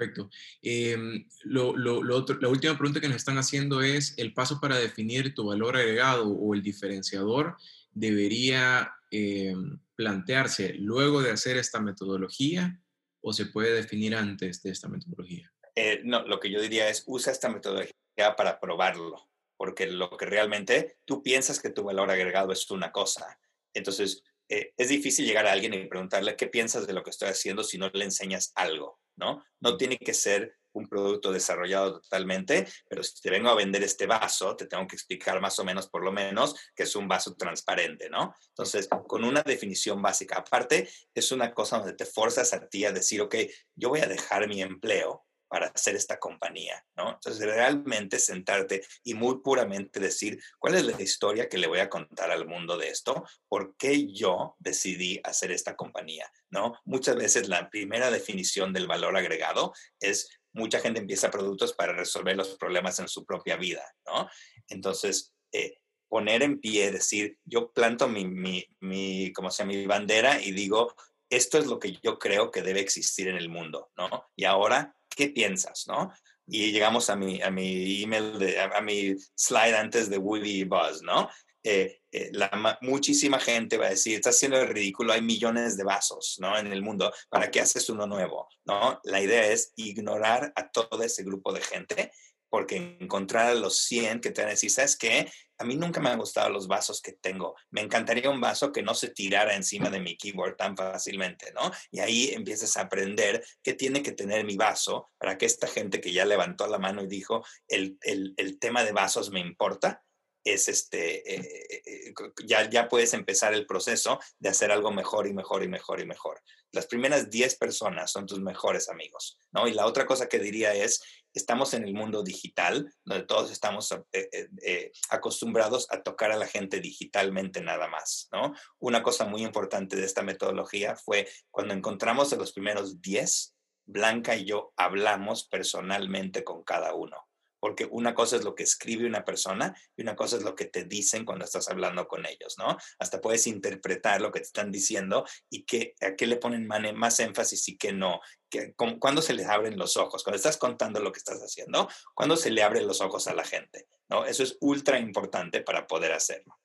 Perfecto. 0.00 0.30
Em, 0.62 1.28
lo, 1.44 1.76
la 1.76 2.48
última 2.48 2.74
pregunta 2.78 3.00
que 3.00 3.08
nos 3.08 3.18
están 3.18 3.36
haciendo 3.36 3.82
es, 3.82 4.14
¿el 4.16 4.32
paso 4.32 4.58
para 4.58 4.78
definir 4.78 5.34
tu 5.34 5.44
valor 5.44 5.76
agregado 5.76 6.26
o 6.26 6.54
el 6.54 6.62
diferenciador 6.62 7.58
debería 7.92 8.94
em, 9.10 9.78
plantearse 9.96 10.72
luego 10.74 11.20
de 11.20 11.32
hacer 11.32 11.58
esta 11.58 11.80
metodología 11.80 12.80
o 13.20 13.34
se 13.34 13.46
puede 13.46 13.74
definir 13.74 14.14
antes 14.14 14.62
de 14.62 14.70
esta 14.70 14.88
metodología? 14.88 15.52
Eh, 15.82 16.02
no, 16.04 16.20
lo 16.26 16.38
que 16.38 16.50
yo 16.50 16.60
diría 16.60 16.90
es, 16.90 17.04
usa 17.06 17.32
esta 17.32 17.48
metodología 17.48 17.94
para 18.36 18.60
probarlo, 18.60 19.30
porque 19.56 19.86
lo 19.86 20.14
que 20.14 20.26
realmente 20.26 20.98
tú 21.06 21.22
piensas 21.22 21.58
que 21.58 21.70
tu 21.70 21.84
valor 21.84 22.10
agregado 22.10 22.52
es 22.52 22.70
una 22.70 22.92
cosa. 22.92 23.40
Entonces, 23.72 24.22
eh, 24.50 24.74
es 24.76 24.90
difícil 24.90 25.24
llegar 25.24 25.46
a 25.46 25.52
alguien 25.52 25.72
y 25.72 25.86
preguntarle 25.86 26.36
qué 26.36 26.48
piensas 26.48 26.86
de 26.86 26.92
lo 26.92 27.02
que 27.02 27.08
estoy 27.08 27.30
haciendo 27.30 27.64
si 27.64 27.78
no 27.78 27.88
le 27.94 28.04
enseñas 28.04 28.52
algo, 28.56 29.00
¿no? 29.16 29.42
No 29.58 29.78
tiene 29.78 29.96
que 29.96 30.12
ser 30.12 30.54
un 30.72 30.86
producto 30.86 31.32
desarrollado 31.32 32.02
totalmente, 32.02 32.66
pero 32.86 33.02
si 33.02 33.18
te 33.22 33.30
vengo 33.30 33.48
a 33.48 33.54
vender 33.54 33.82
este 33.82 34.06
vaso, 34.06 34.56
te 34.56 34.66
tengo 34.66 34.86
que 34.86 34.96
explicar 34.96 35.40
más 35.40 35.58
o 35.60 35.64
menos, 35.64 35.88
por 35.88 36.04
lo 36.04 36.12
menos, 36.12 36.54
que 36.76 36.82
es 36.82 36.94
un 36.94 37.08
vaso 37.08 37.34
transparente, 37.36 38.10
¿no? 38.10 38.34
Entonces, 38.48 38.86
con 39.06 39.24
una 39.24 39.42
definición 39.42 40.02
básica. 40.02 40.36
Aparte, 40.40 40.90
es 41.14 41.32
una 41.32 41.54
cosa 41.54 41.78
donde 41.78 41.94
te 41.94 42.04
forzas 42.04 42.52
a 42.52 42.68
ti 42.68 42.84
a 42.84 42.92
decir, 42.92 43.22
ok, 43.22 43.34
yo 43.74 43.88
voy 43.88 44.00
a 44.00 44.06
dejar 44.06 44.46
mi 44.46 44.60
empleo 44.60 45.24
para 45.50 45.66
hacer 45.66 45.96
esta 45.96 46.20
compañía, 46.20 46.82
¿no? 46.96 47.14
Entonces, 47.14 47.44
realmente 47.44 48.20
sentarte 48.20 48.82
y 49.02 49.14
muy 49.14 49.40
puramente 49.42 49.98
decir, 49.98 50.40
¿cuál 50.60 50.76
es 50.76 50.84
la 50.84 51.02
historia 51.02 51.48
que 51.48 51.58
le 51.58 51.66
voy 51.66 51.80
a 51.80 51.90
contar 51.90 52.30
al 52.30 52.46
mundo 52.46 52.78
de 52.78 52.88
esto? 52.88 53.24
¿Por 53.48 53.76
qué 53.76 54.12
yo 54.12 54.54
decidí 54.60 55.20
hacer 55.24 55.50
esta 55.50 55.74
compañía, 55.74 56.30
¿no? 56.50 56.74
Muchas 56.84 57.16
veces 57.16 57.48
la 57.48 57.68
primera 57.68 58.12
definición 58.12 58.72
del 58.72 58.86
valor 58.86 59.16
agregado 59.16 59.72
es 59.98 60.30
mucha 60.52 60.78
gente 60.78 61.00
empieza 61.00 61.32
productos 61.32 61.72
para 61.72 61.94
resolver 61.94 62.36
los 62.36 62.56
problemas 62.56 63.00
en 63.00 63.08
su 63.08 63.24
propia 63.24 63.56
vida, 63.56 63.82
¿no? 64.06 64.30
Entonces, 64.68 65.34
eh, 65.50 65.78
poner 66.08 66.44
en 66.44 66.60
pie, 66.60 66.92
decir, 66.92 67.38
yo 67.44 67.72
planto 67.72 68.08
mi, 68.08 68.24
mi, 68.24 68.64
mi, 68.78 69.32
como 69.32 69.50
sea, 69.50 69.66
mi 69.66 69.84
bandera 69.86 70.40
y 70.40 70.52
digo, 70.52 70.94
esto 71.28 71.58
es 71.58 71.66
lo 71.66 71.80
que 71.80 71.98
yo 72.02 72.20
creo 72.20 72.52
que 72.52 72.62
debe 72.62 72.80
existir 72.80 73.26
en 73.26 73.36
el 73.36 73.48
mundo, 73.48 73.90
¿no? 73.96 74.30
Y 74.36 74.44
ahora 74.44 74.96
¿qué 75.14 75.28
piensas? 75.28 75.84
¿no? 75.86 76.12
Y 76.46 76.72
llegamos 76.72 77.10
a 77.10 77.16
mi, 77.16 77.40
a 77.42 77.50
mi 77.50 78.02
email, 78.02 78.38
de, 78.38 78.60
a, 78.60 78.80
mi 78.80 79.14
slide 79.34 79.76
antes 79.76 80.10
de 80.10 80.18
Woody 80.18 80.60
y 80.60 80.64
Buzz, 80.64 81.02
¿no? 81.02 81.28
Eh, 81.62 82.00
eh, 82.10 82.30
la, 82.32 82.78
muchísima 82.80 83.38
gente 83.38 83.76
va 83.76 83.86
a 83.86 83.90
decir, 83.90 84.14
está 84.14 84.30
haciendo 84.30 84.58
el 84.58 84.68
ridículo, 84.68 85.12
hay 85.12 85.20
millones 85.20 85.76
de 85.76 85.84
vasos, 85.84 86.36
¿no? 86.40 86.58
En 86.58 86.72
el 86.72 86.82
mundo, 86.82 87.12
¿para 87.28 87.50
qué 87.50 87.60
haces 87.60 87.88
uno 87.90 88.06
nuevo? 88.06 88.48
¿No? 88.64 88.98
La 89.04 89.20
idea 89.20 89.46
es 89.46 89.72
ignorar 89.76 90.52
a 90.56 90.70
todo 90.70 91.02
ese 91.02 91.22
grupo 91.22 91.52
de 91.52 91.60
gente 91.60 92.10
porque 92.50 92.96
encontrar 93.00 93.46
a 93.46 93.54
los 93.54 93.78
100 93.84 94.20
que 94.20 94.32
te 94.32 94.42
van 94.42 94.48
a 94.48 94.52
decir, 94.52 94.70
¿sabes 94.70 94.96
qué? 94.96 95.30
A 95.60 95.64
mí 95.64 95.76
nunca 95.76 96.00
me 96.00 96.08
han 96.08 96.18
gustado 96.18 96.48
los 96.48 96.66
vasos 96.66 97.02
que 97.02 97.12
tengo. 97.12 97.54
Me 97.70 97.82
encantaría 97.82 98.30
un 98.30 98.40
vaso 98.40 98.72
que 98.72 98.82
no 98.82 98.94
se 98.94 99.10
tirara 99.10 99.54
encima 99.54 99.90
de 99.90 100.00
mi 100.00 100.16
keyboard 100.16 100.56
tan 100.56 100.74
fácilmente, 100.74 101.52
¿no? 101.52 101.70
Y 101.90 102.00
ahí 102.00 102.30
empiezas 102.30 102.78
a 102.78 102.82
aprender 102.82 103.44
qué 103.62 103.74
tiene 103.74 104.02
que 104.02 104.12
tener 104.12 104.44
mi 104.46 104.56
vaso 104.56 105.10
para 105.18 105.36
que 105.36 105.44
esta 105.44 105.66
gente 105.66 106.00
que 106.00 106.12
ya 106.12 106.24
levantó 106.24 106.66
la 106.66 106.78
mano 106.78 107.02
y 107.02 107.08
dijo, 107.08 107.44
el, 107.68 107.98
el, 108.00 108.32
el 108.38 108.58
tema 108.58 108.84
de 108.84 108.92
vasos 108.92 109.30
me 109.30 109.40
importa, 109.40 110.02
es 110.44 110.68
este, 110.68 111.34
eh, 111.34 111.82
eh, 111.86 112.14
ya, 112.44 112.68
ya 112.68 112.88
puedes 112.88 113.12
empezar 113.14 113.52
el 113.54 113.66
proceso 113.66 114.18
de 114.38 114.48
hacer 114.48 114.70
algo 114.70 114.90
mejor 114.90 115.26
y 115.26 115.32
mejor 115.32 115.62
y 115.62 115.68
mejor 115.68 116.00
y 116.00 116.06
mejor. 116.06 116.40
Las 116.72 116.86
primeras 116.86 117.30
10 117.30 117.56
personas 117.56 118.12
son 118.12 118.26
tus 118.26 118.40
mejores 118.40 118.88
amigos, 118.88 119.38
¿no? 119.52 119.66
Y 119.66 119.74
la 119.74 119.86
otra 119.86 120.06
cosa 120.06 120.28
que 120.28 120.38
diría 120.38 120.72
es, 120.72 121.02
estamos 121.34 121.74
en 121.74 121.84
el 121.84 121.94
mundo 121.94 122.22
digital, 122.22 122.92
donde 123.04 123.26
todos 123.26 123.50
estamos 123.50 123.94
eh, 124.12 124.92
acostumbrados 125.10 125.90
a 125.90 126.02
tocar 126.02 126.30
a 126.30 126.36
la 126.36 126.46
gente 126.46 126.80
digitalmente 126.80 127.60
nada 127.60 127.88
más, 127.88 128.28
¿no? 128.32 128.54
Una 128.78 129.02
cosa 129.02 129.24
muy 129.24 129.42
importante 129.42 129.96
de 129.96 130.04
esta 130.04 130.22
metodología 130.22 130.96
fue 130.96 131.28
cuando 131.50 131.74
encontramos 131.74 132.32
a 132.32 132.36
los 132.36 132.52
primeros 132.52 133.02
10, 133.02 133.54
Blanca 133.86 134.36
y 134.36 134.44
yo 134.44 134.72
hablamos 134.76 135.48
personalmente 135.48 136.44
con 136.44 136.62
cada 136.62 136.94
uno 136.94 137.29
porque 137.60 137.86
una 137.90 138.14
cosa 138.14 138.36
es 138.36 138.44
lo 138.44 138.54
que 138.54 138.62
escribe 138.62 139.06
una 139.06 139.24
persona 139.24 139.76
y 139.96 140.02
una 140.02 140.16
cosa 140.16 140.36
es 140.38 140.42
lo 140.42 140.54
que 140.54 140.64
te 140.64 140.84
dicen 140.84 141.24
cuando 141.24 141.44
estás 141.44 141.68
hablando 141.68 142.08
con 142.08 142.26
ellos, 142.26 142.56
¿no? 142.58 142.76
Hasta 142.98 143.20
puedes 143.20 143.46
interpretar 143.46 144.20
lo 144.20 144.32
que 144.32 144.40
te 144.40 144.46
están 144.46 144.72
diciendo 144.72 145.24
y 145.50 145.64
que, 145.64 145.94
a 146.00 146.16
qué 146.16 146.26
le 146.26 146.36
ponen 146.36 146.66
más 146.66 147.20
énfasis 147.20 147.68
y 147.68 147.76
qué 147.76 147.92
no. 147.92 148.20
Que, 148.48 148.74
¿Cuándo 148.74 149.22
se 149.22 149.34
les 149.34 149.46
abren 149.46 149.78
los 149.78 149.96
ojos? 149.96 150.24
Cuando 150.24 150.36
estás 150.36 150.56
contando 150.56 151.00
lo 151.00 151.12
que 151.12 151.18
estás 151.18 151.40
haciendo, 151.40 151.88
¿cuándo 152.14 152.36
se 152.36 152.50
le 152.50 152.62
abren 152.62 152.86
los 152.86 153.00
ojos 153.00 153.28
a 153.28 153.34
la 153.34 153.44
gente? 153.44 153.86
¿no? 154.08 154.24
Eso 154.24 154.42
es 154.42 154.56
ultra 154.60 154.98
importante 154.98 155.60
para 155.60 155.86
poder 155.86 156.12
hacerlo. 156.12 156.58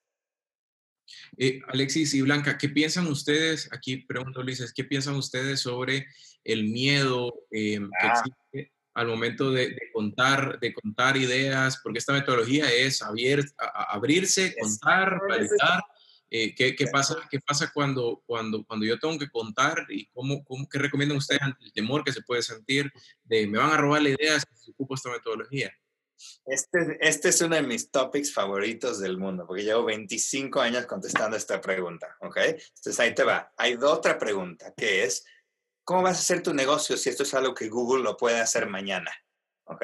Eh, 1.37 1.59
Alexis 1.67 2.13
y 2.13 2.21
Blanca, 2.21 2.57
¿qué 2.57 2.69
piensan 2.69 3.07
ustedes? 3.07 3.69
Aquí 3.71 3.97
pregunto, 3.97 4.39
Ulises, 4.39 4.73
¿qué 4.73 4.83
piensan 4.83 5.15
ustedes 5.15 5.59
sobre 5.59 6.07
el 6.43 6.63
miedo 6.65 7.33
eh, 7.51 7.79
que 7.79 8.07
ah. 8.07 8.23
existe 8.23 8.74
al 8.95 9.07
momento 9.07 9.51
de, 9.51 9.77
contar, 9.93 10.57
de 10.59 10.73
contar 10.73 11.17
ideas, 11.17 11.79
porque 11.83 11.99
esta 11.99 12.13
metodología 12.13 12.71
es 12.71 13.01
abrirse, 13.01 14.55
contar, 14.57 15.19
validar. 15.27 15.83
Eh, 16.31 16.55
¿qué, 16.55 16.75
¿qué, 16.75 16.87
pasa, 16.87 17.15
¿Qué 17.29 17.39
pasa 17.39 17.71
cuando, 17.73 18.23
cuando, 18.25 18.65
cuando 18.65 18.85
yo 18.85 18.97
tengo 18.97 19.19
que 19.19 19.29
contar 19.29 19.85
y 19.89 20.07
cómo, 20.07 20.43
cómo, 20.43 20.67
qué 20.67 20.79
recomiendan 20.79 21.17
ustedes 21.17 21.41
ante 21.41 21.63
el 21.63 21.73
temor 21.73 22.03
que 22.03 22.11
se 22.11 22.23
puede 22.23 22.41
sentir 22.41 22.91
de 23.23 23.45
me 23.45 23.59
van 23.59 23.71
a 23.71 23.77
robar 23.77 24.01
la 24.01 24.09
idea 24.09 24.39
si 24.39 24.71
ocupo 24.71 24.95
esta 24.95 25.11
metodología? 25.11 25.71
Este, 26.45 26.97
este 27.01 27.29
es 27.29 27.41
uno 27.41 27.55
de 27.55 27.63
mis 27.63 27.91
topics 27.91 28.33
favoritos 28.33 28.99
del 28.99 29.17
mundo, 29.17 29.45
porque 29.45 29.63
llevo 29.63 29.83
25 29.83 30.61
años 30.61 30.85
contestando 30.85 31.35
esta 31.35 31.59
pregunta, 31.59 32.15
¿ok? 32.21 32.37
Entonces 32.37 32.99
ahí 32.99 33.13
te 33.13 33.23
va. 33.23 33.51
Hay 33.57 33.75
otra 33.75 34.17
pregunta, 34.17 34.73
que 34.75 35.03
es, 35.03 35.25
¿cómo 35.85 36.01
vas 36.01 36.17
a 36.17 36.19
hacer 36.19 36.43
tu 36.43 36.53
negocio 36.53 36.97
si 36.97 37.09
esto 37.09 37.23
es 37.23 37.33
algo 37.33 37.53
que 37.53 37.69
Google 37.69 38.03
lo 38.03 38.17
puede 38.17 38.39
hacer 38.39 38.67
mañana? 38.67 39.11
¿Ok? 39.65 39.83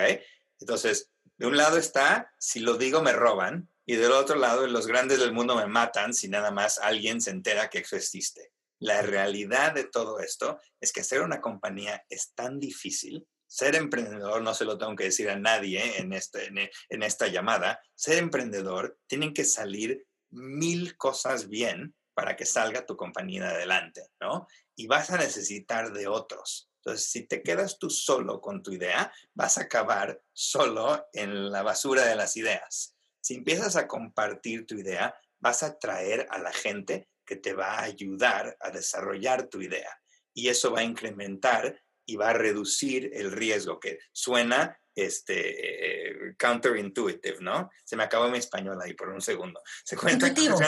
Entonces, 0.59 1.09
de 1.37 1.47
un 1.47 1.55
lado 1.55 1.77
está, 1.77 2.33
si 2.37 2.59
lo 2.59 2.75
digo 2.75 3.01
me 3.01 3.13
roban, 3.13 3.69
y 3.85 3.95
del 3.95 4.11
otro 4.11 4.35
lado, 4.35 4.67
los 4.67 4.87
grandes 4.87 5.19
del 5.19 5.33
mundo 5.33 5.55
me 5.55 5.65
matan 5.65 6.13
si 6.13 6.27
nada 6.27 6.51
más 6.51 6.77
alguien 6.77 7.21
se 7.21 7.31
entera 7.31 7.69
que 7.69 7.79
eso 7.79 7.95
existe. 7.95 8.51
La 8.79 9.01
realidad 9.01 9.73
de 9.73 9.85
todo 9.85 10.19
esto 10.19 10.59
es 10.79 10.91
que 10.91 11.01
hacer 11.01 11.21
una 11.21 11.41
compañía 11.41 12.03
es 12.09 12.33
tan 12.33 12.59
difícil. 12.59 13.27
Ser 13.47 13.75
emprendedor, 13.75 14.41
no 14.41 14.53
se 14.53 14.65
lo 14.65 14.77
tengo 14.77 14.95
que 14.95 15.05
decir 15.05 15.29
a 15.29 15.35
nadie 15.35 15.99
en, 15.99 16.13
este, 16.13 16.47
en 16.47 17.03
esta 17.03 17.27
llamada, 17.27 17.81
ser 17.95 18.17
emprendedor, 18.17 18.97
tienen 19.07 19.33
que 19.33 19.43
salir 19.43 20.05
mil 20.29 20.95
cosas 20.95 21.49
bien 21.49 21.93
para 22.13 22.35
que 22.35 22.45
salga 22.45 22.85
tu 22.85 22.95
compañía 22.95 23.49
adelante, 23.49 24.07
¿no? 24.19 24.47
Y 24.81 24.87
vas 24.87 25.11
a 25.11 25.17
necesitar 25.17 25.93
de 25.93 26.07
otros. 26.07 26.71
Entonces, 26.77 27.11
si 27.11 27.27
te 27.27 27.43
quedas 27.43 27.77
tú 27.77 27.91
solo 27.91 28.41
con 28.41 28.63
tu 28.63 28.71
idea, 28.71 29.13
vas 29.35 29.59
a 29.59 29.63
acabar 29.63 30.19
solo 30.33 31.05
en 31.13 31.51
la 31.51 31.61
basura 31.61 32.03
de 32.05 32.15
las 32.15 32.35
ideas. 32.35 32.97
Si 33.21 33.35
empiezas 33.35 33.75
a 33.75 33.87
compartir 33.87 34.65
tu 34.65 34.73
idea, 34.73 35.13
vas 35.39 35.61
a 35.61 35.77
traer 35.77 36.25
a 36.31 36.39
la 36.39 36.51
gente 36.51 37.09
que 37.23 37.35
te 37.35 37.53
va 37.53 37.75
a 37.75 37.83
ayudar 37.83 38.57
a 38.59 38.71
desarrollar 38.71 39.49
tu 39.49 39.61
idea. 39.61 39.95
Y 40.33 40.49
eso 40.49 40.71
va 40.71 40.79
a 40.79 40.83
incrementar 40.83 41.79
y 42.03 42.15
va 42.15 42.31
a 42.31 42.33
reducir 42.33 43.11
el 43.13 43.31
riesgo, 43.31 43.79
que 43.79 43.99
suena 44.11 44.80
este, 44.95 46.31
eh, 46.31 46.35
counterintuitive, 46.37 47.37
¿no? 47.41 47.69
Se 47.83 47.95
me 47.95 48.03
acabó 48.03 48.29
mi 48.29 48.37
español 48.37 48.79
ahí 48.81 48.93
por 48.93 49.09
un 49.09 49.21
segundo. 49.21 49.61
Se 49.83 49.95
cuenta 49.95 50.27
intuitivo. 50.27 50.59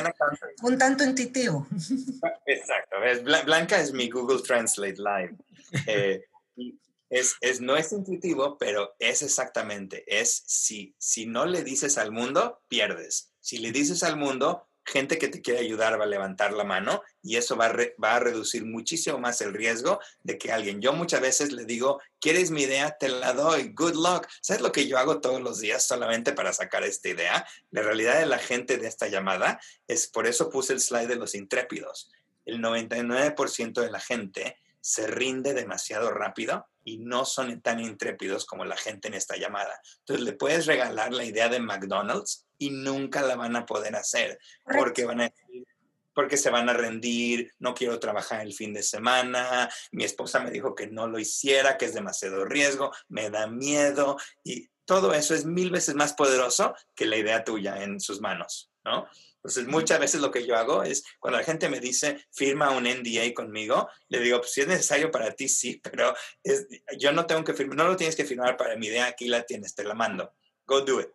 un 0.63 0.77
tanto 0.77 1.03
intuitivo. 1.03 1.67
Exacto. 2.45 2.97
Blanca 3.45 3.79
es 3.79 3.91
mi 3.93 4.09
Google 4.09 4.41
Translate 4.41 4.97
Live. 4.97 5.35
Eh, 5.87 6.23
es, 7.09 7.35
es, 7.41 7.61
no 7.61 7.77
es 7.77 7.91
intuitivo, 7.91 8.57
pero 8.57 8.95
es 8.97 9.21
exactamente, 9.21 10.03
es 10.07 10.43
si, 10.47 10.95
si 10.97 11.27
no 11.27 11.45
le 11.45 11.63
dices 11.63 11.99
al 11.99 12.11
mundo, 12.11 12.61
pierdes. 12.67 13.31
Si 13.39 13.59
le 13.59 13.71
dices 13.71 14.01
al 14.01 14.17
mundo, 14.17 14.67
gente 14.85 15.17
que 15.17 15.27
te 15.27 15.41
quiere 15.41 15.59
ayudar 15.59 15.99
va 15.99 16.03
a 16.03 16.07
levantar 16.07 16.53
la 16.53 16.63
mano 16.63 17.01
y 17.21 17.37
eso 17.37 17.55
va 17.55 17.65
a, 17.65 18.19
reducir 18.19 18.65
muchísimo 18.65 19.17
más 19.17 19.41
el 19.41 19.53
riesgo 19.53 19.99
de 20.23 20.37
que 20.37 20.51
alguien, 20.51 20.81
yo 20.81 20.93
muchas 20.93 21.21
veces 21.21 21.51
le 21.51 21.65
digo, 21.65 22.01
¿quieres 22.19 22.51
mi 22.51 22.63
idea? 22.63 22.97
Te 22.97 23.09
la 23.09 23.33
doy, 23.33 23.71
good 23.73 23.95
luck. 23.95 24.27
¿Sabes 24.41 24.61
lo 24.61 24.71
que 24.71 24.87
yo 24.87 24.97
hago 24.97 25.21
todos 25.21 25.41
los 25.41 25.59
días 25.59 25.85
solamente 25.85 26.33
para 26.33 26.53
sacar 26.53 26.83
esta 26.83 27.09
idea? 27.09 27.45
La 27.71 27.81
realidad 27.81 28.19
de 28.19 28.25
la 28.25 28.39
gente 28.39 28.77
de 28.77 28.87
esta 28.87 29.07
llamada 29.07 29.59
es, 29.87 30.07
por 30.07 30.27
eso 30.27 30.49
puse 30.49 30.73
el 30.73 30.79
slide 30.79 31.07
de 31.07 31.15
los 31.15 31.35
intrépidos. 31.35 32.11
El 32.45 32.59
99% 32.59 33.81
de 33.81 33.91
la 33.91 33.99
gente 33.99 34.57
se 34.83 35.07
rinde 35.07 35.53
demasiado 35.53 36.11
rápido 36.11 36.67
y 36.83 36.97
no 36.97 37.23
son 37.23 37.61
tan 37.61 37.79
intrépidos 37.79 38.45
como 38.45 38.65
la 38.65 38.75
gente 38.75 39.07
en 39.07 39.13
esta 39.13 39.37
llamada. 39.37 39.79
Entonces 39.99 40.25
le 40.25 40.33
puedes 40.33 40.65
regalar 40.65 41.13
la 41.13 41.23
idea 41.23 41.47
de 41.47 41.61
McDonald's 41.61 42.45
y 42.57 42.69
nunca 42.69 43.21
la 43.21 43.37
van 43.37 43.55
a 43.55 43.65
poder 43.65 43.95
hacer 43.95 44.37
porque 44.65 45.05
van 45.05 45.21
a 45.21 45.33
porque 46.13 46.37
se 46.37 46.51
van 46.51 46.69
a 46.69 46.73
rendir, 46.73 47.51
no 47.57 47.73
quiero 47.73 47.97
trabajar 47.97 48.41
el 48.41 48.53
fin 48.53 48.71
de 48.71 48.83
semana, 48.83 49.67
mi 49.91 50.03
esposa 50.03 50.41
me 50.41 50.51
dijo 50.51 50.75
que 50.75 50.85
no 50.85 51.07
lo 51.07 51.17
hiciera, 51.17 51.75
que 51.75 51.85
es 51.85 51.93
demasiado 51.95 52.45
riesgo, 52.45 52.91
me 53.07 53.31
da 53.31 53.47
miedo 53.47 54.17
y 54.43 54.69
todo 54.85 55.13
eso 55.13 55.33
es 55.33 55.45
mil 55.45 55.71
veces 55.71 55.95
más 55.95 56.13
poderoso 56.13 56.75
que 56.93 57.07
la 57.07 57.17
idea 57.17 57.43
tuya 57.43 57.81
en 57.81 57.99
sus 57.99 58.21
manos, 58.21 58.69
¿no? 58.83 59.07
Entonces, 59.43 59.67
muchas 59.67 59.99
veces 59.99 60.21
lo 60.21 60.31
que 60.31 60.45
yo 60.45 60.55
hago 60.55 60.83
es, 60.83 61.03
cuando 61.19 61.37
la 61.37 61.43
gente 61.43 61.67
me 61.67 61.81
dice, 61.81 62.25
firma 62.31 62.71
un 62.71 62.85
NDA 62.85 63.33
conmigo, 63.33 63.89
le 64.07 64.19
digo, 64.21 64.39
pues 64.39 64.53
si 64.53 64.61
es 64.61 64.67
necesario 64.67 65.11
para 65.11 65.35
ti, 65.35 65.49
sí, 65.49 65.81
pero 65.83 66.15
yo 66.97 67.11
no 67.11 67.25
tengo 67.25 67.43
que 67.43 67.53
firmar, 67.53 67.77
no 67.77 67.87
lo 67.87 67.97
tienes 67.97 68.15
que 68.15 68.23
firmar 68.23 68.55
para 68.55 68.77
mi 68.77 68.87
idea, 68.87 69.07
aquí 69.07 69.27
la 69.27 69.43
tienes, 69.43 69.75
te 69.75 69.83
la 69.83 69.93
mando. 69.93 70.33
Go 70.65 70.81
do 70.81 71.01
it. 71.01 71.11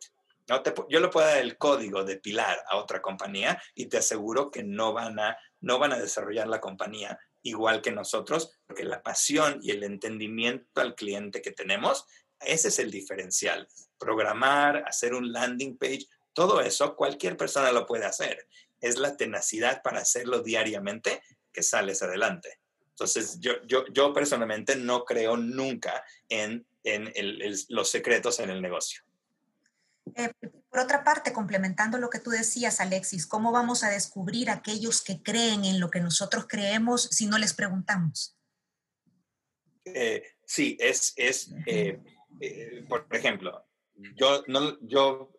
Yo 0.89 1.01
le 1.01 1.09
puedo 1.09 1.27
dar 1.27 1.39
el 1.39 1.59
código 1.59 2.05
de 2.05 2.17
Pilar 2.17 2.59
a 2.69 2.77
otra 2.77 3.03
compañía 3.03 3.63
y 3.75 3.87
te 3.87 3.99
aseguro 3.99 4.51
que 4.51 4.63
no 4.63 4.95
van 4.95 5.19
a, 5.19 5.37
no 5.61 5.79
van 5.79 5.93
a 5.93 5.99
desarrollar 5.99 6.49
la 6.49 6.61
compañía 6.61 7.19
igual 7.43 7.83
que 7.83 7.93
nosotros, 7.93 8.59
porque 8.67 8.85
la 8.85 9.03
pasión 9.03 9.61
y 9.63 9.71
el 9.71 9.85
entendimiento 9.85 10.81
al 10.81 10.95
cliente 10.95 11.43
que 11.43 11.53
tenemos, 11.53 12.07
ese 12.41 12.69
es 12.69 12.79
el 12.79 12.91
diferencial. 12.91 13.69
Programar, 13.99 14.85
hacer 14.87 15.15
un 15.15 15.33
landing 15.33 15.77
page, 15.77 16.07
todo 16.39 16.61
eso 16.61 16.95
cualquier 16.95 17.37
persona 17.37 17.73
lo 17.73 17.85
puede 17.85 18.05
hacer. 18.05 18.47
Es 18.81 18.97
la 18.97 19.17
tenacidad 19.17 19.83
para 19.83 19.99
hacerlo 19.99 20.39
diariamente 20.39 21.21
que 21.53 21.65
sales 21.65 22.01
adelante. 22.01 22.61
Entonces, 22.91 23.41
yo, 23.41 23.55
yo, 23.67 23.85
yo 23.93 24.13
personalmente 24.13 24.77
no 24.77 25.05
creo 25.05 25.37
nunca 25.37 26.05
en, 26.29 26.65
en 26.85 27.13
los 27.71 27.91
secretos 27.91 28.39
en 28.39 28.51
el 28.51 28.63
negocio. 28.63 29.03
Eh, 30.15 30.33
por 30.71 30.79
otra 30.79 31.03
parte, 31.03 31.33
complementando 31.33 31.99
lo 31.99 32.09
que 32.09 32.21
tú 32.21 32.31
decías, 32.31 32.79
Alexis, 32.79 33.27
¿cómo 33.27 33.51
vamos 33.51 33.83
a 33.83 33.91
descubrir 33.91 34.49
aquellos 34.49 35.03
que 35.03 35.21
creen 35.21 35.65
en 35.65 35.81
lo 35.81 35.91
que 35.91 35.99
nosotros 35.99 36.47
creemos 36.49 37.03
si 37.11 37.27
no 37.27 37.37
les 37.37 37.53
preguntamos? 37.53 38.37
Eh, 39.85 40.23
sí, 40.45 40.77
es, 40.79 41.15
es 41.17 41.53
eh, 41.67 42.01
por 42.89 43.09
ejemplo, 43.11 43.68
yo, 44.17 44.45
no, 44.47 44.79
yo 44.81 45.33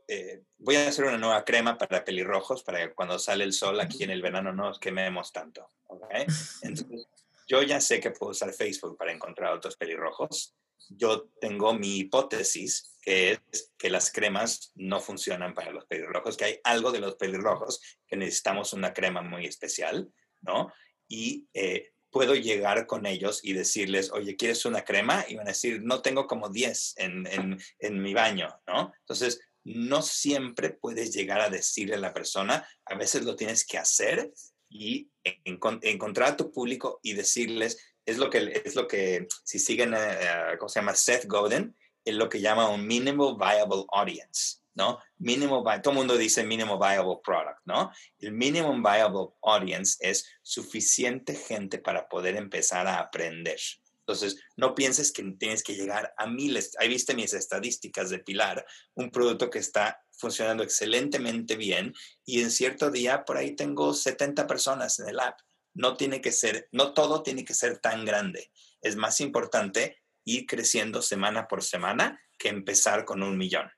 voy 0.57 0.76
a 0.76 0.88
hacer 0.88 1.06
una 1.06 1.18
nueva 1.18 1.45
crema 1.45 1.77
para 1.77 2.03
pelirrojos 2.03 2.64
para 2.64 2.80
que 2.80 2.94
cuando 2.94 3.18
sale 3.19 3.44
el 3.44 3.53
sol 3.53 3.80
aquí 3.80 4.03
en 4.03 4.11
el 4.11 4.22
verano 4.22 4.53
no 4.53 4.65
nos 4.65 4.80
quememos 4.80 5.31
tanto. 5.31 5.72
Entonces, 6.61 7.07
yo 7.48 7.64
ya 7.64 7.80
sé 7.81 7.99
que 7.99 8.11
puedo 8.11 8.31
usar 8.31 8.53
Facebook 8.53 8.98
para 8.98 9.11
encontrar 9.11 9.53
otros 9.53 9.76
pelirrojos. 9.76 10.56
Yo 10.90 11.30
tengo 11.40 11.73
mi 11.73 11.98
hipótesis 11.98 12.98
que 13.02 13.40
es 13.52 13.72
que 13.77 13.90
las 13.90 14.11
cremas 14.11 14.72
no 14.76 14.99
funcionan 14.99 15.53
para 15.53 15.72
los 15.72 15.86
pelirrojos, 15.86 16.36
que 16.36 16.45
hay 16.45 16.60
algo 16.64 16.91
de 16.91 16.99
los 16.99 17.15
pelirrojos 17.15 17.81
que 18.07 18.18
necesitamos 18.18 18.73
una 18.73 18.94
crema 18.94 19.22
muy 19.22 19.45
especial, 19.45 20.11
¿no? 20.41 20.72
Y 21.07 21.48
eh, 21.53 21.91
puedo 22.11 22.36
llegar 22.36 22.88
con 22.88 23.06
ellos 23.06 23.41
y 23.44 23.53
decirles, 23.53 24.11
oye, 24.11 24.36
¿quieres 24.36 24.65
una 24.65 24.84
crema? 24.84 25.26
Y 25.27 25.36
van 25.36 25.48
a 25.48 25.52
decir, 25.52 25.81
no 25.84 26.02
tengo 26.02 26.27
como 26.27 26.49
10 26.49 26.95
en, 26.98 27.27
en, 27.27 27.60
en 27.80 28.02
mi 28.02 28.14
baño, 28.14 28.49
¿no? 28.68 28.91
Entonces, 28.99 29.41
no 29.64 30.02
siempre 30.02 30.72
puedes 30.72 31.14
llegar 31.14 31.41
a 31.41 31.49
decirle 31.49 31.95
a 31.95 31.99
la 31.99 32.14
persona, 32.14 32.68
a 32.86 32.95
veces 32.95 33.23
lo 33.23 33.36
tienes 33.36 33.65
que 33.65 33.77
hacer 33.77 34.31
y 34.69 35.10
encontrar 35.44 36.30
a 36.30 36.38
tu 36.38 36.52
público 36.52 36.99
y 37.03 37.14
decirles, 37.14 37.77
es 38.06 38.18
lo 38.18 38.30
que, 38.30 38.61
es 38.65 38.76
lo 38.76 38.88
que 38.88 39.27
si 39.44 39.60
siguen, 39.60 39.94
a, 39.94 40.57
¿cómo 40.57 40.69
se 40.69 40.80
llama? 40.80 40.95
Seth 40.95 41.26
Godin, 41.26 41.76
es 42.06 42.15
lo 42.15 42.30
que 42.30 42.41
llama 42.41 42.69
un 42.69 42.88
minimal 42.88 43.36
viable 43.38 43.86
audience, 43.91 44.57
¿no? 44.80 44.98
Minimal, 45.18 45.82
todo 45.82 45.92
el 45.92 45.98
mundo 45.98 46.18
dice 46.18 46.42
minimal 46.44 46.80
viable 46.80 47.20
product, 47.22 47.60
¿no? 47.66 47.92
El 48.18 48.32
minimum 48.32 48.82
viable 48.82 49.34
audience 49.42 49.98
es 50.00 50.26
suficiente 50.42 51.36
gente 51.36 51.80
para 51.80 52.08
poder 52.08 52.38
empezar 52.38 52.88
a 52.88 53.00
aprender. 53.00 53.60
Entonces, 54.00 54.42
no 54.56 54.74
pienses 54.74 55.12
que 55.12 55.22
tienes 55.38 55.64
que 55.64 55.76
llegar 55.76 56.14
a 56.18 56.28
miles. 56.28 56.72
Ahí 56.80 56.88
viste 56.88 57.14
mis 57.14 57.34
estadísticas 57.34 58.10
de 58.10 58.20
Pilar, 58.20 58.66
un 58.96 59.12
producto 59.12 59.50
que 59.50 59.60
está 59.60 60.02
funcionando 60.18 60.64
excelentemente 60.64 61.58
bien 61.58 61.94
y 62.26 62.42
en 62.42 62.50
cierto 62.50 62.90
día 62.90 63.26
por 63.26 63.38
ahí 63.38 63.56
tengo 63.56 63.94
70 63.94 64.48
personas 64.48 64.98
en 65.00 65.10
el 65.10 65.20
app. 65.20 65.40
No 65.74 65.98
tiene 65.98 66.22
que 66.22 66.32
ser, 66.32 66.70
no 66.72 66.94
todo 66.94 67.22
tiene 67.22 67.44
que 67.44 67.54
ser 67.54 67.80
tan 67.80 68.06
grande. 68.06 68.50
Es 68.82 68.96
más 68.96 69.20
importante 69.20 70.02
ir 70.24 70.46
creciendo 70.46 71.02
semana 71.02 71.50
por 71.50 71.64
semana 71.64 72.20
que 72.38 72.48
empezar 72.48 73.04
con 73.04 73.22
un 73.22 73.38
millón. 73.38 73.70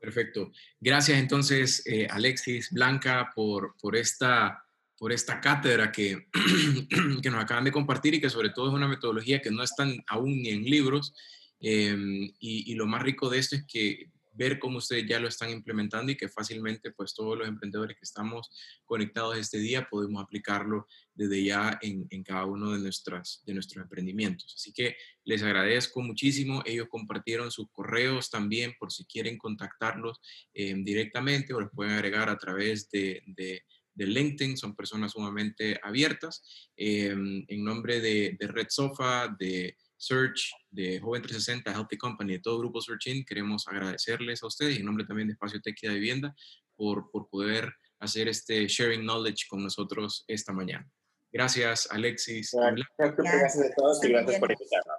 Perfecto. 0.00 0.52
Gracias 0.80 1.18
entonces, 1.18 1.82
eh, 1.86 2.06
Alexis, 2.08 2.70
Blanca, 2.70 3.30
por, 3.34 3.74
por, 3.80 3.96
esta, 3.96 4.64
por 4.96 5.12
esta 5.12 5.40
cátedra 5.40 5.90
que, 5.90 6.28
que 7.22 7.30
nos 7.30 7.42
acaban 7.42 7.64
de 7.64 7.72
compartir 7.72 8.14
y 8.14 8.20
que 8.20 8.30
sobre 8.30 8.50
todo 8.50 8.68
es 8.68 8.74
una 8.74 8.88
metodología 8.88 9.42
que 9.42 9.50
no 9.50 9.62
está 9.62 9.86
aún 10.06 10.42
ni 10.42 10.50
en 10.50 10.64
libros. 10.64 11.14
Em, 11.60 12.22
y, 12.38 12.72
y, 12.72 12.74
lo 12.74 12.86
más 12.86 13.02
rico 13.02 13.28
de 13.28 13.38
esto 13.38 13.56
es 13.56 13.64
que 13.64 14.10
ver 14.38 14.58
cómo 14.58 14.78
ustedes 14.78 15.04
ya 15.06 15.18
lo 15.18 15.28
están 15.28 15.50
implementando 15.50 16.12
y 16.12 16.16
que 16.16 16.28
fácilmente 16.28 16.92
pues 16.92 17.14
todos 17.14 17.36
los 17.36 17.48
emprendedores 17.48 17.96
que 17.96 18.04
estamos 18.04 18.48
conectados 18.84 19.36
este 19.36 19.58
día 19.58 19.88
podemos 19.90 20.22
aplicarlo 20.22 20.86
desde 21.12 21.42
ya 21.42 21.78
en, 21.82 22.22
cada 22.22 22.46
uno 22.46 22.72
de, 22.72 22.78
nuestras, 22.78 23.42
de 23.44 23.54
nuestros 23.54 23.82
emprendimientos. 23.82 24.54
Así 24.56 24.72
que 24.72 24.96
les 25.24 25.42
agradezco 25.42 26.00
muchísimo. 26.00 26.62
Ellos 26.64 26.86
compartieron 26.88 27.50
sus 27.50 27.68
correos 27.72 28.30
también 28.30 28.74
por 28.78 28.92
si 28.92 29.04
quieren 29.04 29.36
contactarlos 29.36 30.20
eh, 30.54 30.74
directamente 30.78 31.52
o 31.52 31.60
los 31.60 31.72
pueden 31.72 31.94
agregar 31.94 32.28
a 32.30 32.38
través 32.38 32.88
de, 32.90 33.22
de 33.26 33.62
de 33.98 34.06
LinkedIn, 34.06 34.56
son 34.56 34.76
personas 34.76 35.10
sumamente 35.10 35.78
abiertas. 35.82 36.44
Eh, 36.76 37.08
en 37.10 37.64
nombre 37.64 38.00
de, 38.00 38.36
de 38.38 38.46
Red 38.46 38.68
Sofa, 38.70 39.34
de 39.36 39.76
Search, 39.98 40.52
de 40.70 41.00
Joven 41.00 41.22
360, 41.22 41.72
Healthy 41.72 41.98
Company, 41.98 42.32
de 42.34 42.38
todo 42.38 42.58
Grupo 42.58 42.80
Searching, 42.80 43.24
queremos 43.24 43.66
agradecerles 43.68 44.42
a 44.42 44.46
ustedes 44.46 44.76
y 44.76 44.80
en 44.80 44.86
nombre 44.86 45.04
también 45.04 45.28
de 45.28 45.32
Espacio 45.32 45.60
Tech 45.60 45.78
de 45.80 45.88
Vivienda 45.88 46.34
por, 46.76 47.10
por 47.10 47.28
poder 47.28 47.72
hacer 47.98 48.28
este 48.28 48.66
sharing 48.68 49.02
knowledge 49.02 49.46
con 49.48 49.62
nosotros 49.62 50.24
esta 50.28 50.52
mañana. 50.52 50.88
Gracias, 51.32 51.88
Alexis. 51.90 52.52
Gracias, 52.54 53.70
a 53.70 53.74
todos 53.74 54.02
y 54.04 54.08
gracias 54.08 54.40
por 54.40 54.50
invitarnos. 54.50 54.97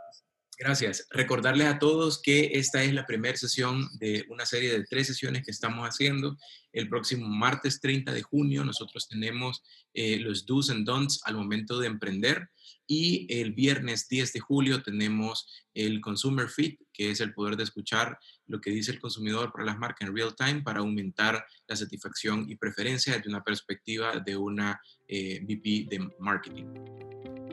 Gracias. 0.60 1.08
Recordarles 1.12 1.68
a 1.68 1.80
todos 1.80 2.22
que 2.22 2.52
esta 2.56 2.84
es 2.84 2.94
la 2.94 3.06
primera 3.06 3.38
sesión 3.38 3.88
de 3.98 4.26
una 4.28 4.46
serie 4.46 4.74
de 4.74 4.84
tres 4.84 5.08
sesiones 5.08 5.46
que 5.46 5.52
estamos 5.52 5.88
haciendo. 5.88 6.38
El 6.74 6.90
próximo 6.90 7.30
martes 7.30 7.80
30 7.80 8.12
de 8.12 8.24
junio 8.24 8.66
nosotros 8.66 9.08
tenemos 9.08 9.64
eh, 9.94 10.18
los 10.20 10.46
do's 10.46 10.70
and 10.70 10.86
don'ts 10.86 11.22
al 11.24 11.36
momento 11.36 11.80
de 11.80 11.88
emprender. 11.88 12.50
Y 12.86 13.26
el 13.30 13.54
viernes 13.54 14.10
10 14.10 14.34
de 14.34 14.40
julio 14.42 14.84
tenemos 14.84 15.48
el 15.74 16.02
Consumer 16.02 16.50
Fit, 16.50 16.78
que 16.92 17.10
es 17.12 17.22
el 17.22 17.34
poder 17.34 17.56
de 17.56 17.64
escuchar 17.64 18.20
lo 18.46 18.60
que 18.60 18.72
dice 18.72 18.92
el 18.92 19.00
consumidor 19.00 19.54
para 19.54 19.64
las 19.64 19.78
marcas 19.78 20.10
en 20.10 20.16
real 20.16 20.36
time 20.36 20.62
para 20.62 20.80
aumentar 20.80 21.46
la 21.68 21.76
satisfacción 21.78 22.50
y 22.50 22.58
preferencia 22.58 23.14
desde 23.14 23.30
una 23.30 23.46
perspectiva 23.46 24.20
de 24.20 24.36
una 24.36 24.82
eh, 25.08 25.40
VP 25.42 25.88
de 25.90 26.10
marketing. 26.20 27.49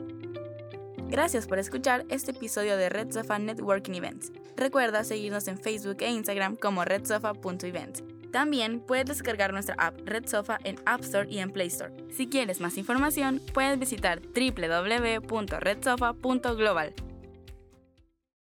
Gracias 1.09 1.47
por 1.47 1.57
escuchar 1.57 2.05
este 2.09 2.31
episodio 2.31 2.75
de 2.75 2.89
Red 2.89 3.13
Sofa 3.13 3.39
Networking 3.39 3.93
Events. 3.93 4.33
Recuerda 4.57 5.05
seguirnos 5.05 5.47
en 5.47 5.57
Facebook 5.57 5.95
e 6.01 6.09
Instagram 6.09 6.57
como 6.57 6.83
redsofa.events. 6.83 8.03
También 8.31 8.81
puedes 8.81 9.05
descargar 9.05 9.53
nuestra 9.53 9.75
app 9.77 9.97
Red 10.03 10.27
Sofa 10.27 10.59
en 10.65 10.75
App 10.85 10.99
Store 11.01 11.25
y 11.29 11.39
en 11.39 11.51
Play 11.51 11.67
Store. 11.67 11.93
Si 12.11 12.27
quieres 12.27 12.59
más 12.59 12.77
información, 12.77 13.39
puedes 13.53 13.79
visitar 13.79 14.21
www.redsofa.global. 14.21 16.93